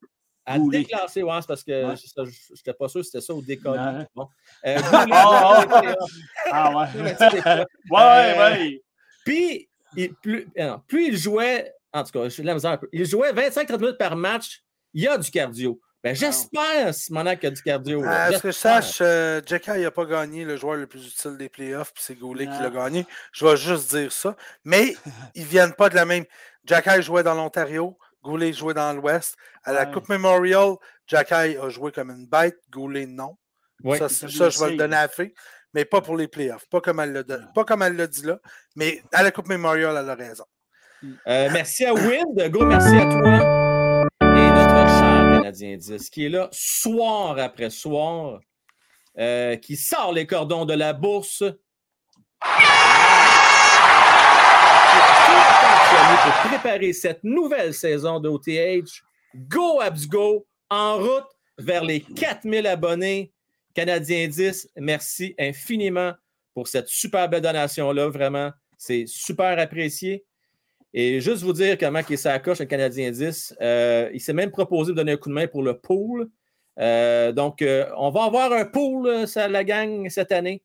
À 0.48 0.58
Goulet. 0.58 0.78
déclasser, 0.78 1.22
ouais, 1.24 1.32
c'est 1.40 1.46
parce 1.48 1.64
que 1.64 1.72
Ouais. 1.90 1.94
je 1.96 2.20
n'étais 2.54 2.72
pas 2.72 2.88
sûr 2.88 3.04
si 3.04 3.10
c'était 3.10 3.24
ça 3.24 3.34
ou 3.34 3.42
décoller. 3.42 3.78
Ouais. 3.80 4.06
Bon. 4.14 4.28
Euh, 4.64 4.76
Ah, 5.10 5.64
Ah 6.52 6.76
ouais. 6.76 7.14
fois. 7.14 7.28
Ouais, 7.90 8.34
Euh, 8.36 8.50
ouais. 8.54 8.82
Puis, 9.24 9.68
il, 9.96 10.14
plus, 10.14 10.48
euh, 10.58 10.66
non, 10.68 10.80
plus 10.86 11.08
il 11.08 11.16
jouait, 11.16 11.72
en 11.96 12.04
tout 12.04 12.12
cas, 12.12 12.24
je 12.24 12.28
suis 12.30 12.42
de 12.42 12.46
la 12.46 12.54
misère 12.54 12.72
un 12.72 12.76
peu, 12.76 12.88
il 12.92 13.04
jouait 13.06 13.32
25-30 13.32 13.78
minutes 13.80 13.98
par 13.98 14.16
match, 14.16 14.62
il 14.94 15.02
y 15.02 15.08
a 15.08 15.16
du 15.18 15.30
cardio. 15.30 15.80
Ben, 16.04 16.14
j'espère, 16.14 16.94
Simonac, 16.94 17.40
qu'il 17.40 17.48
y 17.48 17.52
a 17.52 17.54
du 17.54 17.62
cardio. 17.62 18.04
À 18.04 18.30
ce 18.32 18.38
que 18.38 18.48
je 18.48 18.56
sache, 18.56 18.98
euh, 19.00 19.40
Jacka 19.44 19.76
n'a 19.76 19.90
pas 19.90 20.04
gagné 20.04 20.44
le 20.44 20.56
joueur 20.56 20.76
le 20.76 20.86
plus 20.86 21.04
utile 21.04 21.36
des 21.36 21.48
playoffs, 21.48 21.92
puis 21.92 22.02
c'est 22.06 22.14
Goulet 22.14 22.46
qui 22.46 22.62
l'a 22.62 22.70
gagné. 22.70 23.04
Je 23.32 23.44
vais 23.44 23.56
juste 23.56 23.90
dire 23.90 24.12
ça. 24.12 24.36
Mais 24.64 24.94
ils 25.34 25.42
ne 25.42 25.48
viennent 25.48 25.72
pas 25.74 25.88
de 25.88 25.96
la 25.96 26.04
même. 26.04 26.24
Jacka 26.64 27.00
jouait 27.00 27.24
dans 27.24 27.34
l'Ontario, 27.34 27.98
Goulet 28.22 28.52
jouait 28.52 28.74
dans 28.74 28.92
l'Ouest. 28.92 29.36
À 29.64 29.72
la 29.72 29.84
Ouais. 29.84 29.92
Coupe 29.92 30.08
Memorial, 30.08 30.74
Jacka 31.08 31.38
a 31.40 31.68
joué 31.70 31.90
comme 31.90 32.10
une 32.10 32.26
bête, 32.28 32.58
Goulet 32.70 33.06
non. 33.06 33.36
Ça, 33.98 34.08
ça, 34.08 34.28
ça, 34.28 34.48
je 34.50 34.58
vais 34.60 34.70
le 34.70 34.76
donner 34.76 34.96
à 34.96 35.08
Fé, 35.08 35.34
mais 35.74 35.84
pas 35.84 36.00
pour 36.02 36.16
les 36.16 36.28
playoffs. 36.28 36.68
Pas 36.70 36.80
comme 36.80 37.00
elle 37.00 37.12
l'a 37.14 37.22
don- 37.24 37.46
pas 37.52 37.64
comme 37.64 37.82
elle 37.82 37.96
l'a 37.96 38.06
dit 38.06 38.22
là. 38.22 38.38
Mais 38.76 39.02
à 39.12 39.24
la 39.24 39.32
Coupe 39.32 39.48
Memorial, 39.48 39.96
elle 39.98 40.08
a 40.08 40.14
raison. 40.14 40.44
Euh, 41.28 41.48
merci 41.52 41.84
à 41.84 41.94
Wind. 41.94 42.50
Go, 42.50 42.64
merci 42.64 42.96
à 42.96 43.06
toi. 43.06 44.06
Et 44.22 44.50
notre 44.50 44.88
cher 44.88 45.40
Canadien 45.40 45.76
10, 45.76 46.10
qui 46.10 46.26
est 46.26 46.28
là 46.28 46.48
soir 46.52 47.38
après 47.38 47.70
soir, 47.70 48.40
euh, 49.18 49.56
qui 49.56 49.76
sort 49.76 50.12
les 50.12 50.26
cordons 50.26 50.64
de 50.64 50.74
la 50.74 50.92
bourse. 50.92 51.44
Pour 56.22 56.50
préparer 56.50 56.92
cette 56.92 57.22
nouvelle 57.24 57.74
saison 57.74 58.20
d'OTH, 58.20 59.02
Go 59.34 59.80
Abs 59.80 60.06
Go, 60.08 60.46
en 60.70 60.98
route 60.98 61.26
vers 61.58 61.84
les 61.84 62.00
4000 62.00 62.66
abonnés. 62.66 63.32
Canadien 63.74 64.26
10, 64.26 64.70
merci 64.76 65.34
infiniment 65.38 66.12
pour 66.54 66.68
cette 66.68 66.88
super 66.88 67.28
belle 67.28 67.42
donation-là. 67.42 68.08
Vraiment, 68.08 68.50
c'est 68.78 69.04
super 69.06 69.58
apprécié. 69.58 70.24
Et 70.98 71.20
juste 71.20 71.42
vous 71.42 71.52
dire 71.52 71.76
comment 71.76 72.00
il 72.08 72.14
est 72.14 72.16
sa 72.16 72.38
coche, 72.38 72.60
le 72.60 72.64
Canadien 72.64 73.10
10. 73.10 73.54
euh, 73.60 74.08
il 74.14 74.20
s'est 74.20 74.32
même 74.32 74.50
proposé 74.50 74.92
de 74.92 74.96
donner 74.96 75.12
un 75.12 75.16
coup 75.18 75.28
de 75.28 75.34
main 75.34 75.46
pour 75.46 75.62
le 75.62 75.78
pool. 75.78 76.30
Euh, 76.80 77.32
donc, 77.32 77.60
euh, 77.60 77.84
on 77.98 78.08
va 78.08 78.24
avoir 78.24 78.50
un 78.52 78.64
pool, 78.64 79.06
euh, 79.06 79.26
ça, 79.26 79.46
la 79.46 79.62
gang, 79.62 80.08
cette 80.08 80.32
année. 80.32 80.62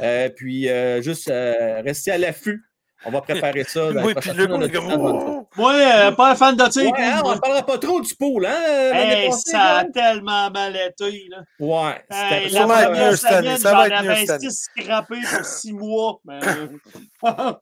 Euh, 0.00 0.30
puis, 0.34 0.70
euh, 0.70 1.02
juste 1.02 1.28
euh, 1.28 1.82
rester 1.84 2.12
à 2.12 2.16
l'affût. 2.18 2.62
On 3.04 3.10
va 3.10 3.20
préparer 3.20 3.64
ça. 3.64 3.92
dans 3.92 4.02
Oui, 4.06 4.14
puis 4.14 4.30
le 4.32 4.48
oh! 4.96 5.46
Moi, 5.58 6.12
pas 6.16 6.30
un 6.30 6.34
fan 6.34 6.56
de 6.56 6.66
tir. 6.70 6.90
Ouais, 6.90 7.02
hein, 7.02 7.20
on 7.22 7.34
ne 7.34 7.38
parlera 7.38 7.66
pas 7.66 7.76
trop 7.76 8.00
du 8.00 8.14
pool, 8.14 8.46
hein? 8.46 8.56
Hey, 8.94 9.28
passée, 9.28 9.50
ça 9.50 9.60
a 9.60 9.82
là? 9.84 9.90
tellement 9.92 10.50
mal 10.50 10.74
été. 10.74 11.26
Là. 11.28 11.42
Ouais. 11.60 12.02
Hey, 12.10 12.44
c'était- 12.48 12.56
ça 12.56 12.66
va 12.66 12.82
être 12.84 12.92
mieux 12.92 13.16
cette 13.16 13.32
année, 13.32 13.46
semaine, 13.48 13.58
ça 13.58 13.72
va 13.72 13.88
j'en 13.88 13.94
être 13.96 14.02
mieux 14.04 14.10
avais 14.10 14.20
cette 14.20 14.30
année. 14.30 14.46
pour 15.36 15.44
six 15.44 15.72
mois. 15.74 16.20
mais- 16.24 16.40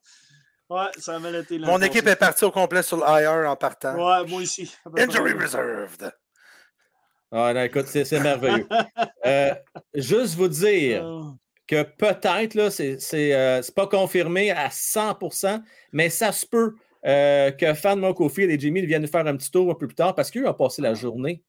ouais, 0.70 0.86
ça 0.98 1.16
a 1.16 1.18
mal 1.18 1.34
été. 1.36 1.58
Mon 1.58 1.80
équipe 1.82 2.06
est 2.06 2.16
partie 2.16 2.44
au 2.44 2.50
complet 2.50 2.82
sur 2.82 2.96
l'IR 2.98 3.48
en 3.50 3.56
partant. 3.56 3.94
Ouais, 3.94 4.26
moi 4.28 4.42
aussi. 4.42 4.74
Injury 4.96 5.32
reserved. 5.32 6.12
Ah, 7.34 7.52
non, 7.54 7.62
écoute, 7.62 7.86
c'est 7.86 8.04
c'est 8.04 8.20
merveilleux. 8.20 8.66
Euh, 9.24 9.54
juste 9.94 10.34
vous 10.34 10.48
dire, 10.48 11.04
Ah. 11.06 11.34
que 11.68 11.82
peut-être, 11.84 12.54
là, 12.54 12.70
c'est 12.70 12.98
c'est, 13.00 13.32
euh, 13.34 13.62
c'est 13.62 13.74
pas 13.74 13.86
confirmé 13.86 14.50
à 14.50 14.68
100%, 14.68 15.62
mais 15.92 16.10
ça 16.10 16.32
se 16.32 16.44
peut 16.44 16.74
euh, 17.06 17.52
que 17.52 17.72
Fan 17.74 18.00
Mokofield 18.00 18.50
et 18.50 18.58
Jimmy 18.58 18.84
viennent 18.84 19.02
nous 19.02 19.08
faire 19.08 19.26
un 19.26 19.36
petit 19.36 19.50
tour 19.50 19.70
un 19.70 19.74
peu 19.74 19.86
plus 19.86 19.94
tard 19.94 20.14
parce 20.16 20.30
qu'eux 20.30 20.46
ont 20.48 20.54
passé 20.54 20.82
la 20.82 20.94
journée 20.94 21.42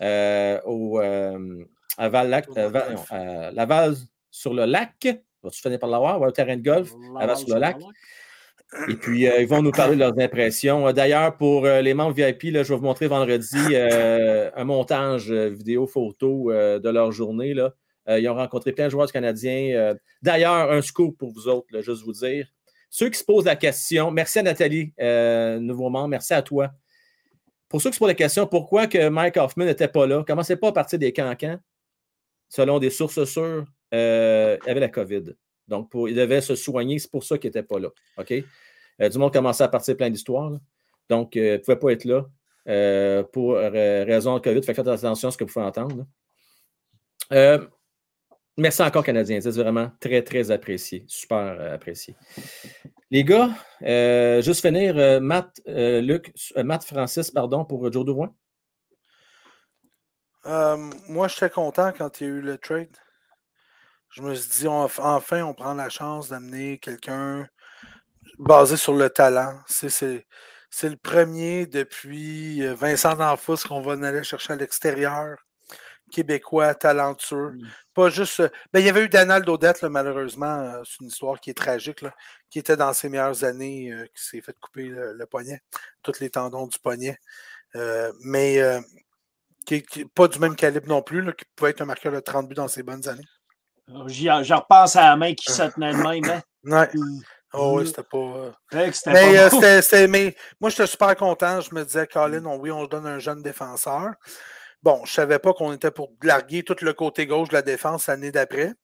euh, 0.00 0.60
au, 0.64 1.00
euh, 1.00 1.64
à 1.98 2.08
Val-Lac, 2.08 2.46
euh, 2.56 2.68
Val- 2.68 2.94
non, 2.94 3.04
à 3.10 3.50
Laval 3.50 3.94
sur 4.30 4.54
le 4.54 4.64
lac. 4.64 5.06
Vas-tu 5.42 5.60
finir 5.60 5.78
par 5.80 5.90
l'avoir? 5.90 6.20
Ouais, 6.20 6.28
au 6.28 6.32
terrain 6.32 6.56
de 6.56 6.62
golf, 6.62 6.92
Laval 7.18 7.36
sur 7.36 7.52
le 7.54 7.60
lac. 7.60 7.76
Et 8.88 8.94
puis, 8.94 9.26
euh, 9.26 9.40
ils 9.40 9.48
vont 9.48 9.62
nous 9.62 9.70
parler 9.70 9.94
de 9.94 10.00
leurs 10.00 10.18
impressions. 10.18 10.88
Euh, 10.88 10.92
D'ailleurs, 10.92 11.36
pour 11.36 11.64
euh, 11.64 11.80
les 11.80 11.94
membres 11.94 12.12
VIP, 12.12 12.52
je 12.52 12.58
vais 12.58 12.62
vous 12.62 12.82
montrer 12.82 13.06
vendredi 13.06 13.56
un 13.76 14.64
montage 14.64 15.30
vidéo, 15.32 15.86
photo 15.86 16.52
de 16.52 16.88
leur 16.88 17.12
journée. 17.12 17.54
Ils 18.08 18.28
ont 18.28 18.34
rencontré 18.34 18.72
plein 18.72 18.86
de 18.86 18.90
joueurs 18.90 19.10
canadiens. 19.10 19.94
D'ailleurs, 20.22 20.70
un 20.70 20.82
scoop 20.82 21.16
pour 21.18 21.32
vous 21.32 21.48
autres, 21.48 21.80
juste 21.80 22.04
vous 22.04 22.12
dire. 22.12 22.48
ceux 22.90 23.08
qui 23.10 23.18
se 23.18 23.24
posent 23.24 23.44
la 23.44 23.56
question, 23.56 24.10
merci 24.10 24.38
à 24.38 24.42
Nathalie, 24.42 24.92
nouveau 25.60 25.90
membre, 25.90 26.08
merci 26.08 26.34
à 26.34 26.42
toi. 26.42 26.70
Pour 27.68 27.82
ceux 27.82 27.90
qui 27.90 27.94
se 27.94 27.98
posent 27.98 28.08
la 28.08 28.14
question, 28.14 28.46
pourquoi 28.46 28.86
que 28.86 29.08
Mike 29.08 29.36
Hoffman 29.36 29.66
n'était 29.66 29.88
pas 29.88 30.06
là, 30.06 30.24
commencez 30.26 30.56
pas 30.56 30.68
à 30.68 30.72
partir 30.72 30.98
des 30.98 31.12
cancans, 31.12 31.58
selon 32.48 32.78
des 32.78 32.90
sources 32.90 33.24
sûres, 33.24 33.66
il 33.92 33.96
avait 33.96 34.80
la 34.80 34.88
COVID. 34.88 35.34
Donc, 35.68 35.90
il 35.94 36.14
devait 36.14 36.40
se 36.40 36.54
soigner, 36.54 36.98
c'est 36.98 37.10
pour 37.10 37.24
ça 37.24 37.38
qu'il 37.38 37.48
n'était 37.48 37.62
pas 37.62 37.78
là. 37.78 37.88
OK? 38.18 38.32
Euh, 39.00 39.08
du 39.08 39.18
monde 39.18 39.32
commençait 39.32 39.64
à 39.64 39.68
partir 39.68 39.96
plein 39.96 40.10
d'histoires. 40.10 40.52
Donc, 41.08 41.36
il 41.36 41.42
ne 41.42 41.56
pouvait 41.58 41.78
pas 41.78 41.92
être 41.92 42.04
là 42.04 42.26
pour 43.32 43.54
raison 43.54 44.34
de 44.34 44.40
COVID. 44.40 44.62
faites 44.62 44.78
attention 44.78 45.28
à 45.28 45.30
ce 45.30 45.38
que 45.38 45.44
vous 45.44 45.52
pouvez 45.52 45.64
entendre. 45.64 46.04
Merci 48.58 48.82
encore, 48.82 49.04
Canadien. 49.04 49.40
C'est 49.40 49.52
vraiment 49.52 49.92
très, 50.00 50.20
très 50.22 50.50
apprécié. 50.50 51.04
Super 51.06 51.60
euh, 51.60 51.74
apprécié. 51.76 52.16
Les 53.08 53.22
gars, 53.22 53.50
euh, 53.82 54.42
juste 54.42 54.62
finir, 54.62 54.98
euh, 54.98 55.20
Matt, 55.20 55.60
Luc, 55.64 56.34
Matt 56.56 56.82
Francis, 56.82 57.30
pardon, 57.30 57.64
pour 57.64 57.90
Joe 57.92 58.04
Douin. 58.04 58.34
moi, 60.44 61.28
j'étais 61.28 61.50
content 61.50 61.92
quand 61.96 62.20
il 62.20 62.24
y 62.24 62.26
a 62.26 62.30
eu 62.30 62.40
le 62.40 62.58
trade. 62.58 62.96
Je 64.10 64.22
me 64.22 64.34
suis 64.34 64.60
dit, 64.60 64.68
enfin, 64.68 65.42
on 65.42 65.54
prend 65.54 65.74
la 65.74 65.88
chance 65.88 66.28
d'amener 66.28 66.78
quelqu'un 66.78 67.46
basé 68.38 68.76
sur 68.76 68.94
le 68.94 69.10
talent. 69.10 69.60
C'est 69.66 70.24
le 70.82 70.96
premier 70.96 71.66
depuis 71.66 72.66
Vincent 72.74 73.14
D'Anfos 73.16 73.56
qu'on 73.68 73.80
va 73.80 73.92
aller 74.06 74.24
chercher 74.24 74.54
à 74.54 74.56
l'extérieur 74.56 75.38
québécois 76.08 76.74
talentueux. 76.74 77.52
Mmh. 77.52 77.68
Pas 77.94 78.10
juste. 78.10 78.40
Euh, 78.40 78.48
ben, 78.72 78.80
il 78.80 78.86
y 78.86 78.88
avait 78.88 79.04
eu 79.04 79.08
Donald 79.08 79.48
Odette, 79.48 79.82
malheureusement. 79.84 80.46
Euh, 80.46 80.82
c'est 80.84 81.00
une 81.00 81.08
histoire 81.08 81.40
qui 81.40 81.50
est 81.50 81.54
tragique, 81.54 82.04
qui 82.50 82.58
était 82.58 82.76
dans 82.76 82.92
ses 82.92 83.08
meilleures 83.08 83.44
années, 83.44 83.92
euh, 83.92 84.06
qui 84.14 84.24
s'est 84.24 84.40
fait 84.40 84.56
couper 84.60 84.88
le, 84.88 85.26
poignet, 85.26 85.62
tous 86.02 86.20
les 86.20 86.30
tendons 86.30 86.66
du 86.66 86.78
poignet. 86.78 87.18
mais 88.24 88.60
qui 89.66 89.84
n'est 89.96 90.04
pas 90.06 90.28
du 90.28 90.38
même 90.38 90.56
calibre 90.56 90.88
non 90.88 91.02
plus, 91.02 91.22
qui 91.34 91.44
pouvait 91.54 91.70
être 91.70 91.82
un 91.82 91.86
marqueur 91.86 92.12
de 92.12 92.20
30 92.20 92.48
buts 92.48 92.54
dans 92.54 92.68
ses 92.68 92.82
bonnes 92.82 93.06
années. 93.08 93.26
Oh, 93.94 94.06
j'y 94.06 94.30
repense 94.30 94.96
à 94.96 95.10
la 95.10 95.16
main 95.16 95.34
qui 95.34 95.50
se 95.52 95.62
tenait 95.62 95.92
de 95.92 95.98
même. 95.98 96.24
Hein? 96.24 96.42
Ouais. 96.64 96.88
Oh 97.54 97.78
oui, 97.78 97.86
c'était 97.86 98.02
pas. 98.02 98.52
mais, 99.06 99.80
c'était 99.80 100.06
mais 100.06 100.36
moi, 100.60 100.68
j'étais 100.68 100.86
super 100.86 101.16
content. 101.16 101.62
Je 101.62 101.74
me 101.74 101.82
disais, 101.82 102.06
Colin, 102.06 102.44
oui, 102.58 102.70
on 102.70 102.84
se 102.84 102.90
donne 102.90 103.06
un 103.06 103.18
jeune 103.18 103.42
défenseur. 103.42 104.10
Bon, 104.82 104.98
je 105.04 105.10
ne 105.10 105.14
savais 105.14 105.38
pas 105.40 105.52
qu'on 105.54 105.72
était 105.72 105.90
pour 105.90 106.12
larguer 106.22 106.62
tout 106.62 106.76
le 106.82 106.92
côté 106.92 107.26
gauche 107.26 107.48
de 107.48 107.54
la 107.54 107.62
défense 107.62 108.06
l'année 108.06 108.30
d'après. 108.30 108.74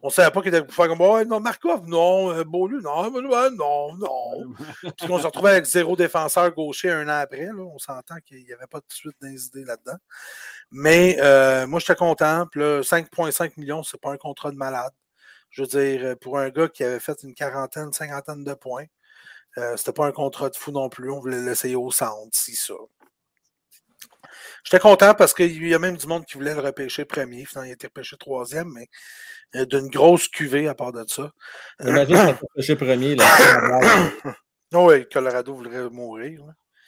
On 0.00 0.06
ne 0.06 0.12
savait 0.12 0.30
pas 0.30 0.42
qu'il 0.42 0.54
était 0.54 0.64
pour 0.64 0.74
faire 0.74 0.86
comme 0.86 1.00
oh, 1.00 1.24
non, 1.24 1.40
Markov, 1.40 1.88
non, 1.88 2.30
euh, 2.30 2.44
Beaulieu, 2.44 2.80
non, 2.80 3.10
non, 3.10 3.96
non. 3.96 4.54
Puis 4.96 5.08
qu'on 5.08 5.18
se 5.18 5.26
retrouvait 5.26 5.50
avec 5.50 5.64
zéro 5.64 5.96
défenseur 5.96 6.52
gaucher 6.52 6.90
un 6.90 7.08
an 7.08 7.20
après. 7.20 7.46
Là, 7.46 7.62
on 7.62 7.78
s'entend 7.78 8.16
qu'il 8.24 8.44
n'y 8.44 8.52
avait 8.52 8.68
pas 8.68 8.78
de 8.78 8.84
suite 8.90 9.16
idées 9.22 9.64
là-dedans. 9.64 9.98
Mais 10.72 11.16
euh, 11.20 11.66
moi, 11.66 11.80
j'étais 11.80 11.96
content. 11.96 12.46
Puis 12.50 12.60
5,5 12.60 13.52
millions, 13.56 13.82
c'est 13.82 14.00
pas 14.00 14.12
un 14.12 14.16
contrat 14.16 14.50
de 14.50 14.56
malade. 14.56 14.92
Je 15.50 15.62
veux 15.62 15.68
dire, 15.68 16.16
pour 16.20 16.38
un 16.38 16.48
gars 16.50 16.68
qui 16.68 16.84
avait 16.84 17.00
fait 17.00 17.22
une 17.24 17.34
quarantaine, 17.34 17.92
cinquantaine 17.92 18.44
de 18.44 18.54
points, 18.54 18.86
euh, 19.58 19.76
c'était 19.76 19.92
pas 19.92 20.06
un 20.06 20.12
contrat 20.12 20.48
de 20.48 20.56
fou 20.56 20.70
non 20.70 20.88
plus. 20.88 21.10
On 21.10 21.20
voulait 21.20 21.42
l'essayer 21.42 21.76
au 21.76 21.90
centre, 21.90 22.30
si 22.32 22.54
ça. 22.54 22.74
J'étais 24.64 24.78
content 24.78 25.14
parce 25.14 25.34
qu'il 25.34 25.66
y 25.66 25.74
a 25.74 25.78
même 25.78 25.96
du 25.96 26.06
monde 26.06 26.24
qui 26.24 26.34
voulait 26.34 26.54
le 26.54 26.60
repêcher 26.60 27.04
premier. 27.04 27.44
Finalement, 27.44 27.66
il 27.66 27.70
a 27.70 27.74
été 27.74 27.86
repêché 27.88 28.16
troisième, 28.16 28.70
mais 28.72 28.88
euh, 29.56 29.64
d'une 29.64 29.88
grosse 29.88 30.28
cuvée 30.28 30.68
à 30.68 30.74
part 30.74 30.92
de 30.92 31.04
ça. 31.08 31.32
Imagine 31.80 32.06
qu'il 32.06 32.16
a 32.16 32.32
repêché 32.32 32.76
premier. 32.76 33.16
Là. 33.16 34.20
oui, 34.72 35.08
Colorado 35.08 35.54
voudrait 35.54 35.90
mourir. 35.90 36.42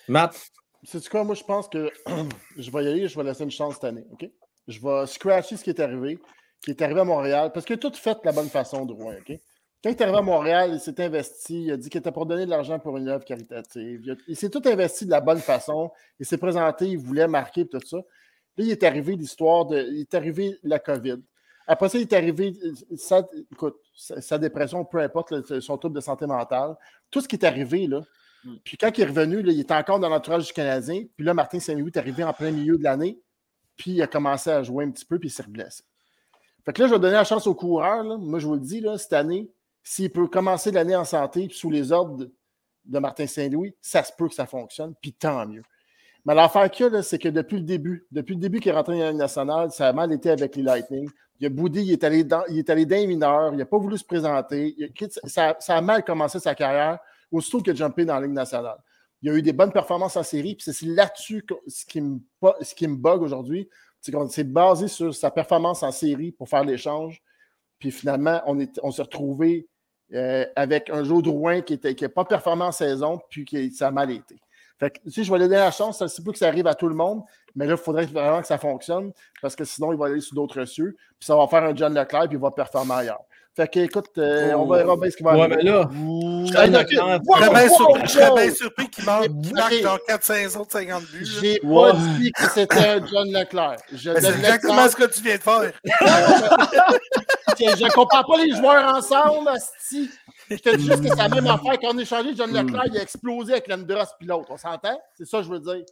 Matt? 0.09 0.37
C'est 0.85 1.09
quoi, 1.09 1.25
moi 1.25 1.35
je 1.35 1.45
pense 1.45 1.69
que 1.69 1.91
je 2.57 2.71
vais 2.71 2.85
y 2.85 2.89
aller, 2.89 3.09
je 3.09 3.17
vais 3.17 3.25
laisser 3.25 3.45
une 3.45 3.51
chance 3.51 3.75
cette 3.75 3.85
année. 3.85 4.05
OK? 4.13 4.29
Je 4.69 4.81
vais 4.81 5.07
scratcher 5.07 5.57
ce 5.57 5.65
qui 5.65 5.71
est 5.71 5.81
arrivé, 5.81 6.19
qui 6.61 6.71
est 6.71 6.83
arrivé 6.83 7.01
à 7.01 7.05
Montréal, 7.05 7.51
parce 7.53 7.67
que 7.67 7.75
tout 7.75 7.93
fait 7.95 8.15
de 8.15 8.25
la 8.25 8.33
bonne 8.33 8.49
façon, 8.49 8.85
Drouin, 8.85 9.17
OK? 9.17 9.39
Quand 9.83 9.91
il 9.91 9.97
est 9.97 10.03
arrivé 10.03 10.19
à 10.19 10.23
Montréal, 10.23 10.71
il 10.75 10.81
s'est 10.81 11.01
investi, 11.03 11.65
il 11.65 11.73
a 11.73 11.77
dit 11.77 11.91
qu'il 11.91 11.99
était 11.99 12.13
pour 12.13 12.25
donner 12.25 12.45
de 12.45 12.51
l'argent 12.51 12.79
pour 12.79 12.97
une 12.99 13.09
œuvre 13.09 13.25
caritative. 13.25 14.17
Il, 14.29 14.37
s'est 14.37 14.49
tout 14.49 14.63
investi 14.65 15.07
de 15.07 15.11
la 15.11 15.21
bonne 15.21 15.41
façon. 15.41 15.91
Il 16.21 16.27
s'est 16.27 16.39
présenté, 16.39 16.87
il 16.87 16.99
voulait 16.99 17.27
marquer 17.27 17.67
tout 17.67 17.81
ça. 17.85 17.97
Là, 17.97 18.05
il 18.65 18.71
est 18.71 18.85
arrivé 18.85 19.17
l'histoire 19.17 19.67
de. 19.67 19.81
Il 19.91 20.03
est 20.03 20.15
arrivé 20.15 20.57
la 20.63 20.79
COVID. 20.79 21.19
Après 21.67 21.89
ça, 21.89 21.99
il 21.99 22.03
est 22.03 22.13
arrivé 22.13 22.55
sa, 22.97 23.27
écoute, 23.51 23.77
sa, 23.97 24.39
dépression, 24.39 24.85
peu 24.85 24.99
importe 24.99 25.61
son 25.61 25.79
trouble 25.79 25.97
de 25.97 26.01
santé 26.01 26.27
mentale. 26.27 26.77
Tout 27.11 27.21
ce 27.21 27.27
qui 27.27 27.35
est 27.35 27.45
arrivé, 27.45 27.89
là. 27.89 28.03
Hmm. 28.45 28.57
Puis 28.65 28.77
quand 28.77 28.97
il 28.97 29.03
est 29.03 29.07
revenu, 29.07 29.41
il 29.41 29.61
était 29.61 29.75
encore 29.75 30.01
dans 30.01 30.09
l'entourage 30.09 30.47
du 30.47 30.53
Canadien. 30.53 31.05
Puis 31.17 31.25
là, 31.25 31.35
Martin 31.35 31.61
Saint-Louis 31.61 31.91
est 31.95 31.99
arrivé 31.99 32.25
en 32.25 32.33
plein 32.33 32.51
milieu 32.51 32.77
de 32.77 32.85
l'année. 32.85 33.21
Puis 33.77 33.93
il 33.93 34.03
a 34.03 34.07
commencé 34.07 34.51
à 34.51 34.63
jouer 34.63 34.85
un 34.85 34.91
petit 34.91 35.05
peu, 35.05 35.19
puis 35.19 35.29
il 35.29 35.33
s'est 35.33 35.45
blessé. 35.49 35.83
Fait 36.65 36.73
que 36.73 36.83
là, 36.83 36.89
je 36.89 36.95
vais 36.95 37.01
donner 37.01 37.15
la 37.15 37.25
chance 37.25 37.47
aux 37.47 37.55
coureurs. 37.55 38.05
Moi, 38.05 38.39
je 38.39 38.47
vous 38.47 38.55
le 38.55 38.61
dis, 38.61 38.81
là, 38.81 38.97
cette 38.99 39.13
année, 39.13 39.51
s'il 39.83 40.11
peut 40.11 40.29
commencer 40.29 40.71
l'année 40.71 40.95
en 40.95 41.05
santé 41.05 41.49
sous 41.51 41.71
les 41.71 41.91
ordres 41.93 42.29
de, 42.85 42.99
Martin 42.99 43.27
Saint-Louis, 43.27 43.75
ça 43.81 44.03
se 44.05 44.13
peut 44.17 44.29
que 44.29 44.35
ça 44.35 44.47
fonctionne, 44.47 44.95
puis 45.01 45.13
tant 45.13 45.47
mieux. 45.47 45.63
Mais 46.25 46.35
l'affaire 46.35 46.71
qu'il 46.71 46.95
a, 46.95 47.03
c'est 47.03 47.19
que 47.19 47.29
depuis 47.29 47.57
le 47.57 47.65
début, 47.65 48.07
depuis 48.13 48.35
le 48.35 48.41
début 48.41 48.61
qu'il 48.61 48.71
est 48.71 48.75
rentré 48.75 48.97
dans 48.99 49.05
la 49.05 49.13
nationale, 49.13 49.73
ça 49.73 49.89
a 49.89 49.93
mal 49.93 50.13
été 50.13 50.31
avec 50.31 50.55
les 50.55 50.63
Lightning. 50.63 51.09
Il 51.41 51.47
a 51.47 51.49
boudé, 51.49 51.83
il 51.83 51.91
est 51.91 52.05
allé 52.05 52.23
dans, 52.23 52.45
il 52.49 52.59
est 52.59 52.71
allé 52.71 52.87
d'un 52.87 53.07
mineur, 53.07 53.53
il 53.53 53.57
n'a 53.57 53.67
pas 53.67 53.79
voulu 53.79 53.99
se 53.99 54.05
présenter. 54.05 54.77
ça, 55.25 55.57
a 55.67 55.81
mal 55.81 56.05
commencé 56.05 56.39
sa 56.39 56.55
carrière 56.55 57.01
aussitôt 57.33 57.61
qu'il 57.61 57.73
a 57.73 57.75
jumpé 57.75 58.05
dans 58.05 58.15
la 58.15 58.27
Ligue 58.27 58.35
nationale. 58.35 58.79
Il 59.23 59.31
a 59.31 59.35
eu 59.35 59.43
des 59.43 59.53
bonnes 59.53 59.73
performances 59.73 60.17
en 60.17 60.23
série, 60.23 60.55
puis 60.55 60.73
c'est 60.73 60.87
là-dessus 60.87 61.45
ce 61.67 61.85
qui 61.85 62.01
me, 62.01 62.19
ce 62.61 62.75
qui 62.75 62.87
me 62.87 62.97
bug 62.97 63.23
aujourd'hui. 63.23 63.69
C'est 64.01 64.13
qu'on 64.13 64.29
s'est 64.29 64.45
basé 64.45 64.89
sur 64.89 65.15
sa 65.15 65.31
performance 65.31 65.83
en 65.83 65.93
série 65.93 66.33
pour 66.33 66.49
faire 66.49 66.65
l'échange. 66.65 67.23
Puis 67.79 67.91
finalement, 67.91 68.43
on, 68.47 68.59
est, 68.59 68.79
on 68.83 68.91
s'est 68.91 69.03
retrouvé 69.03 69.69
euh, 70.13 70.45
avec 70.57 70.91
un 70.91 71.05
Joe 71.05 71.23
Drouin 71.23 71.63
qui 71.63 71.81
n'a 71.83 72.09
pas 72.09 72.25
performant 72.25 72.67
en 72.67 72.73
saison, 72.73 73.21
puis 73.31 73.45
qui, 73.45 73.73
ça 73.73 73.89
a 73.89 73.91
mal 73.91 74.11
été. 74.11 74.37
Fait 74.79 74.91
que, 74.91 74.99
si 75.09 75.23
je 75.23 75.31
vais 75.31 75.39
lui 75.39 75.45
donner 75.45 75.57
la 75.57 75.71
chance, 75.71 75.99
ça 75.99 76.07
ne 76.07 76.25
pas 76.25 76.33
que 76.33 76.39
ça 76.39 76.49
arrive 76.49 76.67
à 76.67 76.75
tout 76.75 76.89
le 76.89 76.95
monde, 76.95 77.23
mais 77.55 77.67
là, 77.67 77.75
il 77.75 77.79
faudrait 77.79 78.07
vraiment 78.07 78.41
que 78.41 78.47
ça 78.49 78.59
fonctionne, 78.59 79.13
parce 79.41 79.55
que 79.55 79.65
sinon, 79.65 79.93
il 79.93 79.99
va 79.99 80.07
aller 80.07 80.21
sur 80.21 80.35
d'autres 80.35 80.65
cieux, 80.65 80.97
puis 81.19 81.27
ça 81.27 81.37
va 81.37 81.47
faire 81.47 81.63
un 81.63 81.75
John 81.75 81.95
Leclerc, 81.95 82.29
puis 82.29 82.37
il 82.37 82.41
va 82.41 82.51
performer 82.51 82.95
ailleurs. 82.95 83.23
Fait 83.55 83.69
que, 83.69 83.81
écoute, 83.81 84.19
euh, 84.19 84.53
on 84.55 84.67
verra 84.67 84.97
bien 84.97 85.11
ce 85.11 85.17
qui 85.17 85.23
va 85.23 85.31
arriver. 85.31 85.57
Ouais, 85.57 85.57
mais 85.57 85.63
là, 85.63 85.89
je 86.47 88.13
serais 88.13 88.35
bien 88.35 88.55
surpris, 88.55 88.89
qu'il 88.89 89.05
marque, 89.05 89.29
dans 89.83 89.99
4 90.09 90.25
saisons 90.25 90.65
de 90.65 90.71
50 90.71 91.05
buts. 91.05 91.27
J'ai 91.41 91.61
pas 91.61 91.93
dit 91.93 92.33
que 92.33 92.51
c'était 92.51 93.01
John 93.11 93.33
Leclerc. 93.33 93.77
C'est 93.97 94.09
exactement 94.09 94.89
ce 94.89 94.97
que 94.97 95.05
tu 95.05 95.23
viens 95.23 95.37
de 95.37 95.43
faire. 95.43 95.73
je 97.59 97.85
ne 97.85 97.91
comprends 97.93 98.25
pas 98.25 98.37
les 98.45 98.55
joueurs 98.55 98.95
ensemble, 98.95 99.49
Asti. 99.49 100.11
Je 100.51 100.57
te 100.57 100.77
dis 100.77 100.87
juste 100.87 101.03
que 101.03 101.09
c'est 101.09 101.17
la 101.17 101.29
même 101.29 101.47
affaire. 101.47 101.79
Quand 101.81 101.95
on 101.95 101.99
a 101.99 102.05
changé 102.05 102.35
John 102.37 102.53
Leclerc, 102.53 102.85
il 102.87 102.99
a 102.99 103.03
explosé 103.03 103.53
avec 103.53 103.69
l'Andros 103.69 104.09
puis 104.19 104.27
l'autre. 104.27 104.49
On 104.51 104.57
s'entend? 104.57 105.01
C'est 105.17 105.27
ça 105.27 105.39
que 105.39 105.45
je 105.45 105.51
veux 105.51 105.61
dire. 105.61 105.85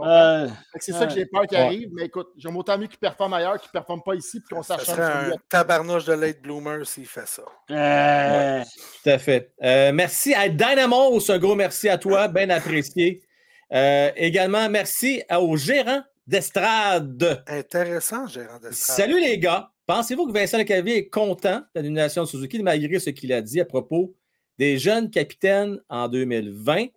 Euh, 0.00 0.48
c'est 0.78 0.92
ça 0.92 1.06
que 1.06 1.14
j'ai 1.14 1.26
peur 1.26 1.46
qui 1.46 1.56
arrive, 1.56 1.88
mais 1.92 2.06
écoute, 2.06 2.28
j'aime 2.36 2.56
autant 2.56 2.78
mieux 2.78 2.86
qu'il 2.86 2.98
performe 2.98 3.34
ailleurs 3.34 3.60
qu'il 3.60 3.68
ne 3.68 3.72
performe 3.72 4.02
pas 4.02 4.14
ici 4.14 4.40
puis 4.40 4.54
qu'on 4.54 4.62
s'achète. 4.62 4.94
Ça 4.94 5.20
un 5.20 5.32
tabarnouche 5.48 6.04
de 6.04 6.12
late 6.12 6.40
bloomer 6.42 6.86
s'il 6.86 7.06
fait 7.06 7.26
ça. 7.26 7.42
Euh, 7.70 8.62
tout 9.02 9.10
à 9.10 9.18
fait. 9.18 9.52
Euh, 9.62 9.92
merci 9.92 10.34
à 10.34 10.48
Dynamos, 10.48 11.30
un 11.30 11.38
gros 11.38 11.54
merci 11.54 11.88
à 11.88 11.98
toi, 11.98 12.28
bien 12.28 12.50
apprécié. 12.50 13.22
également, 13.70 14.68
merci 14.68 15.22
au 15.30 15.56
gérant 15.56 16.02
d'estrade. 16.26 17.42
Intéressant, 17.46 18.26
gérant 18.26 18.58
d'estrade. 18.58 18.96
Salut 18.96 19.20
les 19.20 19.38
gars. 19.38 19.70
Pensez-vous 19.86 20.26
que 20.26 20.32
Vincent 20.32 20.58
Lecavier 20.58 20.98
est 20.98 21.08
content 21.08 21.60
de 21.74 21.80
l'annulation 21.80 22.22
de 22.22 22.28
Suzuki 22.28 22.62
malgré 22.62 22.98
ce 22.98 23.08
qu'il 23.08 23.32
a 23.32 23.40
dit 23.40 23.58
à 23.58 23.64
propos 23.64 24.14
des 24.58 24.76
jeunes 24.76 25.10
capitaines 25.10 25.80
en 25.88 26.08
2020? 26.08 26.88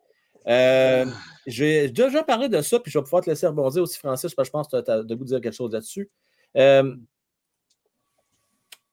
Euh, 0.48 1.06
j'ai 1.46 1.90
déjà 1.90 2.24
parlé 2.24 2.50
de 2.50 2.62
ça, 2.62 2.80
puis 2.80 2.92
je 2.92 2.98
vais 2.98 3.04
pouvoir 3.04 3.24
te 3.24 3.30
laisser 3.30 3.48
rebondir 3.48 3.84
aussi, 3.84 3.98
Francis, 3.98 4.34
parce 4.34 4.48
que 4.48 4.50
je 4.50 4.52
pense 4.52 4.68
que 4.68 4.82
tu 4.82 4.92
as 4.92 5.04
de 5.04 5.16
vous 5.16 5.26
dire 5.26 5.42
quelque 5.42 5.56
chose 5.56 5.72
là-dessus. 5.72 6.10
Euh, 6.58 6.96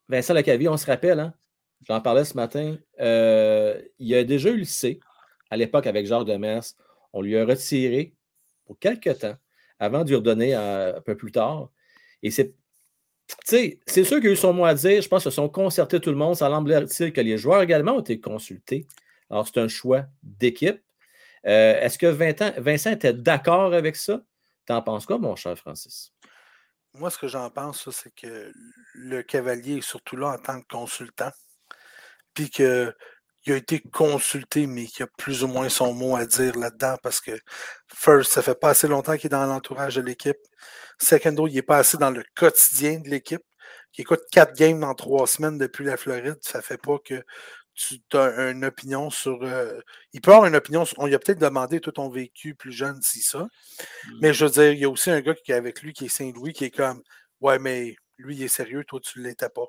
Vincent 0.09 0.35
Lecavier, 0.35 0.69
on 0.69 0.77
se 0.77 0.87
rappelle, 0.87 1.21
hein? 1.21 1.35
j'en 1.87 2.01
parlais 2.01 2.25
ce 2.25 2.35
matin, 2.35 2.77
euh, 3.01 3.81
il 3.99 4.15
a 4.15 4.25
déjà 4.25 4.51
eu 4.51 4.59
le 4.59 4.65
C 4.65 5.01
à 5.51 5.57
l'époque 5.57 5.87
avec 5.87 6.07
Jacques 6.07 6.27
Demers. 6.27 6.65
On 7.13 7.23
lui 7.23 7.37
a 7.37 7.45
retiré 7.45 8.15
pour 8.67 8.79
quelques 8.79 9.19
temps 9.19 9.37
avant 9.79 10.05
de 10.05 10.09
lui 10.09 10.17
redonner 10.17 10.55
un 10.55 11.01
peu 11.01 11.17
plus 11.17 11.33
tard. 11.33 11.71
Et 12.23 12.31
c'est 12.31 12.55
c'est 13.45 14.05
sûr 14.05 14.17
qu'il 14.17 14.27
y 14.27 14.29
a 14.29 14.33
eu 14.33 14.37
son 14.37 14.53
mot 14.53 14.65
à 14.65 14.75
dire. 14.75 15.03
Je 15.03 15.09
pense 15.09 15.23
qu'ils 15.23 15.31
se 15.31 15.37
sont 15.37 15.49
concertés 15.49 16.01
tout 16.01 16.11
le 16.11 16.17
monde. 16.17 16.35
Ça 16.35 16.49
semblerait-il 16.49 17.13
que 17.13 17.21
les 17.21 17.37
joueurs 17.37 17.63
également 17.63 17.97
ont 17.97 18.01
été 18.01 18.21
consultés. 18.21 18.87
Alors, 19.31 19.47
c'est 19.47 19.61
un 19.61 19.69
choix 19.69 20.07
d'équipe. 20.23 20.81
Euh, 21.47 21.81
est-ce 21.81 21.99
que 21.99 22.07
Vincent 22.07 22.91
était 22.91 23.13
d'accord 23.13 23.75
avec 23.75 23.97
ça? 23.97 24.21
T'en 24.67 24.83
penses 24.83 25.07
quoi, 25.07 25.19
mon 25.19 25.37
cher 25.37 25.57
Francis? 25.57 26.13
Moi, 26.95 27.11
ce 27.11 27.19
que 27.19 27.29
j'en 27.29 27.49
pense, 27.51 27.89
c'est 27.91 28.15
que 28.15 28.53
le 28.95 29.23
cavalier 29.23 29.79
est 29.79 29.83
surtout 29.83 30.17
là 30.17 30.29
en 30.29 30.39
tant 30.39 30.61
que 30.61 30.67
consultant. 30.69 31.31
Puis 32.35 32.51
que 32.51 32.95
il 33.47 33.53
a 33.53 33.57
été 33.57 33.81
consulté, 33.81 34.67
mais 34.67 34.85
qu'il 34.87 35.05
a 35.05 35.09
plus 35.17 35.43
ou 35.43 35.49
moins 35.49 35.69
son 35.69 35.95
mot 35.95 36.17
à 36.17 36.27
dire 36.27 36.57
là-dedans 36.59 36.97
parce 37.03 37.21
que, 37.21 37.31
first, 37.95 38.33
ça 38.33 38.43
fait 38.43 38.59
pas 38.59 38.71
assez 38.71 38.89
longtemps 38.89 39.17
qu'il 39.17 39.27
est 39.27 39.31
dans 39.31 39.47
l'entourage 39.47 39.95
de 39.95 40.03
l'équipe. 40.03 40.37
Secondo, 41.01 41.47
il 41.47 41.57
est 41.57 41.63
pas 41.63 41.79
assez 41.79 41.97
dans 41.97 42.11
le 42.11 42.25
quotidien 42.35 42.99
de 43.01 43.09
l'équipe. 43.09 43.43
Qui 43.93 44.03
écoute 44.03 44.21
quatre 44.31 44.55
games 44.55 44.81
dans 44.81 44.95
trois 44.95 45.27
semaines 45.27 45.57
depuis 45.57 45.85
la 45.85 45.97
Floride, 45.97 46.37
ça 46.43 46.61
fait 46.61 46.77
pas 46.77 46.99
que 47.03 47.25
tu 47.79 48.17
as 48.17 48.51
une 48.51 48.65
opinion 48.65 49.11
sur. 49.11 49.39
euh, 49.43 49.81
il 50.13 50.21
peut 50.21 50.33
avoir 50.33 50.47
une 50.47 50.57
opinion 50.57 50.85
sur. 50.85 50.99
On 50.99 51.07
lui 51.07 51.15
a 51.15 51.19
peut-être 51.19 51.39
demandé 51.39 51.81
tout 51.81 51.93
ton 51.93 52.09
vécu 52.09 52.55
plus 52.55 52.73
jeune, 52.73 53.01
si 53.03 53.21
ça. 53.21 53.47
Mais 54.21 54.33
je 54.35 54.45
veux 54.45 54.51
dire, 54.51 54.73
il 54.73 54.79
y 54.81 54.85
a 54.85 54.91
aussi 54.91 55.11
un 55.11 55.21
gars 55.21 55.35
qui 55.35 55.53
est 55.53 55.55
avec 55.55 55.83
lui, 55.83 55.93
qui 55.93 56.07
est 56.07 56.09
Saint-Louis, 56.09 56.53
qui 56.53 56.65
est 56.65 56.71
comme 56.77 57.03
Ouais, 57.41 57.59
mais 57.59 57.95
lui, 58.19 58.37
il 58.37 58.43
est 58.43 58.49
sérieux, 58.49 58.85
toi, 58.85 58.99
tu 59.01 59.21
ne 59.21 59.25
l'étais 59.29 59.49
pas. 59.49 59.67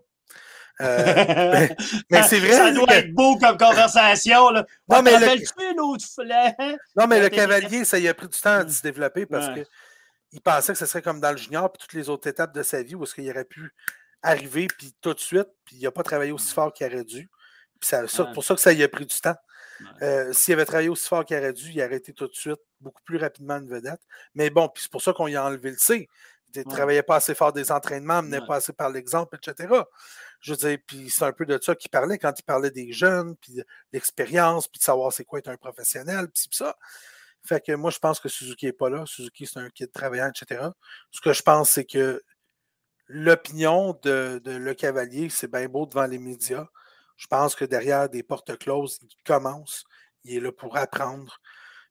Euh, 0.81 0.88
mais 1.76 1.76
mais 2.10 2.23
c'est 2.23 2.40
vrai. 2.40 2.52
Ça 2.53 2.72
doit 2.72 2.88
que- 2.88 2.94
être 2.94 3.14
beau 3.14 3.38
comme 3.38 3.57
conversation. 3.57 4.49
Là. 4.49 4.65
Non, 4.90 4.98
Non, 4.98 5.02
mais 5.03 5.19
mais 5.19 5.36
le- 5.36 5.72
une 5.73 5.80
autre 5.81 6.06
flan? 6.06 6.56
Non, 6.95 7.07
mais 7.07 7.19
le 7.22 7.30
cavalier, 7.30 7.86
ça 7.86 7.99
y 7.99 8.07
a 8.07 8.14
pris 8.14 8.27
du 8.27 8.40
temps 8.40 8.49
à 8.65 8.68
se 8.68 8.81
développer 8.81 9.26
parce 9.26 9.48
Ouais. 9.49 9.64
que 9.64 9.69
il 10.31 10.41
pensait 10.41 10.73
que 10.73 10.80
ce 10.80 10.86
serait 10.86 11.02
comme 11.02 11.19
dans 11.19 11.31
le 11.31 11.38
junior, 11.38 11.72
puis 11.72 11.80
toutes 11.80 11.94
les 11.94 12.07
autres 12.10 12.27
étapes 12.30 12.53
de 12.53 12.61
sa 12.64 12.81
vie 12.84 12.95
où 12.95 13.03
est-ce 13.03 13.15
qu'il 13.15 13.30
aurait 13.30 13.45
pu 13.45 13.73
arriver, 14.22 14.68
puis 14.77 14.94
tout 15.02 15.14
de 15.14 15.19
suite, 15.19 15.48
puis 15.65 15.76
il 15.77 15.84
n'a 15.84 15.91
pas 15.91 16.03
travaillé 16.03 16.31
aussi 16.31 16.53
fort 16.53 16.72
qu'il 16.73 16.86
aurait 16.88 17.03
dû. 17.03 17.27
Ouais. 18.27 18.34
pour 18.34 18.43
ça 18.43 18.56
que 18.56 18.61
ça 18.61 18.73
y 18.73 18.84
a 18.84 18.88
pris 18.89 19.06
du 19.06 19.15
temps. 19.19 19.35
Euh, 20.01 20.34
S'il 20.34 20.53
avait 20.53 20.65
travaillé 20.65 20.89
aussi 20.89 21.07
fort 21.07 21.23
qu'il 21.23 21.38
aurait 21.38 21.53
dû, 21.53 21.69
il 21.72 21.81
aurait 21.81 21.95
été 21.95 22.11
tout 22.14 22.27
de 22.27 22.34
suite 22.35 22.60
beaucoup 22.81 23.01
plus 23.03 23.18
rapidement 23.18 23.56
une 23.57 23.69
vedette. 23.69 24.01
Mais 24.35 24.49
bon, 24.49 24.68
puis 24.69 24.84
c'est 24.84 24.91
pour 24.91 25.01
ça 25.01 25.14
qu'on 25.14 25.27
y 25.27 25.35
a 25.38 25.45
enlevé 25.45 25.72
le 25.72 25.77
C. 25.77 26.10
Il 26.56 26.60
ne 26.61 26.65
Ouais. 26.65 26.72
travaillait 26.73 27.03
pas 27.03 27.18
assez 27.18 27.35
fort 27.35 27.53
des 27.53 27.72
entraînements, 27.72 28.22
menait 28.23 28.39
Ouais. 28.39 28.47
pas 28.47 28.56
assez 28.56 28.73
par 28.73 28.89
l'exemple, 28.89 29.38
etc. 29.38 29.84
Je 30.41 30.51
veux 30.51 30.57
dire, 30.57 30.77
puis 30.88 31.10
c'est 31.10 31.23
un 31.23 31.31
peu 31.31 31.45
de 31.45 31.57
ça 31.61 31.76
qu'il 31.76 31.91
parlait 31.91 32.18
quand 32.18 32.34
il 32.38 32.43
parlait 32.43 32.72
des 32.72 32.91
jeunes, 32.91 33.35
puis 33.38 33.53
de 33.53 33.65
l'expérience, 33.93 34.68
puis 34.68 34.80
de 34.80 34.84
savoir 34.84 35.14
c'est 35.14 35.23
quoi 35.26 35.39
être 35.39 35.49
un 35.49 35.57
professionnel, 35.57 36.27
puis 36.30 36.43
c'est 36.51 36.53
ça. 36.64 36.76
Fait 37.45 37.64
que 37.65 37.72
moi, 37.73 37.91
je 37.91 37.99
pense 37.99 38.19
que 38.19 38.27
Suzuki 38.27 38.65
n'est 38.65 38.73
pas 38.73 38.89
là. 38.89 39.06
Suzuki, 39.06 39.45
c'est 39.47 39.60
un 39.60 39.69
kid 39.69 39.91
travaillant, 39.93 40.30
etc. 40.30 40.61
Ce 41.11 41.22
que 41.22 41.31
je 41.34 41.41
pense, 41.41 41.69
c'est 41.69 41.85
que 41.85 42.22
l'opinion 43.07 43.97
de, 44.03 44.41
de 44.43 44.51
Le 44.51 44.73
Cavalier, 44.73 45.30
c'est 45.30 45.49
bien 45.49 45.68
beau 45.69 45.85
devant 45.85 46.06
les 46.06 46.19
médias. 46.19 46.68
Je 47.19 47.27
pense 47.27 47.53
que 47.53 47.65
derrière 47.65 48.09
des 48.09 48.23
portes 48.23 48.57
closes, 48.57 48.97
il 49.03 49.09
commence. 49.25 49.83
Il 50.23 50.37
est 50.37 50.39
là 50.39 50.51
pour 50.51 50.75
apprendre. 50.77 51.39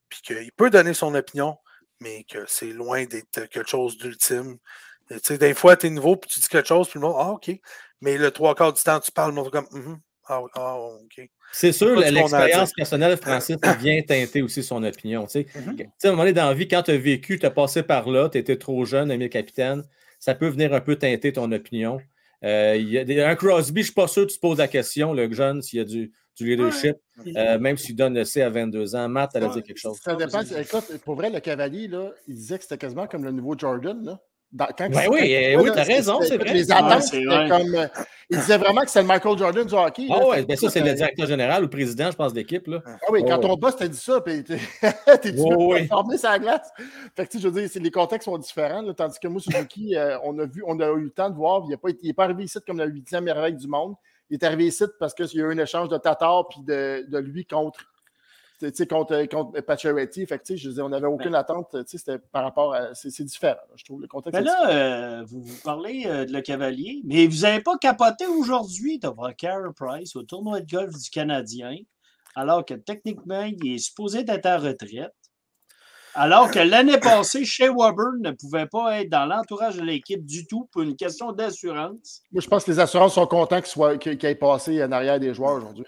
Puis 0.09 0.21
qu'il 0.23 0.53
peut 0.53 0.71
donner 0.71 0.95
son 0.95 1.15
opinion, 1.15 1.59
mais 2.01 2.25
que 2.25 2.39
c'est 2.49 2.73
loin 2.73 3.05
d'être 3.05 3.45
quelque 3.51 3.69
chose 3.69 3.99
d'ultime. 3.99 4.57
Euh, 5.13 5.17
Tu 5.17 5.21
sais, 5.35 5.39
des 5.39 5.53
fois, 5.55 5.77
tu 5.77 5.87
es 5.87 5.91
nouveau, 5.91 6.17
puis 6.17 6.31
tu 6.31 6.41
dis 6.41 6.49
quelque 6.49 6.67
chose, 6.69 6.89
puis 6.89 6.99
le 6.99 7.07
monde, 7.07 7.17
ah, 7.19 7.31
OK. 7.33 7.51
Mais 8.01 8.17
le 8.17 8.31
trois 8.31 8.55
quarts 8.55 8.73
du 8.73 8.83
temps, 8.83 8.99
tu 9.01 9.13
parles, 9.13 9.31
le 9.31 9.37
monde 9.37 9.51
comme, 9.51 9.67
Mhm. 9.71 10.01
ah, 10.29 10.41
ah, 10.55 10.77
OK. 10.79 11.29
C'est 11.53 11.73
sûr, 11.73 11.95
l'expérience 11.97 12.73
personnelle, 12.75 13.17
Francis, 13.23 13.57
vient 13.81 14.01
teinter 14.03 14.41
aussi 14.43 14.63
son 14.63 14.83
opinion. 14.83 15.27
Tu 15.27 15.31
sais, 15.45 15.47
Mhm. 15.55 15.77
Tu 15.77 15.85
sais, 15.99 16.09
à 16.09 16.11
un 16.11 16.13
moment 16.13 16.23
donné, 16.23 16.33
dans 16.33 16.47
la 16.49 16.55
vie, 16.55 16.69
quand 16.69 16.83
tu 16.85 16.91
as 16.93 16.97
vécu, 16.99 17.39
tu 17.39 17.45
as 17.47 17.51
passé 17.51 17.83
par 17.83 18.09
là, 18.09 18.31
tu 18.31 18.39
étais 18.39 18.57
trop 18.57 18.85
jeune, 18.87 19.11
ami 19.11 19.25
le 19.25 19.29
capitaine, 19.31 19.85
ça 20.19 20.35
peut 20.35 20.49
venir 20.49 20.73
un 20.73 20.81
peu 20.81 20.97
teinter 20.97 21.33
ton 21.35 21.51
opinion. 21.53 22.01
Euh, 22.45 22.77
il 22.77 22.89
y 22.89 22.99
a 22.99 23.05
des- 23.05 23.21
un 23.21 23.35
Crosby, 23.35 23.81
je 23.81 23.81
ne 23.81 23.85
suis 23.87 23.95
pas 23.95 24.07
sûr 24.09 24.23
que 24.27 24.31
tu 24.31 24.37
te 24.37 24.41
poses 24.41 24.59
la 24.59 24.69
question, 24.69 25.13
le 25.13 25.31
jeune, 25.33 25.61
s'il 25.63 25.79
y 25.79 25.83
a 25.83 25.85
du, 25.85 26.13
du 26.37 26.47
leadership, 26.47 26.97
euh, 27.37 27.59
même 27.59 27.77
s'il 27.77 27.97
donne 27.97 28.15
le 28.15 28.25
C 28.25 28.43
à 28.43 28.49
22 28.51 28.95
ans. 28.95 29.09
Matt, 29.09 29.35
Ouais. 29.35 29.41
dire 29.41 29.63
quelque 29.65 29.77
chose. 29.79 29.99
Ça 30.03 30.15
dépend. 30.15 30.41
Écoute, 30.43 30.99
pour 31.05 31.17
vrai, 31.17 31.31
le 31.31 31.41
cavalier, 31.41 31.89
là, 31.89 32.13
il 32.29 32.35
disait 32.37 32.57
que 32.59 32.63
c'était 32.63 32.79
quasiment 32.79 33.07
comme 33.09 33.25
le 33.25 33.33
nouveau 33.33 33.59
Jordan. 33.59 34.05
Là. 34.05 34.21
Dans- 34.51 34.67
quand 34.77 34.89
Ben 34.89 35.09
oui, 35.11 35.19
quand- 35.19 35.25
eh 35.27 35.57
oui, 35.59 35.71
t'as 35.75 35.83
raison, 35.83 36.21
c'est 36.23 36.39
vrai. 36.39 36.55
Les 36.55 36.65
Ouais, 36.71 36.73
attentes, 36.77 37.13
vrai. 37.15 37.49
comme. 37.51 37.75
euh, 37.75 37.87
il 38.31 38.39
disait 38.39 38.57
vraiment 38.57 38.81
que 38.81 38.91
c'est 38.91 39.03
le 39.03 39.07
Michael 39.07 39.37
Jordan 39.39 39.67
du 39.67 39.75
hockey. 39.75 40.07
Ah 40.11 40.27
ouais, 40.27 40.37
Fait 40.39 40.45
ben 40.47 40.57
ça, 40.57 40.71
c'est 40.71 40.81
le 40.81 40.95
directeur 40.95 41.27
général 41.27 41.59
ou 41.61 41.65
le 41.67 41.71
président, 41.71 42.11
je 42.11 42.17
pense, 42.17 42.33
là. 42.35 42.43
Ah 42.87 42.97
oui, 43.11 43.23
quand 43.27 43.37
Oh, 43.39 43.43
ton 43.43 43.51
ouais. 43.51 43.57
boss 43.59 43.77
t'a 43.77 43.89
dit 43.89 43.99
ça, 43.99 44.21
puis 44.23 44.43
t'es 44.45 44.57
tu 45.23 45.35
Oh, 45.39 45.51
veux 45.51 45.57
oui. 45.57 45.79
performer 45.81 46.17
sa 46.17 46.39
glace? 46.39 46.71
Fait 47.15 47.27
que 47.27 47.31
tu 47.33 47.37
sais, 47.39 47.43
je 47.43 47.49
veux 47.49 47.61
dire, 47.61 47.69
c'est- 47.71 47.79
les 47.81 47.91
contextes 47.91 48.25
sont 48.25 48.39
différents. 48.39 48.81
là, 48.83 48.95
tandis 48.95 49.19
que 49.19 49.29
moi, 49.29 49.41
Suzuki, 49.41 49.95
euh, 49.97 50.17
on 50.25 50.39
a 50.39 50.47
vu, 50.47 50.63
on 50.67 50.81
a 50.81 50.87
eu 50.93 51.03
le 51.05 51.11
temps 51.11 51.29
de 51.29 51.37
voir, 51.37 51.63
il 51.67 51.71
n'est 51.71 51.77
pas, 51.77 51.89
pas 52.17 52.25
arrivé 52.25 52.45
ici 52.45 52.59
comme 52.67 52.79
la 52.79 52.87
huitième 52.87 53.25
merveille 53.25 53.55
du 53.55 53.69
monde. 53.69 53.95
Il 54.31 54.35
est 54.35 54.45
arrivé 54.45 54.67
ici 54.67 54.85
parce 54.99 55.13
qu'il 55.15 55.27
y 55.35 55.43
a 55.43 55.45
eu 55.45 55.53
un 55.53 55.59
échange 55.59 55.89
de 55.91 55.97
Tatar 55.99 56.49
puis 56.49 56.61
de, 56.63 57.05
de 57.09 57.19
lui 57.19 57.45
contre. 57.45 57.81
Tu 58.59 58.71
sais, 58.75 58.87
contre, 58.87 59.25
contre 59.27 59.61
Pacioretty. 59.61 60.27
Fait 60.27 60.39
que, 60.39 60.57
je 60.57 60.71
dire, 60.71 60.85
on 60.85 60.89
n'avait 60.89 61.07
aucune 61.07 61.35
attente. 61.35 61.77
C'était 61.87 62.19
par 62.19 62.43
rapport 62.43 62.75
à. 62.75 62.95
C'est 62.95 63.25
différent. 63.25 63.57
Je 63.77 63.85
trouve 63.85 64.01
le 64.01 64.09
contexte. 64.09 64.41
Mais 64.41 64.45
là, 64.45 64.71
euh, 64.71 65.25
vous, 65.25 65.43
vous 65.43 65.61
parlez 65.63 66.05
euh, 66.07 66.25
de 66.25 66.33
Le 66.33 66.41
Cavalier, 66.41 67.01
mais 67.05 67.27
vous 67.27 67.43
n'avez 67.43 67.63
pas 67.63 67.77
capoté 67.79 68.27
aujourd'hui 68.27 68.99
devant 68.99 69.31
Carey 69.33 69.71
Price 69.77 70.17
au 70.17 70.23
tournoi 70.23 70.61
de 70.61 70.71
golf 70.71 70.97
du 70.97 71.11
Canadien, 71.11 71.77
alors 72.35 72.65
que 72.65 72.75
techniquement, 72.75 73.43
il 73.43 73.75
est 73.75 73.79
supposé 73.79 74.25
être 74.27 74.47
en 74.47 74.59
retraite. 74.59 75.15
Alors 76.15 76.51
que 76.51 76.59
l'année 76.59 76.99
passée, 76.99 77.45
Shea 77.45 77.69
Weber 77.69 78.15
ne 78.21 78.33
pouvait 78.33 78.67
pas 78.67 79.01
être 79.01 79.09
dans 79.09 79.25
l'entourage 79.25 79.77
de 79.77 79.83
l'équipe 79.83 80.25
du 80.25 80.47
tout 80.47 80.69
pour 80.73 80.83
une 80.83 80.97
question 80.97 81.31
d'assurance. 81.31 82.23
Moi, 82.33 82.41
je 82.41 82.49
pense 82.49 82.65
que 82.65 82.73
les 82.73 82.81
assurances 82.81 83.15
sont 83.15 83.27
contents 83.27 83.61
qu'il 83.61 83.99
qu'il 83.99 84.25
ait 84.29 84.35
passé 84.35 84.83
en 84.83 84.91
arrière 84.91 85.21
des 85.21 85.33
joueurs 85.33 85.55
aujourd'hui. 85.55 85.85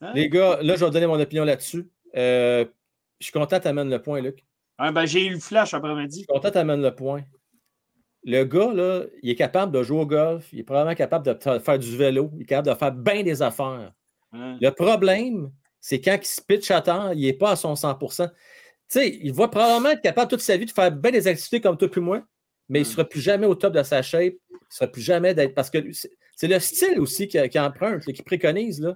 Hein? 0.00 0.12
Les 0.14 0.28
gars, 0.28 0.58
là, 0.62 0.76
je 0.76 0.84
vais 0.84 0.90
donner 0.90 1.06
mon 1.06 1.18
opinion 1.20 1.44
là-dessus. 1.44 1.88
Euh, 2.16 2.64
je 3.20 3.24
suis 3.24 3.32
content 3.32 3.58
que 3.58 3.62
tu 3.62 3.68
amènes 3.68 3.90
le 3.90 4.00
point, 4.00 4.20
Luc. 4.20 4.44
Ah, 4.78 4.92
ben, 4.92 5.06
J'ai 5.06 5.26
eu 5.26 5.30
le 5.30 5.38
flash 5.40 5.74
après-midi. 5.74 6.20
Je 6.20 6.24
suis 6.24 6.26
content 6.26 6.48
que 6.48 6.52
tu 6.54 6.58
amènes 6.58 6.82
le 6.82 6.94
point. 6.94 7.22
Le 8.24 8.44
gars, 8.44 8.72
là, 8.72 9.02
il 9.22 9.30
est 9.30 9.34
capable 9.34 9.72
de 9.72 9.82
jouer 9.82 10.00
au 10.00 10.06
golf, 10.06 10.48
il 10.52 10.60
est 10.60 10.64
probablement 10.64 10.94
capable 10.94 11.24
de 11.26 11.36
fa- 11.40 11.60
faire 11.60 11.78
du 11.78 11.96
vélo, 11.96 12.30
il 12.36 12.42
est 12.42 12.46
capable 12.46 12.68
de 12.68 12.74
faire 12.78 12.92
bien 12.92 13.22
des 13.22 13.40
affaires. 13.42 13.92
Hein? 14.32 14.58
Le 14.60 14.70
problème, 14.70 15.50
c'est 15.80 16.00
quand 16.00 16.16
il 16.20 16.26
se 16.26 16.40
pitch 16.42 16.70
à 16.70 16.82
terre, 16.82 17.12
il 17.14 17.22
n'est 17.22 17.32
pas 17.32 17.52
à 17.52 17.56
son 17.56 17.74
100 17.74 17.94
Tu 17.94 18.06
sais, 18.88 19.18
il 19.22 19.32
va 19.32 19.48
probablement 19.48 19.90
être 19.90 20.02
capable 20.02 20.30
toute 20.30 20.40
sa 20.40 20.56
vie 20.56 20.66
de 20.66 20.70
faire 20.70 20.90
bien 20.92 21.12
des 21.12 21.26
activités 21.26 21.60
comme 21.60 21.76
toi 21.78 21.88
puis 21.90 22.00
moi, 22.00 22.22
mais 22.68 22.80
il 22.80 22.82
ne 22.82 22.88
sera 22.88 23.04
plus 23.04 23.20
jamais 23.20 23.46
au 23.46 23.54
top 23.54 23.72
de 23.72 23.82
sa 23.82 24.02
shape. 24.02 24.34
Il 24.50 24.54
ne 24.54 24.58
sera 24.68 24.86
plus 24.88 25.00
jamais 25.00 25.32
d'être. 25.32 25.54
Parce 25.54 25.70
que 25.70 25.78
c'est 26.36 26.48
le 26.48 26.58
style 26.58 27.00
aussi 27.00 27.28
qu'il 27.28 27.60
emprunte, 27.60 28.04
qu'il 28.04 28.22
préconise. 28.24 28.80
Là. 28.82 28.94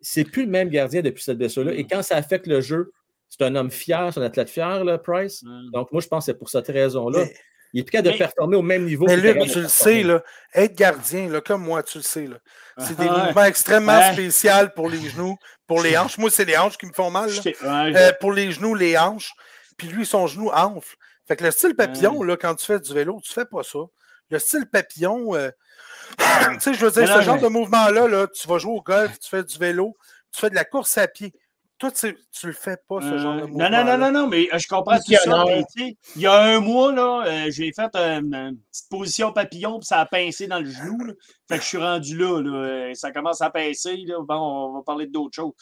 C'est 0.00 0.24
plus 0.24 0.44
le 0.44 0.50
même 0.50 0.68
gardien 0.68 1.02
depuis 1.02 1.22
cette 1.22 1.38
blessure-là. 1.38 1.72
Et 1.74 1.86
quand 1.86 2.02
ça 2.02 2.16
affecte 2.16 2.46
le 2.46 2.60
jeu, 2.60 2.92
c'est 3.28 3.42
un 3.42 3.54
homme 3.56 3.70
fier, 3.70 4.10
c'est 4.12 4.20
un 4.20 4.24
athlète 4.24 4.50
fier, 4.50 4.84
là, 4.84 4.98
Price. 4.98 5.42
Donc, 5.72 5.90
moi, 5.92 6.00
je 6.00 6.06
pense 6.08 6.24
que 6.26 6.32
c'est 6.32 6.38
pour 6.38 6.48
cette 6.50 6.68
raison-là. 6.68 7.20
Mais- 7.24 7.34
Il 7.72 7.80
est 7.80 7.82
plus 7.82 7.90
capable 7.92 8.14
de 8.14 8.18
performer 8.18 8.56
au 8.56 8.62
même 8.62 8.84
niveau. 8.84 9.04
Mais 9.06 9.16
Luc, 9.16 9.38
tu 9.50 9.60
le 9.60 9.68
sais, 9.68 10.02
là, 10.02 10.22
être 10.54 10.74
gardien, 10.76 11.28
là, 11.28 11.40
comme 11.40 11.62
moi, 11.62 11.82
tu 11.82 11.98
le 11.98 12.04
sais, 12.04 12.26
là, 12.26 12.36
c'est 12.78 12.96
des 12.96 13.06
Ah, 13.08 13.14
ouais. 13.20 13.26
mouvements 13.26 13.44
extrêmement 13.44 13.98
Ouais. 13.98 14.12
spéciaux 14.12 14.68
pour 14.74 14.88
les 14.88 15.00
genoux, 15.10 15.36
pour 15.66 15.82
les 15.82 15.96
hanches. 15.98 16.16
Moi, 16.16 16.30
c'est 16.30 16.44
les 16.44 16.56
hanches 16.56 16.78
qui 16.78 16.86
me 16.86 16.92
font 16.92 17.10
mal. 17.10 17.26
là. 17.28 17.32
J'étais- 17.34 17.56
ouais, 17.62 17.92
Euh, 17.96 18.12
pour 18.20 18.32
les 18.32 18.52
genoux, 18.52 18.74
les 18.74 18.96
hanches. 18.96 19.32
Puis 19.76 19.88
lui, 19.88 20.06
son 20.06 20.26
genou 20.26 20.48
enfle. 20.50 20.96
Fait 21.26 21.36
que 21.36 21.44
le 21.44 21.50
style 21.50 21.74
papillon, 21.74 22.22
là, 22.22 22.36
quand 22.36 22.54
tu 22.54 22.64
fais 22.64 22.78
du 22.78 22.94
vélo, 22.94 23.20
tu 23.22 23.32
fais 23.32 23.44
pas 23.44 23.62
ça. 23.64 23.80
Le 24.30 24.38
style 24.38 24.66
papillon, 24.72 25.34
euh, 25.34 25.50
tu 26.18 26.60
sais, 26.60 26.74
je 26.74 26.84
veux 26.84 26.90
dire, 26.90 27.02
Mais 27.02 27.06
ce 27.08 27.12
non, 27.14 27.20
genre 27.22 27.34
mais- 27.36 27.42
de 27.42 27.48
mouvement-là, 27.48 28.08
là, 28.08 28.26
tu 28.28 28.46
vas 28.48 28.58
jouer 28.58 28.72
au 28.72 28.82
golf, 28.82 29.18
tu 29.18 29.28
fais 29.28 29.42
du 29.44 29.58
vélo, 29.58 29.96
tu 30.32 30.40
fais 30.40 30.50
de 30.50 30.54
la 30.54 30.64
course 30.64 30.96
à 30.98 31.08
pied. 31.08 31.32
Toi, 31.78 31.90
tu 31.90 31.98
sais, 31.98 32.16
tu 32.32 32.46
le 32.46 32.52
fais 32.54 32.78
pas, 32.88 33.02
ce 33.02 33.18
genre 33.18 33.34
de 33.36 33.40
Euh, 33.42 33.46
mouvement. 33.48 33.68
non, 33.68 33.84
non, 33.84 33.84
non, 33.84 33.98
non, 33.98 34.12
non, 34.22 34.26
mais 34.28 34.48
euh, 34.50 34.58
je 34.58 34.66
comprends 34.66 34.96
tout 34.96 35.12
ça. 35.12 35.44
mais 35.44 35.58
un. 35.58 35.62
tu 35.64 35.88
sais, 35.88 35.96
il 36.16 36.22
y 36.22 36.26
a 36.26 36.40
un 36.56 36.60
mois, 36.60 36.90
là, 36.90 37.24
euh, 37.26 37.50
j'ai 37.50 37.70
fait 37.70 37.94
une, 37.94 38.34
une 38.34 38.56
petite 38.70 38.88
position 38.88 39.30
papillon, 39.32 39.78
puis 39.78 39.86
ça 39.86 40.00
a 40.00 40.06
pincé 40.06 40.46
dans 40.46 40.60
le 40.60 40.70
genou. 40.70 40.96
là. 41.04 41.12
Fait 41.46 41.58
que 41.58 41.62
je 41.62 41.68
suis 41.68 41.76
rendu 41.78 42.16
là, 42.16 42.40
là, 42.40 42.50
euh, 42.56 42.94
Ça 42.94 43.10
commence 43.12 43.42
à 43.42 43.50
pincer. 43.50 43.96
Là. 44.06 44.16
Bon, 44.20 44.34
on 44.36 44.72
va 44.72 44.82
parler 44.84 45.06
d'autres 45.06 45.34
choses. 45.34 45.52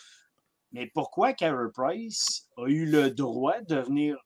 Mais 0.70 0.86
pourquoi 0.94 1.32
Carey 1.32 1.66
Price 1.74 2.46
a 2.58 2.66
eu 2.68 2.86
le 2.86 3.10
droit 3.10 3.60
de 3.62 3.76
venir 3.80 4.16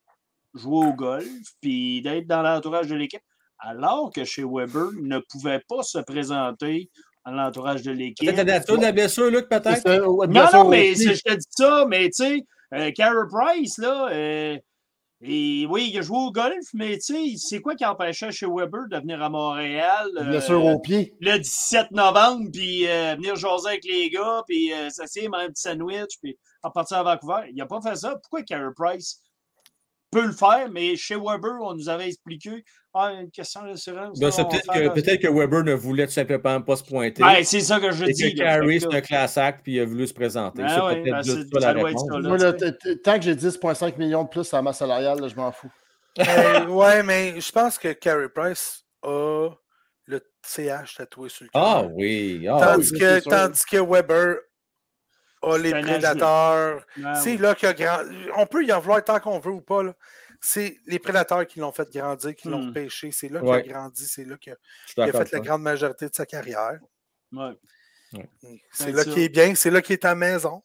jouer 0.55 0.87
au 0.89 0.93
golf 0.93 1.27
puis 1.63 2.03
d'être 2.03 2.27
dans 2.27 2.43
l'entourage 2.43 2.89
de 2.89 2.97
l'équipe, 2.97 3.23
alors 3.59 4.11
que 4.15 4.25
chez 4.25 4.45
Weber 4.45 4.91
ne 5.01 5.19
pouvait 5.19 5.63
pas 5.69 5.83
se 5.83 5.99
présenter 5.99 6.91
dans 7.25 7.33
l'entourage 7.33 7.83
de 7.83 7.93
l'équipe? 7.93 8.27
Peut-être 8.27 8.47
la 8.47 8.59
nature 8.59 8.77
de 8.77 8.83
la 8.83 8.93
blessure, 8.93 9.31
Luc, 9.31 9.49
peut-être? 9.49 9.89
Non, 10.27 10.49
sûr, 10.49 10.65
non, 10.65 10.69
mais 10.69 10.95
je 10.95 11.23
te 11.23 11.35
dis 11.35 11.47
ça, 11.51 11.87
mais 11.89 12.11
tu 12.11 12.25
sais, 12.25 12.47
euh, 12.75 13.27
Price, 13.29 13.79
là, 13.79 14.09
euh, 14.13 14.59
et, 15.21 15.67
oui, 15.69 15.91
il 15.93 15.99
a 15.99 16.03
joué 16.03 16.17
au 16.17 16.31
golf, 16.31 16.65
mais 16.75 16.97
tu 16.99 17.15
sais, 17.15 17.37
c'est 17.37 17.61
quoi 17.61 17.75
qui 17.75 17.85
empêchait 17.85 18.31
chez 18.31 18.47
Weber 18.47 18.87
de 18.89 18.99
venir 18.99 19.21
à 19.21 19.29
Montréal 19.29 20.09
euh, 20.17 20.25
Blessure 20.25 20.65
au 20.65 20.79
pied. 20.79 21.13
le 21.21 21.39
17 21.39 21.91
novembre, 21.91 22.49
puis 22.53 22.87
euh, 22.87 23.17
venir 23.17 23.35
jaser 23.35 23.69
avec 23.69 23.85
les 23.85 24.11
gars, 24.11 24.45
puis 24.47 24.73
euh, 24.73 24.91
s'asseoir, 24.91 25.31
manger 25.31 25.47
un 25.47 25.49
petit 25.49 25.63
sandwich, 25.63 26.19
puis 26.23 26.39
repartir 26.63 26.99
à 26.99 27.03
Vancouver? 27.03 27.49
Il 27.51 27.57
n'a 27.57 27.67
pas 27.67 27.81
fait 27.81 27.97
ça. 27.97 28.15
Pourquoi 28.15 28.45
Carey 28.45 28.71
Price 28.77 29.21
peut 30.13 30.25
le 30.25 30.33
faire, 30.33 30.69
mais 30.71 30.95
chez 30.95 31.17
Weber, 31.17 31.59
on 31.63 31.75
nous 31.75 31.89
avait 31.89 32.07
expliqué, 32.07 32.65
ah, 32.99 33.13
une 33.13 33.31
question. 33.31 33.61
Ben, 33.63 33.77
c'est 33.77 33.93
on 33.93 34.01
va 34.01 34.91
peut-être 34.91 35.21
que, 35.23 35.29
Weber 35.29 35.63
ne 35.65 35.75
voulait 35.75 36.07
tout 36.07 36.13
simplement 36.13 36.61
pas 36.61 36.77
se 36.77 36.85
pointer. 36.85 37.23
Ben, 37.23 37.45
c'est 37.45 37.61
ça 37.61 37.79
que 37.81 37.91
je 37.93 38.05
et 38.05 38.13
dis. 38.13 38.35
que 38.35 38.39
Carey, 38.39 38.81
c'est 38.81 38.95
un 38.95 39.01
class 39.01 39.39
act, 39.39 39.61
puis 39.63 39.75
il 39.75 39.81
a 39.81 39.85
voulu 39.85 40.07
se 40.07 40.15
présenter. 40.15 40.63
Ben 40.63 40.69
c'est 40.69 40.81
ouais, 40.81 41.03
peut-être 41.03 41.15
ben, 41.15 41.23
juste 41.23 41.37
c'est- 41.51 41.55
ça 41.55 41.61
ça 41.61 41.73
la 41.73 41.81
doit 41.81 41.91
être 41.91 41.97
réponse. 41.99 42.09
ça, 42.11 42.19
là. 42.19 42.29
Moi, 42.29 42.39
là, 42.39 42.53
tu 42.53 42.59
sais. 42.67 42.73
t- 42.73 42.79
t- 42.97 43.01
tant 43.03 43.17
que 43.19 43.23
j'ai 43.23 43.35
10,5 43.35 43.97
millions 43.99 44.25
de 44.25 44.29
plus 44.29 44.53
à 44.55 44.63
ma 44.63 44.73
salariale, 44.73 45.21
là, 45.21 45.29
je 45.29 45.35
m'en 45.37 45.53
fous. 45.53 45.71
Euh, 46.19 46.67
ouais, 46.67 47.05
mais 47.05 47.41
je 47.41 47.53
pense 47.53 47.79
que 47.79 47.93
Carey 47.93 48.29
Price 48.29 48.85
a 49.05 49.51
le 50.07 50.21
CH 50.45 50.97
tatoué 50.97 51.29
sur 51.29 51.45
le 51.45 51.51
cœur. 51.51 51.63
Ah 51.65 51.83
oui. 51.95 52.45
Ah, 52.51 52.73
tandis, 52.75 52.91
oui, 52.93 52.99
que, 52.99 53.21
tandis 53.21 53.63
que 53.71 53.77
Weber 53.77 54.37
a 55.43 55.57
les 55.59 55.71
prédateurs. 55.71 56.85
Ah, 57.05 57.15
c'est 57.15 57.37
là 57.37 57.55
qu'il 57.55 57.69
a 57.69 57.73
grand... 57.75 57.99
On 58.37 58.47
peut 58.47 58.65
y 58.65 58.73
en 58.73 58.81
vouloir 58.81 59.05
tant 59.05 59.21
qu'on 59.21 59.39
veut 59.39 59.53
ou 59.53 59.61
pas. 59.61 59.85
là. 59.85 59.93
C'est 60.41 60.79
les 60.87 60.99
prédateurs 60.99 61.47
qui 61.47 61.59
l'ont 61.61 61.73
fait 61.73 61.91
grandir, 61.93 62.35
qui 62.37 62.49
l'ont 62.49 62.63
Hmm. 62.63 62.69
repêché. 62.69 63.11
C'est 63.11 63.29
là 63.29 63.43
Ouais. 63.43 63.63
qu'il 63.63 63.71
a 63.73 63.75
grandi, 63.75 64.05
c'est 64.07 64.25
là 64.25 64.37
qu'il 64.37 64.53
a, 64.53 65.13
fait 65.13 65.33
la 65.33 65.41
grande 65.41 65.63
majorité 65.63 66.09
de 66.09 66.15
sa 66.15 66.27
carrière. 66.27 66.79
Ouais. 67.33 67.53
C'est 68.13 68.61
C'est 68.73 68.93
là 68.93 69.05
qu'il 69.05 69.19
est 69.19 69.29
bien, 69.29 69.55
c'est 69.55 69.71
là 69.71 69.83
qu'il 69.83 69.95
est 69.95 70.05
à 70.05 70.15
maison. 70.15 70.63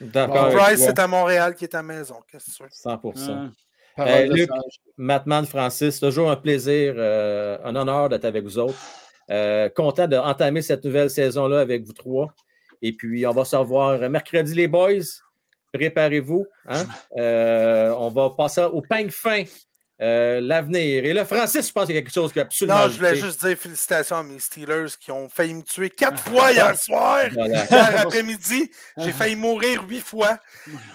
D'accord 0.00 0.50
Price, 0.50 0.80
c'est 0.80 0.98
à 0.98 1.06
Montréal 1.06 1.54
qui 1.54 1.64
est 1.64 1.74
à 1.74 1.82
maison. 1.82 2.16
Qu'est-ce 2.30 2.58
que 2.58 2.64
veux? 2.64 2.68
100%. 2.70 3.30
Hum. 3.32 3.52
Parole 3.96 4.12
Euh, 4.12 4.26
Luc. 4.34 4.50
Matman 4.96 5.46
Francis, 5.46 6.00
toujours 6.00 6.30
un 6.30 6.36
plaisir, 6.36 6.94
euh, 6.96 7.58
un 7.62 7.76
honneur 7.76 8.08
d'être 8.08 8.24
avec 8.24 8.42
vous 8.42 8.58
autres. 8.58 8.78
Euh, 9.30 9.68
content 9.68 10.08
d'entamer 10.08 10.62
cette 10.62 10.84
nouvelle 10.84 11.10
saison-là 11.10 11.60
avec 11.60 11.84
vous 11.84 11.92
trois. 11.92 12.34
Et 12.80 12.92
puis, 12.92 13.24
on 13.26 13.32
va 13.32 13.44
se 13.44 13.54
revoir 13.54 13.98
mercredi, 14.10 14.54
les 14.54 14.66
boys. 14.66 15.04
Préparez-vous. 15.72 16.46
hein? 16.68 16.84
Euh, 17.16 17.94
on 17.98 18.10
va 18.10 18.30
passer 18.30 18.62
au 18.62 18.82
peigne 18.82 19.10
fin, 19.10 19.44
euh, 20.00 20.40
l'avenir. 20.40 21.04
Et 21.04 21.12
là, 21.12 21.24
Francis, 21.24 21.68
je 21.68 21.72
pense 21.72 21.86
qu'il 21.86 21.94
y 21.94 21.98
a 21.98 22.02
quelque 22.02 22.12
chose 22.12 22.32
qui 22.32 22.38
a 22.40 22.42
absolument. 22.42 22.78
Non, 22.78 22.88
je 22.88 22.96
voulais 22.96 23.08
ajouté. 23.10 23.26
juste 23.26 23.46
dire 23.46 23.56
félicitations 23.56 24.16
à 24.16 24.22
mes 24.22 24.38
Steelers 24.38 24.90
qui 25.00 25.10
ont 25.10 25.28
failli 25.28 25.54
me 25.54 25.62
tuer 25.62 25.90
quatre 25.90 26.22
fois 26.22 26.52
hier 26.52 26.76
soir. 26.76 27.24
Voilà. 27.32 27.64
Hier 27.64 28.00
après-midi, 28.00 28.70
j'ai 28.98 29.12
failli 29.12 29.36
mourir 29.36 29.84
huit 29.88 30.00
fois. 30.00 30.38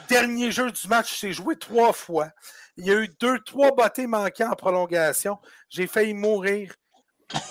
Dernier 0.10 0.52
jeu 0.52 0.72
du 0.72 0.88
match, 0.88 1.20
j'ai 1.20 1.34
joué 1.34 1.56
trois 1.56 1.94
fois. 1.94 2.30
Il 2.76 2.86
y 2.86 2.91
a 2.91 2.95
eu 2.95 3.08
deux, 3.20 3.40
trois 3.40 3.72
bottées 3.72 4.06
manquées 4.08 4.44
en 4.44 4.56
prolongation. 4.56 5.38
J'ai 5.70 5.88
failli 5.88 6.14
mourir. 6.14 6.74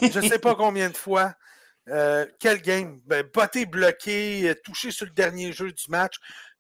Je 0.01 0.21
ne 0.21 0.29
sais 0.29 0.39
pas 0.39 0.55
combien 0.55 0.89
de 0.91 0.97
fois. 0.97 1.35
Euh, 1.89 2.27
quel 2.39 2.61
game? 2.63 3.01
Ben, 3.07 3.25
botté 3.33 3.67
bloqué, 3.67 4.55
touché 4.65 4.91
sur 4.91 5.07
le 5.07 5.13
dernier 5.13 5.53
jeu 5.53 5.71
du 5.73 5.85
match. 5.89 6.17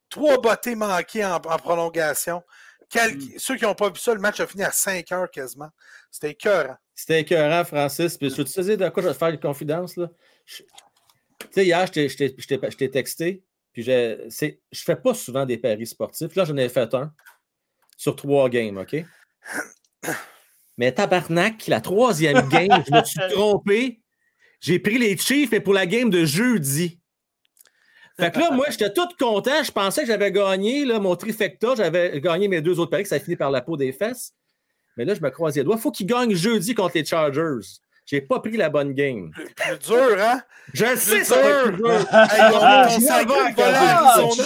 Trois 0.09 0.41
bottées 0.41 0.75
manquées 0.77 1.25
en, 1.25 1.35
en 1.37 1.59
prolongation. 1.59 2.43
Quel- 2.89 3.19
Ceux 3.39 3.57
qui 3.57 3.65
n'ont 3.65 3.75
pas 3.75 3.89
vu 3.91 3.99
ça, 3.99 4.15
le 4.15 4.21
match 4.21 4.39
a 4.41 4.47
fini 4.47 4.63
à 4.63 4.71
5 4.71 5.11
heures 5.13 5.31
quasiment. 5.31 5.71
C'était 6.11 6.31
écœurant. 6.31 6.77
C'était 6.95 7.21
écœurant, 7.21 7.65
Francis. 7.65 8.17
Puis, 8.17 8.31
je 8.31 8.37
te 8.37 8.61
disais 8.61 8.77
de 8.77 8.89
quoi 8.89 9.03
je 9.03 9.09
vais 9.09 9.15
te 9.15 9.19
faire 9.19 9.29
une 9.29 9.41
confidence. 9.41 9.97
Là? 9.97 10.09
Je- 10.45 10.63
Tu 11.41 11.47
sais, 11.51 11.65
hier, 11.67 11.87
je 11.87 12.77
t'ai 12.77 12.91
texté. 12.91 13.43
Puis, 13.73 13.83
je 13.83 14.25
ne 14.25 14.55
fais 14.73 14.97
pas 14.97 15.13
souvent 15.15 15.45
des 15.45 15.59
paris 15.59 15.87
sportifs. 15.87 16.35
Là, 16.37 16.45
j'en 16.45 16.57
ai 16.57 16.69
fait 16.69 16.95
un 16.95 17.13
sur 17.97 18.15
trois 18.17 18.49
games, 18.49 18.79
OK? 18.79 18.97
Mais 20.79 20.93
tabarnak, 20.93 21.67
la 21.69 21.81
troisième 21.81 22.49
game, 22.49 22.83
je 22.87 22.93
me 22.93 23.03
suis 23.05 23.21
trompé. 23.31 24.01
J'ai 24.61 24.79
pris 24.79 24.99
les 24.99 25.17
Chiefs, 25.17 25.51
mais 25.53 25.61
pour 25.61 25.75
la 25.75 25.87
game 25.87 26.11
de 26.11 26.25
jeudi. 26.25 27.01
Fait 28.19 28.31
que 28.33 28.39
là, 28.39 28.51
moi, 28.51 28.67
j'étais 28.71 28.93
tout 28.93 29.09
content. 29.19 29.63
Je 29.63 29.71
pensais 29.71 30.01
que 30.03 30.07
j'avais 30.07 30.33
gagné 30.33 30.85
là, 30.85 30.99
mon 30.99 31.15
trifecta. 31.17 31.75
J'avais 31.77 32.21
gagné 32.21 32.49
mes 32.49 32.61
deux 32.63 32.79
autres 32.81 32.91
paris, 32.91 33.03
que 33.03 33.09
ça 33.09 33.17
a 33.17 33.21
fini 33.21 33.37
par 33.37 33.51
la 33.51 33.61
peau 33.61 33.77
des 33.77 33.93
fesses. 33.93 34.33
Mais 34.97 35.05
là, 35.05 35.15
je 35.15 35.21
me 35.21 35.29
croisais 35.31 35.61
les 35.61 35.65
doigts. 35.65 35.77
Il 35.77 35.81
faut 35.83 35.91
qu'ils 35.91 36.07
gagnent 36.07 36.35
jeudi 36.35 36.75
contre 36.75 36.93
les 36.95 37.05
Chargers. 37.05 37.67
J'ai 38.07 38.21
pas 38.21 38.39
pris 38.41 38.57
la 38.57 38.71
bonne 38.71 38.93
game. 38.95 39.33
Plus, 39.33 39.79
dur, 39.87 40.17
hein? 40.21 40.41
Je 40.73 40.87
le 40.87 40.97
sais, 40.97 41.25
ça 41.25 41.43
va 41.43 41.71
dur. 41.73 41.91
Hey, 41.91 42.41
ils 42.41 42.53
t'ont 42.53 43.01
sacré 43.01 43.39
une 43.49 43.55
volée 43.55 43.75
à 43.77 43.99
Ah, 43.99 44.15
Arizona. 44.15 44.45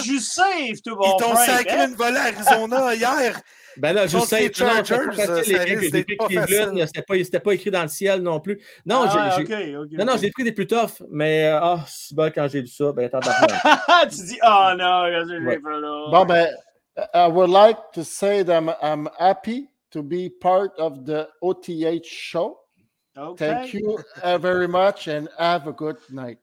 Ils 0.57 0.81
t'ont 1.19 1.35
sacré 1.35 1.71
hein? 1.79 1.87
une 1.89 1.95
volée 1.95 2.17
à 2.17 2.23
Arizona 2.23 2.95
hier. 2.95 3.39
Ben 3.77 3.93
là, 3.93 4.07
je 4.07 4.17
sais. 4.19 4.39
les 4.39 4.45
non, 4.47 4.51
c'était 4.53 4.65
pas 4.65 4.83
Chargers, 4.83 5.05
facile, 5.15 5.25
ça 5.45 5.73
les 5.97 6.15
pas 6.15 6.27
Cleveland. 6.27 6.85
C'était 6.87 7.01
pas, 7.01 7.15
c'était 7.23 7.39
pas 7.39 7.53
écrit 7.53 7.71
dans 7.71 7.81
le 7.83 7.87
ciel 7.87 8.21
non 8.21 8.39
plus. 8.39 8.61
Non, 8.85 9.05
Ah, 9.07 9.35
j'ai, 9.37 9.45
j'ai- 9.45 9.75
ok, 9.75 9.85
ok, 9.85 9.91
non, 9.99 10.05
non, 10.05 10.13
ok. 10.13 10.19
j'ai 10.21 10.31
pris 10.31 10.43
des 10.43 10.51
plus 10.51 10.67
toughs, 10.67 11.01
mais 11.09 11.45
euh, 11.47 11.59
ah, 11.61 11.85
c'est 11.87 12.15
bon, 12.15 12.31
quand 12.33 12.47
j'ai 12.49 12.61
vu 12.61 12.67
ça, 12.67 12.91
ben 12.91 13.09
tabarnak. 13.09 13.49
tu 14.11 14.23
dis, 14.25 14.39
oh 14.43 14.71
non, 14.77 15.05
j'ai 15.27 15.37
Ouais. 15.39 15.55
fait 15.55 15.79
là? 15.79 16.07
Bon, 16.11 16.25
ben, 16.25 16.47
I 17.13 17.27
would 17.27 17.49
like 17.49 17.77
to 17.93 18.03
say 18.03 18.43
that 18.43 18.57
I'm, 18.57 18.71
I'm 18.81 19.09
happy 19.17 19.69
to 19.91 20.03
be 20.03 20.29
part 20.29 20.71
of 20.77 21.05
the 21.05 21.27
OTH 21.41 22.05
show. 22.05 22.57
Thank 23.37 23.73
you 23.73 23.99
uh, 24.23 24.37
very 24.37 24.67
much 24.67 25.07
and 25.07 25.27
have 25.37 25.67
a 25.67 25.73
good 25.73 25.97
night. 26.09 26.37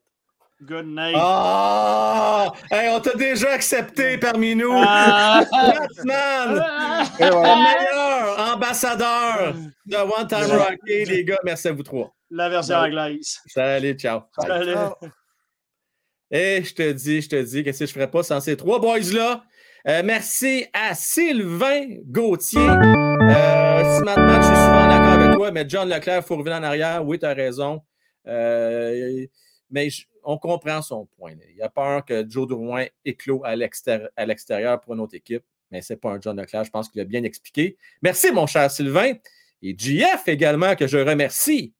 Good 0.61 0.87
night. 0.87 1.15
Ah! 1.17 2.51
Hey, 2.69 2.89
on 2.89 2.99
t'a 2.99 3.15
déjà 3.15 3.51
accepté 3.51 4.17
parmi 4.17 4.55
nous! 4.55 4.73
Ah. 4.75 5.41
Batman! 5.49 6.63
Voilà. 7.17 7.55
meilleur 7.55 8.53
ambassadeur 8.53 9.53
de 9.85 9.95
One 9.95 10.27
Time 10.27 10.57
Rocky, 10.57 11.05
les 11.05 11.23
gars. 11.23 11.37
Merci 11.45 11.69
à 11.69 11.71
vous 11.71 11.83
trois. 11.83 12.13
La 12.29 12.49
version 12.49 12.75
anglaise. 12.75 13.39
Salut, 13.47 13.93
ciao. 13.93 14.21
Salut. 14.37 14.73
Ah, 14.75 14.93
Et 16.29 16.61
je 16.63 16.73
te 16.75 16.91
dis, 16.91 17.21
je 17.21 17.29
te 17.29 17.41
dis, 17.41 17.63
qu'est-ce 17.63 17.79
que 17.79 17.85
je 17.85 17.93
ferais 17.93 18.11
pas 18.11 18.21
sans 18.23 18.41
ces 18.41 18.57
trois 18.57 18.79
boys-là? 18.79 19.43
Euh, 19.87 20.01
merci 20.03 20.65
à 20.73 20.93
Sylvain 20.93 21.85
Gauthier. 22.05 22.59
Euh, 22.59 23.95
si 23.97 24.03
maintenant 24.03 24.41
je 24.41 24.45
suis 24.45 24.55
souvent 24.55 24.87
d'accord 24.89 25.13
avec 25.13 25.35
toi, 25.35 25.51
mais 25.51 25.63
John 25.69 25.87
Leclerc, 25.89 26.21
il 26.21 26.27
faut 26.27 26.35
revenir 26.35 26.57
en 26.57 26.63
arrière. 26.63 27.05
Oui, 27.05 27.17
tu 27.17 27.25
as 27.25 27.33
raison. 27.33 27.81
Euh, 28.27 29.25
mais 29.71 29.89
je- 29.89 30.03
on 30.23 30.37
comprend 30.37 30.81
son 30.81 31.05
point. 31.17 31.33
Il 31.55 31.61
a 31.61 31.69
peur 31.69 32.05
que 32.05 32.25
Joe 32.29 32.47
Drouin 32.47 32.85
éclot 33.05 33.41
à 33.43 33.55
l'extér- 33.55 34.09
à 34.15 34.25
l'extérieur 34.25 34.79
pour 34.81 34.93
une 34.93 34.99
autre 34.99 35.15
équipe. 35.15 35.43
Mais 35.71 35.81
ce 35.81 35.93
n'est 35.93 35.97
pas 35.97 36.11
un 36.11 36.21
John 36.21 36.39
Leclerc. 36.39 36.63
Je 36.63 36.71
pense 36.71 36.89
qu'il 36.89 36.99
a 37.01 37.05
bien 37.05 37.23
expliqué. 37.23 37.77
Merci, 38.01 38.31
mon 38.31 38.47
cher 38.47 38.69
Sylvain. 38.71 39.13
Et 39.61 39.75
JF 39.77 40.27
également, 40.27 40.75
que 40.75 40.87
je 40.87 40.97
remercie. 40.97 41.73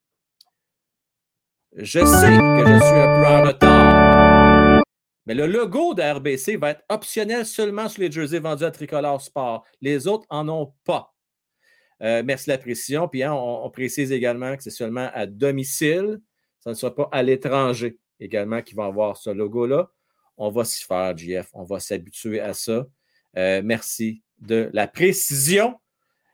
Je 1.76 2.00
sais 2.00 2.06
que 2.06 2.68
je 2.68 2.80
suis 2.80 2.96
un 2.96 3.22
peu 3.22 3.28
en 3.28 3.44
retard. 3.44 4.84
Mais 5.26 5.36
le 5.36 5.46
logo 5.46 5.94
de 5.94 6.02
RBC 6.02 6.58
va 6.58 6.72
être 6.72 6.84
optionnel 6.90 7.46
seulement 7.46 7.88
sur 7.88 8.02
les 8.02 8.12
jerseys 8.12 8.40
vendus 8.40 8.64
à 8.64 8.72
Tricolore 8.72 9.22
Sport. 9.22 9.64
Les 9.80 10.08
autres 10.08 10.26
n'en 10.32 10.48
ont 10.50 10.74
pas. 10.84 11.14
Euh, 12.02 12.24
merci 12.26 12.50
la 12.50 12.58
précision. 12.58 13.08
Puis 13.08 13.24
hein, 13.24 13.34
on, 13.34 13.66
on 13.66 13.70
précise 13.70 14.12
également 14.12 14.56
que 14.58 14.64
c'est 14.64 14.70
seulement 14.72 15.10
à 15.14 15.26
domicile. 15.26 16.20
Ça 16.60 16.72
ne 16.72 16.76
sera 16.76 16.94
pas 16.94 17.10
à 17.12 17.22
l'étranger 17.24 17.98
également 18.20 18.62
qui 18.62 18.76
va 18.76 18.86
avoir 18.86 19.18
ce 19.18 19.30
logo-là. 19.30 19.90
On 20.38 20.50
va 20.50 20.64
s'y 20.64 20.84
faire, 20.84 21.18
JF. 21.18 21.50
On 21.54 21.64
va 21.64 21.80
s'habituer 21.80 22.40
à 22.40 22.54
ça. 22.54 22.86
Euh, 23.38 23.62
merci 23.64 24.24
de 24.40 24.70
la 24.74 24.88
précision. 24.88 25.80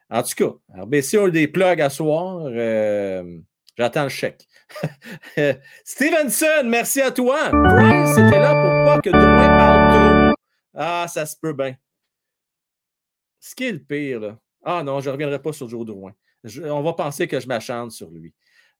En 0.10 0.22
tout 0.22 0.36
cas, 0.36 0.82
RBC 0.82 1.18
a 1.18 1.30
des 1.30 1.48
plugs 1.48 1.82
à 1.82 1.90
soir. 1.90 2.46
Euh, 2.46 3.40
J'attends 3.78 4.04
le 4.04 4.10
chèque. 4.10 4.48
Stevenson, 5.84 6.64
merci 6.66 7.02
à 7.02 7.12
toi. 7.12 7.46
C'était 8.16 8.40
là 8.40 8.54
pour 8.54 8.86
pas 8.86 9.02
que 9.02 9.10
Drouin 9.10 9.48
parle. 9.48 10.34
Ah, 10.74 11.06
ça 11.10 11.26
se 11.26 11.36
peut 11.36 11.54
bien. 11.54 11.76
Ce 13.40 13.54
qui 13.54 13.66
est 13.66 13.72
le 13.74 13.84
pire, 13.84 14.20
là. 14.22 14.38
Ah 14.64 14.82
non, 14.84 15.02
je 15.02 15.10
ne 15.10 15.14
reviendrai 15.14 15.42
pas 15.42 15.52
sur 15.54 15.68
Joe 15.68 15.86
Drouin. 15.86 16.14
On 16.64 16.82
va 16.82 16.94
penser 16.94 17.28
que 17.28 17.40
je 17.40 17.48
m'acharne 17.48 17.92
sur 17.92 18.10
lui. 18.10 18.34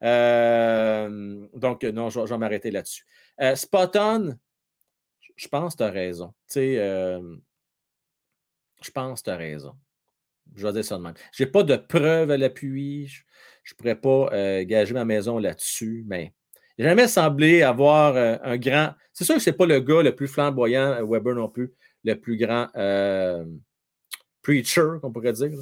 Euh, 0.04 1.48
donc, 1.54 1.84
non, 1.84 2.10
je, 2.10 2.20
vais 2.20 2.38
m'arrêter 2.38 2.72
là-dessus. 2.72 3.06
Euh, 3.42 3.56
Spot 3.56 3.96
on, 3.96 4.36
je 5.36 5.48
pense 5.48 5.74
que 5.74 5.78
tu 5.78 5.84
as 5.84 5.92
raison. 5.92 6.30
Tu 6.48 6.54
sais, 6.54 6.80
euh, 6.80 7.36
je 8.82 8.92
pense 8.92 9.22
que 9.22 9.26
tu 9.26 9.30
as 9.32 9.38
raison. 9.38 9.74
Je 10.56 10.66
vais 10.66 10.74
dire 10.74 10.86
ça 10.86 10.98
de 10.98 11.04
même. 11.04 11.16
Je 11.32 11.44
n'ai 11.44 11.50
pas 11.50 11.64
de 11.64 11.76
preuves 11.76 12.32
à 12.32 12.38
l'appui. 12.38 13.08
Je 13.64 13.74
ne 13.74 13.78
pourrais 13.78 14.00
pas 14.00 14.30
euh, 14.34 14.64
gager 14.64 14.94
ma 14.94 15.06
maison 15.06 15.40
là-dessus, 15.40 16.04
mais 16.08 16.34
il 16.78 16.86
jamais 16.86 17.08
semblé 17.08 17.64
avoir 17.64 18.16
un 18.18 18.58
grand. 18.58 18.94
C'est 19.14 19.24
sûr 19.24 19.36
que 19.36 19.42
ce 19.42 19.50
n'est 19.50 19.56
pas 19.56 19.66
le 19.66 19.80
gars 19.80 20.04
le 20.04 20.14
plus 20.14 20.28
flamboyant, 20.28 21.06
Weber 21.06 21.34
non 21.34 21.48
plus, 21.48 21.74
le 22.04 22.16
plus 22.16 22.38
grand 22.38 22.68
preacher, 24.42 25.00
qu'on 25.02 25.12
pourrait 25.12 25.34
dire. 25.34 25.58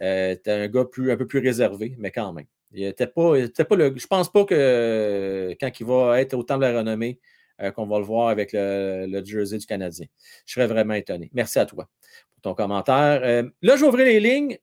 Euh, 0.00 0.36
un 0.46 0.68
gars 0.68 0.84
plus, 0.84 1.12
un 1.12 1.16
peu 1.16 1.26
plus 1.26 1.38
réservé, 1.38 1.94
mais 1.98 2.10
quand 2.10 2.32
même. 2.32 2.46
Il 2.74 2.84
était 2.84 3.06
pas, 3.06 3.36
il 3.36 3.44
était 3.44 3.64
pas 3.64 3.76
le, 3.76 3.92
je 3.96 4.06
pense 4.06 4.30
pas 4.30 4.44
que 4.44 5.54
quand 5.60 5.70
il 5.80 5.86
va 5.86 6.20
être 6.20 6.34
au 6.34 6.42
temps 6.42 6.56
de 6.56 6.62
la 6.62 6.78
renommée, 6.78 7.20
euh, 7.62 7.70
qu'on 7.70 7.86
va 7.86 7.98
le 7.98 8.04
voir 8.04 8.28
avec 8.28 8.52
le, 8.52 9.06
le 9.08 9.24
jersey 9.24 9.58
du 9.58 9.66
Canadien. 9.66 10.06
Je 10.46 10.54
serais 10.54 10.66
vraiment 10.66 10.94
étonné. 10.94 11.30
Merci 11.32 11.58
à 11.58 11.66
toi 11.66 11.88
pour 12.30 12.40
ton 12.40 12.54
commentaire. 12.54 13.20
Euh, 13.22 13.48
là, 13.60 13.74
ouvrir 13.76 14.06
les 14.06 14.20
lignes. 14.20 14.58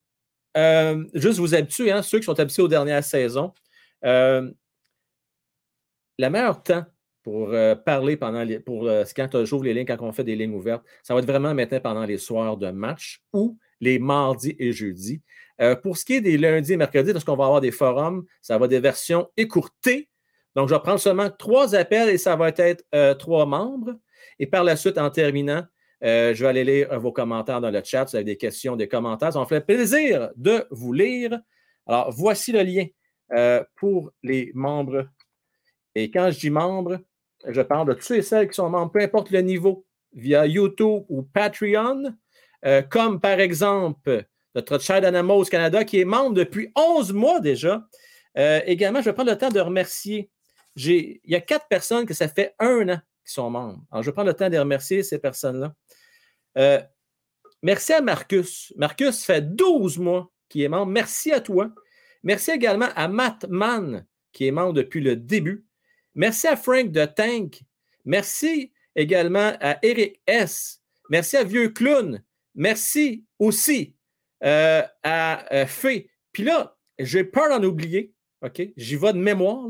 Euh, 0.57 1.05
juste 1.13 1.39
vous 1.39 1.53
habituer, 1.53 1.91
hein, 1.91 2.01
ceux 2.01 2.17
qui 2.19 2.25
sont 2.25 2.39
habitués 2.39 2.63
aux 2.63 2.67
dernières 2.67 3.03
saisons. 3.03 3.53
Le 4.01 4.53
meilleur 6.17 6.61
temps 6.63 6.83
pour 7.23 7.53
parler 7.85 8.17
pendant 8.17 8.43
les, 8.43 8.59
pour 8.59 8.89
quand 9.15 9.45
j'ouvre 9.45 9.65
les 9.65 9.73
lignes, 9.73 9.85
quand 9.85 10.01
on 10.01 10.11
fait 10.11 10.23
des 10.23 10.35
lignes 10.35 10.55
ouvertes, 10.55 10.83
ça 11.03 11.13
va 11.13 11.19
être 11.19 11.27
vraiment 11.27 11.53
maintenant 11.53 11.79
pendant 11.79 12.05
les 12.05 12.17
soirs 12.17 12.57
de 12.57 12.71
match 12.71 13.21
ou 13.31 13.57
les 13.79 13.99
mardis 13.99 14.55
et 14.57 14.71
jeudis. 14.71 15.21
Euh, 15.61 15.75
pour 15.75 15.97
ce 15.97 16.05
qui 16.05 16.15
est 16.15 16.21
des 16.21 16.37
lundis 16.37 16.73
et 16.73 16.77
mercredis, 16.77 17.11
lorsqu'on 17.11 17.35
va 17.35 17.45
avoir 17.45 17.61
des 17.61 17.71
forums, 17.71 18.25
ça 18.41 18.57
va 18.57 18.65
être 18.65 18.71
des 18.71 18.79
versions 18.79 19.29
écourtées. 19.35 20.09
Donc, 20.55 20.69
je 20.69 20.73
vais 20.73 20.79
prendre 20.79 20.99
seulement 20.99 21.29
trois 21.29 21.75
appels 21.75 22.09
et 22.09 22.17
ça 22.17 22.35
va 22.35 22.49
être 22.49 22.85
euh, 22.95 23.13
trois 23.13 23.45
membres. 23.45 23.95
Et 24.39 24.47
par 24.47 24.63
la 24.63 24.75
suite, 24.75 24.97
en 24.97 25.09
terminant, 25.09 25.63
euh, 26.03 26.33
je 26.33 26.43
vais 26.43 26.49
aller 26.49 26.63
lire 26.63 26.99
vos 26.99 27.11
commentaires 27.11 27.59
dans 27.59 27.71
le 27.71 27.81
chat. 27.83 28.07
Si 28.07 28.11
vous 28.11 28.15
avez 28.15 28.23
des 28.23 28.37
questions, 28.37 28.77
des 28.77 28.87
commentaires, 28.87 29.33
ça 29.33 29.39
me 29.39 29.45
fait 29.45 29.61
plaisir 29.61 30.29
de 30.37 30.65
vous 30.71 30.93
lire. 30.93 31.37
Alors, 31.85 32.11
voici 32.11 32.51
le 32.51 32.63
lien 32.63 32.85
pour 33.75 34.11
les 34.23 34.51
membres. 34.55 35.07
Et 35.93 36.09
quand 36.09 36.31
je 36.31 36.39
dis 36.39 36.49
membres, 36.49 36.99
je 37.47 37.61
parle 37.61 37.89
de 37.89 37.93
tous 37.93 38.11
et 38.11 38.21
celles 38.23 38.47
qui 38.47 38.55
sont 38.55 38.69
membres, 38.69 38.91
peu 38.91 39.01
importe 39.01 39.29
le 39.29 39.41
niveau 39.41 39.85
via 40.13 40.47
YouTube 40.47 41.03
ou 41.09 41.21
Patreon, 41.21 42.15
comme 42.89 43.19
par 43.19 43.39
exemple 43.39 44.25
notre 44.55 44.79
cher 44.79 45.01
Dynamos 45.01 45.45
Canada 45.45 45.83
qui 45.83 45.99
est 45.99 46.05
membre 46.05 46.33
depuis 46.33 46.71
11 46.75 47.13
mois 47.13 47.39
déjà. 47.39 47.87
Euh, 48.37 48.61
également, 48.65 49.01
je 49.01 49.05
vais 49.05 49.13
prendre 49.13 49.31
le 49.31 49.37
temps 49.37 49.49
de 49.49 49.59
remercier. 49.59 50.29
Il 50.75 51.19
y 51.25 51.35
a 51.35 51.41
quatre 51.41 51.67
personnes 51.67 52.05
que 52.05 52.13
ça 52.13 52.27
fait 52.27 52.53
un 52.59 52.89
an 52.89 52.99
qui 53.25 53.33
sont 53.33 53.49
membres. 53.49 53.83
Alors, 53.91 54.03
je 54.03 54.09
vais 54.09 54.13
prendre 54.13 54.29
le 54.29 54.35
temps 54.35 54.49
de 54.49 54.57
remercier 54.57 55.03
ces 55.03 55.19
personnes-là. 55.19 55.73
Euh, 56.57 56.81
merci 57.61 57.93
à 57.93 58.01
Marcus. 58.01 58.73
Marcus 58.77 59.23
fait 59.23 59.41
12 59.41 59.99
mois 59.99 60.31
qu'il 60.47 60.61
est 60.61 60.69
membre. 60.69 60.91
Merci 60.91 61.31
à 61.31 61.41
toi. 61.41 61.69
Merci 62.23 62.51
également 62.51 62.89
à 62.95 63.07
Matt 63.07 63.45
Mann, 63.49 64.05
qui 64.31 64.47
est 64.47 64.51
membre 64.51 64.73
depuis 64.73 65.01
le 65.01 65.15
début. 65.15 65.65
Merci 66.15 66.47
à 66.47 66.55
Frank 66.55 66.91
de 66.91 67.05
Tank. 67.05 67.61
Merci 68.05 68.71
également 68.95 69.53
à 69.61 69.77
Eric 69.83 70.21
S. 70.25 70.81
Merci 71.09 71.37
à 71.37 71.43
Vieux 71.43 71.69
Clown. 71.69 72.21
Merci 72.55 73.23
aussi 73.37 73.95
euh, 74.43 74.81
à 75.03 75.53
euh, 75.53 75.65
Fé. 75.65 76.09
Puis 76.31 76.43
là, 76.43 76.77
j'ai 76.97 77.23
peur 77.23 77.49
d'en 77.49 77.65
oublier. 77.65 78.13
OK? 78.41 78.61
J'y 78.77 78.95
vais 78.95 79.13
de 79.13 79.17
mémoire. 79.17 79.69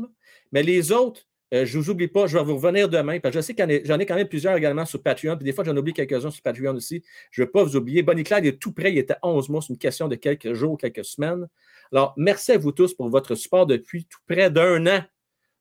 Mais 0.52 0.62
les 0.62 0.92
autres, 0.92 1.26
euh, 1.52 1.64
je 1.66 1.76
ne 1.76 1.82
vous 1.82 1.90
oublie 1.90 2.08
pas. 2.08 2.26
Je 2.26 2.38
vais 2.38 2.44
vous 2.44 2.56
revenir 2.56 2.88
demain. 2.88 3.18
Parce 3.20 3.34
que 3.34 3.40
je 3.40 3.46
sais 3.46 3.54
que 3.54 3.62
j'en 3.84 3.98
ai, 3.98 4.06
quand 4.06 4.14
même 4.14 4.28
plusieurs 4.28 4.56
également 4.56 4.84
sur 4.84 5.02
Patreon. 5.02 5.36
Puis 5.36 5.44
des 5.44 5.52
fois, 5.52 5.64
j'en 5.64 5.76
oublie 5.76 5.92
quelques-uns 5.92 6.30
sur 6.30 6.42
Patreon 6.42 6.74
aussi. 6.74 7.02
Je 7.30 7.42
ne 7.42 7.46
vais 7.46 7.50
pas 7.50 7.64
vous 7.64 7.76
oublier. 7.76 8.02
Bonnie 8.02 8.24
Clyde 8.24 8.46
est 8.46 8.58
tout 8.58 8.72
près. 8.72 8.92
Il 8.92 8.98
était 8.98 9.16
11 9.22 9.48
mois. 9.48 9.62
C'est 9.62 9.72
une 9.72 9.78
question 9.78 10.08
de 10.08 10.14
quelques 10.14 10.52
jours, 10.52 10.78
quelques 10.78 11.04
semaines. 11.04 11.48
Alors, 11.92 12.14
merci 12.16 12.52
à 12.52 12.58
vous 12.58 12.72
tous 12.72 12.94
pour 12.94 13.08
votre 13.08 13.34
support 13.34 13.66
depuis 13.66 14.04
tout 14.04 14.20
près 14.28 14.50
d'un 14.50 14.86
an. 14.86 15.02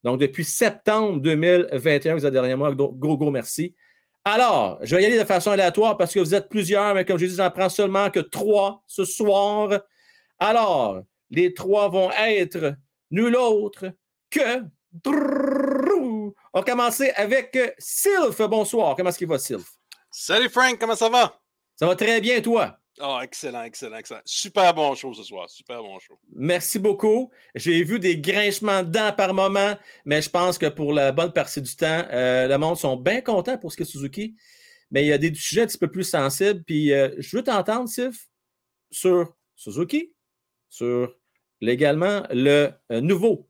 Donc, 0.04 0.20
depuis 0.20 0.46
septembre 0.46 1.20
2021, 1.20 2.16
vous 2.16 2.26
êtes 2.26 2.34
derrière 2.34 2.58
moi. 2.58 2.74
Gros, 2.74 3.18
gros 3.18 3.32
merci. 3.32 3.76
Alors, 4.32 4.78
je 4.84 4.96
vais 4.96 5.02
y 5.02 5.06
aller 5.08 5.18
de 5.18 5.24
façon 5.24 5.50
aléatoire 5.50 5.98
parce 5.98 6.14
que 6.14 6.20
vous 6.20 6.36
êtes 6.36 6.50
plusieurs, 6.50 6.94
mais 6.94 7.04
comme 7.04 7.18
je 7.18 7.26
dis, 7.26 7.36
j'en 7.36 7.50
prends 7.50 7.68
seulement 7.68 8.12
que 8.12 8.20
trois 8.20 8.84
ce 8.86 9.04
soir. 9.04 9.82
Alors, 10.38 11.02
les 11.32 11.56
trois 11.56 11.90
vont 11.90 12.12
être 12.12 12.76
nul 13.10 13.36
autre 13.36 13.92
que. 14.30 14.62
On 15.04 16.32
va 16.54 16.62
commencer 16.62 17.10
avec 17.16 17.58
Sylph. 17.80 18.40
Bonsoir. 18.42 18.96
Comment 18.96 19.10
est-ce 19.10 19.18
qu'il 19.18 19.28
va, 19.28 19.40
Sylph? 19.40 19.68
Salut 20.12 20.50
Frank, 20.50 20.78
comment 20.80 20.96
ça 20.96 21.10
va? 21.10 21.40
Ça 21.76 21.88
va 21.88 21.96
très 21.96 22.22
bien, 22.22 22.40
toi? 22.40 22.79
Oh, 23.02 23.20
excellent, 23.24 23.64
excellent, 23.64 23.98
excellent. 23.98 24.22
Super 24.26 24.74
bon 24.74 24.94
show 24.94 25.14
ce 25.14 25.24
soir. 25.24 25.50
Super 25.50 25.82
bon 25.82 26.00
show. 26.00 26.20
Merci 26.36 26.80
beaucoup. 26.80 27.32
J'ai 27.56 27.82
vu 27.84 27.98
des 27.98 28.20
grinchements 28.20 28.84
de 28.84 28.90
dents 28.90 29.14
par 29.14 29.34
moment, 29.34 29.78
mais 30.04 30.22
je 30.22 30.30
pense 30.30 30.58
que 30.58 30.66
pour 30.66 30.92
la 30.92 31.14
bonne 31.14 31.32
partie 31.32 31.62
du 31.62 31.74
temps, 31.76 32.06
euh, 32.12 32.48
le 32.48 32.58
monde 32.58 32.78
sont 32.78 32.98
bien 32.98 33.22
contents 33.22 33.58
pour 33.58 33.72
ce 33.72 33.78
qui 33.78 33.84
est 33.84 33.86
Suzuki. 33.86 34.36
Mais 34.92 35.06
il 35.06 35.08
y 35.08 35.14
a 35.14 35.18
des 35.18 35.34
sujets 35.34 35.62
un 35.62 35.68
petit 35.68 35.78
peu 35.78 35.90
plus 35.90 36.04
sensibles. 36.04 36.62
Puis 36.66 36.92
euh, 36.92 37.10
je 37.20 37.38
veux 37.38 37.44
t'entendre, 37.44 37.88
Sif, 37.88 38.28
sur 38.92 39.34
Suzuki, 39.56 40.14
sur 40.68 41.16
légalement 41.62 42.24
le 42.32 42.72
euh, 42.92 43.00
nouveau 43.00 43.48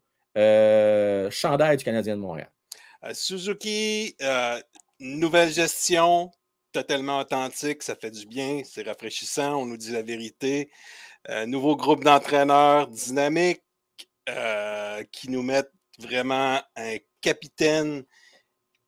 chandail 1.32 1.76
du 1.76 1.84
Canadien 1.84 2.16
de 2.16 2.22
Montréal. 2.22 2.52
Suzuki, 3.14 4.16
nouvelle 5.00 5.52
gestion, 5.52 6.32
totalement 6.72 7.20
authentique, 7.20 7.84
ça 7.84 7.96
fait 7.96 8.12
du 8.12 8.26
bien, 8.26 8.62
c'est 8.64 8.84
rafraîchissant, 8.84 9.62
on 9.62 9.66
nous 9.66 9.78
dit 9.78 9.92
la 9.92 10.02
vérité. 10.02 10.72
Euh, 11.30 11.46
nouveau 11.46 11.76
groupe 11.76 12.04
d'entraîneurs 12.04 12.88
dynamiques 12.88 13.64
euh, 14.30 15.04
qui 15.12 15.30
nous 15.30 15.44
mettent 15.44 15.74
vraiment 16.00 16.62
un 16.76 16.98
capitaine 17.22 18.04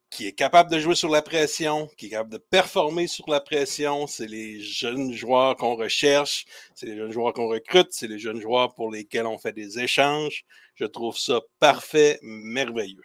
qui 0.10 0.28
est 0.28 0.34
capable 0.34 0.70
de 0.70 0.78
jouer 0.78 0.94
sur 0.94 1.10
la 1.10 1.22
pression, 1.22 1.88
qui 1.98 2.08
est 2.08 2.10
capable 2.10 2.34
de 2.34 2.38
performer 2.38 3.08
sur 3.08 3.30
la 3.30 3.40
pression. 3.40 4.08
C'est 4.08 4.28
les 4.28 4.60
jeunes 4.60 5.14
joueurs 5.14 5.56
qu'on 5.56 5.76
recherche, 5.76 6.46
c'est 6.76 6.86
les 6.86 6.98
jeunes 6.98 7.12
joueurs 7.12 7.34
qu'on 7.34 7.48
recrute, 7.48 7.88
c'est 7.92 8.08
les 8.08 8.20
jeunes 8.20 8.42
joueurs 8.42 8.76
pour 8.76 8.92
lesquels 8.92 9.26
on 9.26 9.38
fait 9.38 9.54
des 9.54 9.80
échanges. 9.80 10.44
Je 10.76 10.86
trouve 10.86 11.18
ça 11.18 11.40
parfait, 11.60 12.20
merveilleux. 12.22 13.02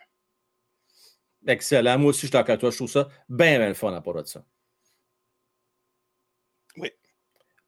Excellent. 1.46 1.98
Moi 1.98 2.10
aussi, 2.10 2.22
je 2.22 2.26
suis 2.26 2.32
d'accord 2.32 2.58
toi. 2.58 2.70
Je 2.70 2.76
trouve 2.76 2.90
ça 2.90 3.08
bien, 3.28 3.58
bien 3.58 3.68
le 3.68 3.74
fun 3.74 3.94
à 3.94 4.00
part 4.00 4.14
de 4.14 4.24
ça. 4.24 4.44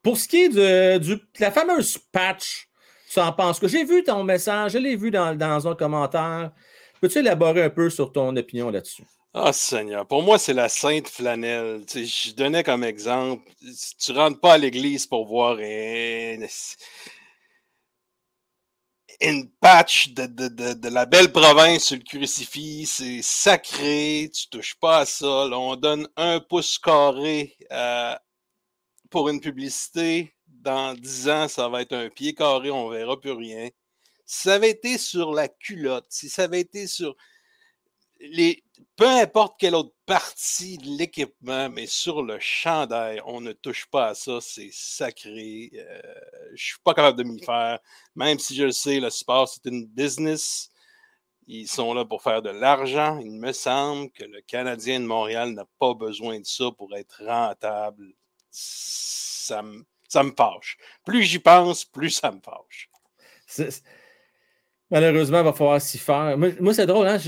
Pour 0.09 0.16
ce 0.16 0.26
qui 0.26 0.44
est 0.44 0.48
de, 0.48 1.20
la 1.39 1.51
fameuse 1.51 1.98
patch, 1.98 2.66
tu 3.12 3.20
en 3.20 3.30
penses 3.30 3.60
que 3.60 3.68
j'ai 3.68 3.85
vu 3.85 4.02
ton 4.02 4.24
message, 4.24 4.72
je 4.72 4.78
l'ai 4.78 4.97
vu 4.97 5.10
dans, 5.10 5.68
un 5.68 5.74
commentaire. 5.74 6.51
Peux-tu 6.98 7.18
élaborer 7.18 7.64
un 7.64 7.68
peu 7.68 7.90
sur 7.90 8.10
ton 8.10 8.35
opinion 8.35 8.70
là-dessus? 8.70 9.05
Ah, 9.35 9.52
Seigneur, 9.52 10.06
pour 10.06 10.22
moi, 10.22 10.39
c'est 10.39 10.55
la 10.55 10.70
sainte 10.70 11.09
flanelle. 11.09 11.82
je 11.93 12.32
donnais 12.32 12.64
comme 12.64 12.85
exemple, 12.85 13.51
tu 13.98 14.12
ne 14.12 14.16
rentres 14.16 14.40
pas 14.40 14.55
à 14.55 14.56
l'église 14.56 15.06
pour 15.06 15.26
voir 15.26 15.59
une, 15.59 16.47
patch 19.60 20.14
de, 20.14 20.89
la 20.89 21.05
belle 21.05 21.32
province 21.32 21.85
sur 21.85 21.98
le 21.98 22.02
crucifix. 22.02 22.86
C'est 22.86 23.20
sacré, 23.20 24.30
tu 24.35 24.48
touches 24.48 24.76
pas 24.80 25.01
à 25.01 25.05
ça. 25.05 25.26
on 25.26 25.76
donne 25.76 26.09
un 26.16 26.40
pouce 26.40 26.78
carré 26.78 27.55
à, 27.68 28.18
pour 29.10 29.28
une 29.28 29.40
publicité, 29.40 30.35
dans 30.47 30.94
10 30.94 31.28
ans, 31.28 31.48
ça 31.48 31.68
va 31.68 31.82
être 31.82 31.94
un 31.94 32.09
pied 32.09 32.35
carré, 32.35 32.70
on 32.70 32.89
verra 32.89 33.18
plus 33.18 33.32
rien. 33.32 33.68
Si 34.24 34.43
ça 34.43 34.55
avait 34.55 34.70
été 34.70 34.98
sur 34.98 35.32
la 35.32 35.48
culotte, 35.48 36.06
si 36.10 36.28
ça 36.28 36.44
avait 36.44 36.60
été 36.60 36.86
sur 36.86 37.16
les. 38.20 38.62
Peu 38.97 39.06
importe 39.06 39.59
quelle 39.59 39.74
autre 39.74 39.94
partie 40.06 40.76
de 40.78 40.86
l'équipement, 40.98 41.68
mais 41.68 41.86
sur 41.86 42.22
le 42.22 42.39
chandail, 42.40 43.20
on 43.26 43.40
ne 43.40 43.52
touche 43.52 43.86
pas 43.86 44.09
à 44.09 44.14
ça, 44.14 44.40
c'est 44.40 44.70
sacré. 44.72 45.70
Euh, 45.74 46.01
je 46.55 46.64
suis 46.64 46.78
pas 46.85 46.94
capable 46.94 47.18
de 47.18 47.24
m'y 47.24 47.43
faire. 47.43 47.78
Même 48.16 48.39
si 48.39 48.55
je 48.56 48.64
le 48.64 48.72
sais, 48.72 49.01
le 49.01 49.10
sport, 49.10 49.48
c'est 49.48 49.66
une 49.66 49.86
business. 49.86 50.70
Ils 51.47 51.68
sont 51.68 51.94
là 51.94 52.05
pour 52.05 52.22
faire 52.22 52.43
de 52.43 52.51
l'argent. 52.51 53.18
Il 53.20 53.32
me 53.32 53.52
semble 53.52 54.10
que 54.10 54.24
le 54.24 54.43
Canadien 54.43 55.01
de 55.01 55.06
Montréal 55.06 55.52
n'a 55.52 55.64
pas 55.78 55.94
besoin 55.94 56.40
de 56.40 56.44
ça 56.44 56.70
pour 56.76 56.94
être 56.97 57.22
rentable 57.24 58.14
ça 58.50 59.62
me, 59.62 59.84
ça 60.08 60.22
me 60.22 60.32
fâche. 60.36 60.76
Plus 61.04 61.22
j'y 61.22 61.38
pense, 61.38 61.84
plus 61.84 62.10
ça 62.10 62.30
me 62.30 62.40
fâche. 62.40 62.90
Malheureusement, 64.90 65.40
il 65.40 65.44
va 65.44 65.52
falloir 65.52 65.80
s'y 65.80 65.98
faire. 65.98 66.36
Moi, 66.38 66.74
c'est 66.74 66.86
drôle, 66.86 67.06
hein? 67.06 67.18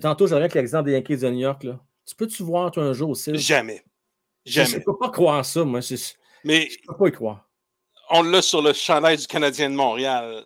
tantôt, 0.00 0.26
j'avais 0.26 0.42
avec 0.42 0.54
l'exemple 0.54 0.86
des 0.86 0.92
Yankees 0.92 1.18
de 1.18 1.30
New 1.30 1.40
York. 1.40 1.64
Là. 1.64 1.80
Tu 2.06 2.14
peux-tu 2.14 2.42
voir, 2.42 2.70
toi, 2.70 2.84
un 2.84 2.92
jour 2.92 3.10
aussi? 3.10 3.36
Jamais. 3.36 3.82
Jamais. 4.44 4.68
Je 4.68 4.76
ne 4.76 4.82
peux 4.82 4.96
pas 4.96 5.10
croire 5.10 5.44
ça, 5.44 5.64
moi. 5.64 5.80
Je 5.80 5.94
ne 6.44 6.86
peux 6.86 6.96
pas 6.96 7.08
y 7.08 7.12
croire. 7.12 7.48
On 8.10 8.22
l'a 8.22 8.42
sur 8.42 8.62
le 8.62 8.72
chandail 8.72 9.16
du 9.16 9.26
Canadien 9.26 9.70
de 9.70 9.74
Montréal. 9.74 10.44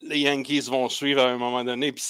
Les 0.00 0.20
Yankees 0.20 0.68
vont 0.68 0.88
suivre 0.88 1.20
à 1.20 1.28
un 1.30 1.36
moment 1.36 1.64
donné, 1.64 1.92
puis 1.92 2.04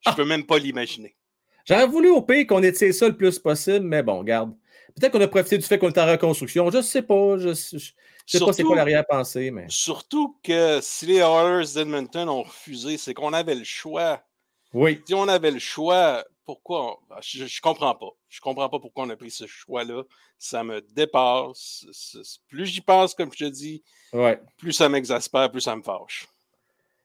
je 0.00 0.08
ne 0.08 0.12
ah! 0.12 0.16
peux 0.16 0.24
même 0.24 0.44
pas 0.44 0.58
l'imaginer. 0.58 1.16
J'aurais 1.64 1.86
voulu 1.86 2.10
au 2.10 2.22
pays 2.22 2.46
qu'on 2.46 2.62
ait 2.62 2.72
ça 2.72 3.08
le 3.08 3.16
plus 3.16 3.38
possible, 3.38 3.84
mais 3.84 4.02
bon, 4.02 4.18
regarde. 4.18 4.54
Peut-être 4.98 5.12
qu'on 5.12 5.20
a 5.20 5.28
profité 5.28 5.58
du 5.58 5.64
fait 5.64 5.78
qu'on 5.78 5.88
est 5.88 5.98
en 5.98 6.06
reconstruction. 6.06 6.70
Je 6.70 6.78
ne 6.78 6.82
sais 6.82 7.02
pas. 7.02 7.36
Je 7.38 7.48
ne 7.48 7.54
sais 7.54 8.40
pas 8.40 8.52
c'est 8.52 8.62
quoi 8.62 8.76
l'arrière-pensée. 8.76 9.50
Mais... 9.50 9.66
Surtout 9.68 10.38
que 10.42 10.80
si 10.82 11.06
les 11.06 11.18
Oilers 11.18 11.66
d'Edmonton 11.74 12.28
ont 12.28 12.42
refusé, 12.42 12.96
c'est 12.96 13.12
qu'on 13.12 13.32
avait 13.32 13.54
le 13.54 13.64
choix. 13.64 14.22
Oui. 14.72 15.02
Si 15.06 15.14
on 15.14 15.28
avait 15.28 15.50
le 15.50 15.58
choix, 15.58 16.24
pourquoi? 16.46 16.98
Ah, 17.10 17.18
je 17.20 17.44
ne 17.44 17.60
comprends 17.62 17.94
pas. 17.94 18.10
Je 18.28 18.38
ne 18.38 18.42
comprends 18.42 18.68
pas 18.70 18.78
pourquoi 18.78 19.04
on 19.04 19.10
a 19.10 19.16
pris 19.16 19.30
ce 19.30 19.46
choix-là. 19.46 20.02
Ça 20.38 20.64
me 20.64 20.80
dépasse. 20.80 21.86
Plus 22.48 22.66
j'y 22.66 22.80
pense, 22.80 23.14
comme 23.14 23.30
je 23.32 23.44
te 23.44 23.50
dis, 23.50 23.82
ouais. 24.12 24.40
plus 24.56 24.72
ça 24.72 24.88
m'exaspère, 24.88 25.50
plus 25.50 25.60
ça 25.60 25.76
me 25.76 25.82
fâche. 25.82 26.26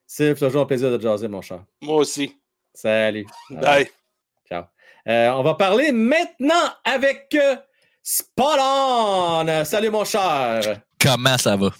C'est 0.06 0.34
toujours 0.34 0.62
un 0.62 0.66
plaisir 0.66 0.90
de 0.90 1.00
jaser, 1.00 1.28
mon 1.28 1.42
cher. 1.42 1.64
Moi 1.80 1.96
aussi. 1.96 2.36
Salut. 2.74 3.26
Bye. 3.50 3.88
Ciao. 4.48 4.64
Euh, 5.08 5.30
on 5.30 5.42
va 5.42 5.54
parler 5.54 5.92
maintenant 5.92 6.54
avec 6.84 7.34
euh, 7.34 7.56
Spot 8.04 8.58
on! 8.60 9.64
Salut 9.64 9.90
mon 9.90 10.04
cher! 10.04 10.80
Comment 11.00 11.38
ça 11.38 11.54
va? 11.54 11.70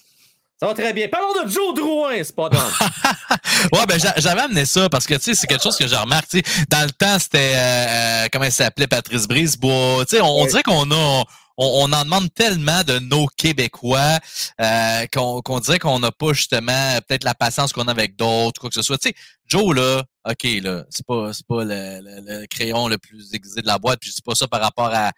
Ça 0.60 0.68
va 0.68 0.74
très 0.74 0.92
bien. 0.92 1.08
Parlons 1.08 1.42
de 1.42 1.50
Joe 1.50 1.74
Drouin, 1.74 2.22
Spot 2.22 2.52
on. 2.54 3.76
ouais, 3.76 3.86
ben 3.86 3.98
j'avais 4.18 4.42
amené 4.42 4.64
ça 4.64 4.88
parce 4.88 5.04
que 5.04 5.14
tu 5.14 5.22
sais, 5.22 5.34
c'est 5.34 5.48
quelque 5.48 5.64
chose 5.64 5.76
que 5.76 5.88
je 5.88 5.96
remarque. 5.96 6.28
Dans 6.68 6.84
le 6.84 6.92
temps, 6.92 7.18
c'était 7.18 7.54
euh, 7.56 7.86
euh, 7.88 8.28
comment 8.32 8.44
elle 8.44 8.52
s'appelait? 8.52 8.86
Patrice 8.86 9.26
Brisebois. 9.26 10.04
Tu 10.08 10.14
sais, 10.16 10.22
on, 10.22 10.46
dirait 10.46 10.62
qu'on 10.62 10.88
a 10.92 11.24
on, 11.56 11.92
en 11.92 12.04
demande 12.04 12.32
tellement 12.32 12.84
de 12.84 13.00
nos 13.00 13.26
Québécois 13.26 14.20
euh, 14.60 15.06
qu'on 15.12 15.58
dirait 15.58 15.80
qu'on 15.80 15.98
n'a 15.98 16.12
pas 16.12 16.32
justement 16.34 16.98
peut-être 17.08 17.24
la 17.24 17.34
patience 17.34 17.72
qu'on 17.72 17.88
a 17.88 17.90
avec 17.90 18.14
d'autres, 18.14 18.60
quoi 18.60 18.70
que 18.70 18.76
ce 18.76 18.82
soit. 18.82 18.98
Tu 18.98 19.08
sais, 19.08 19.14
Joe, 19.48 19.74
là, 19.74 20.04
OK, 20.30 20.44
là, 20.62 20.84
c'est 20.88 21.04
pas, 21.04 21.32
pas 21.48 21.64
le, 21.64 22.46
crayon 22.46 22.86
le 22.86 22.98
plus 22.98 23.34
aiguisé 23.34 23.60
de 23.60 23.66
la 23.66 23.78
boîte, 23.78 23.98
puis 23.98 24.10
je 24.10 24.14
dis 24.14 24.22
pas 24.22 24.36
ça 24.36 24.46
par 24.46 24.60
rapport 24.60 24.94
à, 24.94 25.10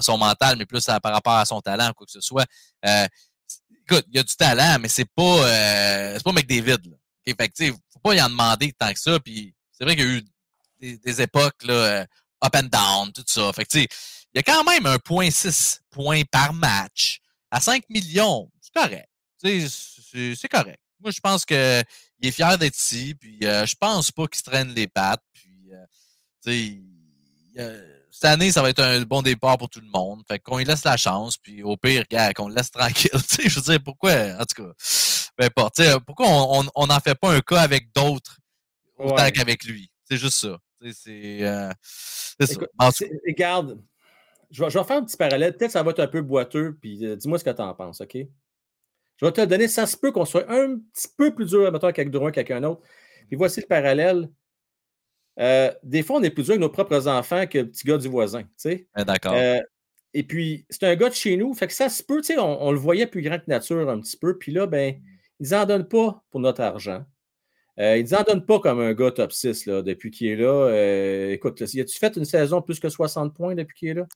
son 0.00 0.18
mental, 0.18 0.56
mais 0.56 0.66
plus 0.66 0.84
par 0.84 1.12
rapport 1.12 1.34
à 1.34 1.44
son 1.44 1.60
talent, 1.60 1.92
quoi 1.94 2.06
que 2.06 2.12
ce 2.12 2.20
soit. 2.20 2.46
Euh, 2.84 3.06
écoute, 3.86 4.04
il 4.08 4.16
y 4.16 4.18
a 4.18 4.22
du 4.22 4.36
talent, 4.36 4.78
mais 4.80 4.88
c'est 4.88 5.08
pas 5.14 5.22
euh, 5.22 6.14
c'est 6.14 6.24
pas 6.24 6.32
McDavid. 6.32 6.90
Là. 6.90 6.96
Okay? 7.26 7.34
Fait 7.38 7.48
que, 7.48 7.72
faut 7.92 8.00
pas 8.02 8.14
y 8.14 8.22
en 8.22 8.30
demander 8.30 8.72
tant 8.72 8.92
que 8.92 8.98
ça. 8.98 9.18
Puis 9.20 9.54
c'est 9.72 9.84
vrai 9.84 9.96
qu'il 9.96 10.04
y 10.04 10.08
a 10.08 10.12
eu 10.16 10.98
des, 10.98 11.22
époques 11.22 11.62
là, 11.64 12.06
up 12.44 12.54
and 12.54 12.68
down, 12.70 13.12
tout 13.12 13.24
ça. 13.26 13.52
Fait 13.52 13.64
que, 13.64 13.78
il 13.78 13.88
y 14.34 14.38
a 14.38 14.42
quand 14.42 14.64
même 14.64 14.86
un 14.86 14.98
point 14.98 15.30
6 15.30 15.80
points 15.90 16.22
par 16.30 16.52
match 16.52 17.20
à 17.50 17.60
5 17.60 17.84
millions. 17.88 18.50
C'est 18.60 18.72
correct. 18.72 19.08
C'est- 19.38 20.48
correct. 20.48 20.80
Moi, 21.00 21.10
je 21.10 21.20
pense 21.20 21.44
qu'il 21.44 21.56
est 21.56 22.30
fier 22.30 22.58
d'être 22.58 22.76
ici, 22.76 23.14
puis 23.14 23.38
euh, 23.44 23.64
je 23.64 23.74
pense 23.74 24.10
pas 24.12 24.26
qu'il 24.26 24.38
se 24.38 24.42
traîne 24.42 24.68
les 24.74 24.86
pattes. 24.86 25.22
Puis, 25.32 25.70
euh, 27.58 27.99
cette 28.10 28.24
année, 28.24 28.50
ça 28.52 28.62
va 28.62 28.70
être 28.70 28.80
un 28.82 29.00
bon 29.02 29.22
départ 29.22 29.56
pour 29.58 29.68
tout 29.68 29.80
le 29.80 29.88
monde. 29.88 30.22
Fait 30.28 30.38
qu'on 30.38 30.58
lui 30.58 30.64
laisse 30.64 30.84
la 30.84 30.96
chance, 30.96 31.36
puis 31.36 31.62
au 31.62 31.76
pire, 31.76 32.04
qu'on 32.34 32.48
le 32.48 32.54
laisse 32.54 32.70
tranquille. 32.72 33.10
Tu 33.28 33.42
sais, 33.42 33.48
je 33.48 33.56
veux 33.60 33.62
dire, 33.72 33.78
pourquoi, 33.84 34.12
en 34.38 34.44
tout 34.44 34.62
cas, 34.64 34.72
peu 35.36 35.44
importe. 35.44 35.76
Tu 35.76 35.84
sais, 35.84 35.94
pourquoi 36.06 36.26
on 36.28 36.60
on- 36.60 36.70
on 36.74 36.86
n'en 36.88 37.00
fait 37.00 37.14
pas 37.14 37.30
un 37.32 37.40
cas 37.40 37.60
avec 37.60 37.92
d'autres 37.94 38.38
autant 38.98 39.14
Ouais. 39.16 39.32
qu'avec 39.32 39.64
lui? 39.64 39.90
C'est 40.08 40.16
juste 40.16 40.38
ça. 40.38 40.58
C'est 40.92 41.38
euh, 41.46 41.70
c'est 41.82 42.46
ça. 42.46 42.60
Regarde, 43.26 43.82
je 44.50 44.64
vais, 44.64 44.70
je 44.70 44.78
vais 44.78 44.84
faire 44.84 44.96
un 44.96 45.04
petit 45.04 45.16
parallèle. 45.16 45.52
Peut-être 45.56 45.68
que 45.68 45.72
ça 45.72 45.82
va 45.82 45.90
être 45.90 46.00
un 46.00 46.06
peu 46.08 46.22
boiteux, 46.22 46.76
puis 46.80 47.04
euh, 47.06 47.16
dis-moi 47.16 47.38
ce 47.38 47.44
que 47.44 47.50
tu 47.50 47.62
en 47.62 47.74
penses, 47.74 48.00
OK? 48.00 48.16
Je 48.16 49.26
vais 49.26 49.32
te 49.32 49.42
donner. 49.44 49.68
Ça 49.68 49.86
se 49.86 49.96
peut 49.96 50.10
qu'on 50.12 50.24
soit 50.24 50.50
un 50.50 50.78
petit 50.78 51.08
peu 51.16 51.34
plus 51.34 51.46
dur, 51.46 51.70
mettons, 51.70 51.88
avec 51.88 52.10
Drouin 52.10 52.30
qu'avec 52.32 52.50
un 52.50 52.64
autre. 52.64 52.80
Puis 53.28 53.36
voici 53.36 53.60
le 53.60 53.66
parallèle. 53.66 54.30
Euh, 55.38 55.72
des 55.82 56.02
fois, 56.02 56.18
on 56.18 56.22
est 56.22 56.30
plus 56.30 56.44
dur 56.44 56.52
avec 56.52 56.60
nos 56.60 56.68
propres 56.68 57.08
enfants 57.08 57.46
que 57.46 57.58
le 57.58 57.68
petit 57.70 57.86
gars 57.86 57.98
du 57.98 58.08
voisin, 58.08 58.42
tu 58.42 58.48
sais. 58.56 58.88
ben, 58.94 59.04
d'accord. 59.04 59.32
Euh, 59.34 59.58
et 60.12 60.22
puis, 60.22 60.66
c'est 60.68 60.84
un 60.84 60.96
gars 60.96 61.08
de 61.08 61.14
chez 61.14 61.36
nous. 61.36 61.54
Fait 61.54 61.66
que 61.66 61.72
ça 61.72 61.88
se 61.88 62.02
peut, 62.02 62.20
tu 62.20 62.28
sais, 62.34 62.38
on, 62.38 62.62
on 62.62 62.72
le 62.72 62.78
voyait 62.78 63.06
plus 63.06 63.22
grand 63.22 63.38
que 63.38 63.44
nature 63.46 63.88
un 63.88 64.00
petit 64.00 64.16
peu. 64.16 64.36
Puis 64.36 64.52
là, 64.52 64.66
ben, 64.66 65.00
ils 65.38 65.50
n'en 65.50 65.64
donnent 65.64 65.88
pas 65.88 66.22
pour 66.30 66.40
notre 66.40 66.60
argent. 66.60 67.04
Euh, 67.78 67.96
ils 67.96 68.10
n'en 68.10 68.22
donnent 68.22 68.44
pas 68.44 68.58
comme 68.58 68.80
un 68.80 68.92
gars 68.92 69.12
top 69.12 69.32
6 69.32 69.66
là, 69.66 69.82
depuis 69.82 70.10
qu'il 70.10 70.26
est 70.28 70.36
là. 70.36 71.30
Écoute, 71.32 71.62
y 71.72 71.80
a-tu 71.80 71.96
fait 71.98 72.16
une 72.16 72.24
saison 72.26 72.60
plus 72.60 72.78
que 72.80 72.88
60 72.88 73.34
points 73.34 73.54
depuis 73.54 73.74
qu'il 73.78 73.88
est 73.88 73.94
là? 73.94 74.06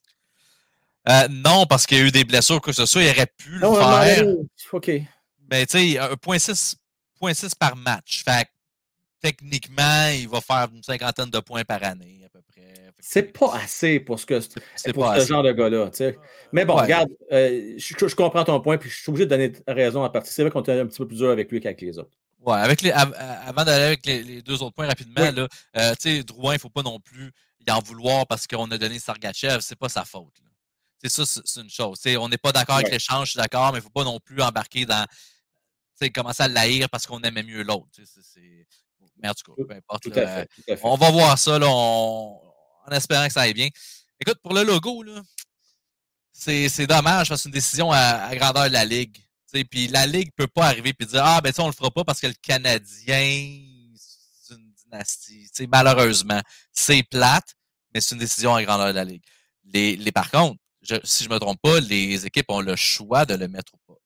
Euh, 1.09 1.29
non, 1.31 1.67
parce 1.67 1.87
qu'il 1.87 1.99
y 1.99 2.01
a 2.01 2.05
eu 2.05 2.11
des 2.11 2.25
blessures, 2.25 2.61
que 2.61 2.73
ce 2.73 2.87
soit. 2.87 3.03
Il 3.03 3.11
aurait 3.11 3.27
pu 3.37 3.51
le 3.51 3.61
Non, 3.61 3.75
non, 3.75 4.01
faire. 4.01 4.27
non, 4.27 4.47
OK. 4.73 4.91
Mais 5.51 5.67
tu 5.67 5.93
sais, 5.93 5.99
un 5.99 6.17
point 6.17 6.39
6, 6.39 6.77
point 7.19 7.35
6 7.35 7.55
par 7.55 7.77
match. 7.77 8.25
Fait 8.25 8.49
techniquement, 9.25 10.09
il 10.09 10.29
va 10.29 10.41
faire 10.43 10.69
une 10.75 10.83
cinquantaine 10.83 11.31
de 11.31 11.41
points 11.41 11.65
par 11.65 11.83
année, 11.83 12.21
à 12.27 12.29
peu 12.29 12.43
près. 12.43 12.75
C'est 13.01 13.33
pas 13.33 13.55
assez 13.57 13.99
pour 13.99 14.21
ce, 14.21 14.27
que, 14.27 14.35
pour 14.93 15.07
ce 15.07 15.13
assez. 15.13 15.27
genre 15.27 15.43
de 15.43 15.53
gars-là. 15.53 15.89
tu 15.91 15.97
sais. 15.97 16.19
Mais 16.53 16.67
bon, 16.67 16.77
Ouais. 16.77 16.83
regarde, 16.83 17.09
euh, 17.33 17.73
je, 17.79 18.07
je 18.07 18.15
comprends 18.15 18.45
ton 18.45 18.61
point, 18.61 18.77
puis 18.77 18.91
je 18.91 18.97
suis 19.01 19.09
obligé 19.11 19.25
de 19.25 19.31
donner 19.31 19.53
raison 19.67 20.05
à 20.05 20.11
partir. 20.11 20.31
C'est 20.31 20.43
vrai 20.43 20.51
qu'on 20.51 20.61
était 20.61 20.79
un 20.79 20.87
petit 20.87 20.99
peu 20.99 21.09
plus 21.09 21.17
dur 21.17 21.31
avec 21.31 21.51
lui 21.51 21.61
qu'avec 21.61 21.81
les 21.81 21.99
autres. 21.99 22.11
Ouais, 22.41 22.59
avec 22.61 22.83
les, 22.83 22.91
av- 22.93 23.15
euh, 23.19 23.35
avant 23.49 23.65
d'aller 23.65 23.85
avec 23.85 24.05
les, 24.05 24.23
les 24.23 24.43
deux 24.43 24.63
autres 24.63 24.75
points 24.75 24.87
rapidement, 24.87 25.31
là, 25.31 25.49
euh, 25.79 25.95
tu 25.99 26.17
sais, 26.17 26.23
Drouin, 26.23 26.53
il 26.53 26.57
ne 26.57 26.61
faut 26.61 26.69
pas 26.69 26.83
non 26.83 27.01
plus 27.01 27.33
y 27.67 27.71
en 27.71 27.81
vouloir 27.81 28.27
parce 28.27 28.47
qu'on 28.47 28.71
a 28.71 28.77
donné 28.77 28.99
Sargachev, 28.99 29.61
c'est 29.61 29.79
pas 29.79 29.89
sa 29.89 30.05
faute. 30.05 30.35
C'est 31.03 31.09
ça, 31.11 31.41
c'est 31.45 31.61
une 31.63 31.71
chose. 31.71 31.99
On 32.19 32.29
n'est 32.29 32.37
pas 32.39 32.53
d'accord 32.53 32.77
avec 32.77 32.91
l'échange, 32.91 33.29
je 33.29 33.31
suis 33.33 33.39
d'accord, 33.39 33.73
mais 33.73 33.79
il 33.79 33.81
ne 33.81 33.85
faut 33.85 33.91
pas 33.91 34.05
non 34.05 34.21
plus 34.21 34.43
embarquer 34.43 34.85
dans. 34.85 35.07
tu 35.07 35.13
sais, 36.07 36.11
commencer 36.11 36.43
à 36.43 36.49
l'haïr 36.49 36.89
parce 36.91 37.07
qu'on 37.07 37.21
aimait 37.23 37.43
mieux 37.43 37.63
l'autre. 37.63 37.89
Mais 39.23 39.29
en 39.29 39.33
tout 39.35 39.53
cas, 39.55 39.63
peu 39.67 39.75
importe. 39.75 40.03
Tout 40.03 40.11
là, 40.11 40.23
à 40.23 40.37
fait. 40.41 40.47
Tout 40.55 40.63
à 40.73 40.77
fait. 40.77 40.81
On 40.85 40.97
va 40.97 41.11
voir 41.11 41.39
ça 41.39 41.59
là, 41.59 41.67
on- 41.69 42.41
en 42.87 42.91
espérant 42.93 43.27
que 43.27 43.33
ça 43.33 43.43
aille 43.43 43.55
bien. 43.55 43.69
Écoute, 44.21 44.39
pour 44.43 44.53
le 44.55 44.63
logo, 44.63 45.03
là, 45.03 45.21
c'est 46.33 46.87
dommage 46.87 47.29
parce 47.29 47.41
que 47.41 47.43
c'est 47.45 47.49
une 47.49 47.55
décision 47.55 47.91
à, 47.93 47.99
à 47.99 48.37
grandeur 48.37 48.69
de 48.69 48.73
la 48.73 48.85
Ligue. 48.85 49.17
Puis 49.71 49.87
la 49.89 50.07
Ligue 50.07 50.31
peut 50.37 50.49
pas 50.49 50.67
arriver 50.67 50.93
et 50.99 51.05
dire 51.07 51.23
Ah, 51.25 51.41
ben 51.41 51.53
sais, 51.53 51.61
on 51.63 51.67
le 51.69 51.73
fera 51.73 51.91
pas 51.91 52.03
parce 52.05 52.21
que 52.21 52.27
le 52.27 52.35
Canadien, 52.43 53.61
c'est 53.97 54.55
une 54.55 54.73
dynastie. 54.85 55.49
Malheureusement, 55.69 56.41
c'est 56.73 57.03
plate, 57.05 57.55
mais 57.95 58.01
c'est 58.01 58.15
une 58.17 58.21
décision 58.21 58.55
à 58.55 58.63
grandeur 58.65 58.89
de 58.89 58.93
la 58.95 59.05
Ligue. 59.05 59.23
Les, 59.65 59.95
les, 59.97 60.11
par 60.13 60.31
contre, 60.31 60.61
je- 60.83 60.97
si 61.05 61.23
je 61.25 61.29
me 61.31 61.39
trompe 61.39 61.61
pas, 61.63 61.79
les 61.81 62.27
équipes 62.27 62.51
ont 62.51 62.61
le 62.61 62.75
choix 62.77 63.25
de 63.25 63.35
le 63.35 63.47
mettre 63.49 63.73
ou 63.75 63.79
pas. 63.87 63.99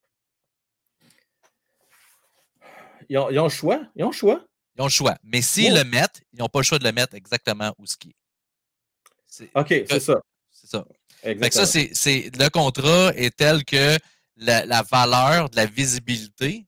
Ils, 3.08 3.16
ont, 3.18 3.30
ils 3.30 3.38
ont 3.38 3.44
le 3.44 3.48
choix. 3.50 3.80
Ils 3.96 4.04
ont 4.04 4.10
le 4.10 4.14
choix. 4.14 4.44
Ils 4.78 4.82
ont 4.82 4.86
le 4.86 4.90
choix. 4.90 5.16
Mais 5.24 5.42
s'ils 5.42 5.74
le 5.74 5.82
mettent, 5.84 6.22
ils 6.32 6.38
n'ont 6.38 6.48
pas 6.48 6.60
le 6.60 6.64
choix 6.64 6.78
de 6.78 6.84
le 6.84 6.92
mettre 6.92 7.14
exactement 7.14 7.74
où 7.78 7.86
ce 7.86 7.96
qui 7.96 8.10
est. 8.10 9.50
OK, 9.54 9.68
c'est 9.88 10.00
ça. 10.00 10.20
c'est 10.50 10.68
ça. 10.70 10.84
Fait 11.22 11.34
que 11.36 11.54
ça, 11.54 11.66
c'est, 11.66 12.30
le 12.38 12.48
contrat 12.48 13.12
est 13.16 13.36
tel 13.36 13.64
que 13.64 13.98
la, 14.36 14.64
la 14.66 14.82
valeur 14.82 15.50
de 15.50 15.56
la 15.56 15.66
visibilité, 15.66 16.64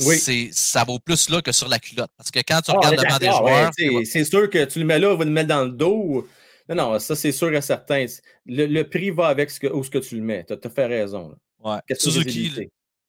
Oui. 0.00 0.18
ça 0.52 0.84
vaut 0.84 0.98
plus 0.98 1.30
là 1.30 1.40
que 1.40 1.52
sur 1.52 1.68
la 1.68 1.78
culotte. 1.78 2.10
Parce 2.18 2.30
que 2.30 2.40
quand 2.40 2.60
tu 2.60 2.70
Ah, 2.70 2.74
regardes 2.76 2.96
devant 2.96 3.18
des 3.18 3.26
d'accord, 3.26 3.44
ouais, 3.44 3.70
joueurs, 3.78 4.02
c'est 4.04 4.24
sûr 4.24 4.50
que 4.50 4.64
tu 4.66 4.78
le 4.78 4.84
mets 4.84 4.98
là, 4.98 5.10
on 5.10 5.16
va 5.16 5.24
le 5.24 5.30
mettre 5.30 5.48
dans 5.48 5.64
le 5.64 5.70
dos. 5.72 6.28
Non, 6.68 6.74
non, 6.74 6.98
ça, 6.98 7.16
c'est 7.16 7.32
sûr 7.32 7.52
et 7.54 7.60
certain. 7.62 8.04
Le, 8.46 8.66
le 8.66 8.88
prix 8.88 9.10
va 9.10 9.28
avec 9.28 9.50
ce 9.50 9.58
que, 9.60 9.66
où 9.68 9.82
ce 9.84 9.90
que 9.90 9.98
tu 9.98 10.16
le 10.16 10.22
mets. 10.22 10.44
Tu 10.44 10.52
as, 10.52 10.70
fait 10.70 10.86
raison. 10.86 11.30
là. 11.62 11.80
ouais, 11.88 11.96
Suzuki, 11.96 12.68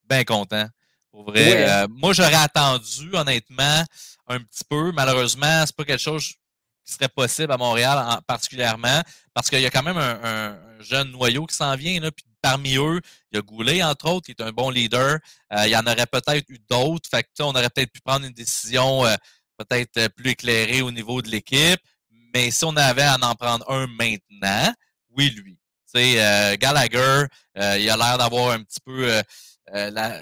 bien 0.10 0.23
content. 0.23 0.68
Pour 1.11 1.23
vrai. 1.26 1.69
Euh, 1.69 1.88
moi, 1.90 2.11
j'aurais 2.14 2.36
attendu, 2.36 3.10
honnêtement, 3.14 3.84
un 4.27 4.39
petit 4.39 4.64
peu. 4.69 4.91
Malheureusement, 4.91 5.64
c'est 5.65 5.76
pas 5.76 5.85
quelque 5.85 6.02
chose 6.02 6.34
qui 6.85 6.93
serait 6.93 7.10
possible 7.10 7.52
à 7.52 7.57
Montréal 7.57 7.97
en- 7.97 8.22
particulièrement, 8.22 9.02
parce 9.34 9.49
qu'il 9.49 9.61
y 9.61 9.65
a 9.65 9.72
quand 9.72 9.84
même 9.84 9.97
un, 9.97 10.19
un- 10.23 10.52
un 10.80 10.81
jeune 10.81 11.11
noyau 11.11 11.45
qui 11.45 11.56
s'en 11.56 11.76
vient. 11.76 11.99
Là, 11.99 12.11
puis 12.11 12.26
parmi 12.41 12.76
eux, 12.77 13.02
il 13.31 13.35
y 13.35 13.39
a 13.39 13.41
Goulet, 13.41 13.81
entre 13.84 14.07
autres, 14.10 14.26
qui 14.27 14.31
est 14.31 14.41
un 14.41 14.52
bon 14.52 14.69
leader. 14.69 15.18
Euh, 15.53 15.65
il 15.65 15.72
y 15.72 15.76
en 15.77 15.85
aurait 15.88 16.06
peut-être 16.06 16.47
eu 16.49 16.60
d'autres. 16.69 17.10
Fait 17.10 17.23
que, 17.23 17.30
on 17.39 17.49
aurait 17.49 17.69
peut-être 17.69 17.91
pu 17.91 18.02
prendre 18.02 18.26
une 18.26 18.34
décision 18.34 19.06
euh, 19.06 19.15
peut-être 19.57 19.97
euh, 19.97 20.10
plus 20.10 20.31
éclairée 20.31 20.81
au 20.81 20.91
niveau 20.91 21.22
de 21.22 21.30
l'équipe. 21.30 21.80
Mais 22.34 22.52
si 22.52 22.65
on 22.65 22.76
avait 22.76 23.02
à 23.03 23.18
en 23.22 23.35
prendre 23.35 23.69
un 23.72 23.88
maintenant, 23.88 24.73
oui, 25.10 25.30
lui. 25.31 25.57
Euh, 25.97 26.57
Gallagher, 26.57 27.23
euh, 27.57 27.77
il 27.80 27.89
a 27.89 27.95
l'air 27.95 28.18
d'avoir 28.18 28.52
un 28.52 28.61
petit 28.64 28.81
peu 28.85 29.10
euh, 29.73 29.89
la, 29.91 30.22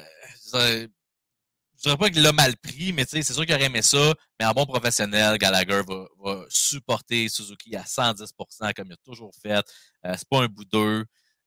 je 1.84 1.90
dirais 1.90 1.98
pas 1.98 2.10
qu'il 2.10 2.22
l'a 2.22 2.32
mal 2.32 2.56
pris, 2.58 2.94
mais 2.94 3.06
tu 3.06 3.18
sais, 3.18 3.24
c'est 3.24 3.34
sûr 3.34 3.46
qu'il 3.46 3.54
aurait 3.56 3.66
aimé 3.66 3.82
ça. 3.82 4.14
Mais 4.40 4.46
en 4.46 4.52
bon 4.54 4.66
professionnel, 4.66 5.38
Gallagher 5.38 5.82
va, 5.88 6.06
va 6.24 6.46
supporter 6.50 7.28
Suzuki 7.30 7.76
à 7.76 7.84
110% 7.84 8.74
comme 8.74 8.88
il 8.88 8.94
a 8.94 8.98
toujours 9.04 9.32
fait. 9.42 9.64
Euh, 10.06 10.14
c'est 10.18 10.28
pas 10.30 10.42
un 10.44 10.48
bout 10.48 10.66
d'eux. 10.66 11.04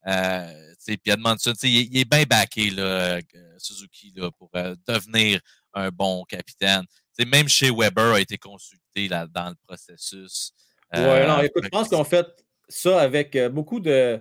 Euh, 0.06 0.74
puis 0.86 0.98
Edmondson, 1.06 1.52
il, 1.62 1.76
est- 1.78 1.88
il 1.90 1.98
est 1.98 2.04
bien 2.08 2.22
backé, 2.24 2.70
là, 2.70 2.82
euh, 2.82 3.20
Suzuki, 3.58 4.12
là, 4.14 4.30
pour 4.30 4.50
euh, 4.54 4.76
devenir 4.86 5.40
un 5.74 5.88
bon 5.90 6.22
capitaine. 6.24 6.84
Même 7.26 7.48
chez 7.48 7.70
Weber 7.70 8.14
a 8.14 8.20
été 8.20 8.36
consulté 8.36 9.08
là, 9.08 9.26
dans 9.26 9.48
le 9.48 9.56
processus. 9.66 10.52
Ouais, 10.92 11.26
non, 11.26 11.40
écoute, 11.40 11.64
je 11.64 11.68
pense 11.70 11.88
qu'on 11.88 12.04
fait 12.04 12.26
ça 12.68 13.00
avec 13.00 13.36
beaucoup 13.52 13.80
de. 13.80 14.20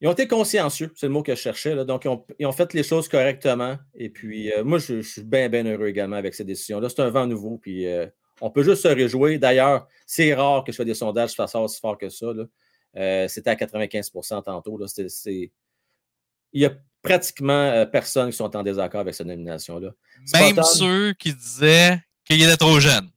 Ils 0.00 0.08
ont 0.08 0.12
été 0.12 0.28
consciencieux, 0.28 0.92
c'est 0.94 1.06
le 1.06 1.12
mot 1.12 1.22
que 1.22 1.34
je 1.34 1.40
cherchais. 1.40 1.74
là. 1.74 1.84
Donc, 1.84 2.04
ils 2.04 2.08
ont, 2.08 2.26
ils 2.38 2.46
ont 2.46 2.52
fait 2.52 2.72
les 2.74 2.82
choses 2.82 3.08
correctement. 3.08 3.78
Et 3.94 4.10
puis, 4.10 4.52
euh, 4.52 4.62
moi, 4.62 4.78
je, 4.78 5.00
je 5.00 5.08
suis 5.08 5.22
bien, 5.22 5.48
bien 5.48 5.64
heureux 5.64 5.86
également 5.86 6.16
avec 6.16 6.34
ces 6.34 6.44
décisions-là. 6.44 6.88
C'est 6.90 7.00
un 7.00 7.08
vent 7.10 7.26
nouveau. 7.26 7.56
Puis, 7.58 7.86
euh, 7.86 8.06
on 8.42 8.50
peut 8.50 8.62
juste 8.62 8.82
se 8.82 8.88
réjouir. 8.88 9.38
D'ailleurs, 9.40 9.86
c'est 10.04 10.34
rare 10.34 10.64
que 10.64 10.72
je 10.72 10.76
fais 10.76 10.84
des 10.84 10.94
sondages 10.94 11.30
qui 11.30 11.36
fassent 11.36 11.54
aussi 11.54 11.80
fort 11.80 11.96
que 11.96 12.10
ça. 12.10 12.26
là. 12.34 12.44
Euh, 12.96 13.28
C'était 13.28 13.50
à 13.50 13.54
95% 13.54 14.42
tantôt. 14.42 14.76
là. 14.76 14.86
Il 16.52 16.60
y 16.62 16.66
a 16.66 16.72
pratiquement 17.02 17.86
personne 17.86 18.30
qui 18.30 18.36
sont 18.36 18.54
en 18.56 18.62
désaccord 18.62 19.00
avec 19.00 19.14
cette 19.14 19.26
nomination-là. 19.26 19.90
Même 20.34 20.62
ceux 20.62 21.12
qui 21.14 21.32
disaient 21.32 21.98
qu'il 22.24 22.42
était 22.42 22.56
trop 22.56 22.80
jeune. 22.80 23.08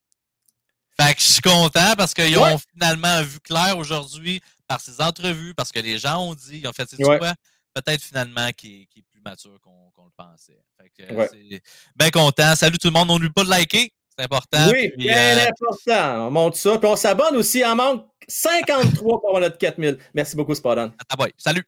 Fait 1.00 1.14
que 1.14 1.20
je 1.22 1.26
suis 1.26 1.42
content 1.42 1.94
parce 1.98 2.14
qu'ils 2.14 2.38
Ouais. 2.38 2.54
ont 2.54 2.58
finalement 2.74 3.22
vu 3.24 3.40
clair 3.40 3.78
aujourd'hui 3.78 4.42
par 4.70 4.80
ces 4.80 5.02
entrevues, 5.02 5.54
parce 5.56 5.72
que 5.72 5.80
les 5.80 5.98
gens 5.98 6.22
ont 6.30 6.36
dit, 6.36 6.60
ils 6.60 6.68
ont 6.68 6.72
fait, 6.72 6.86
tu 6.86 7.04
Ouais. 7.04 7.18
quoi? 7.18 7.34
Peut-être 7.74 8.02
finalement 8.04 8.50
qu'il 8.56 8.84
est, 8.84 8.88
plus 9.12 9.20
mature 9.26 9.60
qu'on 9.62 10.06
le 10.06 10.12
pensait. 10.16 10.60
Fait 10.98 11.12
Ouais. 11.14 11.62
bien 11.96 12.10
content. 12.12 12.56
Salut 12.56 12.78
tout 12.78 12.88
le 12.88 12.94
monde. 12.94 13.10
On 13.10 13.16
n'oublie 13.16 13.32
pas 13.34 13.44
de 13.44 13.50
liker. 13.50 13.92
C'est 14.16 14.24
important. 14.26 14.68
Oui, 14.72 14.90
Puis, 14.90 15.08
bien 15.08 15.38
euh, 15.38 15.48
important. 15.50 16.28
On 16.28 16.32
monte 16.32 16.56
ça. 16.56 16.78
Puis 16.78 16.88
on 16.88 16.96
s'abonne 16.96 17.36
aussi. 17.36 17.60
Il 17.60 17.66
en 17.66 17.76
manque 17.76 18.08
53 18.28 19.22
pour 19.22 19.40
notre 19.40 19.58
4000. 19.58 19.98
Merci 20.14 20.36
beaucoup, 20.36 20.54
Spadon. 20.56 20.94
ah 21.10 21.16
boy. 21.16 21.34
Salut. 21.38 21.64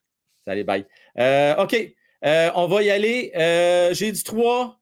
Salut, 0.46 0.64
bye. 0.64 0.86
Euh, 1.18 1.56
OK. 1.56 1.76
Euh, 2.24 2.50
on 2.54 2.68
va 2.68 2.82
y 2.82 2.90
aller. 2.90 3.32
J'ai 3.94 4.12
dit 4.12 4.22
3. 4.22 4.78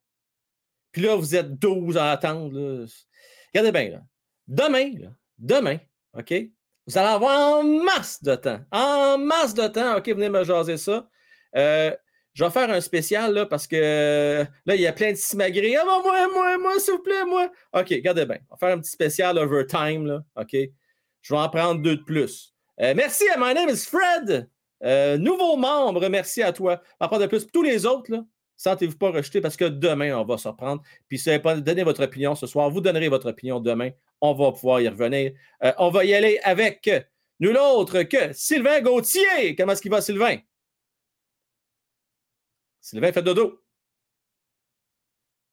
Puis 0.92 1.02
là, 1.02 1.14
vous 1.16 1.34
êtes 1.34 1.54
12 1.58 1.96
à 1.96 2.10
attendre. 2.12 2.52
là. 2.58 2.86
Regardez 3.54 3.72
bien. 3.72 3.90
Là. 3.90 4.02
Demain, 4.48 4.92
là, 4.98 5.08
demain, 5.38 5.78
OK? 6.16 6.34
Vous 6.86 6.98
allez 6.98 7.08
avoir 7.08 7.58
en 7.58 7.62
masse 7.62 8.22
de 8.22 8.34
temps. 8.34 8.60
En 8.72 9.18
masse 9.18 9.54
de 9.54 9.66
temps. 9.68 9.96
OK, 9.96 10.08
venez 10.08 10.28
me 10.28 10.44
jaser 10.44 10.76
ça. 10.76 11.08
Euh, 11.56 11.94
je 12.32 12.44
vais 12.44 12.50
faire 12.50 12.70
un 12.70 12.80
spécial 12.80 13.34
là, 13.34 13.46
parce 13.46 13.66
que 13.66 14.46
là, 14.66 14.74
il 14.74 14.80
y 14.80 14.86
a 14.86 14.92
plein 14.92 15.10
de 15.12 15.16
simagrées. 15.16 15.76
Ah, 15.76 15.84
moi, 15.84 16.28
moi, 16.32 16.58
moi, 16.58 16.78
s'il 16.78 16.94
vous 16.94 17.02
plaît, 17.02 17.24
moi. 17.26 17.50
OK, 17.74 17.88
regardez 17.90 18.24
bien. 18.24 18.38
On 18.50 18.54
va 18.54 18.58
faire 18.58 18.76
un 18.76 18.80
petit 18.80 18.90
spécial 18.90 19.38
overtime. 19.38 20.06
Là, 20.06 20.22
OK? 20.36 20.56
Je 21.22 21.34
vais 21.34 21.40
en 21.40 21.48
prendre 21.48 21.82
deux 21.82 21.96
de 21.96 22.02
plus. 22.02 22.54
Euh, 22.80 22.94
merci 22.96 23.24
My 23.38 23.52
Name 23.52 23.68
is 23.68 23.84
Fred. 23.86 24.48
Euh, 24.82 25.18
nouveau 25.18 25.56
membre, 25.56 26.08
merci 26.08 26.42
à 26.42 26.52
toi. 26.52 26.80
En 26.98 27.08
part 27.08 27.18
de 27.18 27.26
plus, 27.26 27.46
tous 27.46 27.62
les 27.62 27.84
autres, 27.84 28.10
sentez-vous 28.56 28.96
pas 28.96 29.10
rejeter 29.10 29.40
parce 29.40 29.56
que 29.56 29.66
demain, 29.66 30.16
on 30.16 30.24
va 30.24 30.38
se 30.38 30.48
reprendre. 30.48 30.82
Puis 31.08 31.18
si 31.18 31.30
votre 31.38 32.04
opinion 32.04 32.34
ce 32.34 32.46
soir, 32.46 32.70
vous 32.70 32.80
donnerez 32.80 33.08
votre 33.08 33.28
opinion 33.28 33.60
demain 33.60 33.90
On 34.20 34.34
va 34.34 34.52
pouvoir 34.52 34.80
y 34.80 34.88
revenir. 34.88 35.32
Euh, 35.62 35.72
on 35.78 35.90
va 35.90 36.04
y 36.04 36.14
aller 36.14 36.38
avec 36.42 36.90
nul 37.38 37.56
autre 37.56 38.02
que 38.02 38.32
Sylvain 38.32 38.80
Gauthier. 38.80 39.56
Comment 39.56 39.72
est-ce 39.72 39.82
qu'il 39.82 39.90
va, 39.90 40.00
Sylvain? 40.00 40.36
Sylvain 42.80 43.12
fait 43.12 43.22
dodo. 43.22 43.62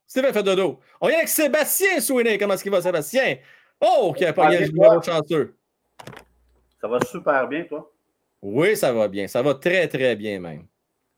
Sylvain 0.06 0.34
fait 0.34 0.44
dodo. 0.44 0.80
On 1.02 1.10
y 1.10 1.12
est 1.12 1.16
avec 1.16 1.28
Sébastien 1.28 2.00
Sweeney. 2.00 2.38
Comment 2.38 2.54
est-ce 2.54 2.64
qu'il 2.64 2.72
va, 2.72 2.82
Sébastien? 2.82 3.38
Oh, 3.80 4.14
qui 4.18 4.26
a 4.26 4.34
pas 4.34 4.50
gagné 4.50 4.66
le 4.66 4.72
numéro 4.72 5.02
chanceux. 5.02 5.56
Ça 6.80 6.88
va 6.88 7.00
super 7.06 7.48
bien, 7.48 7.64
toi? 7.66 7.92
Oui, 8.42 8.76
ça 8.78 8.94
va 8.94 9.08
bien. 9.08 9.28
Ça 9.28 9.42
va 9.42 9.56
très, 9.56 9.88
très 9.88 10.16
bien 10.16 10.40
même. 10.40 10.68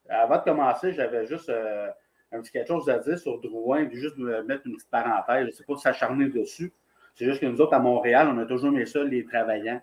Avant 0.10 0.38
de 0.38 0.44
commencer, 0.44 0.94
j'avais 0.94 1.28
juste 1.28 1.50
euh, 1.50 1.90
un 2.32 2.42
petit 2.42 2.52
quelque 2.52 2.68
chose 2.68 2.90
à 2.90 2.98
dire 2.98 3.20
sur 3.20 3.40
Drouin, 3.40 3.86
puis 3.86 4.00
juste 4.00 4.18
me 4.18 4.42
mettre 4.44 4.66
une 4.66 4.76
petite 4.76 4.90
parenthèse. 4.90 5.42
Je 5.42 5.46
ne 5.48 5.52
sais 5.52 5.64
pas 5.64 5.78
s'acharner 5.78 6.30
dessus. 6.30 6.74
C'est 7.16 7.26
juste 7.26 7.42
que 7.42 7.46
nous 7.46 7.60
autres, 7.62 7.74
à 7.74 7.80
Montréal, 7.80 8.30
on 8.32 8.38
a 8.40 8.46
toujours 8.46 8.72
mis 8.72 8.88
ça, 8.88 9.04
les 9.04 9.26
travaillants. 9.26 9.82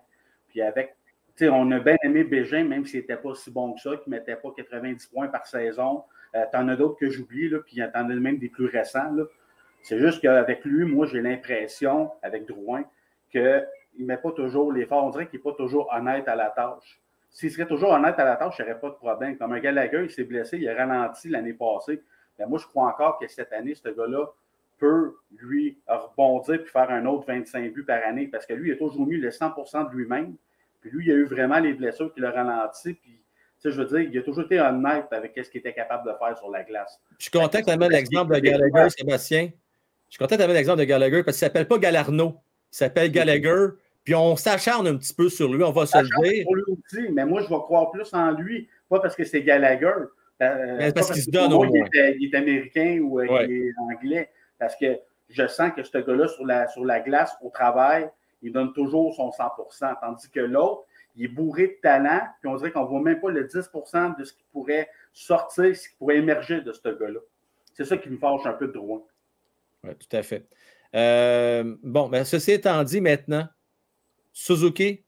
Puis 0.49 0.61
avec, 0.61 0.95
tu 1.35 1.45
sais, 1.45 1.49
on 1.49 1.69
a 1.71 1.79
bien 1.79 1.97
aimé 2.03 2.23
Bégin, 2.23 2.63
même 2.63 2.85
s'il 2.85 3.01
n'était 3.01 3.17
pas 3.17 3.35
si 3.35 3.51
bon 3.51 3.73
que 3.73 3.81
ça, 3.81 3.91
qu'il 3.97 4.11
ne 4.11 4.17
mettait 4.17 4.35
pas 4.35 4.49
90 4.55 5.05
points 5.07 5.27
par 5.27 5.45
saison. 5.45 6.03
Euh, 6.35 6.43
T'en 6.51 6.67
as 6.67 6.75
d'autres 6.75 6.97
que 6.99 7.09
j'oublie, 7.09 7.49
là, 7.49 7.59
puis 7.59 7.77
t'en 7.77 8.09
as 8.09 8.15
même 8.15 8.37
des 8.37 8.49
plus 8.49 8.65
récents. 8.65 9.15
C'est 9.83 9.99
juste 9.99 10.21
qu'avec 10.21 10.65
lui, 10.65 10.85
moi, 10.85 11.05
j'ai 11.05 11.21
l'impression, 11.21 12.11
avec 12.21 12.45
Drouin, 12.45 12.83
qu'il 13.31 13.67
ne 13.99 14.05
met 14.05 14.17
pas 14.17 14.31
toujours 14.31 14.71
l'effort. 14.73 15.05
On 15.05 15.09
dirait 15.11 15.27
qu'il 15.27 15.39
n'est 15.39 15.43
pas 15.43 15.53
toujours 15.53 15.89
honnête 15.93 16.27
à 16.27 16.35
la 16.35 16.49
tâche. 16.49 16.99
S'il 17.29 17.51
serait 17.51 17.67
toujours 17.67 17.91
honnête 17.91 18.17
à 18.17 18.25
la 18.25 18.35
tâche, 18.35 18.55
il 18.59 18.65
n'y 18.65 18.71
aurait 18.71 18.79
pas 18.79 18.89
de 18.89 18.95
problème. 18.95 19.37
Comme 19.37 19.53
un 19.53 19.59
Gallagher, 19.59 20.01
il 20.03 20.09
s'est 20.09 20.23
blessé, 20.23 20.57
il 20.57 20.67
a 20.67 20.75
ralenti 20.75 21.29
l'année 21.29 21.53
passée. 21.53 22.01
Mais 22.39 22.45
moi, 22.45 22.57
je 22.59 22.65
crois 22.65 22.87
encore 22.87 23.19
que 23.19 23.27
cette 23.27 23.53
année, 23.53 23.75
ce 23.75 23.89
gars-là 23.89 24.25
peut, 24.79 25.15
lui, 25.37 25.77
rebondir 25.87 26.55
et 26.55 26.65
faire 26.65 26.89
un 26.89 27.05
autre 27.05 27.25
25 27.27 27.73
buts 27.73 27.83
par 27.83 27.99
année 28.05 28.27
parce 28.27 28.45
que 28.45 28.53
lui, 28.53 28.69
il 28.69 28.73
a 28.73 28.77
toujours 28.77 29.05
mis 29.05 29.17
le 29.17 29.29
100% 29.29 29.89
de 29.89 29.95
lui-même. 29.95 30.35
Puis 30.81 30.91
lui, 30.91 31.05
il 31.05 31.11
a 31.11 31.15
eu 31.15 31.25
vraiment 31.25 31.59
les 31.59 31.73
blessures 31.73 32.13
qui 32.13 32.19
l'ont 32.19 32.31
ralenti. 32.31 32.93
Puis, 32.93 33.19
je 33.63 33.69
veux 33.69 33.85
dire, 33.85 33.99
il 33.99 34.17
a 34.17 34.21
toujours 34.21 34.45
été 34.45 34.59
honnête 34.59 35.07
avec 35.11 35.33
ce 35.35 35.49
qu'il 35.49 35.59
était 35.59 35.73
capable 35.73 36.07
de 36.07 36.15
faire 36.17 36.37
sur 36.37 36.49
la 36.49 36.63
glace. 36.63 36.99
Je 37.17 37.23
suis 37.23 37.31
content 37.31 37.59
que 37.59 37.65
tu 37.65 37.71
amènes 37.71 37.91
l'exemple 37.91 38.35
de 38.35 38.39
Gallagher, 38.39 38.89
Sébastien. 38.89 39.49
Je 40.09 40.13
suis 40.13 40.19
content 40.19 40.37
tu 40.37 40.41
amènes 40.43 40.55
l'exemple 40.55 40.79
de 40.79 40.85
Gallagher 40.85 41.23
parce 41.23 41.37
qu'il 41.37 41.45
ne 41.45 41.49
s'appelle 41.49 41.67
pas 41.67 41.77
Galarno. 41.77 42.37
Il 42.71 42.75
s'appelle 42.75 43.11
Gallagher. 43.11 43.69
Puis 44.03 44.15
on 44.15 44.37
s'acharne 44.37 44.87
un 44.87 44.95
petit 44.95 45.13
peu 45.13 45.27
sur 45.27 45.53
lui, 45.53 45.63
on 45.63 45.71
va 45.71 45.85
se 45.85 45.97
le 45.97 46.23
dire. 46.23 46.45
Pour 46.45 46.55
lui 46.55 46.63
aussi, 46.67 47.11
mais 47.11 47.25
moi, 47.25 47.41
je 47.41 47.49
vais 47.49 47.55
croire 47.55 47.91
plus 47.91 48.13
en 48.13 48.31
lui, 48.31 48.69
pas 48.89 49.01
parce 49.01 49.15
que 49.17 49.25
c'est 49.25 49.41
Gallagher. 49.41 49.91
Euh, 50.41 50.91
parce 50.93 51.11
qu'il 51.11 51.23
se 51.23 51.29
donne 51.29 51.51
au 51.51 51.63
moins. 51.63 51.87
Il 51.93 52.29
est, 52.33 52.35
américain 52.35 52.99
ou 53.01 53.19
euh, 53.19 53.45
il 53.49 53.51
est 53.51 53.71
anglais. 53.79 54.29
Parce 54.59 54.75
que 54.75 54.99
je 55.29 55.47
sens 55.47 55.71
que 55.75 55.83
ce 55.83 55.97
gars-là, 55.97 56.27
sur 56.27 56.45
la, 56.45 56.67
sur 56.67 56.85
la 56.85 56.99
glace, 56.99 57.35
au 57.41 57.49
travail, 57.49 58.09
il 58.41 58.51
donne 58.51 58.73
toujours 58.73 59.13
son 59.15 59.29
100% 59.29 59.95
Tandis 59.99 60.29
que 60.29 60.39
l'autre, 60.39 60.83
il 61.15 61.25
est 61.25 61.29
bourré 61.29 61.67
de 61.67 61.77
talent, 61.81 62.21
puis 62.39 62.49
on 62.49 62.55
dirait 62.55 62.71
qu'on 62.71 62.83
ne 62.83 62.87
voit 62.87 63.01
même 63.01 63.19
pas 63.19 63.31
le 63.31 63.47
10% 63.47 64.17
de 64.19 64.23
ce 64.23 64.33
qui 64.33 64.45
pourrait 64.51 64.89
sortir, 65.13 65.75
ce 65.75 65.89
qui 65.89 65.95
pourrait 65.95 66.17
émerger 66.17 66.61
de 66.61 66.71
ce 66.71 66.87
gars-là. 66.87 67.19
C'est 67.73 67.85
ça 67.85 67.97
qui 67.97 68.09
me 68.09 68.17
fâche 68.17 68.45
un 68.45 68.53
peu 68.53 68.67
de 68.67 68.73
droit. 68.73 69.05
Oui, 69.83 69.95
tout 69.95 70.15
à 70.15 70.23
fait. 70.23 70.47
Euh, 70.95 71.75
bon, 71.83 72.07
ben, 72.07 72.23
ceci 72.23 72.51
étant 72.51 72.83
dit 72.83 73.01
maintenant, 73.01 73.47
Suzuki, 74.31 75.03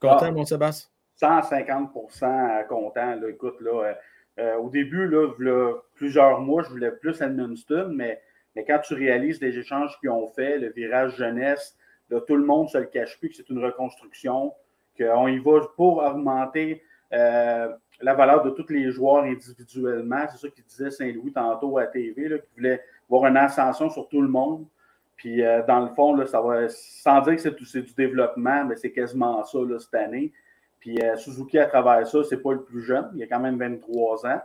content, 0.00 0.18
ah, 0.22 0.30
mon 0.30 0.44
Sébastien? 0.44 0.88
150% 1.20 2.66
content. 2.66 3.14
Là, 3.16 3.28
écoute, 3.28 3.60
là, 3.60 3.94
euh, 4.38 4.56
au 4.56 4.70
début, 4.70 5.06
là, 5.08 5.74
plusieurs 5.94 6.40
mois, 6.40 6.62
je 6.62 6.70
voulais 6.70 6.90
plus 6.90 7.20
Edmundston, 7.20 7.92
mais, 7.94 8.20
mais 8.54 8.64
quand 8.64 8.78
tu 8.80 8.94
réalises 8.94 9.40
les 9.40 9.58
échanges 9.58 9.98
qu'ils 10.00 10.10
ont 10.10 10.28
fait, 10.28 10.58
le 10.58 10.70
virage 10.70 11.16
jeunesse, 11.16 11.76
là, 12.10 12.20
tout 12.20 12.36
le 12.36 12.44
monde 12.44 12.64
ne 12.64 12.70
se 12.70 12.78
le 12.78 12.86
cache 12.86 13.18
plus 13.18 13.30
que 13.30 13.36
c'est 13.36 13.48
une 13.48 13.64
reconstruction, 13.64 14.52
qu'on 14.98 15.28
y 15.28 15.38
va 15.38 15.60
pour 15.76 15.98
augmenter 15.98 16.82
euh, 17.12 17.68
la 18.00 18.14
valeur 18.14 18.42
de 18.42 18.50
tous 18.50 18.68
les 18.68 18.90
joueurs 18.90 19.24
individuellement. 19.24 20.26
C'est 20.30 20.38
ça 20.38 20.48
qu'il 20.48 20.64
disait 20.64 20.90
Saint-Louis 20.90 21.32
tantôt 21.32 21.78
à 21.78 21.86
TV, 21.86 22.24
qu'il 22.24 22.40
voulait 22.56 22.84
voir 23.08 23.26
une 23.26 23.36
ascension 23.36 23.88
sur 23.90 24.08
tout 24.08 24.20
le 24.20 24.28
monde. 24.28 24.66
Puis 25.16 25.42
euh, 25.42 25.62
dans 25.66 25.80
le 25.80 25.94
fond, 25.94 26.14
là, 26.14 26.26
ça 26.26 26.40
va, 26.40 26.68
sans 26.68 27.20
dire 27.22 27.36
que 27.36 27.64
c'est 27.64 27.82
du 27.82 27.94
développement, 27.94 28.64
mais 28.64 28.76
c'est 28.76 28.90
quasiment 28.90 29.44
ça 29.44 29.58
là, 29.58 29.78
cette 29.78 29.94
année. 29.94 30.32
Puis 30.80 31.00
euh, 31.00 31.16
Suzuki, 31.16 31.58
à 31.58 31.66
travers 31.66 32.06
ça, 32.06 32.24
c'est 32.24 32.42
pas 32.42 32.52
le 32.52 32.62
plus 32.62 32.82
jeune. 32.82 33.08
Il 33.14 33.22
a 33.22 33.26
quand 33.26 33.38
même 33.38 33.56
23 33.56 34.26
ans. 34.26 34.40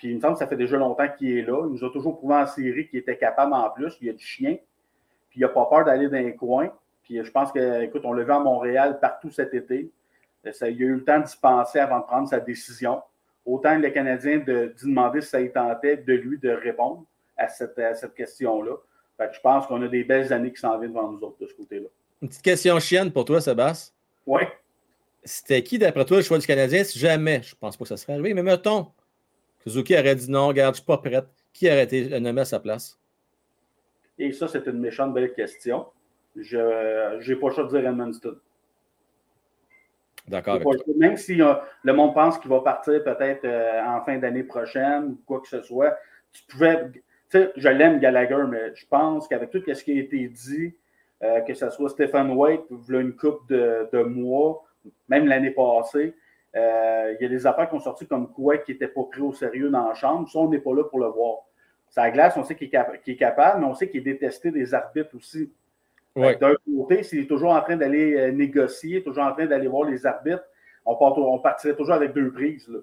Puis 0.00 0.08
il 0.08 0.16
me 0.16 0.20
semble 0.22 0.32
que 0.32 0.38
ça 0.38 0.46
fait 0.46 0.56
déjà 0.56 0.78
longtemps 0.78 1.06
qu'il 1.18 1.36
est 1.36 1.42
là. 1.42 1.66
Il 1.66 1.74
nous 1.74 1.84
a 1.84 1.92
toujours 1.92 2.16
prouvé 2.16 2.36
en 2.36 2.46
série 2.46 2.88
qu'il 2.88 3.00
était 3.00 3.18
capable 3.18 3.52
en 3.52 3.68
plus. 3.68 3.98
Il 4.00 4.08
a 4.08 4.14
du 4.14 4.24
chien. 4.24 4.56
Puis 5.28 5.40
il 5.40 5.42
n'a 5.42 5.48
pas 5.48 5.66
peur 5.66 5.84
d'aller 5.84 6.08
dans 6.08 6.16
les 6.16 6.34
coins. 6.34 6.72
Puis 7.02 7.22
je 7.22 7.30
pense 7.30 7.52
que, 7.52 7.82
écoute, 7.82 8.00
on 8.04 8.14
l'a 8.14 8.24
vu 8.24 8.32
à 8.32 8.38
Montréal 8.38 8.98
partout 8.98 9.28
cet 9.30 9.52
été. 9.52 9.90
Ça, 10.52 10.70
il 10.70 10.82
a 10.82 10.86
eu 10.86 10.94
le 10.94 11.04
temps 11.04 11.20
d'y 11.20 11.36
penser 11.36 11.80
avant 11.80 11.98
de 11.98 12.04
prendre 12.04 12.26
sa 12.26 12.40
décision. 12.40 13.02
Autant 13.44 13.76
le 13.76 13.90
Canadien 13.90 14.38
de, 14.38 14.74
demander 14.82 15.20
si 15.20 15.28
ça 15.28 15.42
y 15.42 15.52
tentait 15.52 15.98
de 15.98 16.14
lui 16.14 16.38
de 16.38 16.48
répondre 16.48 17.04
à 17.36 17.48
cette, 17.48 17.78
à 17.78 17.94
cette 17.94 18.14
question-là. 18.14 18.76
je 19.18 19.40
pense 19.40 19.66
qu'on 19.66 19.82
a 19.82 19.88
des 19.88 20.04
belles 20.04 20.32
années 20.32 20.50
qui 20.50 20.60
s'en 20.60 20.78
viennent 20.78 20.92
devant 20.92 21.12
nous 21.12 21.20
autres 21.22 21.36
de 21.42 21.46
ce 21.46 21.52
côté-là. 21.52 21.88
Une 22.22 22.28
petite 22.28 22.42
question 22.42 22.80
chienne 22.80 23.12
pour 23.12 23.26
toi, 23.26 23.42
Sébastien. 23.42 23.94
Oui. 24.26 24.44
C'était 25.24 25.62
qui, 25.62 25.78
d'après 25.78 26.06
toi, 26.06 26.16
le 26.16 26.22
choix 26.22 26.38
du 26.38 26.46
Canadien? 26.46 26.84
Si 26.84 26.98
jamais, 26.98 27.42
je 27.42 27.54
ne 27.54 27.58
pense 27.58 27.76
pas 27.76 27.84
que 27.84 27.90
ça 27.90 27.98
serait 27.98 28.14
arrivé, 28.14 28.32
mais 28.32 28.42
mettons 28.42 28.86
que 29.64 29.70
Zuki 29.70 29.98
aurait 29.98 30.14
dit 30.14 30.30
non, 30.30 30.48
regarde, 30.48 30.74
je 30.74 30.80
ne 30.80 30.84
suis 30.84 30.86
pas 30.86 30.98
prête. 30.98 31.26
Qui 31.52 31.66
aurait 31.66 31.84
été 31.84 32.20
nommé 32.20 32.42
à 32.42 32.44
sa 32.44 32.60
place? 32.60 32.98
Et 34.18 34.32
ça, 34.32 34.48
c'est 34.48 34.66
une 34.66 34.78
méchante 34.78 35.12
belle 35.12 35.32
question. 35.32 35.86
Je 36.36 37.28
n'ai 37.28 37.36
pas 37.36 37.48
le 37.48 37.54
choix 37.54 37.64
de 37.64 37.68
dire 37.70 37.88
Edmundston. 37.88 38.36
D'accord. 40.28 40.60
Même 40.96 41.16
si 41.16 41.42
euh, 41.42 41.54
le 41.82 41.92
monde 41.92 42.14
pense 42.14 42.38
qu'il 42.38 42.50
va 42.50 42.60
partir 42.60 43.02
peut-être 43.02 43.44
euh, 43.44 43.82
en 43.84 44.04
fin 44.04 44.16
d'année 44.18 44.44
prochaine 44.44 45.04
ou 45.04 45.22
quoi 45.26 45.40
que 45.40 45.48
ce 45.48 45.60
soit, 45.62 45.98
tu 46.32 46.42
pouvais. 46.44 46.90
Tu 46.92 47.02
sais, 47.30 47.52
je 47.56 47.68
l'aime 47.68 47.98
Gallagher, 47.98 48.44
mais 48.48 48.74
je 48.74 48.86
pense 48.86 49.26
qu'avec 49.26 49.50
tout 49.50 49.62
ce 49.66 49.82
qui 49.82 49.92
a 49.92 50.00
été 50.00 50.28
dit, 50.28 50.74
euh, 51.22 51.40
que 51.40 51.54
ce 51.54 51.68
soit 51.70 51.88
Stephen 51.90 52.30
White, 52.30 52.62
une 52.88 53.14
coupe 53.16 53.48
de, 53.48 53.88
de 53.92 54.02
mois, 54.02 54.64
même 55.08 55.26
l'année 55.26 55.50
passée, 55.50 56.14
euh, 56.56 57.14
il 57.18 57.22
y 57.22 57.26
a 57.26 57.28
des 57.28 57.46
affaires 57.46 57.68
qui 57.68 57.76
ont 57.76 57.80
sorti 57.80 58.06
comme 58.06 58.32
quoi 58.32 58.58
qui 58.58 58.72
n'étaient 58.72 58.88
pas 58.88 59.04
pris 59.04 59.20
au 59.20 59.32
sérieux 59.32 59.70
dans 59.70 59.88
la 59.88 59.94
chambre. 59.94 60.28
Ça, 60.28 60.38
on 60.38 60.48
n'est 60.48 60.58
pas 60.58 60.74
là 60.74 60.84
pour 60.84 60.98
le 60.98 61.06
voir. 61.06 61.38
Sa 61.88 62.10
glace, 62.10 62.34
on 62.36 62.44
sait 62.44 62.54
qu'il 62.54 62.68
est, 62.68 63.16
capable, 63.16 63.60
mais 63.60 63.66
on 63.66 63.74
sait 63.74 63.88
qu'il 63.88 64.00
est 64.00 64.12
détesté 64.12 64.50
des 64.50 64.74
arbitres 64.74 65.14
aussi. 65.16 65.50
D'un 66.16 66.54
côté, 66.76 67.02
s'il 67.02 67.20
est 67.20 67.26
toujours 67.26 67.52
en 67.52 67.60
train 67.60 67.76
d'aller 67.76 68.14
euh, 68.14 68.32
négocier, 68.32 69.02
toujours 69.02 69.24
en 69.24 69.32
train 69.32 69.46
d'aller 69.46 69.68
voir 69.68 69.88
les 69.88 70.04
arbitres, 70.06 70.44
on, 70.84 71.38
partirait 71.38 71.76
toujours 71.76 71.94
avec 71.94 72.12
deux 72.12 72.32
prises. 72.32 72.68
Là, 72.68 72.78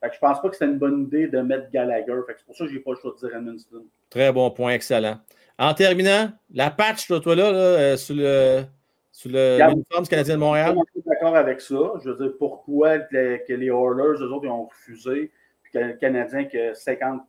fait 0.00 0.08
que 0.10 0.14
je 0.14 0.18
pense 0.20 0.40
pas 0.40 0.48
que 0.48 0.54
c'était 0.54 0.70
une 0.70 0.78
bonne 0.78 1.02
idée 1.02 1.26
de 1.26 1.40
mettre 1.40 1.70
Gallagher. 1.70 2.20
C'est 2.28 2.46
pour 2.46 2.56
ça 2.56 2.64
que 2.64 2.70
je 2.70 2.76
n'ai 2.76 2.80
pas 2.80 2.92
le 2.92 2.96
choix 2.96 3.12
de 3.12 3.26
dire 3.26 3.36
Edmundston. 3.36 3.84
Très 4.10 4.32
bon 4.32 4.50
point, 4.50 4.72
excellent. 4.72 5.18
En 5.58 5.74
terminant, 5.74 6.30
la 6.54 6.70
patch, 6.70 7.08
toi, 7.08 7.34
là, 7.34 7.50
là 7.50 7.58
euh, 7.58 7.96
sur 7.96 8.14
le 8.14 8.62
sur 9.18 9.30
l'uniforme 9.30 10.04
du 10.04 10.08
Canadien 10.08 10.34
de 10.36 10.40
Montréal? 10.40 10.76
Je 10.94 11.00
suis 11.00 11.08
d'accord 11.10 11.34
avec 11.34 11.60
ça. 11.60 11.92
Je 12.04 12.10
veux 12.10 12.16
dire, 12.16 12.36
pourquoi 12.38 13.00
que 13.00 13.52
les 13.52 13.66
Oilers, 13.66 14.22
eux 14.22 14.32
autres, 14.32 14.44
ils 14.44 14.50
ont 14.50 14.66
refusé, 14.66 15.32
puis 15.60 15.72
que 15.72 15.78
les 15.78 15.96
Canadiens, 15.96 16.44
qui 16.44 16.56
ont 16.56 16.72
50 16.72 17.22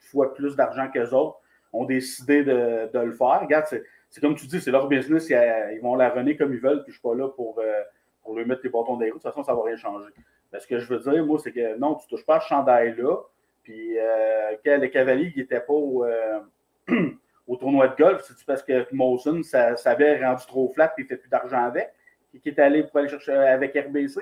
fois 0.00 0.34
plus 0.34 0.54
d'argent 0.54 0.86
qu'eux 0.92 1.08
autres, 1.14 1.38
ont 1.72 1.86
décidé 1.86 2.44
de, 2.44 2.90
le 2.92 3.12
faire. 3.12 3.40
Regarde, 3.40 3.64
c'est 4.10 4.20
comme 4.20 4.34
tu 4.34 4.46
dis, 4.46 4.60
c'est 4.60 4.70
leur 4.70 4.86
business, 4.86 5.30
ils, 5.30 5.80
vont 5.82 5.94
la 5.94 6.10
runner 6.10 6.36
comme 6.36 6.52
ils 6.52 6.60
veulent, 6.60 6.84
puis 6.84 6.92
je 6.92 6.98
ne 6.98 7.00
suis 7.00 7.02
pas 7.02 7.14
là 7.14 7.28
pour, 7.30 7.58
euh, 7.58 7.82
pour 8.22 8.36
leur 8.36 8.46
mettre 8.46 8.60
les 8.62 8.68
bâtons 8.68 8.98
des 8.98 9.06
roues. 9.06 9.18
De 9.18 9.22
toute 9.22 9.32
façon, 9.32 9.42
ça 9.42 9.52
ne 9.52 9.56
va 9.56 9.64
rien 9.64 9.76
changer. 9.78 10.10
ce 10.58 10.66
que 10.66 10.78
je 10.78 10.86
veux 10.86 10.98
dire, 10.98 11.24
moi, 11.24 11.38
c'est 11.42 11.52
que 11.52 11.78
non, 11.78 11.94
tu 11.94 12.04
ne 12.04 12.16
touches 12.16 12.26
pas 12.26 12.36
à 12.36 12.40
ce 12.40 12.48
chandail-là. 12.48 13.16
Puis 13.62 13.98
euh, 13.98 14.56
le 14.62 14.86
cavalier, 14.88 15.32
il 15.34 15.40
n'était 15.40 15.60
pas 15.60 15.72
au. 15.72 16.04
Euh, 16.04 16.40
au 17.46 17.56
tournoi 17.56 17.88
de 17.88 17.96
golf, 17.96 18.22
c'est 18.26 18.46
parce 18.46 18.62
que 18.62 18.86
Mawson, 18.92 19.42
ça, 19.42 19.76
ça, 19.76 19.90
avait 19.90 20.24
rendu 20.24 20.44
trop 20.46 20.68
flat 20.72 20.94
et 20.96 21.02
il 21.02 21.04
ne 21.04 21.08
fait 21.08 21.16
plus 21.16 21.28
d'argent 21.28 21.62
avec, 21.64 21.92
et 22.32 22.40
qui 22.40 22.48
est 22.48 22.58
allé 22.58 22.82
pour 22.84 22.98
aller 22.98 23.08
chercher 23.08 23.32
avec 23.32 23.76
RBC. 23.76 24.20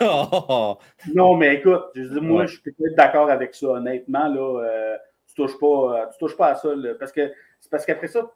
Non, 1.14 1.36
mais 1.36 1.56
écoute, 1.56 1.84
je 1.94 2.02
dis, 2.02 2.20
moi, 2.20 2.46
je 2.46 2.58
suis 2.58 2.72
peut-être 2.72 2.96
d'accord 2.96 3.30
avec 3.30 3.54
ça, 3.54 3.68
honnêtement. 3.68 4.28
Là, 4.28 4.60
euh, 4.62 4.96
tu 5.26 5.40
ne 5.40 5.46
touches, 5.46 5.58
pas, 5.58 6.08
tu 6.12 6.18
touches 6.18 6.36
pas 6.36 6.48
à 6.48 6.54
ça. 6.54 6.70
parce 6.98 7.12
que 7.12 7.32
c'est 7.60 7.70
parce 7.70 7.86
qu'après 7.86 8.08
ça, 8.08 8.30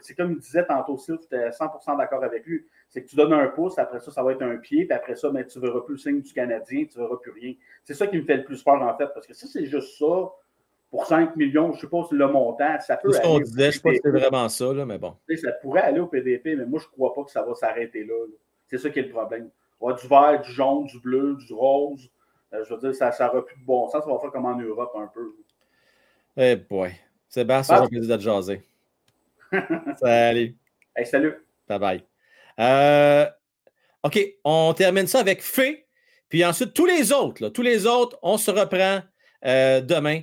c'est 0.00 0.14
comme 0.14 0.32
il 0.32 0.38
disait 0.38 0.64
tantôt 0.64 0.94
aussi, 0.94 1.12
tu 1.18 1.24
étais 1.24 1.50
100% 1.50 1.98
d'accord 1.98 2.24
avec 2.24 2.44
lui. 2.46 2.66
C'est 2.88 3.02
que 3.02 3.08
tu 3.08 3.16
donnes 3.16 3.32
un 3.32 3.48
pouce, 3.48 3.78
après 3.78 4.00
ça, 4.00 4.10
ça 4.10 4.22
va 4.22 4.32
être 4.32 4.42
un 4.42 4.56
pied, 4.56 4.84
puis 4.84 4.96
après 4.96 5.14
ça, 5.14 5.30
mais 5.30 5.46
tu 5.46 5.58
ne 5.58 5.66
verras 5.66 5.80
plus 5.80 5.94
le 5.94 5.98
signe 5.98 6.20
du 6.20 6.32
Canadien, 6.32 6.86
tu 6.86 6.98
ne 6.98 7.04
verras 7.04 7.16
plus 7.16 7.32
rien. 7.32 7.54
C'est 7.84 7.94
ça 7.94 8.06
qui 8.06 8.16
me 8.16 8.24
fait 8.24 8.38
le 8.38 8.44
plus 8.44 8.62
peur, 8.62 8.82
en 8.82 8.96
fait, 8.96 9.08
parce 9.14 9.26
que 9.26 9.34
si 9.34 9.46
c'est 9.46 9.66
juste 9.66 9.98
ça, 9.98 10.32
pour 10.90 11.06
5 11.06 11.36
millions, 11.36 11.70
je 11.70 11.76
ne 11.76 11.80
sais 11.82 11.86
pas 11.86 12.04
si 12.08 12.14
le 12.14 12.26
montant, 12.26 12.80
ça 12.80 12.96
peut. 12.96 13.12
Ce 13.12 13.20
qu'on 13.20 13.38
disait, 13.38 13.62
je 13.62 13.66
ne 13.66 13.70
sais 13.72 13.80
pas 13.80 13.92
si 13.94 14.00
c'est 14.02 14.10
vraiment 14.10 14.48
ça, 14.48 14.72
là, 14.72 14.84
mais 14.84 14.98
bon. 14.98 15.16
Ça 15.36 15.52
pourrait 15.52 15.82
aller 15.82 16.00
au 16.00 16.06
PDP, 16.06 16.56
mais 16.56 16.66
moi, 16.66 16.80
je 16.80 16.86
ne 16.86 16.92
crois 16.92 17.14
pas 17.14 17.24
que 17.24 17.30
ça 17.30 17.42
va 17.42 17.54
s'arrêter 17.54 18.04
là. 18.04 18.14
C'est 18.66 18.78
ça 18.78 18.90
qui 18.90 18.98
est 18.98 19.02
le 19.02 19.10
problème. 19.10 19.50
On 19.80 19.88
va 19.88 19.94
du 19.94 20.06
vert, 20.06 20.40
du 20.42 20.52
jaune, 20.52 20.86
du 20.86 20.98
bleu, 21.00 21.36
du 21.36 21.52
rose. 21.52 22.10
Euh, 22.52 22.64
je 22.68 22.74
veux 22.74 22.80
dire, 22.80 22.94
ça 22.94 23.10
n'aura 23.10 23.44
plus 23.44 23.58
de 23.58 23.64
bon 23.64 23.88
sens. 23.88 24.04
Ça 24.04 24.10
va 24.10 24.18
faire 24.18 24.30
comme 24.30 24.46
en 24.46 24.56
Europe 24.56 24.92
un 24.96 25.06
peu. 25.06 25.32
Eh 26.36 26.56
boy. 26.56 26.92
Sébastien, 27.28 27.78
on 27.78 27.82
va 27.82 27.88
plaisir 27.88 28.16
de 28.16 28.22
jaser. 28.22 28.62
Salut. 30.00 30.56
Hey, 30.96 31.06
salut. 31.06 31.34
Bye 31.68 31.78
bye. 31.78 32.04
Euh, 32.58 33.26
OK, 34.02 34.18
on 34.44 34.74
termine 34.74 35.06
ça 35.06 35.20
avec 35.20 35.42
Fé. 35.42 35.86
Puis 36.28 36.44
ensuite, 36.44 36.74
tous 36.74 36.86
les 36.86 37.12
autres, 37.12 37.42
là, 37.42 37.50
tous 37.50 37.62
les 37.62 37.86
autres, 37.86 38.18
on 38.22 38.36
se 38.38 38.50
reprend 38.50 39.00
euh, 39.44 39.80
demain. 39.80 40.20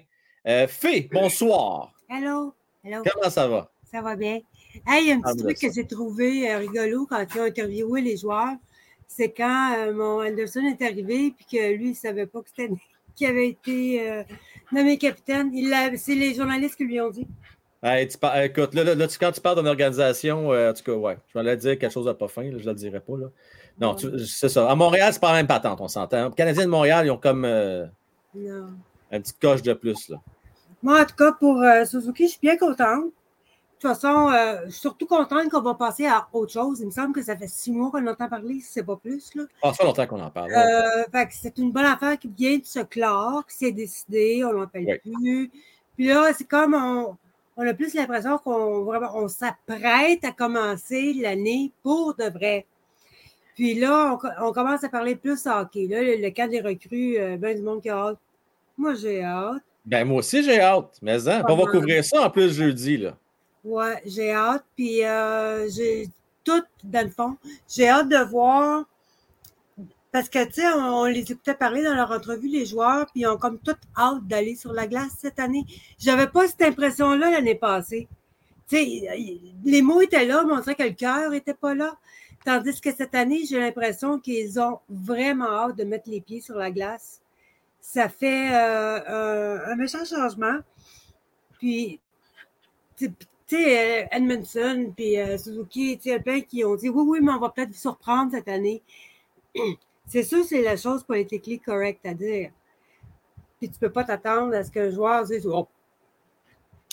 Euh, 0.47 0.67
Fé, 0.67 1.09
bonsoir. 1.11 1.91
Hello. 2.09 2.53
Hello. 2.83 3.03
Comment 3.03 3.29
ça 3.29 3.47
va? 3.47 3.69
Ça 3.91 4.01
va 4.01 4.15
bien. 4.15 4.39
Hey, 4.87 5.03
il 5.03 5.07
y 5.07 5.11
a 5.11 5.15
un 5.15 5.21
Ah, 5.23 5.31
petit 5.33 5.43
ben, 5.43 5.53
truc 5.53 5.59
que 5.59 5.73
j'ai 5.73 5.85
trouvé 5.87 6.49
euh, 6.51 6.57
rigolo 6.59 7.05
quand 7.09 7.23
ils 7.35 7.39
ont 7.41 7.43
interviewé 7.43 8.01
les 8.01 8.17
joueurs. 8.17 8.53
C'est 9.07 9.31
quand 9.31 9.75
euh, 9.77 9.93
mon 9.93 10.21
Anderson 10.25 10.61
est 10.61 10.81
arrivé 10.85 11.33
puis 11.35 11.45
que 11.51 11.73
lui, 11.73 11.85
il 11.87 11.89
ne 11.91 11.95
savait 11.95 12.25
pas 12.27 12.41
que 12.41 12.49
c'était 12.49 12.69
qui 13.15 13.25
avait 13.25 13.49
été 13.49 14.09
euh, 14.09 14.23
nommé 14.71 14.97
capitaine. 14.97 15.51
C'est 15.97 16.15
les 16.15 16.33
journalistes 16.33 16.75
qui 16.75 16.85
lui 16.85 17.01
ont 17.01 17.09
dit. 17.09 17.27
Hey, 17.83 18.07
tu 18.07 18.17
par- 18.17 18.39
écoute, 18.41 18.73
là, 18.73 18.83
là, 18.83 18.95
là, 18.95 19.07
tu- 19.07 19.17
quand 19.19 19.31
tu 19.31 19.41
parles 19.41 19.57
d'une 19.57 19.67
organisation, 19.67 20.51
euh, 20.51 20.71
en 20.71 20.73
tout 20.73 20.83
cas, 20.83 20.93
ouais, 20.93 21.17
je 21.27 21.37
m'allais 21.37 21.57
dire 21.57 21.77
quelque 21.77 21.91
chose 21.91 22.05
de 22.05 22.11
pas 22.13 22.27
fin, 22.27 22.43
là, 22.43 22.51
je 22.57 22.63
ne 22.63 22.69
le 22.69 22.73
dirais 22.73 22.99
pas. 22.99 23.17
Là. 23.17 23.27
Non, 23.79 23.95
tu- 23.95 24.25
c'est 24.25 24.49
ça. 24.49 24.69
À 24.69 24.75
Montréal, 24.75 25.13
c'est 25.13 25.19
pas 25.19 25.29
la 25.31 25.37
même 25.37 25.47
patente, 25.47 25.79
on 25.81 25.87
s'entend. 25.87 26.29
Les 26.29 26.35
Canadiens 26.35 26.65
de 26.65 26.69
Montréal, 26.69 27.05
ils 27.05 27.11
ont 27.11 27.17
comme 27.17 27.45
euh, 27.45 27.85
Non. 28.33 28.69
un 29.11 29.21
petit 29.21 29.33
coche 29.33 29.61
de 29.61 29.73
plus. 29.73 30.09
Là. 30.09 30.17
Moi, 30.83 31.01
en 31.01 31.05
tout 31.05 31.15
cas, 31.15 31.31
pour 31.33 31.61
euh, 31.61 31.85
Suzuki, 31.85 32.25
je 32.25 32.31
suis 32.31 32.39
bien 32.41 32.57
contente. 32.57 33.05
De 33.05 33.11
toute 33.81 33.91
façon, 33.93 34.29
euh, 34.31 34.61
je 34.65 34.71
suis 34.71 34.79
surtout 34.81 35.05
contente 35.05 35.49
qu'on 35.49 35.61
va 35.61 35.75
passer 35.75 36.07
à 36.07 36.27
autre 36.33 36.51
chose. 36.51 36.79
Il 36.79 36.87
me 36.87 36.91
semble 36.91 37.13
que 37.13 37.21
ça 37.21 37.37
fait 37.37 37.47
six 37.47 37.71
mois 37.71 37.91
qu'on 37.91 38.05
entend 38.07 38.27
parler, 38.27 38.59
si 38.59 38.73
ce 38.73 38.79
n'est 38.79 38.85
pas 38.85 38.95
plus. 38.95 39.29
Là. 39.35 39.43
Ah, 39.61 39.67
ça 39.69 39.73
fait 39.73 39.83
longtemps 39.83 40.07
qu'on 40.07 40.19
en 40.21 40.31
parle. 40.31 40.51
Euh, 40.51 41.03
fait 41.11 41.27
que 41.27 41.33
c'est 41.33 41.57
une 41.59 41.71
bonne 41.71 41.85
affaire 41.85 42.17
qui 42.17 42.27
vient 42.27 42.57
de 42.57 42.65
se 42.65 42.79
clore, 42.79 43.45
qui 43.47 43.55
s'est 43.55 43.71
décidée, 43.71 44.43
on 44.45 44.53
n'en 44.53 44.65
Oui. 44.73 44.87
plus. 45.03 45.51
Puis 45.95 46.07
là, 46.07 46.31
c'est 46.33 46.45
comme 46.47 46.73
on, 46.73 47.17
on 47.55 47.67
a 47.67 47.73
plus 47.75 47.93
l'impression 47.93 48.37
qu'on 48.39 48.83
vraiment 48.83 49.11
on 49.15 49.27
s'apprête 49.27 50.23
à 50.23 50.31
commencer 50.31 51.13
l'année 51.13 51.71
pour 51.83 52.15
de 52.15 52.25
vrai. 52.29 52.65
Puis 53.55 53.75
là, 53.75 54.13
on, 54.13 54.17
co- 54.17 54.27
on 54.41 54.51
commence 54.53 54.83
à 54.83 54.89
parler 54.89 55.15
plus 55.15 55.45
hockey. 55.45 55.87
Là, 55.87 56.01
le, 56.01 56.15
le 56.21 56.29
camp 56.31 56.49
des 56.49 56.61
recrues, 56.61 57.17
ben 57.37 57.55
du 57.55 57.61
monde 57.63 57.81
qui 57.81 57.89
a 57.89 57.97
hâte. 57.97 58.17
Moi, 58.77 58.95
j'ai 58.95 59.23
hâte. 59.23 59.61
Ben, 59.87 60.05
moi 60.05 60.19
aussi, 60.19 60.43
j'ai 60.43 60.59
hâte. 60.59 60.99
Mais 61.01 61.27
hein, 61.29 61.43
on 61.47 61.55
va 61.55 61.65
couvrir 61.71 62.03
ça 62.03 62.23
en 62.23 62.29
plus 62.29 62.53
jeudi. 62.53 62.97
Là. 62.97 63.17
Ouais, 63.63 64.01
j'ai 64.05 64.31
hâte. 64.31 64.65
Puis 64.75 65.03
euh, 65.05 65.69
j'ai 65.69 66.09
tout, 66.43 66.63
dans 66.83 67.05
le 67.05 67.09
fond, 67.09 67.37
j'ai 67.69 67.87
hâte 67.87 68.09
de 68.09 68.17
voir. 68.29 68.83
Parce 70.11 70.27
que, 70.27 70.43
tu 70.45 70.61
sais, 70.61 70.67
on, 70.75 71.01
on 71.01 71.05
les 71.05 71.31
écoutait 71.31 71.53
parler 71.53 71.83
dans 71.83 71.93
leur 71.95 72.11
entrevue, 72.11 72.49
les 72.49 72.65
joueurs, 72.65 73.05
puis 73.13 73.21
ils 73.21 73.27
ont 73.27 73.37
comme 73.37 73.59
tout 73.59 73.75
hâte 73.97 74.27
d'aller 74.27 74.55
sur 74.55 74.73
la 74.73 74.87
glace 74.87 75.11
cette 75.19 75.39
année. 75.39 75.63
J'avais 75.97 76.27
pas 76.27 76.47
cette 76.47 76.61
impression-là 76.63 77.31
l'année 77.31 77.55
passée. 77.55 78.09
Tu 78.69 78.75
sais, 78.75 79.39
les 79.63 79.81
mots 79.81 80.01
étaient 80.01 80.25
là, 80.25 80.43
mais 80.45 80.53
on 80.53 80.59
dirait 80.59 80.75
que 80.75 80.83
le 80.83 80.89
cœur 80.89 81.33
était 81.33 81.53
pas 81.53 81.73
là. 81.73 81.95
Tandis 82.43 82.81
que 82.81 82.93
cette 82.93 83.15
année, 83.15 83.45
j'ai 83.49 83.59
l'impression 83.59 84.19
qu'ils 84.19 84.59
ont 84.59 84.79
vraiment 84.89 85.49
hâte 85.49 85.77
de 85.77 85.85
mettre 85.85 86.09
les 86.09 86.19
pieds 86.19 86.41
sur 86.41 86.55
la 86.55 86.71
glace. 86.71 87.21
Ça 87.79 88.09
fait 88.09 88.53
euh, 88.53 88.99
un, 89.07 89.71
un 89.71 89.75
méchant 89.75 90.03
changement. 90.05 90.59
Puis, 91.57 91.99
tu 92.95 93.11
sais, 93.47 94.03
euh, 94.03 94.07
Edmondson 94.11 94.91
puis 94.95 95.19
euh, 95.19 95.37
Suzuki, 95.37 95.97
tu 95.97 96.09
sais, 96.09 96.19
plein 96.19 96.41
qui 96.41 96.63
ont 96.65 96.75
dit 96.75 96.89
oui, 96.89 97.03
oui, 97.07 97.19
mais 97.21 97.31
on 97.31 97.39
va 97.39 97.49
peut-être 97.49 97.69
vous 97.69 97.75
surprendre 97.75 98.31
cette 98.31 98.47
année. 98.47 98.81
C'est 100.09 100.23
sûr, 100.23 100.45
c'est 100.45 100.61
la 100.61 100.77
chose 100.77 101.03
politiquement 101.03 101.57
correcte 101.65 102.05
à 102.05 102.13
dire. 102.13 102.51
Puis 103.59 103.69
tu 103.69 103.77
peux 103.77 103.89
pas 103.89 104.05
t'attendre 104.05 104.55
à 104.55 104.63
ce 104.63 104.71
qu'un 104.71 104.89
joueur 104.89 105.25
dise 105.25 105.45
oh, 105.45 105.67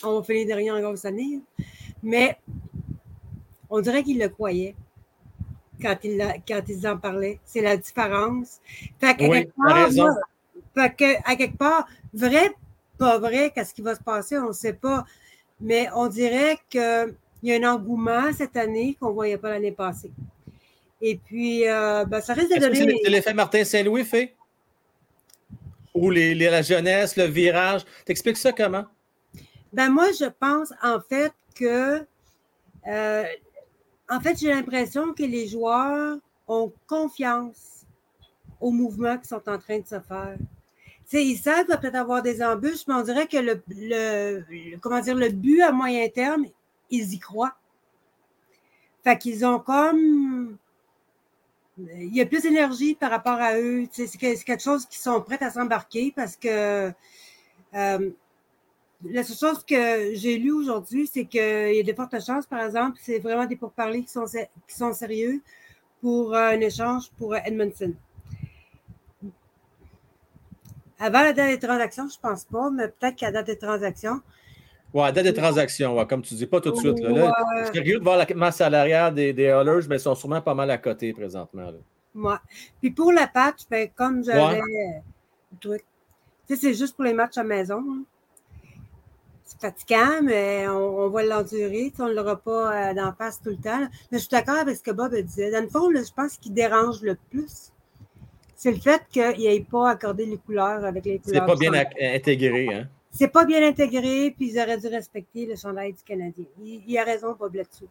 on 0.02 0.18
va 0.18 0.22
finir 0.24 0.48
derrière 0.48 0.74
encore 0.74 0.98
cette 0.98 1.12
année. 1.12 1.40
Mais 2.02 2.36
on 3.70 3.80
dirait 3.80 4.02
qu'ils 4.02 4.18
le 4.18 4.28
croyaient 4.28 4.74
quand 5.80 5.96
quand 6.02 6.62
ils 6.66 6.88
en 6.88 6.98
parlaient. 6.98 7.38
C'est 7.44 7.60
la 7.60 7.76
différence. 7.76 8.60
Fait 8.98 9.14
qu'à 9.14 9.28
Oui, 9.28 9.46
part. 9.64 9.90
Fait 10.74 10.94
que, 10.94 11.30
à 11.30 11.36
quelque 11.36 11.56
part, 11.56 11.86
vrai, 12.12 12.52
pas 12.98 13.18
vrai, 13.18 13.52
qu'est-ce 13.54 13.74
qui 13.74 13.82
va 13.82 13.94
se 13.94 14.02
passer, 14.02 14.38
on 14.38 14.48
ne 14.48 14.52
sait 14.52 14.72
pas. 14.72 15.04
Mais 15.60 15.88
on 15.94 16.08
dirait 16.08 16.58
qu'il 16.68 17.14
y 17.42 17.52
a 17.52 17.56
un 17.56 17.74
engouement 17.74 18.32
cette 18.32 18.56
année 18.56 18.96
qu'on 18.98 19.08
ne 19.08 19.14
voyait 19.14 19.38
pas 19.38 19.50
l'année 19.50 19.72
passée. 19.72 20.10
Et 21.00 21.16
puis, 21.16 21.68
euh, 21.68 22.04
ben, 22.04 22.20
ça 22.20 22.34
risque 22.34 22.54
de 22.54 22.60
donner. 22.60 22.98
c'est 23.02 23.10
l'effet 23.10 23.34
Martin 23.34 23.64
Saint-Louis 23.64 24.04
fait? 24.04 24.34
Ou 25.94 26.10
les, 26.10 26.34
les- 26.34 26.50
la 26.50 26.62
jeunesse, 26.62 27.16
le 27.16 27.24
virage? 27.24 27.84
T'expliques 28.04 28.36
ça 28.36 28.52
comment? 28.52 28.84
Ben 29.72 29.90
moi, 29.90 30.08
je 30.18 30.26
pense 30.26 30.72
en 30.82 31.00
fait 31.00 31.32
que, 31.54 32.04
euh, 32.86 33.24
en 34.08 34.20
fait, 34.20 34.38
j'ai 34.38 34.50
l'impression 34.50 35.12
que 35.12 35.22
les 35.22 35.46
joueurs 35.48 36.18
ont 36.48 36.72
confiance 36.86 37.84
aux 38.60 38.70
mouvements 38.70 39.18
qui 39.18 39.28
sont 39.28 39.48
en 39.48 39.58
train 39.58 39.78
de 39.78 39.86
se 39.86 40.00
faire. 40.00 40.36
Sais, 41.06 41.24
ils 41.24 41.36
savent 41.38 41.66
peut-être 41.66 41.94
avoir 41.96 42.22
des 42.22 42.42
embûches, 42.42 42.86
mais 42.88 42.94
on 42.94 43.02
dirait 43.02 43.26
que 43.26 43.36
le, 43.36 43.54
but 45.30 45.60
à 45.62 45.72
moyen 45.72 46.08
terme, 46.08 46.46
ils 46.90 47.12
y 47.14 47.18
croient. 47.18 47.56
Fait 49.04 49.16
qu'ils 49.18 49.44
ont 49.46 49.60
comme. 49.60 50.58
Il 51.78 52.14
y 52.14 52.20
a 52.20 52.26
plus 52.26 52.42
d'énergie 52.42 52.94
par 52.94 53.10
rapport 53.10 53.40
à 53.40 53.58
eux. 53.58 53.86
C'est 53.92 54.06
que- 54.06 54.34
c'est 54.36 54.44
quelque 54.44 54.62
chose 54.62 54.86
qui 54.86 54.98
sont 54.98 55.20
prêts 55.20 55.42
à 55.42 55.50
s'embarquer 55.50 56.12
parce 56.14 56.36
que. 56.36 56.92
euh, 57.74 58.10
la 59.04 59.22
seule 59.22 59.36
chose 59.36 59.64
que 59.64 60.14
j'ai 60.14 60.38
lue 60.38 60.52
aujourd'hui, 60.52 61.06
c'est 61.06 61.26
qu'il 61.26 61.40
y 61.74 61.80
a 61.80 61.82
de 61.82 61.92
fortes 61.92 62.18
chances, 62.24 62.46
par 62.46 62.62
exemple, 62.64 62.98
c'est 63.02 63.18
vraiment 63.18 63.44
des 63.46 63.56
pourparlers 63.56 64.02
qui 64.04 64.12
qui 64.68 64.74
sont 64.76 64.92
sérieux 64.92 65.42
pour 66.00 66.34
euh, 66.34 66.50
un 66.50 66.60
échange 66.60 67.10
pour 67.18 67.36
Edmondson. 67.36 67.94
Avant 70.98 71.22
la 71.22 71.32
date 71.32 71.50
des 71.50 71.58
transactions, 71.66 72.08
je 72.08 72.18
pense 72.20 72.44
pas, 72.44 72.70
mais 72.70 72.88
peut-être 72.88 73.16
qu'à 73.16 73.26
la 73.26 73.32
date 73.42 73.46
des 73.46 73.58
transactions. 73.58 74.20
Ouais, 74.92 75.12
date 75.12 75.24
des 75.24 75.34
transactions, 75.34 75.96
ouais, 75.98 76.06
comme 76.06 76.22
tu 76.22 76.34
dis, 76.34 76.46
pas 76.46 76.60
tout 76.60 76.70
de 76.70 76.76
suite. 76.76 77.00
Là. 77.00 77.08
Là, 77.10 77.24
Ouais. 77.26 77.32
Je 77.58 77.64
suis 77.64 77.72
curieux 77.72 77.98
de 77.98 78.04
voir 78.04 78.16
la 78.16 78.26
masse 78.36 78.56
salariale 78.58 79.12
des, 79.14 79.32
des 79.32 79.52
mais 79.88 79.96
ils 79.96 80.00
sont 80.00 80.14
sûrement 80.14 80.40
pas 80.40 80.54
mal 80.54 80.70
à 80.70 80.78
côté 80.78 81.12
présentement. 81.12 81.72
Ouais. 82.14 82.36
Puis 82.80 82.92
pour 82.92 83.12
la 83.12 83.26
patch, 83.26 83.62
ben, 83.68 83.88
comme 83.94 84.22
j'avais 84.24 84.60
euh, 84.60 85.00
le 85.52 85.58
truc, 85.60 85.84
tu 86.46 86.54
sais, 86.54 86.60
c'est 86.60 86.74
juste 86.74 86.94
pour 86.94 87.04
les 87.04 87.12
matchs 87.12 87.38
à 87.38 87.42
la 87.42 87.48
maison. 87.48 87.78
hein. 87.78 88.02
C'est 89.44 89.60
fatigant, 89.60 90.22
mais 90.22 90.66
on, 90.68 91.00
on 91.00 91.08
va 91.10 91.22
l'endurer. 91.24 91.92
On 91.98 92.06
ne 92.08 92.14
l'aura 92.14 92.36
pas 92.36 92.90
euh, 92.90 92.94
d'en 92.94 93.12
face 93.12 93.40
tout 93.42 93.50
le 93.50 93.56
temps. 93.56 93.80
là. 93.80 93.88
Mais 94.12 94.18
je 94.18 94.22
suis 94.22 94.30
d'accord 94.30 94.56
avec 94.56 94.76
ce 94.76 94.82
que 94.82 94.90
Bob 94.92 95.14
disait. 95.16 95.50
Dans 95.50 95.60
le 95.62 95.68
fond, 95.68 95.90
je 95.92 96.12
pense 96.14 96.36
qu'il 96.38 96.54
dérange 96.54 97.02
le 97.02 97.16
plus. 97.30 97.72
C'est 98.56 98.70
le 98.70 98.78
fait 98.78 99.02
qu'il 99.10 99.22
n'ait 99.38 99.60
pas 99.68 99.90
accordé 99.90 100.26
les 100.26 100.38
couleurs 100.38 100.84
avec 100.84 101.04
les 101.04 101.20
C'est 101.24 101.32
couleurs. 101.32 101.46
pas 101.46 101.54
du 101.56 101.70
bien 101.70 101.84
intégré. 102.14 102.68
Hein? 102.74 102.88
C'est 103.16 103.28
pas 103.28 103.44
bien 103.44 103.64
intégré, 103.64 104.34
puis 104.36 104.50
ils 104.50 104.58
auraient 104.58 104.76
dû 104.76 104.88
respecter 104.88 105.46
le 105.46 105.54
chandail 105.54 105.92
du 105.92 106.02
Canadien. 106.02 106.46
Il, 106.60 106.82
il 106.84 106.98
a 106.98 107.04
raison, 107.04 107.36
Bob, 107.38 107.54
là-dessus. 107.54 107.84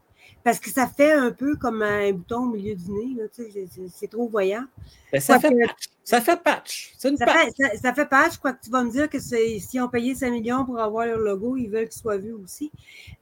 Parce 0.44 0.60
que 0.60 0.69
ça 0.69 0.85
fait 0.85 1.14
un 1.14 1.31
peu 1.31 1.56
comme 1.56 1.81
un 1.81 2.11
bouton 2.11 2.40
au 2.44 2.53
milieu 2.53 2.76
du 2.76 2.91
nez. 2.91 3.15
là, 3.22 3.23
tu 3.34 3.44
sais, 3.44 3.49
c'est- 3.53 3.68
c'est- 3.72 3.88
C'est 3.88 4.07
trop 4.10 4.27
voyant. 4.27 4.65
Ben, 5.14 5.22
ça, 5.22 5.40
fait 5.40 5.49
patch. 5.52 5.84
ça 6.03 6.19
fait 6.19 6.44
patch. 6.44 6.94
C'est 6.98 7.07
une 7.10 7.15
ça 7.18 7.26
patch. 7.26 7.35
fait, 7.56 7.64
ça, 7.64 7.77
ça 7.81 7.94
fait 7.94 8.06
patch, 8.06 8.38
quoi 8.38 8.52
que 8.52 8.64
tu 8.65 8.69
vas 8.69 8.84
me 8.84 8.91
dire 8.91 9.10
que 9.10 9.19
c'est- 9.19 9.60
s'ils 9.60 9.81
ont 9.81 9.88
payé 9.88 10.14
5 10.14 10.30
millions 10.31 10.65
pour 10.65 10.77
avoir 10.80 11.06
leur 11.06 11.19
logo, 11.19 11.56
ils 11.56 11.69
veulent 11.69 11.88
qu'il 11.88 12.02
soit 12.02 12.18
vu 12.18 12.34
aussi. 12.34 12.69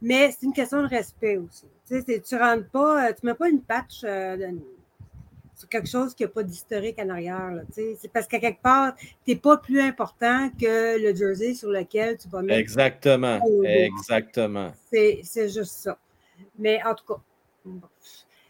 Mais 0.02 0.32
c'est 0.32 0.48
une 0.48 0.54
question 0.54 0.82
de 0.82 0.88
respect 0.88 1.38
aussi. 1.38 1.66
Tu 1.88 2.02
c'est- 2.04 2.22
tu 2.22 2.36
rentres 2.36 2.68
pas, 2.70 3.10
euh, 3.10 3.14
tu 3.20 3.26
mets 3.28 3.36
pas 3.36 3.48
une 3.50 3.62
patch 3.62 4.02
euh, 4.06 4.38
de- 4.38 4.60
sur 5.62 5.70
quelque 5.70 5.88
chose 5.88 6.16
qui 6.16 6.24
n'a 6.24 6.30
pas 6.30 6.42
d'historique 6.44 6.98
en 7.00 7.10
arrière. 7.10 7.52
là. 7.52 7.62
C'est 7.72 8.12
parce 8.12 8.28
qu'à 8.28 8.40
quelque 8.40 8.62
part, 8.62 8.96
tu 8.96 9.32
n'es 9.32 9.36
pas 9.36 9.58
plus 9.58 9.80
important 9.80 10.50
que 10.60 11.00
le 11.00 11.16
jersey 11.16 11.54
sur 11.54 11.70
lequel 11.70 12.18
tu 12.18 12.28
vas 12.30 12.42
mettre. 12.42 12.60
Exactement. 12.60 13.40
Exactement. 13.64 14.72
C'est 14.92 15.22
c'est 15.24 15.50
juste 15.50 15.74
ça. 15.74 15.98
Mais 16.58 16.80
en 16.84 16.96
tout 16.96 17.06
cas, 17.06 17.22
bon. 17.64 17.88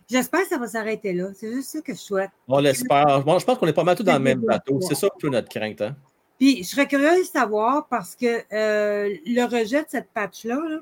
j'espère 0.09 0.43
que 0.43 0.47
ça 0.47 0.57
va 0.57 0.67
s'arrêter 0.67 1.11
là. 1.11 1.27
C'est 1.35 1.51
juste 1.51 1.69
ça 1.69 1.81
que 1.81 1.93
je 1.93 1.99
souhaite. 1.99 2.31
On 2.47 2.59
l'espère. 2.59 3.23
Bon, 3.25 3.37
je 3.37 3.45
pense 3.45 3.57
qu'on 3.57 3.67
est 3.67 3.73
pas 3.73 3.83
mal 3.83 3.97
tous 3.97 4.03
dans 4.03 4.13
le 4.13 4.19
même 4.19 4.39
bateau. 4.39 4.79
C'est 4.79 4.95
ça 4.95 5.09
peu 5.19 5.27
notre 5.27 5.49
crainte. 5.49 5.81
Hein? 5.81 5.97
Puis, 6.39 6.63
je 6.63 6.69
serais 6.69 6.87
curieuse 6.87 7.19
de 7.19 7.23
savoir 7.39 7.87
parce 7.87 8.15
que 8.15 8.25
euh, 8.25 9.15
le 9.25 9.43
rejet 9.43 9.83
de 9.83 9.89
cette 9.89 10.07
patch-là, 10.13 10.59
là, 10.69 10.79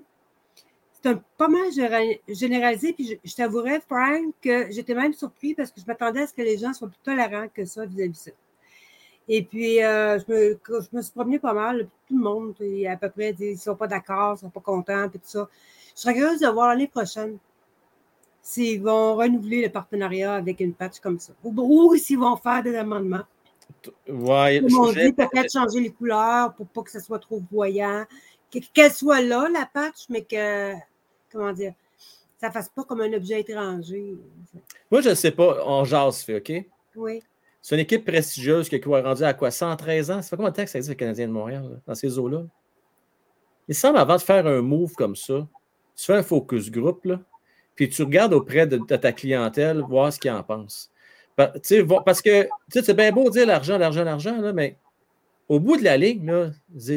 c'est 1.01 1.09
un 1.09 1.21
pas 1.38 1.47
mal 1.47 1.69
généralisé. 2.27 2.93
Puis, 2.93 3.07
je, 3.07 3.30
je 3.30 3.35
t'avouerais, 3.35 3.81
Frank, 3.81 4.34
que 4.41 4.71
j'étais 4.71 4.93
même 4.95 5.13
surpris 5.13 5.53
parce 5.53 5.71
que 5.71 5.80
je 5.80 5.85
m'attendais 5.85 6.21
à 6.21 6.27
ce 6.27 6.34
que 6.34 6.41
les 6.41 6.57
gens 6.57 6.73
soient 6.73 6.89
plus 6.89 6.99
tolérants 7.03 7.47
que 7.53 7.65
ça 7.65 7.85
vis-à-vis 7.85 8.09
de 8.11 8.15
ça. 8.15 8.31
Et 9.31 9.43
puis, 9.43 9.84
euh, 9.84 10.17
je, 10.19 10.34
me, 10.34 10.59
je 10.67 10.97
me 10.97 11.01
suis 11.01 11.11
promenée 11.11 11.39
pas 11.39 11.53
mal. 11.53 11.88
Tout 12.07 12.17
le 12.17 12.23
monde, 12.23 12.55
à 12.89 12.97
peu 12.97 13.09
près, 13.09 13.31
dit, 13.31 13.45
ils 13.45 13.53
ne 13.53 13.59
sont 13.59 13.76
pas 13.76 13.88
d'accord, 13.88 14.31
ils 14.31 14.34
ne 14.34 14.39
sont 14.39 14.49
pas 14.49 14.59
contents, 14.59 15.07
puis 15.07 15.19
tout 15.19 15.27
ça. 15.27 15.47
Je 15.95 16.01
serais 16.01 16.15
curieuse 16.15 16.39
de 16.39 16.47
voir 16.47 16.69
l'année 16.69 16.88
prochaine 16.88 17.38
s'ils 18.41 18.81
vont 18.81 19.15
renouveler 19.15 19.61
le 19.61 19.69
partenariat 19.69 20.34
avec 20.34 20.59
une 20.59 20.73
patch 20.73 20.99
comme 20.99 21.19
ça. 21.19 21.34
Ou, 21.43 21.53
ou 21.55 21.95
s'ils 21.95 22.17
vont 22.17 22.35
faire 22.38 22.63
des 22.63 22.76
amendements. 22.76 23.26
Ouais, 24.07 24.61
on 24.76 24.91
j'ai- 24.91 25.05
dit, 25.05 25.13
peut-être 25.13 25.51
changer 25.51 25.80
les 25.80 25.91
couleurs 25.91 26.53
pour 26.55 26.65
pas 26.65 26.81
que 26.81 26.89
ce 26.91 26.99
soit 26.99 27.19
trop 27.19 27.41
voyant. 27.51 28.05
Que- 28.51 28.59
Qu'elle 28.73 28.91
soit 28.91 29.21
là, 29.21 29.47
la 29.51 29.65
patch, 29.71 30.05
mais 30.09 30.23
que, 30.23 30.73
comment 31.31 31.53
dire, 31.53 31.73
ça 32.39 32.51
fasse 32.51 32.69
pas 32.69 32.84
comme 32.84 33.01
un 33.01 33.13
objet 33.13 33.41
étranger. 33.41 34.15
Moi, 34.89 35.01
je 35.01 35.09
ne 35.09 35.15
sais 35.15 35.31
pas. 35.31 35.63
On 35.65 35.84
jase, 35.84 36.21
fait, 36.23 36.38
OK? 36.38 36.65
Oui. 36.95 37.21
C'est 37.61 37.76
une 37.76 37.81
équipe 37.81 38.05
prestigieuse 38.05 38.69
qui 38.69 38.76
a 38.81 39.01
rendu 39.01 39.23
à 39.23 39.34
quoi? 39.34 39.51
113 39.51 40.11
ans? 40.11 40.21
Ça 40.21 40.30
fait 40.30 40.38
combien 40.38 40.49
de 40.51 40.55
temps 40.55 40.63
que 40.63 40.69
ça 40.69 40.77
existe, 40.80 40.93
le 40.93 40.99
Canadien 40.99 41.27
de 41.27 41.34
Montréal, 41.34 41.63
là, 41.69 41.77
dans 41.85 41.95
ces 41.95 42.17
eaux-là? 42.17 42.43
Il 43.67 43.76
semble, 43.76 43.97
avant 43.97 44.15
de 44.15 44.21
faire 44.21 44.47
un 44.47 44.61
move 44.61 44.93
comme 44.93 45.15
ça, 45.15 45.45
tu 45.95 46.05
fais 46.05 46.15
un 46.15 46.23
focus 46.23 46.71
group, 46.71 47.03
là, 47.05 47.19
puis 47.76 47.89
tu 47.89 48.01
regardes 48.03 48.34
auprès 48.34 48.65
de, 48.65 48.77
de 48.77 48.95
ta 48.95 49.11
clientèle, 49.11 49.81
voir 49.81 50.11
ce 50.11 50.19
qu'ils 50.19 50.31
en 50.31 50.41
pensent. 50.41 50.89
Parce 51.35 52.21
que 52.21 52.43
tu 52.43 52.49
sais, 52.69 52.81
c'est 52.84 52.93
bien 52.93 53.11
beau 53.11 53.30
dire 53.30 53.45
l'argent, 53.45 53.77
l'argent, 53.77 54.03
l'argent, 54.03 54.53
mais 54.53 54.77
au 55.47 55.59
bout 55.59 55.77
de 55.77 55.84
la 55.84 55.97
ligne, 55.97 56.51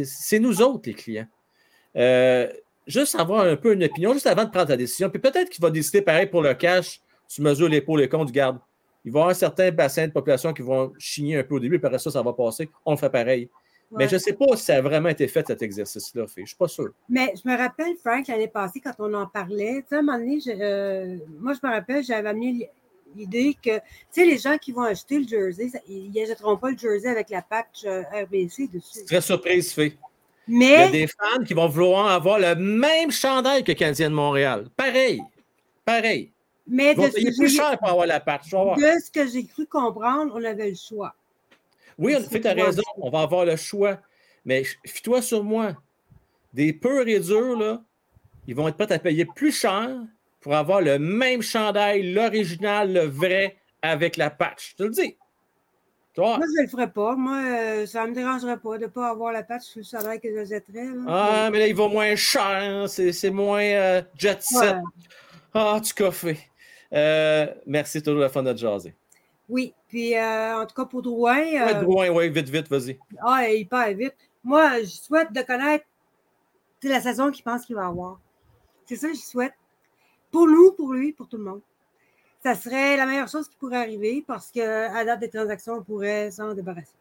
c'est 0.04 0.38
nous 0.38 0.62
autres, 0.62 0.82
les 0.88 0.94
clients. 0.94 1.28
Euh, 1.96 2.48
juste 2.86 3.14
avoir 3.14 3.44
un 3.46 3.56
peu 3.56 3.72
une 3.74 3.84
opinion, 3.84 4.12
juste 4.12 4.26
avant 4.26 4.44
de 4.44 4.50
prendre 4.50 4.68
ta 4.68 4.76
décision. 4.76 5.10
Puis 5.10 5.20
peut-être 5.20 5.48
qu'il 5.50 5.62
va 5.62 5.70
décider 5.70 6.02
pareil 6.02 6.26
pour 6.26 6.42
le 6.42 6.54
cash, 6.54 7.00
tu 7.28 7.42
mesures 7.42 7.68
les 7.68 7.80
pour 7.80 7.96
les 7.98 8.08
comptes, 8.08 8.26
du 8.26 8.32
garde. 8.32 8.58
Il 9.04 9.12
va 9.12 9.18
y 9.18 9.22
avoir 9.22 9.36
certains 9.36 9.70
bassins 9.72 10.06
de 10.06 10.12
population 10.12 10.52
qui 10.52 10.62
vont 10.62 10.92
chigner 10.98 11.38
un 11.38 11.42
peu 11.44 11.56
au 11.56 11.60
début, 11.60 11.78
puis 11.78 11.86
après 11.86 11.98
ça, 11.98 12.10
ça 12.10 12.22
va 12.22 12.32
passer. 12.32 12.68
On 12.86 12.92
le 12.92 12.96
fait 12.96 13.10
pareil. 13.10 13.48
Mais 13.94 14.08
je 14.08 14.14
ne 14.14 14.20
sais 14.20 14.32
pas 14.32 14.56
si 14.56 14.64
ça 14.64 14.76
a 14.76 14.80
vraiment 14.80 15.10
été 15.10 15.28
fait, 15.28 15.46
cet 15.46 15.60
exercice-là. 15.60 16.26
Fait. 16.26 16.36
Je 16.36 16.40
ne 16.42 16.46
suis 16.46 16.56
pas 16.56 16.68
sûr. 16.68 16.92
Mais 17.10 17.34
je 17.36 17.46
me 17.46 17.54
rappelle, 17.58 17.94
Frank, 18.02 18.26
l'année 18.26 18.48
passée, 18.48 18.80
quand 18.80 18.94
on 18.98 19.12
en 19.12 19.26
parlait, 19.26 19.82
tu 19.82 19.88
sais, 19.90 19.96
à 19.96 19.98
un 19.98 20.02
moment 20.02 20.18
donné, 20.18 20.40
je- 20.40 20.50
euh, 20.50 21.18
moi, 21.40 21.52
je 21.52 21.66
me 21.66 21.70
rappelle, 21.74 22.02
j'avais 22.02 22.26
amené 22.30 22.70
l'idée 23.14 23.54
que, 23.62 23.76
tu 23.76 23.82
sais, 24.12 24.24
les 24.24 24.38
gens 24.38 24.56
qui 24.56 24.72
vont 24.72 24.82
acheter 24.84 25.18
le 25.18 25.28
jersey, 25.28 25.68
ça- 25.68 25.80
ils 25.86 26.10
n'achèteront 26.10 26.56
pas 26.56 26.70
le 26.70 26.78
jersey 26.78 27.08
avec 27.08 27.28
la 27.28 27.42
patch 27.42 27.84
euh, 27.84 28.02
RBC 28.14 28.68
dessus. 28.68 29.04
Très 29.04 29.20
surprise, 29.20 29.74
fait. 29.74 29.92
Il 30.48 30.62
y 30.62 30.74
a 30.74 30.86
Mais, 30.86 30.90
des 30.90 31.06
fans 31.06 31.44
qui 31.44 31.54
vont 31.54 31.68
vouloir 31.68 32.08
avoir 32.08 32.38
le 32.38 32.54
même 32.54 33.10
chandail 33.10 33.62
que 33.64 33.72
Canadien 33.72 34.10
de 34.10 34.14
Montréal. 34.14 34.68
Pareil. 34.76 35.22
Pareil. 35.84 36.32
mais 36.66 36.92
Ils 36.92 36.96
vont 36.96 37.08
de, 37.08 37.12
payer 37.12 37.30
plus 37.36 37.54
cher 37.54 37.78
pour 37.78 37.88
avoir 37.88 38.06
la 38.06 38.18
voir. 38.18 38.76
de 38.76 38.82
ce 38.82 39.10
que 39.10 39.28
j'ai 39.28 39.44
cru 39.44 39.66
comprendre, 39.66 40.32
on 40.36 40.44
avait 40.44 40.70
le 40.70 40.76
choix. 40.76 41.14
Oui, 41.98 42.14
fait, 42.28 42.40
tu 42.40 42.48
as 42.48 42.54
raison. 42.54 42.82
On 42.96 43.10
va 43.10 43.20
avoir 43.20 43.44
le 43.44 43.56
choix. 43.56 43.98
Mais 44.44 44.64
fie-toi 44.84 45.22
sur 45.22 45.44
moi. 45.44 45.74
Des 46.52 46.72
purs 46.72 47.06
et 47.06 47.20
durs, 47.20 47.58
là, 47.58 47.82
ils 48.46 48.54
vont 48.54 48.68
être 48.68 48.76
prêts 48.76 48.92
à 48.92 48.98
payer 48.98 49.24
plus 49.24 49.52
cher 49.52 49.88
pour 50.40 50.54
avoir 50.54 50.80
le 50.80 50.98
même 50.98 51.40
chandail, 51.40 52.12
l'original, 52.12 52.92
le 52.92 53.04
vrai, 53.06 53.56
avec 53.80 54.16
la 54.16 54.30
patch. 54.30 54.72
Je 54.72 54.76
te 54.76 54.82
le 54.82 54.90
dis. 54.90 55.16
Moi, 56.16 56.38
je 56.40 56.58
ne 56.58 56.62
le 56.62 56.68
ferais 56.68 56.90
pas. 56.90 57.16
Moi, 57.16 57.36
euh, 57.38 57.86
ça 57.86 58.04
ne 58.04 58.10
me 58.10 58.14
dérangerait 58.14 58.58
pas 58.58 58.76
de 58.76 58.82
ne 58.84 58.88
pas 58.88 59.08
avoir 59.08 59.32
la 59.32 59.42
patch 59.42 59.62
sur 59.62 59.78
le 59.78 59.84
salaire 59.84 60.20
que 60.20 60.28
je 60.28 60.44
jetterais. 60.44 60.84
là. 60.84 61.02
Ah, 61.08 61.48
mais 61.50 61.58
là, 61.60 61.66
il 61.68 61.74
va 61.74 61.88
moins 61.88 62.14
cher. 62.16 62.86
C'est 62.88 63.12
c'est 63.12 63.30
moins 63.30 63.62
euh, 63.62 64.02
jet 64.16 64.42
set. 64.42 64.76
Ouais. 64.76 64.82
Ah, 65.54 65.80
tu 65.82 65.94
coffé. 65.94 66.38
Euh, 66.92 67.46
merci, 67.66 68.02
toujours 68.02 68.20
la 68.20 68.28
fun 68.28 68.42
de 68.42 68.54
jaser. 68.54 68.94
Oui, 69.48 69.74
puis 69.88 70.14
euh, 70.16 70.58
en 70.60 70.66
tout 70.66 70.74
cas 70.74 70.84
pour 70.84 71.02
Drouin, 71.02 71.36
Ouais, 71.38 71.74
Drouin, 71.82 72.08
ouais, 72.10 72.28
vite, 72.28 72.48
vite, 72.48 72.68
vas-y. 72.68 72.98
ah, 73.22 73.48
il 73.48 73.66
part 73.66 73.88
vite. 73.92 74.14
Moi, 74.44 74.80
je 74.80 74.86
souhaite 74.86 75.32
de 75.32 75.40
connaître 75.42 75.84
la 76.82 77.00
saison 77.00 77.30
qu'il 77.30 77.44
pense 77.44 77.64
qu'il 77.64 77.76
va 77.76 77.86
avoir. 77.86 78.18
C'est 78.86 78.96
ça 78.96 79.08
que 79.08 79.14
je 79.14 79.20
souhaite. 79.20 79.54
Pour 80.30 80.46
nous, 80.46 80.72
pour 80.72 80.92
lui, 80.92 81.12
pour 81.12 81.28
tout 81.28 81.36
le 81.38 81.44
monde. 81.44 81.60
Ça 82.42 82.54
serait 82.54 82.96
la 82.96 83.06
meilleure 83.06 83.28
chose 83.28 83.48
qui 83.48 83.56
pourrait 83.56 83.76
arriver 83.78 84.24
parce 84.26 84.50
qu'à 84.50 85.04
date 85.04 85.20
des 85.20 85.28
transactions, 85.28 85.74
on 85.74 85.82
pourrait 85.82 86.30
s'en 86.30 86.52
débarrasser. 86.54 86.94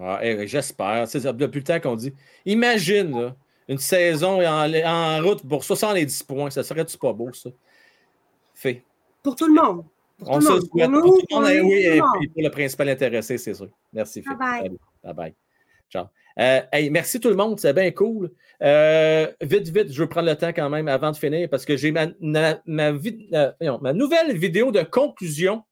Ah, 0.00 0.18
eh, 0.22 0.46
J'espère. 0.46 1.06
Depuis 1.34 1.58
le 1.60 1.64
temps 1.64 1.80
qu'on 1.80 1.96
dit. 1.96 2.12
Imagine 2.44 3.18
là, 3.18 3.36
une 3.68 3.78
saison 3.78 4.40
en, 4.46 4.74
en 4.84 5.22
route 5.22 5.46
pour 5.46 5.64
70 5.64 6.22
points. 6.24 6.50
Ça 6.50 6.62
serait-tu 6.62 6.98
pas 6.98 7.12
beau, 7.12 7.32
ça? 7.32 7.50
Fait. 8.54 8.82
Pour 9.22 9.36
tout 9.36 9.46
le 9.46 9.54
monde. 9.54 9.84
Pour 10.18 10.30
On 10.30 10.38
tout 10.38 10.42
se 10.42 10.48
le 10.48 10.54
le 10.54 10.60
monde. 10.60 10.68
souhaite. 10.70 10.90
Pour 10.90 11.28
tout 11.28 11.40
le 11.40 11.62
monde, 11.62 11.70
oui, 11.70 11.78
et 11.82 11.98
pour 12.28 12.42
le 12.42 12.50
principal 12.50 12.88
intéressé, 12.90 13.38
c'est 13.38 13.54
sûr. 13.54 13.68
Merci, 13.92 14.22
Phil. 14.22 14.36
Bye 14.38 14.78
bye. 15.14 15.34
Euh, 16.40 16.60
merci 16.90 17.20
tout 17.20 17.28
le 17.28 17.36
monde, 17.36 17.60
c'est 17.60 17.72
bien 17.72 17.90
cool. 17.92 18.30
Euh, 18.62 19.30
vite, 19.40 19.68
vite, 19.68 19.92
je 19.92 20.02
veux 20.02 20.08
prendre 20.08 20.28
le 20.28 20.36
temps 20.36 20.52
quand 20.52 20.68
même 20.68 20.88
avant 20.88 21.12
de 21.12 21.16
finir 21.16 21.48
parce 21.48 21.64
que 21.64 21.76
j'ai 21.76 21.92
ma, 21.92 22.08
euh, 22.26 23.92
nouvelle 23.92 24.36
vidéo 24.36 24.72
de 24.72 24.82
conclusion. 24.82 25.62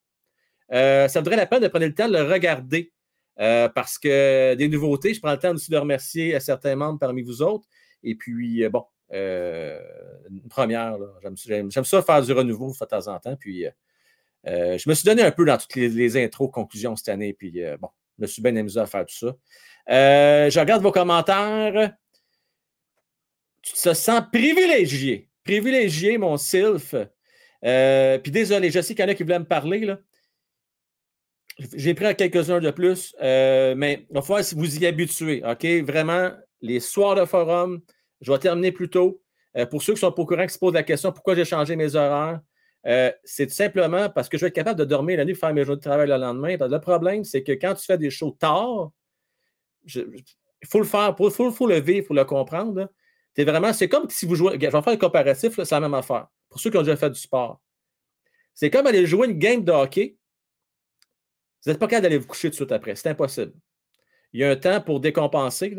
Ça 0.71 1.09
vaudrait 1.17 1.37
la 1.37 1.47
peine 1.47 1.63
de 1.63 1.69
prendre 1.69 1.87
le 1.87 1.95
temps 1.95 2.09
de 2.09 2.15
le 2.15 2.23
regarder 2.23 2.93
parce 3.37 3.99
que 3.99 4.55
des 4.55 4.69
nouveautés, 4.69 5.15
je 5.15 5.21
prends 5.21 5.33
le 5.33 5.39
temps 5.39 5.53
aussi 5.53 5.71
de 5.71 5.77
remercier 5.77 6.35
euh, 6.35 6.41
certains 6.41 6.77
membres 6.77 6.99
parmi 6.99 7.23
vous 7.23 7.43
autres. 7.43 7.67
Et 8.05 8.15
puis, 8.15 8.67
bon, 8.69 8.85
une 9.11 10.49
première. 10.49 10.97
J'aime- 11.47 11.71
ça 11.71 12.03
faire 12.03 12.23
du 12.23 12.33
renouveau 12.33 12.73
de 12.73 12.87
temps 12.87 13.09
en 13.09 13.19
temps. 13.19 13.37
Puis, 13.37 13.67
je 14.45 14.89
me 14.89 14.95
suis 14.95 15.05
donné 15.05 15.23
un 15.23 15.33
peu 15.33 15.45
dans 15.45 15.59
toutes 15.59 15.75
les, 15.75 15.89
les 15.89 16.17
intros, 16.23 16.51
conclusions 16.51 16.95
cette 16.95 17.09
année. 17.09 17.33
Puis, 17.33 17.61
bon, 17.81 17.89
je 18.19 18.23
me 18.23 18.27
suis 18.27 18.43
bien 18.43 18.55
amusé 18.57 18.81
à 18.81 18.87
faire 18.87 19.05
tout 19.07 19.15
ça. 19.15 19.35
Euh, 19.91 20.51
je 20.51 20.61
regarde 20.61 20.83
vos 20.83 20.93
commentaires. 20.93 21.93
Tu 23.63 23.73
te 23.75 23.95
sens 23.95 24.23
privilégié. 24.33 25.29
Privilégié, 25.45 26.19
mon 26.19 26.37
Sylph. 26.37 26.95
Euh, 27.65 28.19
puis 28.19 28.33
désolé, 28.33 28.71
je 28.71 28.81
sais 28.81 28.95
qu'il 28.95 29.05
y 29.05 29.09
en 29.09 29.11
a 29.11 29.15
qui 29.15 29.23
voulaient 29.23 29.39
me 29.39 29.45
parler. 29.45 29.95
J'ai 31.75 31.95
pris 31.95 32.17
quelques-uns 32.17 32.61
de 32.61 32.71
plus, 32.71 33.15
euh, 33.23 33.75
mais 33.77 34.07
il 34.11 34.15
va 34.15 34.23
falloir 34.23 34.43
vous 34.57 34.79
y 34.79 34.87
habituez. 34.87 35.43
OK? 35.45 35.65
Vraiment, 35.87 36.31
les 36.61 36.81
soirs 36.81 37.15
de 37.15 37.25
forum, 37.25 37.81
je 38.21 38.33
vais 38.33 38.39
terminer 38.39 38.73
plus 38.73 38.89
tôt. 38.89 39.21
Pour 39.71 39.83
ceux 39.83 39.93
qui 39.93 40.01
sont 40.01 40.11
pas 40.11 40.23
au 40.23 40.27
courant, 40.27 40.47
qui 40.47 40.55
se 40.55 40.59
posent 40.59 40.73
la 40.73 40.83
question 40.83 41.13
pourquoi 41.13 41.35
j'ai 41.35 41.45
changé 41.45 41.77
mes 41.77 41.95
horaires, 41.95 42.41
c'est 43.23 43.47
tout 43.47 43.53
simplement 43.53 44.09
parce 44.09 44.31
que 44.31 44.39
je 44.39 44.43
vais 44.43 44.49
être 44.49 44.55
capable 44.55 44.79
de 44.79 44.87
dormir 44.87 45.19
la 45.19 45.27
nuit, 45.27 45.35
faire 45.35 45.53
mes 45.53 45.65
jours 45.65 45.77
de 45.77 45.83
travail 45.83 46.09
le 46.09 46.17
lendemain. 46.17 46.57
Que 46.57 46.65
le 46.65 46.81
problème, 46.81 47.23
c'est 47.23 47.43
que 47.43 47.53
quand 47.53 47.75
tu 47.75 47.85
fais 47.85 47.99
des 47.99 48.11
shows 48.11 48.35
tard, 48.41 48.91
il 49.85 50.69
faut 50.69 50.79
le 50.79 50.85
faire, 50.85 51.15
il 51.19 51.31
faut, 51.31 51.67
le 51.67 51.81
vivre, 51.81 51.99
il 51.99 52.05
faut 52.05 52.15
le 52.15 52.25
comprendre. 52.25 52.91
C'est 53.35 53.45
vraiment, 53.45 53.73
c'est 53.73 53.89
comme 53.89 54.09
si 54.11 54.27
vous 54.27 54.35
jouez. 54.35 54.55
Je 54.55 54.59
vais 54.59 54.71
faire 54.71 54.89
un 54.89 54.97
comparatif, 54.97 55.55
c'est 55.57 55.71
la 55.71 55.81
même 55.81 55.95
affaire. 55.95 56.29
Pour 56.49 56.61
ceux 56.61 56.71
qui 56.71 56.77
ont 56.77 56.83
déjà 56.83 56.97
fait 56.97 57.11
du 57.11 57.19
sport. 57.19 57.61
C'est 58.55 58.71
comme 58.71 58.87
aller 58.87 59.07
jouer 59.07 59.29
une 59.29 59.39
game 59.39 59.65
de 59.65 59.73
hockey. 59.73 60.17
Vous 61.65 61.71
n'êtes 61.71 61.81
pas 61.81 61.87
capable 61.87 62.05
d'aller 62.05 62.19
vous 62.19 62.27
coucher 62.27 62.49
tout 62.49 62.53
de 62.53 62.57
suite 62.57 62.73
après. 62.73 62.95
C'est 62.97 63.09
impossible. 63.09 63.53
Il 64.33 64.41
y 64.41 64.45
a 64.45 64.51
un 64.51 64.57
temps 64.57 64.81
pour 64.81 65.01
décompenser. 65.01 65.77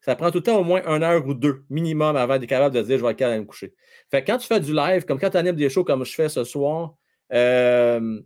Ça 0.00 0.14
prend 0.14 0.30
tout 0.30 0.38
le 0.38 0.44
temps 0.44 0.60
au 0.60 0.64
moins 0.64 0.82
une 0.86 1.02
heure 1.02 1.26
ou 1.26 1.34
deux 1.34 1.64
minimum 1.68 2.16
avant 2.16 2.38
d'être 2.38 2.48
capable 2.48 2.74
de 2.74 2.82
dire 2.82 2.98
je 2.98 3.04
vais 3.04 3.10
être 3.10 3.16
capable 3.16 3.40
me 3.40 3.46
coucher. 3.46 3.74
Fait 4.10 4.22
que 4.22 4.30
quand 4.30 4.38
tu 4.38 4.46
fais 4.46 4.60
du 4.60 4.72
live, 4.72 5.04
comme 5.04 5.18
quand 5.18 5.30
tu 5.30 5.36
animes 5.36 5.56
des 5.56 5.68
shows 5.68 5.84
comme 5.84 6.04
je 6.04 6.14
fais 6.14 6.28
ce 6.28 6.44
soir, 6.44 6.94
euh, 7.32 8.20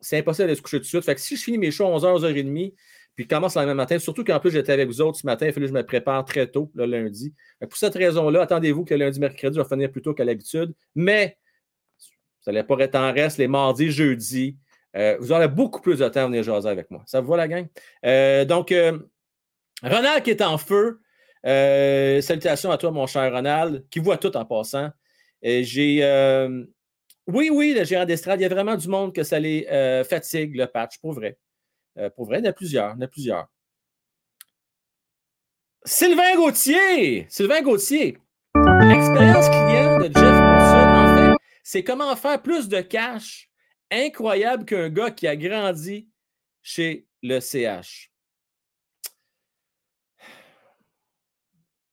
c'est 0.00 0.18
impossible 0.18 0.46
d'aller 0.46 0.56
se 0.56 0.62
coucher 0.62 0.78
tout 0.78 0.84
de 0.84 0.88
suite. 0.88 1.04
Fait 1.04 1.14
que 1.14 1.20
si 1.20 1.36
je 1.36 1.42
finis 1.42 1.58
mes 1.58 1.70
shows 1.70 1.86
à 1.86 1.90
11h, 1.90 2.20
11h30, 2.20 2.74
puis 3.14 3.26
commence 3.26 3.56
le 3.56 3.66
même 3.66 3.76
matin, 3.76 3.98
surtout 3.98 4.24
qu'en 4.24 4.40
plus 4.40 4.50
j'étais 4.50 4.72
avec 4.72 4.88
vous 4.88 5.00
autres 5.00 5.18
ce 5.18 5.26
matin, 5.26 5.46
il 5.46 5.52
fallait 5.52 5.66
que 5.66 5.72
je 5.72 5.76
me 5.76 5.84
prépare 5.84 6.24
très 6.24 6.46
tôt, 6.46 6.70
le 6.74 6.86
lundi. 6.86 7.34
Que 7.60 7.66
pour 7.66 7.76
cette 7.76 7.94
raison-là, 7.94 8.42
attendez-vous 8.42 8.84
que 8.84 8.94
le 8.94 9.04
lundi, 9.04 9.20
mercredi, 9.20 9.56
je 9.56 9.62
vais 9.62 9.68
finir 9.68 9.90
plus 9.90 10.02
tôt 10.02 10.14
qu'à 10.14 10.24
l'habitude. 10.24 10.72
Mais 10.94 11.36
vous 12.44 12.52
n'allez 12.52 12.64
pas 12.64 12.76
être 12.80 12.94
en 12.96 13.12
reste 13.12 13.38
les 13.38 13.48
mardis, 13.48 13.90
jeudis. 13.90 14.56
Euh, 14.96 15.16
vous 15.20 15.32
aurez 15.32 15.48
beaucoup 15.48 15.80
plus 15.80 15.98
de 15.98 16.08
temps 16.08 16.20
à 16.20 16.26
venir 16.26 16.42
jaser 16.42 16.68
avec 16.68 16.90
moi. 16.90 17.02
Ça 17.06 17.20
vous 17.20 17.30
va, 17.30 17.36
la 17.36 17.48
gang? 17.48 17.66
Euh, 18.04 18.44
donc, 18.44 18.72
euh, 18.72 18.98
Ronald 19.82 20.22
qui 20.22 20.30
est 20.30 20.42
en 20.42 20.58
feu. 20.58 21.00
Euh, 21.44 22.20
salutations 22.20 22.70
à 22.70 22.78
toi, 22.78 22.90
mon 22.90 23.06
cher 23.06 23.32
Ronald, 23.32 23.84
qui 23.90 23.98
voit 23.98 24.16
tout 24.16 24.36
en 24.36 24.44
passant. 24.44 24.90
Euh, 25.44 25.62
J'ai. 25.62 26.00
euh, 26.02 26.64
oui, 27.26 27.50
oui, 27.52 27.74
le 27.76 27.84
gérant 27.84 28.04
d'estrade, 28.04 28.40
il 28.40 28.42
y 28.42 28.46
a 28.46 28.48
vraiment 28.48 28.76
du 28.76 28.88
monde 28.88 29.14
que 29.14 29.22
ça 29.22 29.38
les 29.38 29.66
euh, 29.70 30.04
fatigue, 30.04 30.56
le 30.56 30.66
patch, 30.66 30.98
pour 30.98 31.12
vrai. 31.12 31.38
Euh, 31.98 32.10
pour 32.10 32.26
vrai, 32.26 32.38
il 32.38 32.44
y 32.44 32.48
en 32.48 32.50
a 32.50 32.52
plusieurs. 32.52 32.90
Il 32.90 32.94
y 32.94 32.98
en 32.98 33.00
a 33.02 33.08
plusieurs. 33.08 33.48
Sylvain 35.84 36.36
Gauthier! 36.36 37.26
Sylvain 37.28 37.62
Gauthier. 37.62 38.18
L'expérience 38.54 39.48
client 39.48 39.98
de 39.98 40.04
Jeff 40.04 40.16
en 40.16 41.16
fait, 41.16 41.36
c'est 41.64 41.82
comment 41.82 42.14
faire 42.14 42.40
plus 42.40 42.68
de 42.68 42.80
cash 42.80 43.50
incroyable 43.90 44.64
qu'un 44.64 44.88
gars 44.90 45.10
qui 45.10 45.26
a 45.26 45.36
grandi 45.36 46.08
chez 46.62 47.06
le 47.22 47.40
CH. 47.40 48.10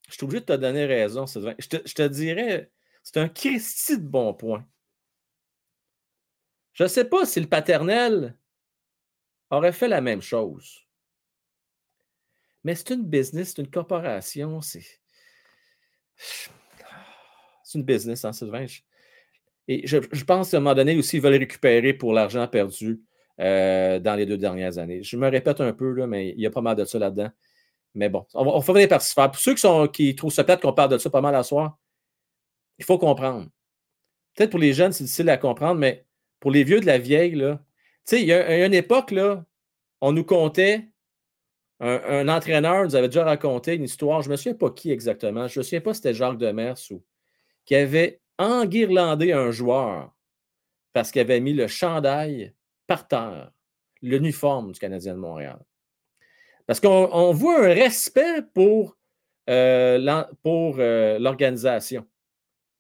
Je 0.07 0.13
suis 0.15 0.23
obligé 0.23 0.41
de 0.41 0.45
te 0.45 0.53
donner 0.53 0.85
raison, 0.85 1.27
Sylvain. 1.27 1.53
Je 1.59 1.67
te, 1.67 2.07
dirais, 2.07 2.71
c'est 3.03 3.17
un 3.17 3.30
Christy 3.30 3.97
de 3.97 4.07
bon 4.07 4.34
point. 4.34 4.67
Je 6.73 6.84
ne 6.84 6.88
sais 6.88 7.05
pas 7.05 7.26
si 7.26 7.39
le 7.39 7.47
paternel 7.47 8.38
aurait 9.49 9.71
fait 9.71 9.88
la 9.88 10.01
même 10.01 10.21
chose. 10.21 10.85
Mais 12.63 12.76
c'est 12.76 12.91
une 12.91 13.05
business, 13.05 13.53
c'est 13.55 13.61
une 13.61 13.69
corporation, 13.69 14.61
c'est. 14.61 14.84
C'est 17.63 17.77
une 17.77 17.85
business, 17.85 18.26
hein, 18.26 18.34
Sylvain? 18.34 18.65
Et 19.67 19.85
je, 19.85 19.97
pense 20.26 20.51
qu'à 20.51 20.57
un 20.57 20.59
moment 20.59 20.73
donné 20.73 20.97
aussi, 20.97 21.17
ils 21.17 21.21
veulent 21.21 21.35
récupérer 21.35 21.93
pour 21.93 22.13
l'argent 22.13 22.47
perdu 22.47 22.99
euh, 23.39 23.99
dans 23.99 24.15
les 24.15 24.26
deux 24.26 24.38
dernières 24.38 24.80
années. 24.80 25.03
Je 25.03 25.15
me 25.15 25.30
répète 25.30 25.61
un 25.61 25.71
peu, 25.73 25.93
là, 25.93 26.07
mais 26.07 26.30
il 26.30 26.39
y 26.41 26.47
a 26.47 26.51
pas 26.51 26.61
mal 26.61 26.76
de 26.76 26.85
ça 26.85 26.97
là-dedans. 26.97 27.30
Mais 27.93 28.09
bon, 28.09 28.26
on 28.34 28.43
va, 28.43 28.51
on 28.51 28.59
va 28.59 28.73
venir 28.73 28.88
par. 28.88 29.31
Pour 29.31 29.39
ceux 29.39 29.53
qui, 29.88 30.15
trouvent 30.15 30.34
ça 30.34 30.43
plate 30.43 30.61
qu'on 30.61 30.73
parle 30.73 30.91
de 30.91 30.97
ça 30.97 31.09
pas 31.09 31.21
mal 31.21 31.35
à 31.35 31.43
soir, 31.43 31.77
il 32.80 32.85
faut 32.85 32.97
comprendre. 32.97 33.47
peut-être 34.35 34.49
pour 34.51 34.59
les 34.59 34.73
jeunes, 34.73 34.91
c'est 34.91 35.03
difficile 35.03 35.30
à 35.30 35.38
comprendre, 35.38 35.80
mais 35.80 36.05
pour 36.39 36.51
les 36.51 36.63
vieux 36.63 36.80
de 36.80 36.85
la 36.88 36.97
vieille, 36.97 37.35
là, 37.35 37.63
sais, 38.10 38.22
il 38.22 38.27
y, 38.27 38.34
a 38.34 38.65
une 38.65 38.73
époque, 38.73 39.11
là, 39.11 39.45
on 40.02 40.11
nous 40.11 40.23
comptait, 40.23 40.88
un, 41.80 42.27
entraîneur 42.27 42.84
nous 42.84 42.95
avait 42.95 43.07
déjà 43.07 43.23
raconté 43.23 43.76
une 43.76 43.84
histoire, 43.84 44.22
je 44.22 44.27
ne 44.27 44.31
me 44.31 44.38
souviens 44.38 44.53
pas 44.53 44.69
qui 44.69 44.91
exactement, 44.91 45.48
je 45.48 45.60
ne 45.60 45.61
me 45.61 45.64
souviens 45.64 45.81
pas 45.81 45.94
si 45.94 45.98
c'était 45.98 46.14
Jacques 46.14 46.38
Demers 46.38 46.77
ou 46.91 47.03
qui 47.65 47.76
avait 47.76 48.19
enguirlandé 48.38 49.31
un 49.31 49.52
joueur 49.52 50.14
parce 50.91 51.11
qu'il 51.11 51.22
avait 51.22 51.40
mis 51.40 51.53
le 51.53 51.68
chandail 51.68 52.53
par 52.88 53.07
terre, 53.07 53.52
l'uniforme 54.02 54.72
du 54.72 54.80
Canadien 54.80 55.14
de 55.14 55.19
Montréal. 55.19 55.60
Parce 56.65 56.80
qu'on 56.80 57.10
on 57.11 57.31
voit 57.31 57.65
un 57.65 57.73
respect 57.73 58.41
pour, 58.53 58.98
euh, 59.49 60.23
pour 60.41 60.76
euh, 60.80 61.19
l'organisation. 61.19 62.06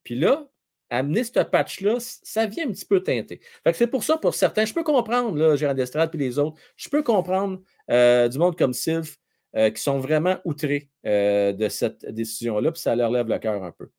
Puis 0.03 0.15
là, 0.15 0.48
amener 0.89 1.23
ce 1.23 1.39
patch-là, 1.39 1.97
ça 1.99 2.45
vient 2.45 2.67
un 2.67 2.71
petit 2.71 2.85
peu 2.85 3.01
teinter. 3.01 3.39
C'est 3.73 3.87
pour 3.87 4.03
ça, 4.03 4.17
pour 4.17 4.35
certains, 4.35 4.65
je 4.65 4.73
peux 4.73 4.83
comprendre, 4.83 5.37
là, 5.37 5.55
Gérard 5.55 5.75
Destrade 5.75 6.13
et 6.13 6.17
les 6.17 6.39
autres, 6.39 6.59
je 6.75 6.89
peux 6.89 7.03
comprendre 7.03 7.61
euh, 7.91 8.27
du 8.27 8.37
monde 8.37 8.57
comme 8.57 8.73
Sylph 8.73 9.17
euh, 9.55 9.69
qui 9.69 9.81
sont 9.81 9.99
vraiment 9.99 10.37
outrés 10.45 10.89
euh, 11.05 11.53
de 11.53 11.69
cette 11.69 12.05
décision-là, 12.05 12.71
puis 12.71 12.81
ça 12.81 12.95
leur 12.95 13.11
lève 13.11 13.27
le 13.27 13.39
cœur 13.39 13.63
un 13.63 13.71
peu. 13.71 13.89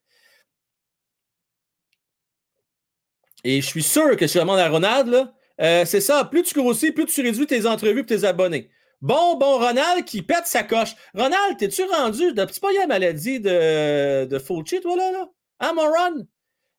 Et 3.44 3.60
je 3.60 3.66
suis 3.66 3.82
sûr 3.82 4.16
que 4.16 4.26
si 4.26 4.34
je 4.34 4.40
demande 4.40 4.58
à 4.58 4.68
Ronald, 4.68 5.32
c'est 5.58 6.00
ça, 6.00 6.24
plus 6.24 6.42
tu 6.42 6.54
grossis, 6.54 6.92
plus 6.92 7.06
tu 7.06 7.22
réduis 7.22 7.46
tes 7.46 7.66
entrevues 7.66 8.00
et 8.00 8.06
tes 8.06 8.24
abonnés. 8.24 8.70
Bon, 9.00 9.36
bon, 9.36 9.58
Ronald 9.58 10.04
qui 10.04 10.20
pète 10.20 10.46
sa 10.46 10.62
coche. 10.62 10.94
Ronald, 11.14 11.56
t'es-tu 11.58 11.84
rendu? 11.84 12.34
T'as-tu 12.34 12.60
pas 12.60 12.70
eu 12.72 12.78
la 12.78 12.86
maladie 12.86 13.40
de, 13.40 14.26
de 14.26 14.38
Fulci, 14.38 14.80
toi, 14.80 14.94
là? 14.94 15.10
là? 15.10 15.30
Hein, 15.60 15.72
mon 15.74 15.86
Ron? 15.86 16.26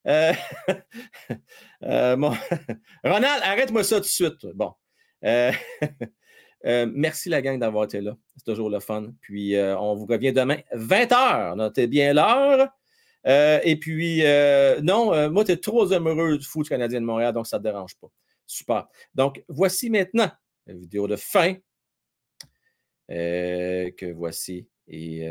Euh, 0.08 0.34
euh, 1.84 2.16
Ronald, 3.04 3.44
arrête-moi 3.44 3.84
ça 3.84 3.98
tout 3.98 4.02
de 4.02 4.06
suite. 4.08 4.46
Bon. 4.56 4.74
Euh, 6.64 6.88
merci 6.94 7.28
la 7.28 7.42
gang 7.42 7.58
d'avoir 7.58 7.86
été 7.86 8.02
là. 8.02 8.16
C'est 8.38 8.46
toujours 8.46 8.70
le 8.70 8.80
fun. 8.80 9.14
Puis 9.20 9.56
on 9.58 9.96
vous 9.96 10.06
revient 10.06 10.32
demain, 10.32 10.60
20h. 10.76 11.56
Notez 11.56 11.88
bien 11.88 12.14
l'heure. 12.14 12.70
Et 13.26 13.78
puis, 13.82 14.22
non, 14.84 15.32
moi, 15.32 15.44
tu 15.44 15.54
es 15.54 15.58
trop 15.58 15.92
amoureux 15.92 16.38
du 16.38 16.46
foot 16.46 16.70
canadien 16.70 17.02
de 17.02 17.06
Montréal, 17.08 17.34
donc 17.34 17.48
ça 17.48 17.58
ne 17.58 17.64
te 17.64 17.68
dérange 17.68 17.96
pas. 17.96 18.10
Super. 18.46 18.88
Donc, 19.16 19.44
voici 19.48 19.90
maintenant 19.90 20.30
la 20.68 20.76
vidéo 20.76 21.08
de 21.08 21.16
fin 21.16 21.56
que 23.10 24.14
voici. 24.14 24.70
Et 24.88 25.28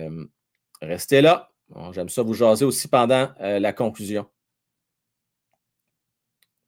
restez 0.83 1.21
là. 1.21 1.53
J'aime 1.93 2.09
ça 2.09 2.23
vous 2.25 2.35
jaser 2.35 2.65
aussi 2.65 2.89
pendant 2.89 3.33
la 3.39 3.73
conclusion. 3.73 4.27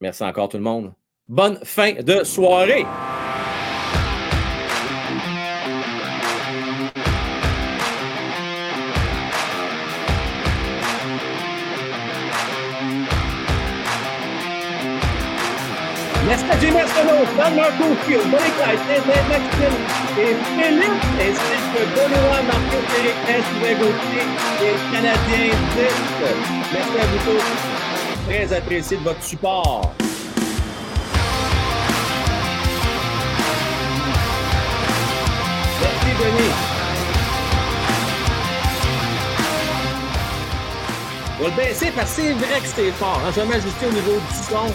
Merci 0.02 0.24
encore 0.24 0.48
tout 0.48 0.56
le 0.56 0.64
monde. 0.64 0.92
Bonne 1.28 1.58
fin 1.62 1.92
de 1.92 2.24
soirée. 2.24 2.84
Arsenault, 16.82 17.26
Dan 17.36 17.54
Marco 17.56 17.94
Field, 18.04 18.26
Monique 18.30 18.58
Light, 18.58 18.80
Ned 18.88 19.02
Maxime 19.28 19.78
et 20.18 20.34
Philippe, 20.56 21.02
ainsi 21.20 21.58
que 21.72 21.82
Benoît 21.94 22.42
Marco 22.42 22.78
Féric 22.88 23.16
S. 23.28 23.44
Gauthier 23.78 24.26
et 24.62 24.72
le 24.72 24.92
Canadien 24.92 25.50
10. 25.76 25.92
Merci 26.72 26.98
à 26.98 27.06
vous 27.06 27.30
tous. 27.30 27.71
Très 28.26 28.52
apprécié 28.52 28.96
de 28.96 29.02
votre 29.02 29.22
support. 29.22 29.94
Merci, 35.80 36.06
Denis. 36.18 36.52
On 41.38 41.44
va 41.44 41.50
le 41.50 41.56
baisser 41.56 41.90
parce 41.96 42.14
que 42.14 42.22
c'est 42.22 42.32
vrai 42.34 42.60
que 42.60 42.66
c'était 42.68 42.90
fort. 42.92 43.20
Hein? 43.26 43.32
Jamais 43.34 43.56
ajusté 43.56 43.86
au 43.86 43.92
niveau 43.92 44.12
du 44.12 44.34
son. 44.48 44.72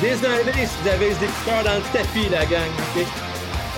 Désolé 0.00 0.52
si 0.54 0.74
vous 0.82 0.88
avez 0.88 1.10
des 1.10 1.24
écouteurs 1.24 1.64
dans 1.64 1.74
le 1.74 1.82
tapis, 1.92 2.28
la 2.30 2.44
gang. 2.46 2.70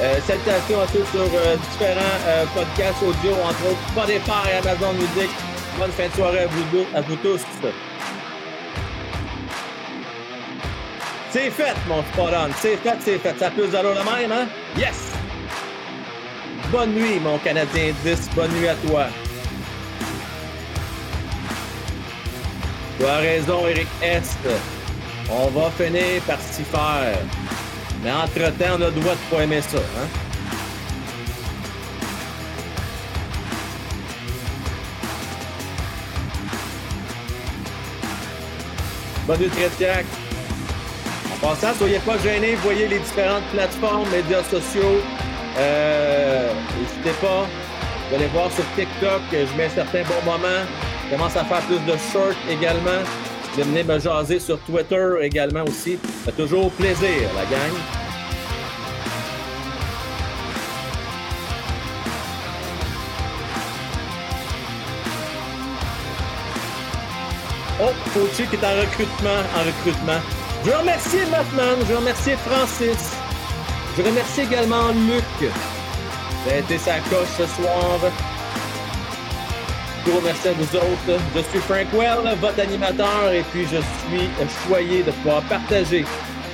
Euh, 0.00 0.18
salutations 0.26 0.80
à 0.80 0.86
tous 0.86 1.04
sur 1.10 1.20
euh, 1.20 1.56
différents 1.56 2.18
euh, 2.26 2.46
podcasts 2.54 3.02
audio, 3.02 3.32
entre 3.44 3.70
autres 3.70 3.88
Spotify 3.88 4.48
et 4.50 4.66
Amazon 4.66 4.94
Music. 4.94 5.30
Bonne 5.78 5.92
fin 5.92 6.08
de 6.08 6.12
soirée 6.12 6.40
à 6.40 6.46
vous, 6.46 6.86
à 6.94 7.00
vous 7.02 7.16
tous. 7.16 7.40
C'est 11.32 11.50
fait, 11.50 11.76
mon 11.86 12.02
spot 12.02 12.32
on. 12.34 12.52
C'est 12.60 12.76
fait, 12.76 12.96
c'est 13.00 13.18
fait. 13.18 13.38
Ça 13.38 13.50
peut 13.50 13.68
d'allure 13.68 13.94
de 13.94 14.00
même, 14.00 14.32
hein? 14.32 14.48
Yes! 14.76 15.12
Bonne 16.72 16.92
nuit, 16.92 17.20
mon 17.20 17.38
Canadien 17.38 17.92
10. 18.04 18.30
Bonne 18.34 18.50
nuit 18.52 18.66
à 18.66 18.74
toi. 18.74 19.06
Tu 22.98 23.06
as 23.06 23.16
raison, 23.18 23.68
Eric 23.68 23.86
Est. 24.02 24.36
On 25.30 25.46
va 25.50 25.70
finir 25.70 26.20
par 26.26 26.40
s'y 26.40 26.64
faire. 26.64 27.18
Mais 28.02 28.10
entre-temps, 28.10 28.76
on 28.78 28.82
a 28.82 28.86
le 28.86 28.90
droit 28.90 29.14
de 29.14 29.36
pas 29.36 29.42
aimer 29.44 29.60
ça. 29.60 29.78
Hein? 29.78 30.08
Bonne 39.28 39.40
nuit, 39.40 39.48
Trétiac. 39.50 40.06
Passant, 41.40 41.72
soyez 41.74 41.98
pas 42.00 42.18
gênés, 42.18 42.54
voyez 42.56 42.86
les 42.86 42.98
différentes 42.98 43.44
plateformes, 43.52 44.08
médias 44.10 44.42
sociaux. 44.44 45.00
Euh, 45.56 46.52
N'hésitez 46.78 47.16
pas. 47.20 47.46
Vous 48.08 48.16
allez 48.16 48.26
voir 48.26 48.50
sur 48.52 48.64
TikTok 48.76 49.22
je 49.32 49.56
mets 49.56 49.68
certains 49.70 50.02
bons 50.02 50.30
moments. 50.30 50.64
Je 51.06 51.16
commence 51.16 51.36
à 51.36 51.44
faire 51.44 51.62
plus 51.62 51.78
de 51.78 51.96
shorts 52.12 52.36
également. 52.50 53.02
Vous 53.54 53.62
venez 53.62 53.82
me 53.82 53.98
jaser 53.98 54.38
sur 54.38 54.58
Twitter 54.60 55.06
également 55.22 55.64
aussi. 55.64 55.98
Fait 56.24 56.32
toujours 56.32 56.70
plaisir, 56.72 57.30
la 57.34 57.44
gang. 57.44 57.76
Oh, 67.82 67.92
Fauci 68.10 68.44
qui 68.46 68.56
est 68.56 68.64
en 68.64 68.80
recrutement, 68.80 69.40
en 69.56 69.64
recrutement. 69.64 70.20
Je 70.64 70.70
remercie 70.70 71.24
Batman, 71.30 71.78
je 71.88 71.94
remercie 71.94 72.32
Francis. 72.46 73.12
Je 73.96 74.02
remercie 74.02 74.42
également 74.42 74.88
Luc 74.88 75.50
été 76.48 76.78
sa 76.78 76.98
coche 77.00 77.28
ce 77.36 77.46
soir. 77.46 77.98
Je 80.04 80.10
vous 80.10 80.18
remercie 80.18 80.48
à 80.48 80.52
vous 80.52 80.76
autres. 80.76 81.20
Je 81.34 81.40
suis 81.40 81.58
Frank 81.60 81.86
Well, 81.92 82.36
votre 82.40 82.60
animateur, 82.60 83.32
et 83.32 83.42
puis 83.52 83.64
je 83.64 83.76
suis 83.76 84.28
choyé 84.66 85.02
de 85.02 85.10
pouvoir 85.10 85.42
partager 85.42 86.04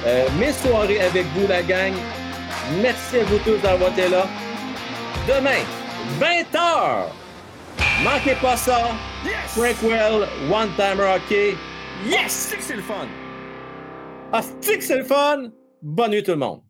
euh, 0.07 0.27
mes 0.39 0.53
soirées 0.53 1.01
avec 1.01 1.27
vous, 1.35 1.47
la 1.49 1.63
gang. 1.63 1.93
Merci 2.83 3.19
à 3.21 3.25
vous 3.25 3.39
tous 3.39 3.59
d'avoir 3.59 3.91
été 3.93 4.09
là. 4.09 4.27
Demain, 5.29 5.63
20h, 6.21 7.07
manquez 8.03 8.35
pas 8.41 8.57
ça. 8.57 8.89
Frank 9.49 9.77
Well, 9.83 10.29
One 10.51 10.71
Timer 10.77 11.15
Hockey. 11.15 11.57
Yes! 12.05 12.55
C'est 12.61 12.77
le 12.77 12.83
fun! 12.83 13.07
Ah, 14.33 14.43
c'est 14.61 14.97
le 14.99 15.05
fun! 15.05 15.53
Bonne 15.83 16.11
nuit 16.11 16.23
tout 16.23 16.33
le 16.33 16.37
monde! 16.37 16.66